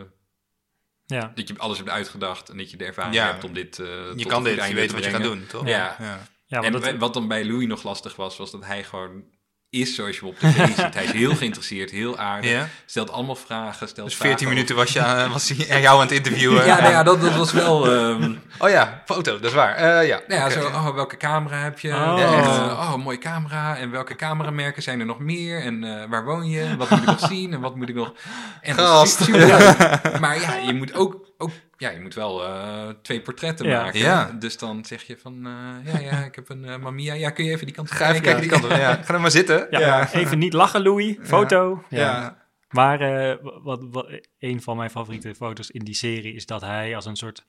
Ja, 1.06 1.32
dat 1.34 1.48
je 1.48 1.58
alles 1.58 1.78
hebt 1.78 1.90
uitgedacht 1.90 2.48
en 2.48 2.56
dat 2.56 2.70
je 2.70 2.76
de 2.76 2.84
ervaring 2.84 3.14
Ja. 3.14 3.30
hebt 3.32 3.44
om 3.44 3.52
dit 3.54 3.78
uh, 3.78 3.86
Je 4.16 4.26
kan 4.26 4.44
dit, 4.44 4.64
je 4.68 4.74
weet 4.74 4.92
wat 4.92 5.04
je 5.04 5.10
gaat 5.10 5.22
doen, 5.22 5.46
toch? 5.46 5.66
Ja. 5.66 5.96
ja. 5.98 6.26
ja 6.46 6.62
en 6.62 6.72
dat, 6.72 6.96
wat 6.96 7.14
dan 7.14 7.28
bij 7.28 7.44
Louis 7.44 7.66
nog 7.66 7.82
lastig 7.82 8.16
was, 8.16 8.36
was 8.36 8.50
dat 8.50 8.64
hij 8.64 8.84
gewoon 8.84 9.24
is 9.72 9.94
zoals 9.94 10.16
je 10.16 10.20
hem 10.20 10.28
op 10.28 10.38
tv 10.38 10.66
ziet. 10.66 10.94
Hij 10.94 11.04
is 11.04 11.12
heel 11.12 11.34
geïnteresseerd, 11.36 11.90
heel 11.90 12.18
aardig. 12.18 12.50
Ja? 12.50 12.68
Stelt 12.86 13.10
allemaal 13.10 13.34
vragen. 13.34 13.88
Stelt 13.88 14.06
Dus 14.08 14.16
vragen 14.16 14.38
14 14.38 14.46
over- 14.46 14.48
minuten 14.58 14.76
was, 14.76 14.92
je 14.92 15.00
aan, 15.00 15.30
was 15.32 15.48
hij 15.48 15.80
jou 15.80 15.94
aan 15.94 16.00
het 16.06 16.10
interviewen. 16.10 16.64
Ja, 16.66 16.80
nou 16.80 16.90
ja 16.92 17.02
dat, 17.02 17.20
dat 17.20 17.34
was 17.34 17.52
wel... 17.52 17.90
ehm, 17.92 18.32
Oh 18.58 18.68
ja, 18.70 19.02
foto, 19.06 19.32
dat 19.32 19.44
is 19.44 19.52
waar. 19.52 19.74
Eh, 19.74 20.06
ja, 20.06 20.20
nou 20.28 20.40
ja, 20.40 20.50
zo, 20.50 20.66
oh, 20.66 20.94
welke 20.94 21.16
camera 21.16 21.62
heb 21.62 21.78
je? 21.78 21.88
Oh. 21.88 22.20
Echt? 22.20 22.46
eh, 22.46 22.92
oh, 22.92 22.94
mooie 22.94 23.18
camera. 23.18 23.76
En 23.76 23.90
welke 23.90 24.16
cameramerken 24.16 24.82
zijn 24.82 25.00
er 25.00 25.06
nog 25.06 25.18
meer? 25.18 25.62
En 25.62 25.84
eh, 25.84 26.08
waar 26.08 26.24
woon 26.24 26.48
je? 26.48 26.76
Wat 26.76 26.90
moet 26.90 26.98
ik 27.00 27.06
nog 27.06 27.20
zien? 27.28 27.52
En 27.52 27.60
wat 27.60 27.76
moet 27.76 27.88
ik 27.88 27.94
nog... 27.94 28.12
En 28.60 28.74
Gast. 28.74 29.28
Maar 30.20 30.40
ja, 30.40 30.54
je 30.56 30.74
moet 30.74 30.94
ook... 30.94 31.16
ook 31.38 31.50
ja, 31.82 31.90
je 31.90 32.00
moet 32.00 32.14
wel 32.14 32.44
eh, 32.44 32.88
twee 33.02 33.20
portretten 33.20 33.66
Ja. 33.66 33.82
maken. 33.82 33.98
Ja. 34.00 34.32
Dus 34.38 34.58
dan 34.58 34.84
zeg 34.84 35.02
je 35.02 35.18
van... 35.18 35.46
eh, 35.46 35.92
ja, 35.92 35.98
ja, 36.00 36.24
ik 36.24 36.34
heb 36.34 36.48
een 36.48 36.64
uh, 36.64 36.76
Mamia. 36.76 37.14
Ja, 37.14 37.30
kun 37.30 37.44
je 37.44 37.50
even 37.50 37.66
die 37.66 37.74
kant 37.74 37.90
op 37.90 37.94
Ga 37.96 38.08
even 38.10 38.22
kijken 38.22 38.40
die 38.40 38.50
kant 38.50 38.64
op. 38.64 38.70
Ja. 38.70 38.94
Ga 38.94 39.12
dan 39.12 39.20
maar 39.20 39.30
zitten. 39.30 39.66
ja, 39.70 40.12
even 40.12 40.38
niet 40.38 40.52
lachen, 40.52 40.82
Louis. 40.82 41.16
Foto. 41.22 41.84
Ja. 41.88 41.98
Ja. 41.98 42.46
Maar 42.68 43.00
eh, 43.00 43.36
wat, 43.62 43.84
wat, 43.90 44.20
een 44.38 44.62
van 44.62 44.76
mijn 44.76 44.90
favoriete 44.90 45.34
foto's 45.34 45.70
in 45.70 45.84
die 45.84 45.94
serie 45.94 46.34
is 46.34 46.46
dat 46.46 46.60
hij 46.60 46.94
als 46.96 47.06
een 47.06 47.16
soort 47.16 47.46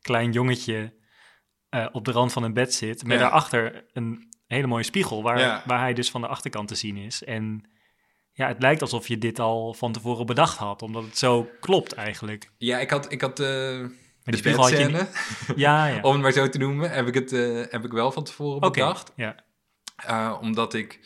klein 0.00 0.32
jongetje 0.32 0.94
eh, 1.68 1.86
op 1.92 2.04
de 2.04 2.12
rand 2.12 2.32
van 2.32 2.42
een 2.42 2.52
bed 2.52 2.74
zit. 2.74 3.04
Met 3.06 3.18
Ja. 3.18 3.22
daarachter 3.22 3.84
een 3.92 4.28
hele 4.46 4.66
mooie 4.66 4.82
spiegel 4.82 5.22
waar, 5.22 5.38
Ja. 5.38 5.62
waar 5.66 5.80
hij 5.80 5.92
dus 5.94 6.10
van 6.10 6.20
de 6.20 6.26
achterkant 6.26 6.68
te 6.68 6.74
zien 6.74 6.96
is. 6.96 7.24
En 7.24 7.70
ja, 8.32 8.48
het 8.48 8.60
lijkt 8.62 8.80
alsof 8.82 9.08
je 9.08 9.18
dit 9.18 9.38
al 9.38 9.74
van 9.74 9.92
tevoren 9.92 10.26
bedacht 10.26 10.56
had, 10.58 10.82
omdat 10.82 11.04
het 11.04 11.18
zo 11.18 11.48
klopt 11.60 11.92
eigenlijk. 11.92 12.50
Ja, 12.58 12.78
ik 12.78 12.90
had, 12.90 13.12
ik 13.12 13.20
had 13.20 13.40
eh, 13.40 13.46
de 13.46 13.88
bedscène, 14.42 14.98
niet- 15.46 15.56
Ja, 15.56 15.86
ja. 15.86 16.00
om 16.06 16.12
het 16.12 16.22
maar 16.22 16.32
zo 16.32 16.48
te 16.48 16.58
noemen, 16.58 16.90
heb 16.90 17.06
ik 17.06 17.14
het 17.14 17.32
eh, 17.32 17.62
heb 17.70 17.84
ik 17.84 17.92
wel 17.92 18.12
van 18.12 18.24
tevoren 18.24 18.60
bedacht. 18.84 19.12
Ja. 19.16 19.44
Eh, 19.96 20.38
omdat 20.40 20.74
ik, 20.74 21.00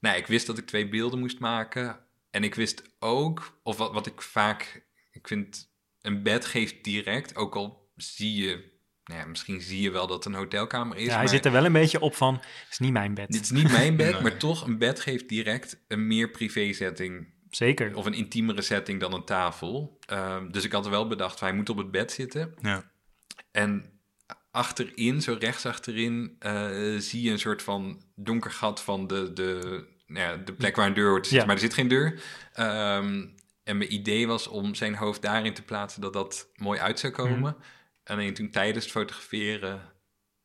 nou, 0.00 0.16
ik 0.16 0.26
wist 0.26 0.46
dat 0.46 0.58
ik 0.58 0.66
twee 0.66 0.88
beelden 0.88 1.18
moest 1.18 1.38
maken. 1.38 1.98
En 2.30 2.44
ik 2.44 2.54
wist 2.54 2.82
ook, 2.98 3.58
of 3.62 3.76
wat, 3.76 3.92
wat 3.92 4.06
ik 4.06 4.22
vaak, 4.22 4.86
ik 5.12 5.28
vind, 5.28 5.70
een 6.00 6.22
bed 6.22 6.44
geeft 6.46 6.84
direct, 6.84 7.36
ook 7.36 7.56
al 7.56 7.90
zie 7.96 8.42
je, 8.44 8.74
nou 9.06 9.20
ja, 9.20 9.26
misschien 9.26 9.60
zie 9.60 9.80
je 9.80 9.90
wel 9.90 10.06
dat 10.06 10.24
het 10.24 10.34
een 10.34 10.40
hotelkamer 10.40 10.96
is. 10.96 11.02
ja, 11.04 11.08
hij 11.08 11.18
maar 11.18 11.28
zit 11.28 11.44
er 11.44 11.52
wel 11.52 11.64
een 11.64 11.72
beetje 11.72 12.00
op 12.00 12.14
van, 12.14 12.34
het 12.34 12.66
is 12.70 12.78
niet 12.78 12.92
mijn 12.92 13.14
bed. 13.14 13.30
Dit 13.32 13.42
is 13.42 13.50
niet 13.50 13.70
mijn 13.70 13.96
bed, 13.96 14.12
Nee. 14.12 14.22
maar 14.22 14.36
toch, 14.36 14.66
een 14.66 14.78
bed 14.78 15.00
geeft 15.00 15.28
direct 15.28 15.84
een 15.88 16.06
meer 16.06 16.30
privé 16.30 16.72
setting 16.72 17.34
Zeker. 17.50 17.94
of 17.96 18.06
een 18.06 18.14
intiemere 18.14 18.62
setting 18.62 19.00
dan 19.00 19.12
een 19.12 19.24
tafel. 19.24 19.98
Ehm, 20.06 20.50
dus 20.50 20.64
ik 20.64 20.72
had 20.72 20.84
er 20.84 20.90
wel 20.90 21.06
bedacht, 21.08 21.40
hij 21.40 21.52
moet 21.52 21.68
op 21.68 21.76
het 21.76 21.90
bed 21.90 22.12
zitten. 22.12 22.54
Ja. 22.60 22.90
En 23.50 24.00
achterin, 24.50 25.22
zo 25.22 25.36
rechts 25.38 25.66
achterin, 25.66 26.36
eh, 26.38 26.68
zie 26.98 27.22
je 27.22 27.30
een 27.30 27.38
soort 27.38 27.62
van 27.62 28.02
donker 28.14 28.50
gat 28.50 28.82
van 28.82 29.06
de, 29.06 29.32
de, 29.32 29.84
nou 30.06 30.30
ja, 30.30 30.36
de 30.44 30.52
plek 30.52 30.76
waar 30.76 30.86
een 30.86 30.94
deur 30.94 31.08
hoort 31.08 31.22
te 31.22 31.28
zitten. 31.28 31.48
Ja. 31.48 31.54
Maar 31.54 31.62
er 31.62 31.68
zit 31.68 31.74
geen 31.74 31.88
deur. 31.88 32.22
Ehm, 32.52 33.26
en 33.64 33.76
mijn 33.76 33.92
idee 33.94 34.26
was 34.26 34.46
om 34.46 34.74
zijn 34.74 34.94
hoofd 34.94 35.22
daarin 35.22 35.54
te 35.54 35.62
plaatsen 35.62 36.00
dat 36.00 36.12
dat 36.12 36.48
mooi 36.56 36.80
uit 36.80 36.98
zou 37.00 37.12
komen. 37.12 37.56
Alleen 38.06 38.34
toen 38.34 38.50
tijdens 38.50 38.84
het 38.84 38.92
fotograferen 38.94 39.92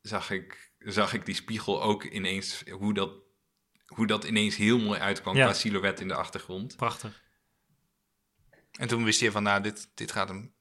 zag 0.01 0.30
ik, 0.32 0.72
zag 0.80 1.14
ik 1.14 1.26
die 1.26 1.36
spiegel 1.36 1.82
ook 1.84 2.03
ineens, 2.03 2.64
hoe 2.70 2.93
dat, 2.93 3.12
hoe 3.86 4.07
dat 4.07 4.24
ineens 4.24 4.55
heel 4.55 4.80
mooi 4.80 4.99
uitkwam 4.99 5.36
Ja. 5.36 5.43
qua 5.45 5.53
silhouet 5.53 5.99
in 5.99 6.07
de 6.07 6.14
achtergrond. 6.16 6.76
Prachtig. 6.76 7.22
En 8.72 8.88
toen 8.88 9.03
wist 9.03 9.20
je 9.20 9.32
van, 9.32 9.43
nou, 9.43 9.62
dit, 9.62 9.89
dit 9.93 10.12
gaat 10.12 10.28
hem, 10.28 10.53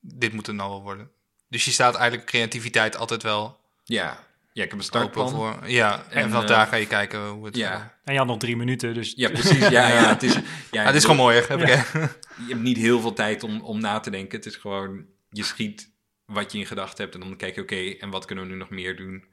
dit 0.00 0.32
moet 0.32 0.46
er 0.46 0.54
nou 0.54 0.70
wel 0.70 0.82
worden. 0.82 1.10
Dus 1.48 1.64
je 1.64 1.70
staat 1.70 1.94
eigenlijk 1.94 2.28
creativiteit 2.28 2.96
altijd 2.96 3.22
wel 3.22 3.60
Ja, 3.84 4.26
ja 4.52 4.62
ik 4.62 4.70
heb 4.70 4.78
een 4.78 4.84
startplan. 4.84 5.30
voor. 5.30 5.68
Ja, 5.68 6.04
en, 6.08 6.22
En, 6.22 6.28
vanaf 6.28 6.42
eh, 6.42 6.48
daar 6.48 6.66
ga 6.66 6.76
je 6.76 6.86
kijken 6.86 7.28
hoe 7.28 7.44
het... 7.44 7.56
Ja. 7.56 7.98
En 8.04 8.12
je 8.12 8.18
had 8.18 8.28
nog 8.28 8.38
drie 8.38 8.56
minuten, 8.56 8.94
dus 8.94 9.12
Ja, 9.16 9.28
precies. 9.30 9.68
Ja, 9.68 9.88
ja, 9.88 10.08
het 10.08 10.22
is, 10.22 10.34
ja, 10.70 10.80
ah, 10.80 10.86
het 10.86 10.94
is 10.94 11.02
gewoon 11.02 11.16
mooi, 11.16 11.40
heb 11.40 11.60
ik, 11.60 11.66
hè? 11.68 12.00
Je 12.00 12.48
hebt 12.48 12.60
niet 12.60 12.76
heel 12.76 13.00
veel 13.00 13.12
tijd 13.12 13.42
om, 13.42 13.60
om 13.60 13.80
na 13.80 14.00
te 14.00 14.10
denken. 14.10 14.36
Het 14.36 14.46
is 14.46 14.56
gewoon, 14.56 15.06
je 15.30 15.42
schiet 15.42 15.90
wat 16.32 16.52
je 16.52 16.58
in 16.58 16.66
gedachten 16.66 17.02
hebt 17.04 17.14
en 17.14 17.20
dan 17.20 17.36
kijk 17.36 17.54
je, 17.54 17.60
oké, 17.60 17.90
en 17.90 18.10
wat 18.10 18.24
kunnen 18.24 18.44
we 18.44 18.50
nu 18.50 18.56
nog 18.56 18.70
meer 18.70 18.96
doen? 18.96 19.24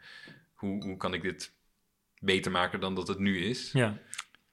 Hoe, 0.53 0.83
hoe 0.83 0.97
kan 0.97 1.13
ik 1.13 1.21
dit 1.21 1.53
beter 2.19 2.51
maken 2.51 2.79
dan 2.79 2.95
dat 2.95 3.07
het 3.07 3.19
nu 3.19 3.45
is? 3.45 3.71
ja. 3.71 3.97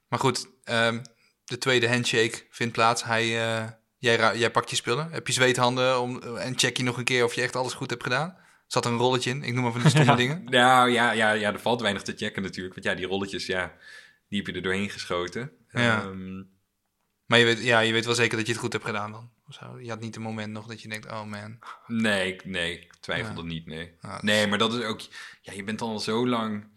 Maar 0.07 0.19
goed, 0.19 0.47
ehm, 0.63 1.03
de 1.45 1.57
tweede 1.57 1.89
handshake 1.89 2.45
vindt 2.49 2.73
plaats. 2.73 3.03
Hij, 3.03 3.23
eh, 3.23 3.69
jij, 3.97 4.37
jij 4.37 4.51
pakt 4.51 4.69
je 4.69 4.75
spullen. 4.75 5.11
Heb 5.11 5.27
je 5.27 5.33
zweethanden 5.33 6.01
om, 6.01 6.21
en 6.21 6.57
check 6.59 6.77
je 6.77 6.83
nog 6.83 6.97
een 6.97 7.03
keer 7.03 7.23
of 7.23 7.33
je 7.33 7.41
echt 7.41 7.55
alles 7.55 7.73
goed 7.73 7.89
hebt 7.89 8.03
gedaan. 8.03 8.37
Zat 8.67 8.85
er 8.85 8.91
een 8.91 8.97
rolletje 8.97 9.29
in? 9.29 9.43
Ik 9.43 9.53
noem 9.53 9.63
maar 9.63 9.71
van 9.71 9.81
die 9.81 9.89
stomme 9.89 10.15
dingen. 10.23 10.43
Nou 10.43 10.89
ja, 10.89 11.11
ja, 11.11 11.31
ja, 11.31 11.53
er 11.53 11.59
valt 11.59 11.81
weinig 11.81 12.01
te 12.01 12.13
checken 12.15 12.41
natuurlijk. 12.41 12.73
Want 12.73 12.85
ja, 12.85 12.95
die 12.95 13.05
rolletjes, 13.05 13.45
ja, 13.45 13.73
die 14.29 14.37
heb 14.37 14.47
je 14.47 14.53
er 14.53 14.61
doorheen 14.61 14.89
geschoten. 14.89 15.51
Ja. 15.71 16.01
Ehm, 16.01 16.43
Maar 17.25 17.39
je 17.39 17.45
weet, 17.45 17.63
ja, 17.63 17.79
je 17.79 17.91
weet 17.93 18.05
wel 18.05 18.15
zeker 18.15 18.37
dat 18.37 18.45
je 18.45 18.51
het 18.51 18.61
goed 18.61 18.73
hebt 18.73 18.85
gedaan 18.85 19.11
dan. 19.11 19.31
Zo. 19.49 19.79
Je 19.79 19.89
had 19.89 19.99
niet 19.99 20.15
een 20.15 20.21
moment 20.21 20.51
nog 20.53 20.67
dat 20.67 20.81
je 20.81 20.87
denkt, 20.87 21.05
oh 21.11 21.23
man. 21.23 21.59
nee, 21.87 22.33
ik- 22.33 22.45
nee, 22.45 22.79
ik 22.81 22.93
twijfelde 22.95 23.41
Ja. 23.41 23.47
niet, 23.47 23.65
nee. 23.65 23.95
Ah, 24.01 24.21
Nee, 24.21 24.47
maar 24.47 24.57
dat 24.57 24.73
is 24.73 24.83
ook, 24.83 25.01
ja, 25.41 25.53
je 25.53 25.63
bent 25.63 25.81
al 25.81 25.99
zo 25.99 26.27
lang 26.27 26.71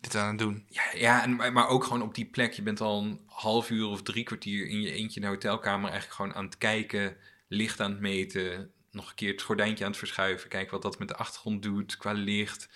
Dit 0.00 0.14
aan 0.14 0.28
het 0.28 0.38
doen. 0.38 0.66
Ja, 0.68 0.82
ja 0.94 1.22
en, 1.22 1.36
maar 1.52 1.68
ook 1.68 1.84
gewoon 1.84 2.02
op 2.02 2.14
die 2.14 2.26
plek. 2.30 2.52
Je 2.52 2.62
bent 2.62 2.80
al 2.80 3.02
een 3.02 3.20
half 3.26 3.70
uur 3.70 3.86
of 3.86 4.02
drie 4.02 4.24
kwartier 4.24 4.66
in 4.68 4.80
je 4.80 4.92
eentje 4.92 5.20
in 5.20 5.26
de 5.26 5.32
hotelkamer 5.32 5.90
eigenlijk 5.90 6.14
gewoon 6.14 6.34
aan 6.34 6.44
het 6.44 6.58
kijken, 6.58 7.16
licht 7.48 7.80
aan 7.80 7.90
het 7.90 8.00
meten, 8.00 8.72
nog 8.90 9.08
een 9.08 9.14
keer 9.14 9.30
het 9.32 9.42
gordijntje 9.42 9.84
aan 9.84 9.90
het 9.90 9.98
verschuiven, 9.98 10.48
kijken 10.48 10.72
wat 10.72 10.82
dat 10.82 10.98
met 10.98 11.08
de 11.08 11.16
achtergrond 11.16 11.62
doet 11.62 11.96
qua 11.96 12.12
licht. 12.12 12.68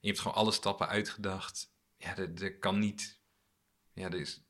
Je 0.00 0.08
hebt 0.08 0.20
gewoon 0.20 0.36
alle 0.36 0.52
stappen 0.52 0.88
uitgedacht. 0.88 1.72
Ja, 1.96 2.16
er 2.16 2.58
kan 2.58 2.78
niet, 2.78 3.20
ja, 3.92 4.04
er 4.06 4.20
is, 4.20 4.42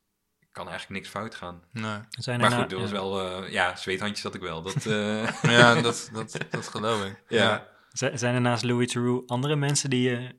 kan 0.51 0.67
eigenlijk 0.69 0.99
niks 0.99 1.09
fout 1.13 1.35
gaan. 1.35 1.63
Nee. 1.71 1.99
Zijn 2.09 2.39
Maar 2.39 2.51
er 2.51 2.57
goed, 2.57 2.69
dat 2.69 2.79
was 2.79 2.89
ja. 2.89 2.95
wel, 2.95 3.43
eh, 3.43 3.51
ja, 3.51 3.75
zweethandjes 3.75 4.23
had 4.23 4.35
ik 4.35 4.41
wel. 4.41 4.61
Dat, 4.61 4.85
eh, 4.85 5.41
Ja, 5.57 5.81
dat, 5.81 6.09
dat, 6.13 6.37
dat 6.49 6.67
geloof 6.67 7.05
ik. 7.05 7.23
ja. 7.27 7.67
Zijn 7.91 8.35
er 8.35 8.41
naast 8.41 8.63
Louis 8.63 8.91
Theroux 8.91 9.27
andere 9.29 9.55
mensen 9.55 9.89
die, 9.89 10.09
je 10.09 10.35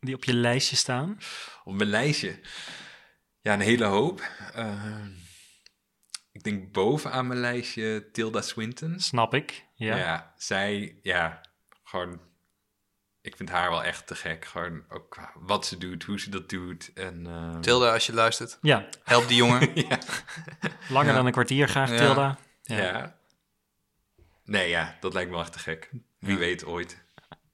die 0.00 0.14
op 0.14 0.24
je 0.24 0.34
lijstje 0.34 0.76
staan? 0.76 1.18
Op 1.64 1.74
mijn 1.74 1.88
lijstje. 1.88 2.40
Ja, 3.40 3.52
een 3.52 3.60
hele 3.60 3.84
hoop. 3.84 4.22
Eh, 4.54 4.84
ik 6.32 6.42
denk 6.42 6.72
bovenaan 6.72 7.26
mijn 7.26 7.40
lijstje 7.40 8.10
Tilda 8.12 8.40
Swinton. 8.40 9.00
Snap 9.00 9.34
ik. 9.34 9.66
Ja. 9.74 9.96
Ja. 9.96 10.34
zij, 10.36 10.98
ja, 11.02 11.40
gewoon, 11.84 12.20
ik 13.22 13.36
vind 13.36 13.48
haar 13.48 13.70
wel 13.70 13.82
echt 13.84 14.06
te 14.06 14.14
gek. 14.14 14.44
Gewoon 14.44 14.84
ook 14.88 15.10
qua 15.10 15.32
wat 15.34 15.66
ze 15.66 15.78
doet, 15.78 16.04
hoe 16.04 16.20
ze 16.20 16.30
dat 16.30 16.48
doet. 16.48 16.92
En, 16.94 17.26
eh, 17.26 17.58
Tilda, 17.58 17.92
als 17.92 18.06
je 18.06 18.12
luistert, 18.14 18.58
Ja, 18.60 18.88
help 19.04 19.28
die 19.28 19.36
jongen. 19.36 19.74
ja, 19.88 19.98
langer 20.88 21.08
Ja. 21.10 21.14
dan 21.14 21.26
een 21.26 21.32
kwartier 21.32 21.68
graag, 21.68 21.90
Ja. 21.90 21.96
Tilda. 21.96 22.38
ja. 22.62 22.76
Ja. 22.76 23.18
Nee, 24.44 24.68
ja, 24.68 24.96
dat 25.00 25.12
lijkt 25.12 25.28
me 25.28 25.34
wel 25.34 25.44
echt 25.44 25.52
te 25.52 25.58
gek. 25.58 25.90
Wie 26.18 26.32
Ja. 26.32 26.38
weet 26.38 26.64
ooit. 26.64 27.02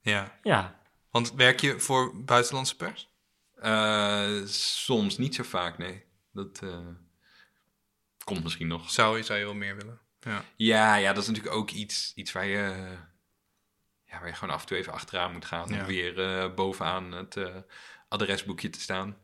ja. 0.00 0.38
Ja, 0.42 0.78
Want 1.10 1.32
werk 1.34 1.60
je 1.60 1.80
voor 1.80 2.24
buitenlandse 2.24 2.76
pers? 2.76 3.08
Eh, 3.54 4.44
soms, 4.46 5.18
niet 5.18 5.34
zo 5.34 5.42
vaak, 5.42 5.78
nee. 5.78 6.04
Dat 6.32 6.60
eh, 6.62 6.86
komt 8.24 8.42
misschien 8.42 8.66
nog. 8.66 8.90
Zou 8.90 9.16
je, 9.16 9.22
zou 9.22 9.38
je 9.38 9.44
wel 9.44 9.54
meer 9.54 9.76
willen? 9.76 10.00
Ja. 10.20 10.44
Ja, 10.56 10.94
ja, 10.96 11.12
dat 11.12 11.22
is 11.22 11.28
natuurlijk 11.28 11.54
ook 11.56 11.70
iets, 11.70 12.12
iets 12.14 12.32
waar, 12.32 12.46
je, 12.46 12.62
eh, 12.62 12.98
ja, 14.06 14.18
waar 14.18 14.28
je 14.28 14.34
gewoon 14.34 14.54
af 14.54 14.60
en 14.60 14.66
toe 14.66 14.76
even 14.76 14.92
achteraan 14.92 15.32
moet 15.32 15.44
gaan. 15.44 15.68
Ja. 15.68 15.80
Om 15.80 15.86
weer 15.86 16.20
eh, 16.20 16.54
bovenaan 16.54 17.12
het 17.12 17.36
eh, 17.36 17.56
adresboekje 18.08 18.70
te 18.70 18.80
staan. 18.80 19.16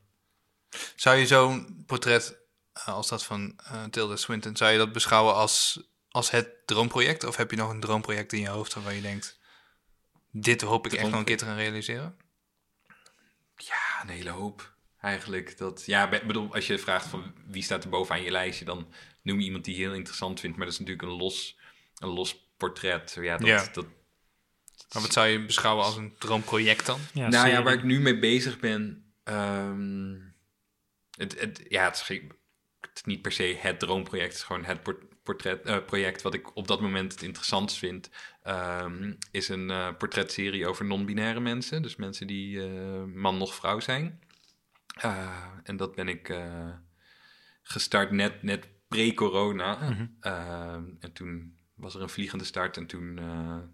Zou 0.97 1.17
je 1.17 1.27
zo'n 1.27 1.83
portret 1.87 2.39
eh, 2.73 2.87
als 2.89 3.09
dat 3.09 3.25
van 3.25 3.61
eh, 3.65 3.85
Tilda 3.85 4.17
Swinton, 4.17 4.57
zou 4.57 4.73
je 4.73 4.79
dat 4.79 4.93
beschouwen 4.93 5.35
als, 5.35 5.81
als 6.09 6.31
het 6.31 6.67
droomproject? 6.67 7.25
Of 7.25 7.37
heb 7.37 7.51
je 7.51 7.57
nog 7.57 7.71
een 7.71 7.81
droomproject 7.81 8.33
in 8.33 8.41
je 8.41 8.49
hoofd 8.49 8.75
waarvan 8.75 8.95
je 8.95 9.01
denkt, 9.01 9.39
dit 10.31 10.61
hoop 10.63 10.87
ik 10.87 10.93
echt 10.93 11.11
nog 11.11 11.19
een 11.19 11.25
keer 11.25 11.37
te 11.37 11.45
gaan 11.45 11.57
realiseren? 11.57 12.17
Ja, 13.57 14.03
een 14.03 14.09
hele 14.09 14.31
hoop 14.31 14.75
eigenlijk. 15.01 15.59
Dat, 15.59 15.83
ja, 15.87 16.09
be- 16.09 16.23
bedoel, 16.27 16.55
als 16.55 16.67
je 16.67 16.79
vraagt 16.79 17.07
van 17.07 17.35
wie 17.47 17.63
staat 17.63 17.85
er 17.85 17.91
bovenaan 17.91 18.23
je 18.23 18.31
lijstje, 18.31 18.65
dan 18.65 18.93
noem 19.23 19.39
je 19.39 19.45
iemand 19.45 19.65
die 19.65 19.77
je 19.77 19.81
heel 19.83 19.95
interessant 19.95 20.41
vindt. 20.41 20.57
Maar 20.57 20.67
dat 20.67 20.75
is 20.75 20.81
natuurlijk 20.81 21.09
een 21.09 21.17
los, 21.19 21.59
een 21.99 22.09
los 22.09 22.51
portret. 22.57 23.17
Ja, 23.21 23.37
dat, 23.37 23.47
Ja. 23.47 23.69
dat, 23.73 23.87
Maar 24.93 25.03
wat 25.03 25.13
zou 25.13 25.27
je 25.27 25.45
beschouwen 25.45 25.85
als 25.85 25.97
een 25.97 26.15
droomproject 26.19 26.87
dan? 26.87 27.01
ja, 27.15 27.29
nou 27.29 27.49
ja, 27.49 27.63
waar 27.63 27.73
ik 27.73 27.83
nu 27.83 28.01
mee 28.01 28.19
bezig 28.19 28.59
ben. 28.59 29.13
ehm, 29.25 30.15
het, 31.17 31.41
het, 31.41 31.63
ja, 31.69 31.85
het 31.85 31.95
is, 31.95 32.03
geen- 32.03 32.33
het 32.81 32.91
is 32.95 33.03
niet 33.05 33.23
per 33.23 33.33
se 33.33 33.57
het 33.61 33.79
droomproject. 33.79 34.29
Het 34.29 34.37
is 34.37 34.43
gewoon 34.43 34.65
het 34.65 34.83
por- 34.83 35.07
portret, 35.23 35.65
eh, 35.65 35.85
project 35.87 36.23
wat 36.23 36.35
ik 36.35 36.57
op 36.57 36.69
dat 36.69 36.81
moment 36.81 37.13
het 37.13 37.23
interessantst 37.23 37.79
vind. 37.79 38.11
ehm, 38.43 39.13
is 39.31 39.49
een 39.49 39.71
eh, 39.71 39.89
portretserie 39.99 40.67
over 40.67 40.85
non-binaire 40.85 41.41
mensen. 41.41 41.83
Dus 41.83 41.97
mensen 41.97 42.27
die 42.27 42.63
eh, 42.67 43.03
man 43.05 43.37
nog 43.39 43.55
vrouw 43.55 43.81
zijn. 43.81 44.21
Eh, 45.01 45.47
en 45.63 45.77
dat 45.77 45.95
ben 45.95 46.09
ik 46.09 46.29
eh, 46.29 46.69
gestart 47.63 48.11
net, 48.11 48.43
net 48.43 48.69
pre-corona. 48.89 49.91
Mhm. 49.91 50.07
Ehm, 50.21 50.85
en 51.01 51.13
toen 51.13 51.59
was 51.75 51.95
er 51.95 52.01
een 52.03 52.09
vliegende 52.09 52.45
start 52.45 52.77
en 52.77 52.87
toen, 52.87 53.19
eh, 53.19 53.25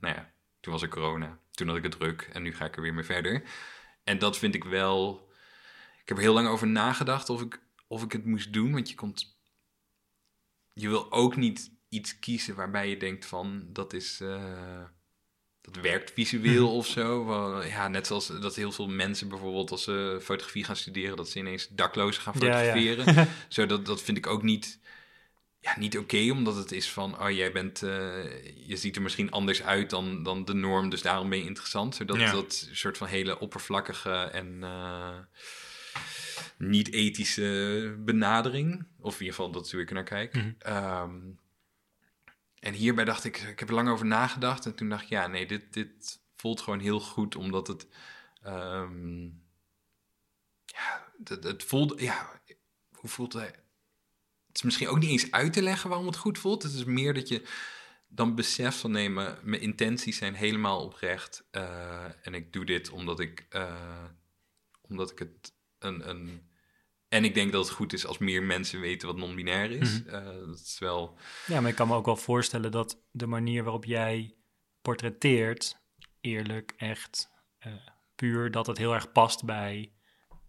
nou 0.00 0.14
ja, 0.14 0.32
toen 0.60 0.72
was 0.72 0.82
er 0.82 0.88
corona. 0.88 1.38
Toen 1.50 1.66
had 1.68 1.76
ik 1.76 1.82
het 1.82 1.92
druk 1.98 2.28
en 2.32 2.42
nu 2.42 2.54
ga 2.54 2.64
ik 2.64 2.76
er 2.76 2.82
weer 2.82 2.94
mee 2.94 3.04
verder. 3.04 3.42
En 4.04 4.18
dat 4.18 4.38
vind 4.38 4.54
ik 4.54 4.64
wel... 4.64 5.26
Ik 6.02 6.08
heb 6.08 6.16
er 6.16 6.22
heel 6.22 6.34
lang 6.34 6.48
over 6.48 6.66
nagedacht 6.66 7.30
of 7.30 7.40
ik, 7.42 7.60
of 7.86 8.02
ik 8.02 8.12
het 8.12 8.24
moest 8.24 8.52
doen. 8.52 8.72
Want 8.72 8.88
je 8.88 8.94
komt... 8.94 9.36
Je 10.74 10.88
wil 10.88 11.12
ook 11.12 11.36
niet 11.36 11.70
iets 11.88 12.18
kiezen 12.18 12.54
waarbij 12.54 12.88
je 12.88 12.96
denkt 12.96 13.26
van... 13.26 13.66
Dat 13.72 13.92
is... 13.92 14.20
eh, 14.20 14.84
dat 15.60 15.76
werkt 15.76 16.12
visueel 16.12 16.66
Mhm. 16.66 16.76
of 16.76 16.86
zo. 16.86 17.62
Ja, 17.62 17.88
net 17.88 18.06
zoals 18.06 18.26
dat 18.26 18.54
heel 18.56 18.72
veel 18.72 18.88
mensen 18.88 19.28
bijvoorbeeld 19.28 19.70
als 19.70 19.82
ze 19.82 20.18
fotografie 20.22 20.64
gaan 20.64 20.76
studeren... 20.76 21.16
dat 21.16 21.28
ze 21.28 21.38
ineens 21.38 21.68
daklozen 21.68 22.22
gaan 22.22 22.34
Ja, 22.38 22.60
ja. 22.60 22.72
fotograferen. 22.72 23.28
Zo, 23.48 23.66
dat, 23.66 23.86
dat 23.86 24.02
vind 24.02 24.16
ik 24.16 24.26
ook 24.26 24.42
niet, 24.42 24.80
ja, 25.60 25.78
niet 25.78 25.98
oké, 25.98 26.30
omdat 26.30 26.56
het 26.56 26.72
is 26.72 26.90
van, 26.90 27.20
oh, 27.22 27.30
jij 27.30 27.52
bent, 27.52 27.82
eh, 27.82 28.66
je 28.66 28.76
ziet 28.76 28.96
er 28.96 29.02
misschien 29.02 29.30
anders 29.30 29.62
uit 29.62 29.90
dan, 29.90 30.22
dan 30.22 30.44
de 30.44 30.54
norm, 30.54 30.88
dus 30.88 31.02
daarom 31.02 31.28
ben 31.28 31.38
je 31.38 31.44
interessant. 31.44 31.94
Zodat 31.94 32.16
Ja. 32.16 32.32
dat 32.32 32.68
soort 32.72 32.96
van 32.98 33.06
hele 33.06 33.38
oppervlakkige 33.38 34.10
en 34.12 34.58
eh, 34.62 35.18
niet 36.58 36.92
ethische 36.92 37.94
benadering, 37.98 38.86
of 39.00 39.12
in 39.14 39.18
ieder 39.20 39.34
geval 39.34 39.50
dat 39.50 39.66
is 39.66 39.72
hoe 39.72 39.80
ik 39.80 39.88
er 39.88 39.94
naar 39.94 40.04
kijk. 40.04 40.34
Mhm. 40.34 40.52
Ehm, 40.58 41.16
en 42.60 42.72
hierbij 42.74 43.04
dacht 43.04 43.24
ik, 43.24 43.36
ik 43.36 43.58
heb 43.58 43.68
er 43.68 43.74
lang 43.74 43.88
over 43.88 44.06
nagedacht 44.06 44.66
en 44.66 44.74
toen 44.74 44.88
dacht 44.88 45.02
ik, 45.02 45.08
ja, 45.08 45.26
nee, 45.26 45.46
dit, 45.46 45.72
dit 45.72 46.20
voelt 46.36 46.60
gewoon 46.60 46.80
heel 46.80 47.00
goed, 47.00 47.36
omdat 47.36 47.66
het, 47.66 47.86
ehm, 48.42 49.24
ja, 50.64 51.12
het, 51.24 51.44
het 51.44 51.64
voelt, 51.64 52.00
ja, 52.00 52.40
hoe 52.94 53.10
voelt 53.10 53.32
hij? 53.32 53.54
Is 54.58 54.64
misschien 54.64 54.88
ook 54.88 54.98
niet 54.98 55.10
eens 55.10 55.30
uit 55.30 55.52
te 55.52 55.62
leggen 55.62 55.88
waarom 55.88 56.06
het 56.06 56.16
goed 56.16 56.38
voelt. 56.38 56.62
Het 56.62 56.72
is 56.72 56.84
meer 56.84 57.14
dat 57.14 57.28
je 57.28 57.42
dan 58.08 58.34
beseft 58.34 58.78
van 58.78 58.90
nee, 58.90 59.10
mijn, 59.10 59.36
mijn 59.42 59.62
intenties 59.62 60.16
zijn 60.16 60.34
helemaal 60.34 60.84
oprecht. 60.84 61.44
eh, 61.50 62.26
en 62.26 62.34
ik 62.34 62.52
doe 62.52 62.64
dit 62.64 62.90
omdat 62.90 63.20
ik, 63.20 63.46
eh, 63.50 64.04
omdat 64.80 65.10
ik 65.10 65.18
het 65.18 65.52
een, 65.78 66.08
een... 66.08 66.50
En 67.08 67.24
ik 67.24 67.34
denk 67.34 67.52
dat 67.52 67.64
het 67.64 67.74
goed 67.74 67.92
is 67.92 68.06
als 68.06 68.18
meer 68.18 68.42
mensen 68.42 68.80
weten 68.80 69.08
wat 69.08 69.16
non-binair 69.16 69.70
is. 69.70 70.02
Mhm. 70.02 70.14
Eh, 70.14 70.46
dat 70.46 70.58
is 70.58 70.78
wel... 70.78 71.18
Ja, 71.46 71.60
maar 71.60 71.70
ik 71.70 71.76
kan 71.76 71.88
me 71.88 71.94
ook 71.94 72.06
wel 72.06 72.16
voorstellen 72.16 72.70
dat 72.70 73.02
de 73.10 73.26
manier 73.26 73.62
waarop 73.62 73.84
jij 73.84 74.36
portretteert, 74.82 75.80
eerlijk, 76.20 76.74
echt, 76.76 77.28
puur, 78.14 78.50
dat 78.50 78.66
het 78.66 78.78
heel 78.78 78.94
erg 78.94 79.12
past 79.12 79.44
bij, 79.44 79.92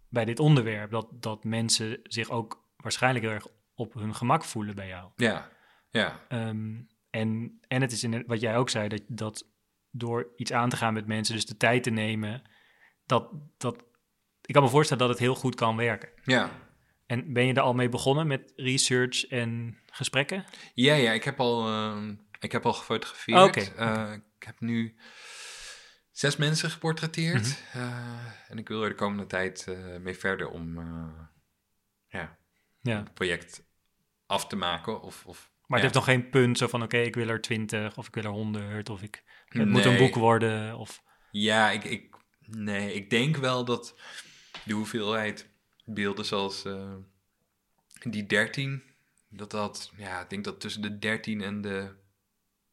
bij 0.08 0.24
dit 0.24 0.38
onderwerp. 0.38 0.90
Dat, 0.90 1.08
dat 1.12 1.44
mensen 1.44 2.00
zich 2.02 2.30
ook 2.30 2.68
waarschijnlijk 2.76 3.24
heel 3.24 3.34
erg 3.34 3.46
op 3.80 3.94
hun 3.94 4.14
gemak 4.14 4.44
voelen 4.44 4.74
bij 4.74 4.88
jou. 4.88 5.10
Ja, 5.16 5.50
ja, 5.90 6.20
Ehm, 6.28 6.80
en, 7.10 7.58
en 7.68 7.80
het 7.80 7.92
is 7.92 8.04
in, 8.04 8.24
wat 8.26 8.40
jij 8.40 8.56
ook 8.56 8.70
zei, 8.70 8.88
dat, 8.88 9.02
dat 9.08 9.46
door 9.90 10.32
iets 10.36 10.52
aan 10.52 10.68
te 10.68 10.76
gaan 10.76 10.94
met 10.94 11.06
mensen, 11.06 11.34
dus 11.34 11.46
de 11.46 11.56
tijd 11.56 11.82
te 11.82 11.90
nemen, 11.90 12.42
dat, 13.06 13.30
dat, 13.58 13.84
ik 14.44 14.54
kan 14.54 14.62
me 14.62 14.68
voorstellen 14.68 15.02
dat 15.02 15.12
het 15.12 15.18
heel 15.24 15.34
goed 15.34 15.54
kan 15.54 15.76
werken. 15.76 16.08
ja. 16.24 16.50
En 17.06 17.32
ben 17.32 17.46
je 17.46 17.54
er 17.54 17.60
al 17.60 17.74
mee 17.74 17.88
begonnen 17.88 18.26
met 18.26 18.52
research 18.56 19.26
en 19.26 19.78
gesprekken? 19.86 20.44
Ja, 20.74 20.94
ja, 20.94 21.12
ik 21.12 21.24
heb 21.24 21.40
al, 21.40 21.66
ehm, 21.66 22.14
ik 22.40 22.52
heb 22.52 22.66
al 22.66 22.72
gefotografeerd. 22.72 23.42
Oké, 23.42 23.60
Eh, 23.60 24.12
ik 24.38 24.42
heb 24.46 24.60
nu 24.60 24.96
zes 26.10 26.36
mensen 26.36 26.70
geportretteerd. 26.70 27.42
Mhm. 27.72 27.78
Eh, 27.82 28.50
en 28.50 28.58
ik 28.58 28.68
wil 28.68 28.82
er 28.82 28.88
de 28.88 28.94
komende 28.94 29.26
tijd 29.26 29.66
eh, 29.68 29.96
mee 29.96 30.14
verder 30.18 30.48
om 30.50 30.74
ja, 32.08 32.38
Ja. 32.80 32.96
het 32.98 33.14
project 33.14 33.62
af 34.30 34.46
te 34.46 34.56
maken. 34.56 35.02
Of, 35.02 35.24
of, 35.26 35.50
Maar 35.66 35.78
ja. 35.78 35.84
het 35.84 35.94
heeft 35.94 36.06
nog 36.06 36.16
geen 36.16 36.30
punt 36.30 36.58
zo 36.58 36.66
van, 36.66 36.82
oké, 36.82 36.98
ik 36.98 37.14
wil 37.14 37.28
er 37.28 37.40
20 37.40 37.96
of 37.96 38.06
ik 38.06 38.14
wil 38.14 38.24
er 38.24 38.30
100 38.30 38.88
of 38.88 39.02
ik, 39.02 39.22
het 39.48 39.68
moet 39.68 39.84
een 39.84 39.96
boek 39.96 40.14
worden. 40.14 40.76
Of, 40.76 41.02
Ja, 41.30 41.70
ik, 41.70 41.84
ik, 41.84 42.16
nee, 42.40 42.94
ik 42.94 43.10
denk 43.10 43.36
wel 43.36 43.64
dat 43.64 44.00
de 44.64 44.74
hoeveelheid 44.74 45.48
beelden 45.84 46.24
zoals 46.24 46.64
eh, 46.64 46.94
die 48.02 48.26
13, 48.26 48.82
dat 49.28 49.50
dat, 49.50 49.92
ja, 49.96 50.20
ik 50.20 50.30
denk 50.30 50.44
dat 50.44 50.60
tussen 50.60 50.82
de 50.82 50.98
13 50.98 51.40
en 51.40 51.60
de 51.60 51.94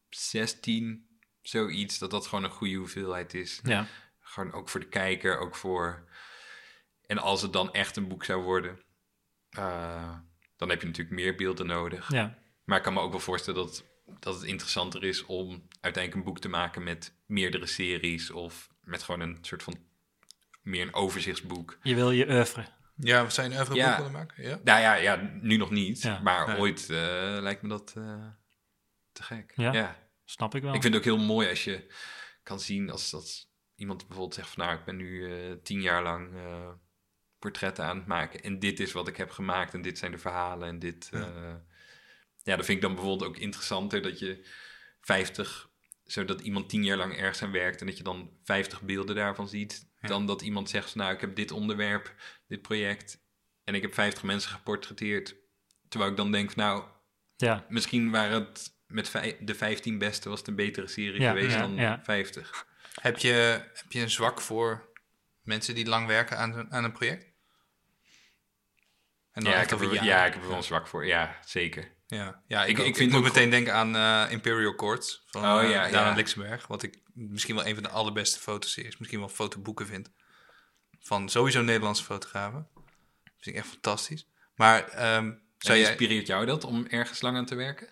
16, 0.08 1.08
zoiets, 1.42 1.98
dat 1.98 2.10
dat 2.10 2.26
gewoon 2.26 2.44
een 2.44 2.50
goede 2.50 2.76
hoeveelheid 2.76 3.34
is. 3.34 3.60
ja. 3.62 3.86
Gewoon 4.20 4.52
ook 4.52 4.68
voor 4.68 4.80
de 4.80 4.88
kijker, 4.88 5.38
ook 5.38 5.54
voor. 5.54 6.08
En 7.06 7.18
als 7.18 7.42
het 7.42 7.52
dan 7.52 7.72
echt 7.72 7.96
een 7.96 8.08
boek 8.08 8.24
zou 8.24 8.42
worden, 8.42 8.82
eh, 9.50 10.18
dan 10.58 10.68
heb 10.68 10.80
je 10.80 10.86
natuurlijk 10.86 11.16
meer 11.16 11.34
beelden 11.34 11.66
nodig. 11.66 12.12
ja, 12.12 12.38
Maar 12.64 12.76
ik 12.76 12.82
kan 12.82 12.92
me 12.92 13.00
ook 13.00 13.10
wel 13.10 13.20
voorstellen 13.20 13.64
dat, 13.64 13.84
dat 14.20 14.34
het 14.34 14.44
interessanter 14.44 15.04
is 15.04 15.24
om 15.26 15.68
uiteindelijk 15.80 16.14
een 16.14 16.32
boek 16.32 16.40
te 16.42 16.48
maken 16.48 16.82
met 16.82 17.14
meerdere 17.26 17.66
series 17.66 18.30
of 18.30 18.68
met 18.80 19.02
gewoon 19.02 19.20
een 19.20 19.38
soort 19.40 19.62
van 19.62 19.78
meer 20.62 20.82
een 20.82 20.94
overzichtsboek. 20.94 21.78
je 21.82 21.94
wil 21.94 22.10
je 22.10 22.28
oeuvre. 22.28 22.66
Ja, 22.96 23.24
we 23.24 23.30
zijn 23.30 23.52
een 23.52 23.74
Ja. 23.74 23.96
willen 23.96 24.12
maken. 24.12 24.42
Ja. 24.42 24.60
Nou 24.64 24.80
ja, 24.80 24.94
ja 24.94 25.30
nu 25.40 25.56
nog 25.56 25.70
niet, 25.70 26.02
Ja. 26.02 26.20
maar 26.20 26.46
Nee. 26.48 26.56
ooit 26.58 26.80
eh, 26.90 26.96
lijkt 27.40 27.62
me 27.62 27.68
dat 27.68 27.94
eh, 27.96 28.26
te 29.12 29.22
gek. 29.22 29.52
Ja. 29.56 29.96
Snap 30.24 30.54
ik 30.54 30.62
wel. 30.62 30.74
Ik 30.74 30.82
vind 30.82 30.94
het 30.94 31.02
ook 31.06 31.16
heel 31.16 31.24
mooi 31.26 31.48
als 31.48 31.64
je 31.64 31.92
kan 32.42 32.60
zien 32.60 32.90
als, 32.90 33.14
als 33.14 33.50
iemand 33.74 33.98
bijvoorbeeld 34.06 34.34
zegt 34.34 34.48
van 34.50 34.64
nou, 34.64 34.78
ik 34.78 34.84
ben 34.84 34.96
nu 34.96 35.32
eh, 35.32 35.52
tien 35.62 35.80
jaar 35.80 36.02
lang 36.02 36.34
eh, 36.34 36.68
portretten 37.38 37.84
aan 37.84 37.96
het 37.96 38.06
maken 38.06 38.42
en 38.42 38.58
dit 38.58 38.80
is 38.80 38.92
wat 38.92 39.08
ik 39.08 39.16
heb 39.16 39.30
gemaakt 39.30 39.74
en 39.74 39.82
dit 39.82 39.98
zijn 39.98 40.10
de 40.12 40.18
verhalen 40.18 40.68
en 40.68 40.78
dit. 40.78 41.08
Ja. 41.12 41.18
eh, 41.20 41.54
ja, 42.42 42.56
dat 42.56 42.64
vind 42.64 42.76
ik 42.78 42.82
dan 42.82 42.94
bijvoorbeeld 42.94 43.30
ook 43.30 43.36
interessanter 43.36 44.02
dat 44.02 44.18
je 44.18 44.46
50, 45.00 45.68
zodat 46.04 46.40
iemand 46.40 46.68
tien 46.68 46.84
jaar 46.84 46.96
lang 46.96 47.16
ergens 47.16 47.42
aan 47.42 47.50
werkt 47.52 47.80
en 47.80 47.86
dat 47.86 47.96
je 47.96 48.02
dan 48.02 48.30
50 48.44 48.82
beelden 48.82 49.14
daarvan 49.16 49.48
ziet, 49.48 49.86
Ja. 50.00 50.08
dan 50.08 50.26
dat 50.26 50.42
iemand 50.42 50.70
zegt 50.70 50.94
nou, 50.94 51.12
ik 51.14 51.20
heb 51.20 51.34
dit 51.36 51.50
onderwerp, 51.50 52.14
dit 52.48 52.62
project 52.62 53.20
en 53.64 53.74
ik 53.74 53.82
heb 53.82 53.94
50 53.94 54.22
mensen 54.22 54.50
geportretteerd. 54.50 55.34
Terwijl 55.88 56.10
ik 56.10 56.16
dan 56.16 56.32
denk 56.32 56.54
nou, 56.54 56.84
ja, 57.36 57.64
misschien 57.68 58.10
waren 58.10 58.40
het 58.44 58.76
met 58.86 59.12
de 59.40 59.54
15 59.54 59.98
beste 59.98 60.28
was 60.28 60.38
het 60.38 60.48
een 60.48 60.54
betere 60.54 60.86
serie 60.86 61.20
Ja, 61.20 61.28
geweest 61.28 61.54
ja, 61.54 61.60
dan 61.60 61.74
ja. 61.74 62.00
50. 62.04 62.66
Heb, 63.00 63.18
je, 63.18 63.30
heb 63.74 63.92
je 63.92 64.00
een 64.00 64.10
zwak 64.10 64.40
voor 64.40 64.88
mensen 65.42 65.74
die 65.74 65.86
lang 65.86 66.06
werken 66.06 66.38
aan, 66.38 66.54
een- 66.58 66.72
aan 66.72 66.84
een 66.84 66.92
project? 66.92 67.27
En 69.38 69.44
dan 69.44 69.52
Ja, 69.52 69.60
ik 69.60 69.70
heb, 69.70 69.80
er, 69.80 70.04
ja, 70.04 70.24
ik 70.24 70.32
heb 70.32 70.42
er 70.42 70.48
wel 70.48 70.62
zwak 70.62 70.86
voor. 70.86 71.06
Ja, 71.06 71.36
zeker. 71.44 71.92
Ja, 72.06 72.42
ja 72.46 72.64
ik, 72.64 72.68
Ik- 72.68 72.78
ik, 72.78 72.82
ik 72.82 72.88
ik, 72.88 72.96
vind 72.96 73.10
moet 73.12 73.22
meteen 73.22 73.50
denken 73.50 73.74
aan 73.74 73.96
eh, 73.96 74.32
Imperial 74.32 74.74
Courts 74.74 75.24
van 75.26 75.42
Oh, 75.44 75.62
eh, 75.62 75.70
ja, 75.70 75.88
Daan 75.88 76.06
ja. 76.06 76.14
Lixenberg. 76.14 76.66
Wat 76.66 76.82
ik 76.82 76.98
misschien 77.14 77.54
wel 77.54 77.66
een 77.66 77.74
van 77.74 77.82
de 77.82 77.88
allerbeste 77.88 78.38
fotoseries, 78.40 78.98
misschien 78.98 79.18
wel 79.18 79.28
fotoboeken 79.28 79.86
vind. 79.86 80.10
Van 81.00 81.28
sowieso 81.28 81.62
Nederlandse 81.62 82.04
fotografen. 82.04 82.68
Dat 82.74 83.32
vind 83.38 83.56
ik 83.56 83.62
echt 83.62 83.72
fantastisch. 83.72 84.26
Maar 84.54 84.88
ehm, 84.88 85.32
zou 85.58 85.78
jij... 85.78 85.88
inspireert 85.88 86.26
jou 86.26 86.46
dat 86.46 86.64
om 86.64 86.86
ergens 86.86 87.20
lang 87.20 87.36
aan 87.36 87.46
te 87.46 87.54
werken? 87.54 87.88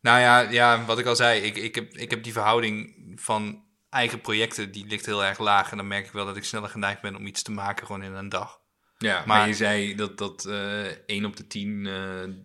Nou 0.00 0.20
ja, 0.20 0.40
ja, 0.40 0.84
wat 0.84 0.98
ik 0.98 1.06
al 1.06 1.16
zei, 1.16 1.40
ik, 1.40 1.56
ik, 1.56 1.74
heb, 1.74 1.92
ik 1.92 2.10
heb 2.10 2.22
die 2.22 2.32
verhouding 2.32 2.94
van 3.20 3.64
eigen 3.90 4.20
projecten, 4.20 4.72
die 4.72 4.86
ligt 4.86 5.06
heel 5.06 5.24
erg 5.24 5.38
laag. 5.38 5.70
En 5.70 5.76
dan 5.76 5.88
merk 5.88 6.06
ik 6.06 6.12
wel 6.12 6.26
dat 6.26 6.36
ik 6.36 6.44
sneller 6.44 6.68
geneigd 6.70 7.00
ben 7.00 7.16
om 7.16 7.26
iets 7.26 7.42
te 7.42 7.50
maken 7.50 7.86
gewoon 7.86 8.02
in 8.02 8.12
een 8.12 8.28
dag. 8.28 8.59
Ja, 9.02 9.16
maar, 9.16 9.26
Maar- 9.26 9.48
je 9.48 9.54
zei 9.54 9.94
dat 9.94 10.18
dat 10.18 10.44
1 11.06 11.24
op 11.24 11.36
de 11.36 11.46
10 11.46 11.86
eh, 11.86 11.94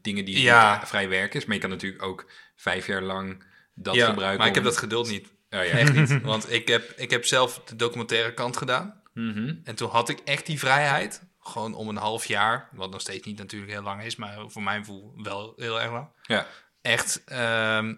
dingen 0.02 0.26
die 0.26 0.42
Ja. 0.42 0.88
vrij 0.88 1.10
werk 1.10 1.34
is. 1.34 1.46
Maar 1.46 1.56
je 1.56 1.62
kan 1.62 1.70
natuurlijk 1.70 2.04
ook 2.04 2.32
vijf 2.56 2.88
jaar 2.88 3.02
lang 3.02 3.44
dat 3.74 3.96
ja, 3.96 4.06
gebruiken. 4.06 4.40
maar 4.40 4.48
ik 4.48 4.56
heb 4.56 4.64
dat 4.64 4.78
geduld 4.78 5.08
niet. 5.10 5.28
Oh, 5.28 5.34
ja. 5.50 5.60
Echt 5.64 5.94
niet. 5.94 6.22
Want 6.32 6.52
ik 6.52 6.68
heb, 6.68 6.92
ik 6.92 7.10
heb 7.10 7.26
zelf 7.26 7.60
de 7.66 7.76
documentaire 7.76 8.34
kant 8.34 8.58
gedaan. 8.58 9.02
Mhm. 9.14 9.56
En 9.64 9.76
toen 9.76 9.90
had 9.90 10.10
ik 10.10 10.20
echt 10.20 10.46
die 10.46 10.60
vrijheid. 10.60 11.24
Gewoon 11.40 11.74
om 11.74 11.90
een 11.90 11.96
half 11.98 12.26
jaar. 12.26 12.70
Wat 12.72 12.92
nog 12.92 13.02
steeds 13.02 13.26
niet 13.26 13.38
natuurlijk 13.38 13.72
heel 13.72 13.82
lang 13.82 14.04
is. 14.04 14.16
Maar 14.16 14.50
voor 14.50 14.64
mijn 14.64 14.80
gevoel 14.80 15.14
wel 15.16 15.54
heel 15.56 15.82
erg 15.82 15.92
lang. 15.92 16.10
ja. 16.22 16.48
Echt. 16.82 17.24
ehm, 17.26 17.96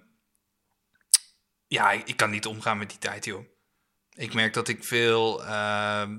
ja, 1.67 1.91
ik, 1.91 2.07
ik 2.07 2.17
kan 2.17 2.29
niet 2.29 2.45
omgaan 2.45 2.77
met 2.77 2.89
die 2.89 2.97
tijd, 2.99 3.25
joh. 3.25 3.45
Ik 4.13 4.33
merk 4.33 4.53
dat 4.53 4.67
ik 4.67 4.83
veel. 4.83 5.45
ehm, 5.45 6.17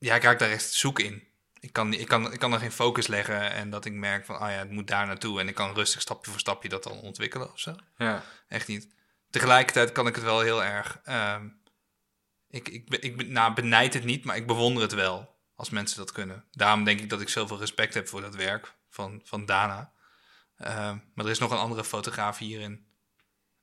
ja, 0.00 0.14
ik 0.14 0.22
raak 0.22 0.38
daar 0.38 0.50
echt 0.50 0.72
zoek 0.72 0.98
in. 0.98 1.28
Ik 1.60 1.72
kan, 1.72 1.92
ik, 1.92 2.08
kan, 2.08 2.32
ik 2.32 2.38
kan 2.38 2.52
er 2.52 2.58
geen 2.58 2.72
focus 2.72 3.06
leggen. 3.06 3.52
En 3.52 3.70
dat 3.70 3.84
ik 3.84 3.92
merk 3.92 4.24
van, 4.24 4.38
ah 4.38 4.50
ja, 4.50 4.56
het 4.56 4.70
moet 4.70 4.86
daar 4.86 5.06
naartoe. 5.06 5.40
En 5.40 5.48
ik 5.48 5.54
kan 5.54 5.74
rustig 5.74 6.00
stapje 6.00 6.30
voor 6.30 6.40
stapje 6.40 6.68
dat 6.68 6.82
dan 6.82 7.00
ontwikkelen 7.00 7.52
of 7.52 7.58
zo. 7.60 7.76
ja. 7.96 8.22
Echt 8.48 8.66
niet. 8.68 8.88
Tegelijkertijd 9.30 9.92
kan 9.92 10.06
ik 10.06 10.14
het 10.14 10.24
wel 10.24 10.40
heel 10.40 10.64
erg. 10.64 11.00
ehm, 11.04 11.48
ik, 12.48 12.68
ik, 12.68 12.88
ik 12.88 13.26
nou, 13.26 13.54
benijd 13.54 13.94
het 13.94 14.04
niet, 14.04 14.24
maar 14.24 14.36
ik 14.36 14.46
bewonder 14.46 14.82
het 14.82 14.92
wel 14.92 15.38
als 15.54 15.70
mensen 15.70 15.98
dat 15.98 16.12
kunnen. 16.12 16.44
Daarom 16.50 16.84
denk 16.84 17.00
ik 17.00 17.08
dat 17.10 17.20
ik 17.20 17.28
zoveel 17.28 17.58
respect 17.58 17.94
heb 17.94 18.08
voor 18.08 18.20
dat 18.20 18.34
werk 18.34 18.74
van, 18.88 19.20
van 19.24 19.46
Dana. 19.46 19.92
Ehm, 20.56 20.98
maar 21.14 21.24
er 21.24 21.30
is 21.30 21.38
nog 21.38 21.50
een 21.50 21.58
andere 21.58 21.84
fotograaf 21.84 22.38
hier 22.38 22.60
in, 22.60 22.86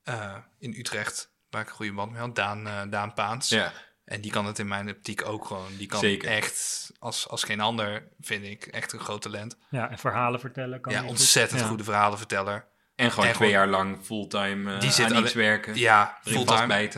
eh, 0.03 0.37
in 0.59 0.73
Utrecht, 0.73 1.31
waar 1.49 1.61
ik 1.61 1.67
een 1.69 1.75
goede 1.75 1.93
band 1.93 2.11
mee 2.11 2.21
had, 2.21 2.35
Daan, 2.35 2.67
eh, 2.67 2.81
Daan 2.89 3.13
Paans. 3.13 3.49
ja. 3.49 3.73
En 4.07 4.21
die 4.21 4.31
kan 4.31 4.45
het 4.45 4.59
in 4.59 4.67
mijn 4.67 4.89
optiek 4.89 5.25
ook 5.27 5.45
gewoon. 5.45 5.67
Die 5.77 5.87
kan 5.87 5.99
Zeker. 5.99 6.29
echt, 6.29 6.91
als, 6.99 7.27
als 7.27 7.43
geen 7.43 7.59
ander, 7.59 8.03
vind 8.21 8.43
ik, 8.43 8.65
echt 8.65 8.93
een 8.93 8.99
groot 8.99 9.21
talent. 9.21 9.57
Ja, 9.69 9.89
en 9.89 9.97
verhalen 9.97 10.39
vertellen 10.39 10.81
kan 10.81 10.93
ja, 10.93 10.99
goed. 10.99 11.09
ontzettend 11.09 11.61
Ja. 11.61 11.67
goede 11.67 11.83
verhalenverteller. 11.83 12.65
En 12.95 13.09
gewoon 13.11 13.25
En 13.25 13.33
twee 13.33 13.49
gewoon- 13.49 13.65
jaar 13.67 13.67
lang 13.81 13.97
fulltime 14.05 14.73
eh 14.73 14.79
Die 14.79 14.91
zit 14.91 15.11
aan 15.11 15.23
iets 15.23 15.33
werken. 15.33 15.75
Ja, 15.75 16.17
fulltime. 16.23 16.89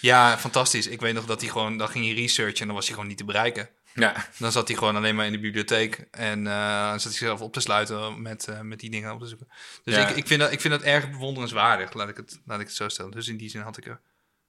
Ja, 0.00 0.38
fantastisch. 0.38 0.86
Ik 0.86 1.00
weet 1.00 1.14
nog 1.14 1.24
dat 1.26 1.40
hij 1.40 1.50
gewoon, 1.50 1.78
dan 1.78 1.88
ging 1.88 2.04
hij 2.04 2.14
researchen 2.14 2.60
en 2.60 2.66
dan 2.66 2.74
was 2.76 2.84
hij 2.84 2.94
gewoon 2.94 3.08
niet 3.08 3.18
te 3.18 3.24
bereiken. 3.24 3.68
Ja. 3.94 4.14
Dan 4.38 4.52
zat 4.52 4.68
hij 4.68 4.76
gewoon 4.76 4.96
alleen 4.96 5.14
maar 5.14 5.26
in 5.26 5.32
de 5.32 5.38
bibliotheek 5.40 6.06
en 6.10 6.46
eh 6.46 6.90
zat 6.90 7.02
hij 7.02 7.12
zichzelf 7.12 7.40
op 7.40 7.52
te 7.52 7.60
sluiten 7.60 8.22
met, 8.22 8.48
eh, 8.48 8.60
met 8.60 8.80
die 8.80 8.90
dingen 8.90 9.12
op 9.12 9.20
te 9.20 9.26
zoeken. 9.26 9.48
Dus 9.84 9.94
Ja. 9.94 10.08
ik, 10.08 10.16
ik, 10.16 10.26
vind 10.26 10.40
dat, 10.40 10.52
ik 10.52 10.60
vind 10.60 10.74
dat 10.74 10.82
erg 10.82 11.10
bewonderenswaardig, 11.10 11.92
laat 11.92 12.08
ik, 12.08 12.16
het, 12.16 12.40
laat 12.44 12.60
ik 12.60 12.66
het 12.66 12.76
zo 12.76 12.88
stellen. 12.88 13.10
Dus 13.10 13.28
in 13.28 13.36
die 13.36 13.48
zin 13.50 13.60
had 13.60 13.76
ik 13.76 13.86
er, 13.86 14.00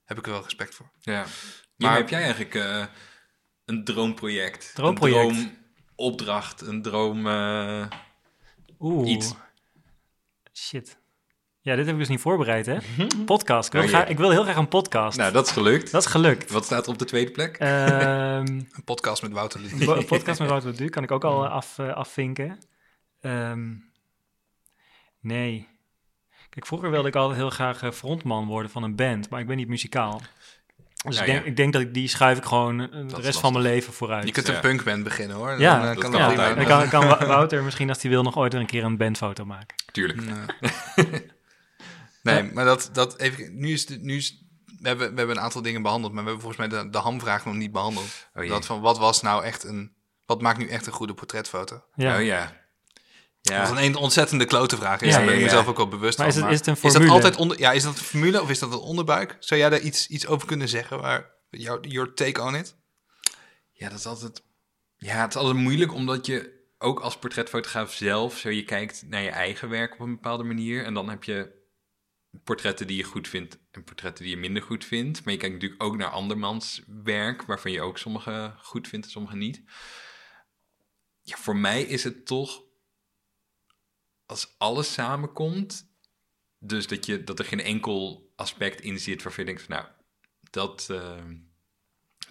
heb 0.05 0.18
ik 0.18 0.26
er 0.26 0.32
wel 0.32 0.43
respect 0.43 0.76
voor. 0.76 0.89
Ja. 1.01 1.26
Maar- 1.78 1.95
heb 1.97 2.09
jij 2.09 2.21
eigenlijk 2.21 2.55
eh, 2.55 2.86
een 3.66 3.83
droomproject? 3.83 4.71
Droomproject? 4.75 5.29
Een 5.37 5.51
droomopdracht, 5.95 6.62
een 6.62 6.82
droom... 6.82 7.28
eh, 7.28 7.86
Oeh. 8.79 9.09
Iets. 9.09 9.33
Shit. 10.54 10.97
Ja, 11.62 11.75
dit 11.75 11.86
heb 11.86 11.93
ik 11.93 12.00
dus 12.00 12.09
niet 12.09 12.20
voorbereid, 12.20 12.66
hè? 12.66 12.78
Podcast. 13.25 13.67
Ik 13.67 13.74
wil, 13.74 13.82
Oh, 13.83 13.87
graag- 13.87 14.08
ik 14.08 14.17
wil 14.17 14.32
heel 14.32 14.43
graag 14.43 14.55
een 14.55 14.67
podcast. 14.67 15.17
Nou, 15.17 15.32
dat 15.32 15.45
is 15.45 15.51
gelukt. 15.51 15.91
Dat 15.91 16.01
is 16.01 16.08
gelukt. 16.12 16.51
Wat 16.51 16.66
staat 16.66 16.86
er 16.86 16.91
op 16.91 17.00
de 17.00 17.05
tweede 17.05 17.32
plek? 17.32 17.58
Ehm, 17.58 18.45
Een 18.75 18.83
podcast 18.86 19.21
met 19.21 19.32
Wouter 19.32 19.59
Een 19.97 20.05
podcast 20.05 20.39
met 20.39 20.50
Wouter 20.50 20.75
Du 20.75 20.89
kan 20.89 21.04
ik 21.04 21.12
ook 21.12 21.24
al 21.24 21.47
af, 21.47 21.78
eh, 21.79 21.93
afvinken. 21.93 22.59
Ehm, 23.21 23.74
nee. 25.20 25.67
Kijk, 26.50 26.66
vroeger 26.66 26.91
wilde 26.91 27.08
ik 27.08 27.16
altijd 27.16 27.39
heel 27.39 27.50
graag 27.50 27.95
frontman 27.95 28.45
worden 28.47 28.71
van 28.71 28.83
een 28.83 28.95
band, 28.95 29.29
maar 29.29 29.39
ik 29.39 29.47
ben 29.47 29.58
niet 29.58 29.67
muzikaal. 29.67 30.21
Dus 31.05 31.15
Ja, 31.15 31.21
ik, 31.21 31.27
denk, 31.27 31.43
ja. 31.43 31.49
ik 31.49 31.55
denk 31.57 31.73
dat 31.73 31.82
ik 31.82 31.93
die 31.93 32.07
schuif 32.07 32.37
ik 32.37 32.45
gewoon 32.45 32.82
eh, 32.82 33.07
de 33.07 33.21
rest 33.21 33.39
van 33.39 33.51
mijn 33.51 33.63
leven 33.63 33.93
vooruit. 33.93 34.25
Je 34.25 34.32
kunt 34.32 34.47
Ja. 34.47 34.53
een 34.55 34.59
punkband 34.61 35.03
beginnen 35.03 35.37
hoor. 35.37 35.59
Ja, 35.59 35.71
Dan, 35.79 35.82
eh, 35.82 35.93
dat 35.93 35.97
kan 36.03 36.11
kan. 36.11 36.36
Dan 36.55 36.65
kan, 36.65 36.89
kan 36.89 37.07
Wou- 37.07 37.25
Wouter 37.36 37.63
misschien 37.63 37.89
als 37.89 38.01
hij 38.01 38.11
wil 38.11 38.23
nog 38.23 38.37
ooit 38.37 38.51
weer 38.51 38.61
een 38.61 38.67
keer 38.67 38.83
een 38.83 38.97
bandfoto 38.97 39.45
maken. 39.45 39.75
Tuurlijk. 39.91 40.21
Nee, 42.23 42.41
nee 42.41 42.53
maar 42.53 42.65
dat, 42.65 42.89
dat 42.93 43.19
even, 43.19 43.57
nu 43.59 43.71
is, 43.71 43.86
de, 43.86 43.97
nu 44.01 44.15
is 44.15 44.43
we, 44.79 44.87
hebben, 44.87 45.11
we 45.11 45.17
hebben 45.17 45.36
een 45.37 45.41
aantal 45.43 45.61
dingen 45.61 45.82
behandeld, 45.82 46.13
maar 46.13 46.23
we 46.23 46.29
hebben 46.29 46.47
volgens 46.49 46.69
mij 46.71 46.82
de, 46.83 46.89
de 46.89 46.97
hamvraag 46.97 47.45
nog 47.45 47.53
niet 47.55 47.71
behandeld. 47.71 48.27
Oh 48.33 48.47
dat 48.49 48.65
van 48.65 48.82
wat 48.82 48.97
was 48.97 49.21
nou 49.21 49.43
echt 49.43 49.63
een, 49.63 49.91
wat 50.25 50.41
maakt 50.41 50.57
nu 50.57 50.67
echt 50.67 50.87
een 50.87 50.93
goede 50.93 51.13
portretfoto? 51.13 51.83
Ja. 51.95 52.15
Oh 52.17 52.23
ja. 52.23 52.63
Ja. 53.54 53.67
Dat 53.67 53.78
is 53.80 53.86
een 53.86 53.96
ontzettende 53.96 54.46
klote 54.46 54.76
vraag. 54.76 55.01
Is 55.01 55.09
Ja, 55.09 55.16
daar 55.16 55.26
ben 55.26 55.34
ik 55.34 55.39
ja, 55.39 55.46
mezelf 55.46 55.67
ook 55.67 55.78
wel 55.78 55.88
bewust 55.88 56.17
Maar 56.17 56.34
van. 56.34 56.36
is 56.38 56.42
het- 56.43 56.51
is 56.51 56.58
het 56.58 56.67
een 56.84 56.89
Is 56.89 56.93
dat 56.93 57.09
altijd 57.09 57.36
onder, 57.36 57.59
ja, 57.59 57.72
is 57.72 57.84
dat 57.84 57.97
een 57.97 58.04
formule 58.04 58.42
of 58.42 58.50
is 58.50 58.59
dat 58.59 58.72
een 58.74 58.80
onderbuik? 58.80 59.38
Zou 59.39 59.59
jij 59.59 59.70
daar 59.70 59.80
iets, 59.80 60.08
iets 60.08 60.28
over 60.28 60.47
kunnen 60.47 60.67
zeggen? 60.70 61.01
Waar, 61.01 61.32
jouw 61.50 61.80
your 61.82 62.13
take 62.13 62.42
on 62.42 62.55
it? 62.55 62.76
Ja, 63.72 63.89
dat 63.89 64.00
is 64.00 64.05
altijd. 64.05 64.43
Ja, 64.97 65.22
het 65.22 65.30
is 65.30 65.36
altijd 65.36 65.58
moeilijk 65.58 65.93
omdat 65.93 66.26
je 66.26 66.63
ook 66.78 67.00
als 67.00 67.17
portretfotograaf 67.17 67.93
zelf, 67.93 68.38
zo 68.38 68.50
je 68.50 68.63
kijkt 68.63 69.04
naar 69.08 69.22
je 69.22 69.30
eigen 69.30 69.70
werk 69.70 69.93
op 69.93 70.00
een 70.00 70.16
bepaalde 70.16 70.43
manier. 70.43 70.86
En 70.86 70.93
dan 70.93 71.09
heb 71.09 71.24
je 71.24 71.63
portretten 72.43 72.88
die 72.88 72.97
je 72.97 73.04
goed 73.04 73.28
vindt 73.28 73.58
en 73.72 73.84
portretten 73.84 74.24
die 74.24 74.34
je 74.34 74.39
minder 74.42 74.62
goed 74.63 74.86
vindt. 74.86 75.24
Maar 75.24 75.34
je 75.34 75.39
kijkt 75.39 75.54
natuurlijk 75.55 75.84
ook 75.84 75.97
naar 75.97 76.09
andermans 76.09 76.82
werk, 77.04 77.42
waarvan 77.42 77.72
je 77.72 77.82
ook 77.82 77.97
sommige 77.97 78.54
goed 78.62 78.88
vindt 78.88 79.05
en 79.05 79.12
sommige 79.12 79.36
niet. 79.36 79.62
Ja, 81.22 81.38
voor 81.38 81.55
mij 81.55 81.82
is 81.82 82.04
het 82.04 82.26
toch, 82.26 82.63
als 84.26 84.56
alles 84.58 84.93
samenkomt, 84.93 85.89
dus 86.60 86.88
dat, 86.88 87.06
je, 87.06 87.24
dat 87.24 87.39
er 87.39 87.46
geen 87.46 87.62
enkel 87.62 88.32
aspect 88.36 88.82
in 88.82 89.00
zit 89.00 89.24
waarvan 89.24 89.43
je 89.46 89.52
denkt 89.52 89.66
van 89.66 89.76
nou, 89.76 89.88
dat, 90.50 90.88
eh, 90.89 91.24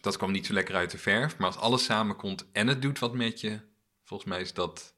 dat 0.01 0.17
kwam 0.17 0.33
niet 0.33 0.47
zo 0.47 0.53
lekker 0.53 0.75
uit 0.75 0.91
de 0.91 0.99
verf. 0.99 1.39
Maar 1.39 1.47
als 1.47 1.57
alles 1.57 1.85
samenkomt 1.85 2.47
en 2.53 2.67
het 2.67 2.83
doet 2.83 2.99
wat 2.99 3.15
met 3.15 3.41
je, 3.41 3.61
volgens 4.03 4.31
mij 4.31 4.41
is 4.41 4.53
dat 4.53 4.95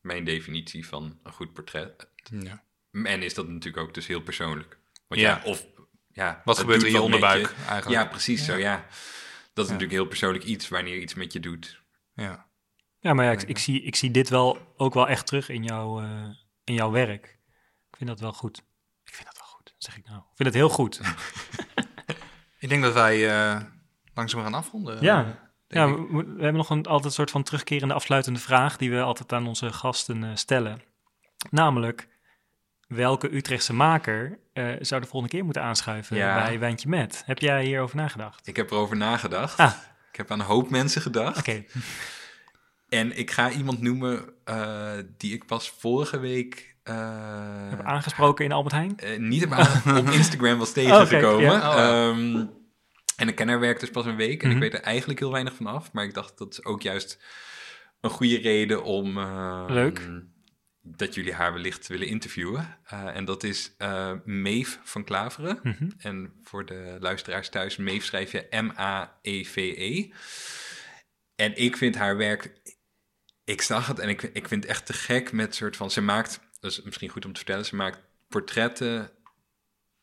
mijn 0.00 0.24
definitie 0.24 0.86
van 0.86 1.18
een 1.22 1.32
goed 1.32 1.52
portret. 1.52 2.08
Ja. 2.30 2.64
En 2.92 3.22
is 3.22 3.34
dat 3.34 3.48
natuurlijk 3.48 3.86
ook 3.86 3.94
dus 3.94 4.06
heel 4.06 4.22
persoonlijk. 4.22 4.78
Want 5.06 5.20
Ja. 5.20 5.40
ja, 5.44 5.50
of 5.50 5.66
ja, 6.12 6.42
Wat 6.44 6.58
gebeurt 6.58 6.80
er 6.80 6.86
in 6.86 6.92
je 6.92 7.00
onderbuik 7.00 7.54
eigenlijk? 7.68 8.02
Ja, 8.02 8.06
precies 8.06 8.44
zo, 8.44 8.56
ja. 8.56 8.86
Dat 9.52 9.64
is 9.64 9.70
natuurlijk 9.70 9.98
heel 9.98 10.08
persoonlijk 10.08 10.44
iets 10.44 10.68
wanneer 10.68 10.98
iets 10.98 11.14
met 11.14 11.32
je 11.32 11.40
doet. 11.40 11.82
Ja. 12.14 12.50
Ja, 13.02 13.12
maar 13.14 13.24
ja, 13.24 13.30
ik, 13.30 13.42
ik, 13.42 13.58
zie, 13.58 13.82
ik 13.82 13.96
zie 13.96 14.10
dit 14.10 14.28
wel 14.28 14.74
ook 14.76 14.94
wel 14.94 15.08
echt 15.08 15.26
terug 15.26 15.48
in, 15.48 15.62
jouw 15.62 16.00
eh, 16.00 16.28
in 16.64 16.74
jouw 16.74 16.90
werk. 16.90 17.24
Ik 17.90 17.96
vind 17.96 18.10
dat 18.10 18.20
wel 18.20 18.32
goed. 18.32 18.58
Ik 19.04 19.14
vind 19.14 19.26
dat 19.28 19.38
wel 19.38 19.48
goed, 19.48 19.74
zeg 19.78 19.96
ik 19.96 20.04
nou. 20.06 20.18
Ik 20.18 20.36
vind 20.36 20.48
het 20.48 20.58
heel 20.58 20.68
goed. 20.68 21.00
Ik 22.62 22.68
denk 22.68 22.82
dat 22.82 22.92
wij 22.94 23.30
eh, 23.30 23.60
langzaam 24.14 24.42
gaan 24.42 24.54
afronden. 24.54 25.02
Ja. 25.02 25.22
denk 25.24 25.36
Ja, 25.66 25.86
we, 25.94 26.06
we 26.12 26.42
hebben 26.42 26.54
nog 26.54 26.70
een, 26.70 26.86
altijd 26.86 27.04
een 27.04 27.10
soort 27.10 27.30
van 27.30 27.42
terugkerende 27.42 27.94
afsluitende 27.94 28.38
vraag 28.40 28.76
die 28.76 28.90
we 28.90 29.00
altijd 29.00 29.32
aan 29.32 29.46
onze 29.46 29.72
gasten 29.72 30.24
eh, 30.24 30.30
stellen. 30.34 30.82
Namelijk, 31.50 32.08
welke 32.86 33.34
Utrechtse 33.34 33.72
maker 33.72 34.38
eh, 34.52 34.70
zou 34.80 35.00
de 35.00 35.06
volgende 35.06 35.34
keer 35.34 35.44
moeten 35.44 35.62
aanschuiven 35.62 36.16
Ja. 36.16 36.34
bij 36.34 36.58
Wijntje 36.58 36.88
Met? 36.88 37.22
Heb 37.26 37.38
jij 37.38 37.64
hierover 37.64 37.96
nagedacht? 37.96 38.46
Ik 38.46 38.56
heb 38.56 38.70
erover 38.70 38.96
nagedacht. 38.96 39.58
Ah. 39.58 39.72
Ik 40.10 40.16
heb 40.16 40.30
aan 40.30 40.40
een 40.40 40.46
hoop 40.46 40.70
mensen 40.70 41.02
gedacht. 41.02 41.38
Oké, 41.38 41.64
En 42.92 43.16
ik 43.18 43.30
ga 43.30 43.50
iemand 43.50 43.80
noemen 43.80 44.24
eh, 44.44 44.92
die 45.16 45.32
ik 45.34 45.46
pas 45.46 45.70
vorige 45.70 46.18
week 46.18 46.76
eh, 46.82 47.68
heb 47.70 47.80
aangesproken 47.80 48.44
in 48.44 48.52
Albert 48.52 48.74
Heijn? 48.74 48.98
eh, 48.98 49.18
niet 49.18 49.40
heb 49.40 49.96
op 49.96 50.08
Instagram 50.08 50.58
was 50.58 50.72
tegengekomen. 50.82 51.42
ja. 51.50 51.70
Oh, 51.70 51.76
ja. 51.76 52.08
Ehm, 52.10 52.46
en 53.16 53.28
ik 53.28 53.34
ken 53.34 53.48
haar 53.48 53.60
werk 53.60 53.80
dus 53.80 53.90
pas 53.90 54.06
een 54.06 54.16
week 54.16 54.42
en 54.42 54.48
Mhm. 54.48 54.56
ik 54.56 54.62
weet 54.62 54.74
er 54.74 54.86
eigenlijk 54.86 55.18
heel 55.18 55.32
weinig 55.32 55.54
van 55.54 55.66
af. 55.66 55.92
Maar 55.92 56.04
ik 56.04 56.14
dacht 56.14 56.38
dat 56.38 56.52
is 56.52 56.64
ook 56.64 56.82
juist 56.82 57.18
een 58.00 58.10
goede 58.10 58.38
reden 58.38 58.82
om... 58.84 59.18
eh, 59.18 59.64
Leuk. 59.68 60.08
Dat 60.84 61.14
jullie 61.14 61.32
haar 61.34 61.52
wellicht 61.52 61.86
willen 61.86 62.06
interviewen. 62.08 62.78
En 63.14 63.24
dat 63.24 63.42
is 63.42 63.76
Meef 64.24 64.80
van 64.82 65.04
Klaveren. 65.04 65.58
Mhm. 65.62 65.90
En 65.98 66.32
voor 66.42 66.64
de 66.66 66.96
luisteraars 67.00 67.48
thuis, 67.48 67.76
Meef 67.76 68.04
schrijf 68.04 68.32
je 68.32 68.46
M-A-E-V-E. 68.50 70.10
En 71.36 71.56
ik 71.56 71.76
vind 71.76 71.96
haar 71.96 72.16
werk, 72.16 72.52
ik 73.52 73.62
zag 73.62 73.86
het 73.86 73.98
en 73.98 74.08
ik, 74.08 74.22
ik 74.22 74.48
vind 74.48 74.62
het 74.62 74.72
echt 74.72 74.86
te 74.86 74.92
gek 74.92 75.32
met 75.32 75.54
soort 75.54 75.76
van, 75.76 75.90
ze 75.90 76.00
maakt, 76.00 76.40
dat 76.60 76.70
is 76.70 76.82
misschien 76.82 77.08
goed 77.08 77.24
om 77.24 77.32
te 77.32 77.36
vertellen, 77.38 77.64
ze 77.64 77.76
maakt 77.76 77.98
portretten 78.28 79.10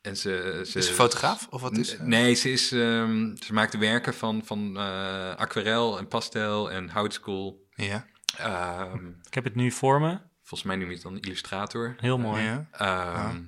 en 0.01 0.17
ze... 0.17 0.61
ze 0.65 0.77
Is 0.79 0.87
ze 0.87 0.93
fotograaf 0.93 1.47
of 1.49 1.61
wat 1.61 1.77
is? 1.77 1.97
Nee, 1.99 2.33
ze, 2.33 2.51
is, 2.51 2.71
ehm, 2.71 3.35
ze 3.35 3.53
maakt 3.53 3.77
werken 3.77 4.13
van, 4.13 4.41
van 4.45 4.77
eh, 4.77 5.35
aquarel 5.35 5.97
en 5.97 6.07
pastel 6.07 6.71
en 6.71 6.89
houtskool. 6.89 7.67
Ja. 7.75 8.05
Ehm, 8.37 9.07
Ik 9.23 9.33
heb 9.33 9.43
het 9.43 9.55
nu 9.55 9.71
voor 9.71 10.01
me. 10.01 10.19
volgens 10.43 10.63
mij 10.69 10.75
noem 10.75 10.87
je 10.87 10.93
het 10.93 11.03
dan 11.03 11.19
illustrator. 11.19 11.95
Heel 11.97 12.17
mooi. 12.17 12.43
ja. 12.43 12.67
Ehm, 12.71 13.41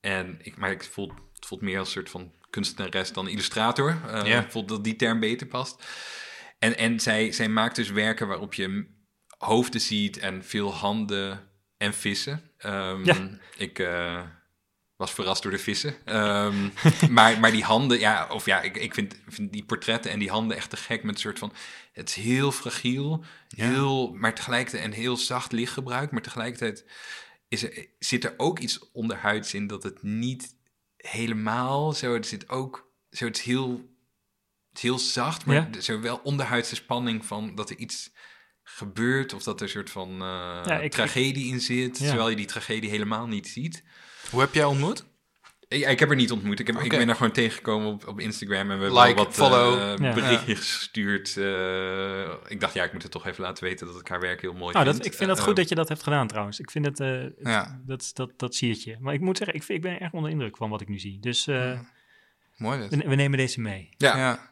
En 0.00 0.38
ik, 0.42 0.56
maar 0.56 0.70
ik 0.70 0.84
voel, 0.84 1.12
het 1.34 1.46
voelt 1.46 1.60
meer 1.60 1.78
als 1.78 1.86
een 1.86 1.92
soort 1.92 2.10
van 2.10 2.32
kunstenares 2.50 3.12
dan 3.12 3.28
illustrator. 3.28 3.96
Eh, 4.08 4.26
Ja. 4.26 4.40
Ik 4.40 4.50
voel 4.50 4.64
dat 4.66 4.84
die 4.84 4.96
term 4.96 5.20
beter 5.20 5.46
past. 5.46 5.84
En, 6.62 6.76
en 6.78 7.00
zij, 7.00 7.32
zij 7.32 7.48
maakt 7.48 7.76
dus 7.76 7.90
werken 7.90 8.28
waarop 8.28 8.54
je 8.54 8.86
hoofden 9.38 9.80
ziet 9.80 10.18
en 10.18 10.44
veel 10.44 10.74
handen 10.74 11.48
en 11.76 11.94
vissen. 11.94 12.50
Ehm, 12.58 13.04
Ja. 13.04 13.28
Ik 13.56 13.78
eh, 13.78 14.22
was 14.96 15.12
verrast 15.12 15.42
door 15.42 15.52
de 15.52 15.58
vissen. 15.58 15.94
Ehm, 16.04 16.68
maar, 17.10 17.40
maar 17.40 17.50
die 17.50 17.64
handen, 17.64 17.98
ja, 17.98 18.26
of 18.30 18.46
ja, 18.46 18.60
ik, 18.60 18.76
ik 18.76 18.94
vind, 18.94 19.16
vind 19.28 19.52
die 19.52 19.64
portretten 19.64 20.10
en 20.10 20.18
die 20.18 20.30
handen 20.30 20.56
echt 20.56 20.70
te 20.70 20.76
gek 20.76 21.02
met 21.02 21.14
een 21.14 21.20
soort 21.20 21.38
van... 21.38 21.52
Het 21.92 22.08
is 22.08 22.14
heel 22.14 22.52
fragiel, 22.52 23.24
Ja. 23.48 23.68
heel, 23.68 24.12
maar 24.14 24.34
tegelijkertijd 24.34 24.84
een 24.84 24.92
heel 24.92 25.16
zacht 25.16 25.52
lichtgebruik. 25.52 26.10
Maar 26.10 26.22
tegelijkertijd 26.22 26.84
is 27.48 27.62
er, 27.62 27.86
zit 27.98 28.24
er 28.24 28.34
ook 28.36 28.58
iets 28.58 28.90
onderhuids 28.92 29.54
in 29.54 29.66
dat 29.66 29.82
het 29.82 30.02
niet 30.02 30.56
helemaal 30.96 31.92
zo... 31.92 32.14
Er 32.14 32.24
zit 32.24 32.48
ook, 32.48 32.92
zo 33.10 33.24
het 33.24 33.36
is 33.36 33.42
heel, 33.42 33.90
het 34.72 34.76
is 34.76 34.82
heel 34.82 34.98
zacht, 34.98 35.46
maar 35.46 35.54
Ja. 35.56 35.68
er 35.74 35.82
zo 35.82 36.00
wel 36.00 36.20
onderhuidse 36.24 36.74
spanning 36.74 37.24
van 37.26 37.54
dat 37.54 37.70
er 37.70 37.76
iets 37.76 38.10
gebeurt... 38.62 39.32
of 39.32 39.42
dat 39.42 39.56
er 39.56 39.62
een 39.62 39.68
soort 39.72 39.90
van 39.90 40.08
eh, 40.12 40.60
Ja, 40.64 40.80
ik- 40.80 40.90
tragedie 40.90 41.52
in 41.52 41.60
zit, 41.60 41.98
Ja. 41.98 42.06
terwijl 42.06 42.28
je 42.28 42.36
die 42.36 42.46
tragedie 42.46 42.90
helemaal 42.90 43.26
niet 43.26 43.48
ziet. 43.48 43.84
Hoe 44.30 44.40
heb 44.40 44.54
jij 44.54 44.64
ontmoet? 44.64 45.04
Ik, 45.68 45.86
ik 45.88 45.98
heb 45.98 46.08
haar 46.08 46.16
niet 46.16 46.30
ontmoet. 46.32 46.60
Ik, 46.60 46.66
heb, 46.66 46.76
ik 46.80 46.90
ben 46.90 47.08
er 47.08 47.14
gewoon 47.14 47.32
tegengekomen 47.32 47.88
op, 47.92 48.06
op 48.06 48.20
Instagram. 48.20 48.70
En 48.70 48.78
we 48.78 48.84
hebben 48.84 49.02
Like, 49.02 49.14
wat 49.14 49.34
follow. 49.34 49.74
eh, 49.78 49.96
Ja. 50.06 50.14
berichtjes 50.14 50.58
gestuurd. 50.76 51.36
eh, 51.36 52.30
ik 52.48 52.60
dacht, 52.60 52.74
ja, 52.74 52.84
ik 52.84 52.92
moet 52.92 53.02
het 53.02 53.12
toch 53.12 53.26
even 53.26 53.42
laten 53.44 53.64
weten 53.64 53.86
dat 53.86 54.00
ik 54.00 54.08
haar 54.08 54.20
werk 54.20 54.40
heel 54.40 54.52
mooi 54.52 54.72
Nou, 54.72 54.84
vind. 54.84 54.96
dat, 54.96 55.06
ik 55.06 55.14
vind 55.14 55.30
het 55.30 55.40
goed 55.40 55.56
dat 55.56 55.68
je 55.68 55.74
dat 55.74 55.88
hebt 55.88 56.02
gedaan 56.02 56.26
trouwens. 56.26 56.60
Ik 56.60 56.70
vind 56.70 56.84
het, 56.84 57.00
eh, 57.00 57.08
het- 57.20 57.34
Ja. 57.42 57.80
dat, 57.86 58.10
dat, 58.14 58.30
dat 58.36 58.54
siert 58.54 58.82
je. 58.82 58.96
Maar 59.00 59.14
ik 59.14 59.20
moet 59.20 59.36
zeggen, 59.36 59.56
ik, 59.56 59.62
vind, 59.62 59.78
ik 59.84 59.90
ben 59.90 60.00
erg 60.00 60.12
onder 60.12 60.30
de 60.30 60.36
indruk 60.36 60.56
van 60.56 60.70
wat 60.70 60.80
ik 60.80 60.88
nu 60.88 60.98
zie. 60.98 61.20
Dus 61.20 61.46
eh, 61.46 61.80
Mooi 62.56 62.88
we, 62.88 62.96
we 63.08 63.14
nemen 63.14 63.38
deze 63.38 63.60
mee. 63.60 63.88
Ja, 63.96 64.51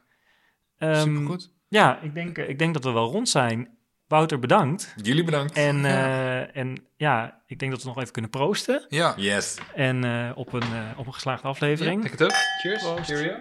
Ja, 0.81 0.93
Ehm, 0.93 1.01
supergoed. 1.01 1.51
Ja, 1.69 1.99
ik 2.03 2.15
denk, 2.15 2.39
ik 2.39 2.59
denk 2.59 2.75
dat 2.75 2.85
we 2.85 2.91
wel 2.91 3.11
rond 3.11 3.29
zijn. 3.29 3.69
Wouter, 4.09 4.39
bedankt. 4.39 4.95
jullie 5.03 5.25
bedankt. 5.25 5.53
En 5.57 5.77
Ja. 5.83 5.89
ja, 5.89 6.47
en 6.53 6.77
ja 6.97 7.41
ik 7.47 7.59
denk 7.59 7.71
dat 7.73 7.83
we 7.83 7.89
nog 7.89 7.99
even 8.01 8.13
kunnen 8.13 8.31
proosten. 8.31 8.85
Ja. 8.89 9.15
Yes. 9.17 9.59
En 9.75 10.05
eh, 10.05 10.31
op, 10.35 10.53
een, 10.53 10.63
eh, 10.63 10.99
op 10.99 11.07
een 11.07 11.15
geslaagde 11.15 11.49
aflevering. 11.49 12.05
Ik 12.05 12.11
het 12.11 12.23
ook. 12.23 12.33
Cheers. 12.63 12.83
Proost. 12.83 13.05
Cheerio. 13.05 13.35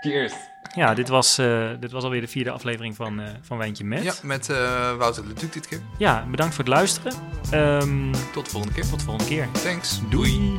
Cheers. 0.00 0.32
Ja, 0.74 0.94
dit 0.94 1.08
was, 1.08 1.38
eh, 1.38 1.70
dit 1.80 1.90
was 1.92 2.04
alweer 2.04 2.20
de 2.20 2.28
vierde 2.28 2.50
aflevering 2.50 2.96
van, 2.96 3.20
eh, 3.20 3.26
van 3.40 3.58
Wijntje 3.58 3.84
Met. 3.84 4.02
Ja, 4.02 4.12
met 4.22 4.48
eh, 4.48 4.94
Wouter 4.96 5.28
de 5.28 5.34
Duc 5.34 5.50
dit 5.52 5.66
keer. 5.66 5.80
Ja, 5.98 6.26
bedankt 6.30 6.54
voor 6.54 6.64
het 6.64 6.72
luisteren. 6.72 7.12
Ehm, 7.50 8.12
Tot 8.32 8.44
de 8.44 8.50
volgende 8.50 8.74
keer. 8.74 8.88
tot 8.88 8.98
de 8.98 9.04
volgende 9.04 9.30
keer. 9.30 9.50
Thanks. 9.50 10.00
Doei. 10.10 10.56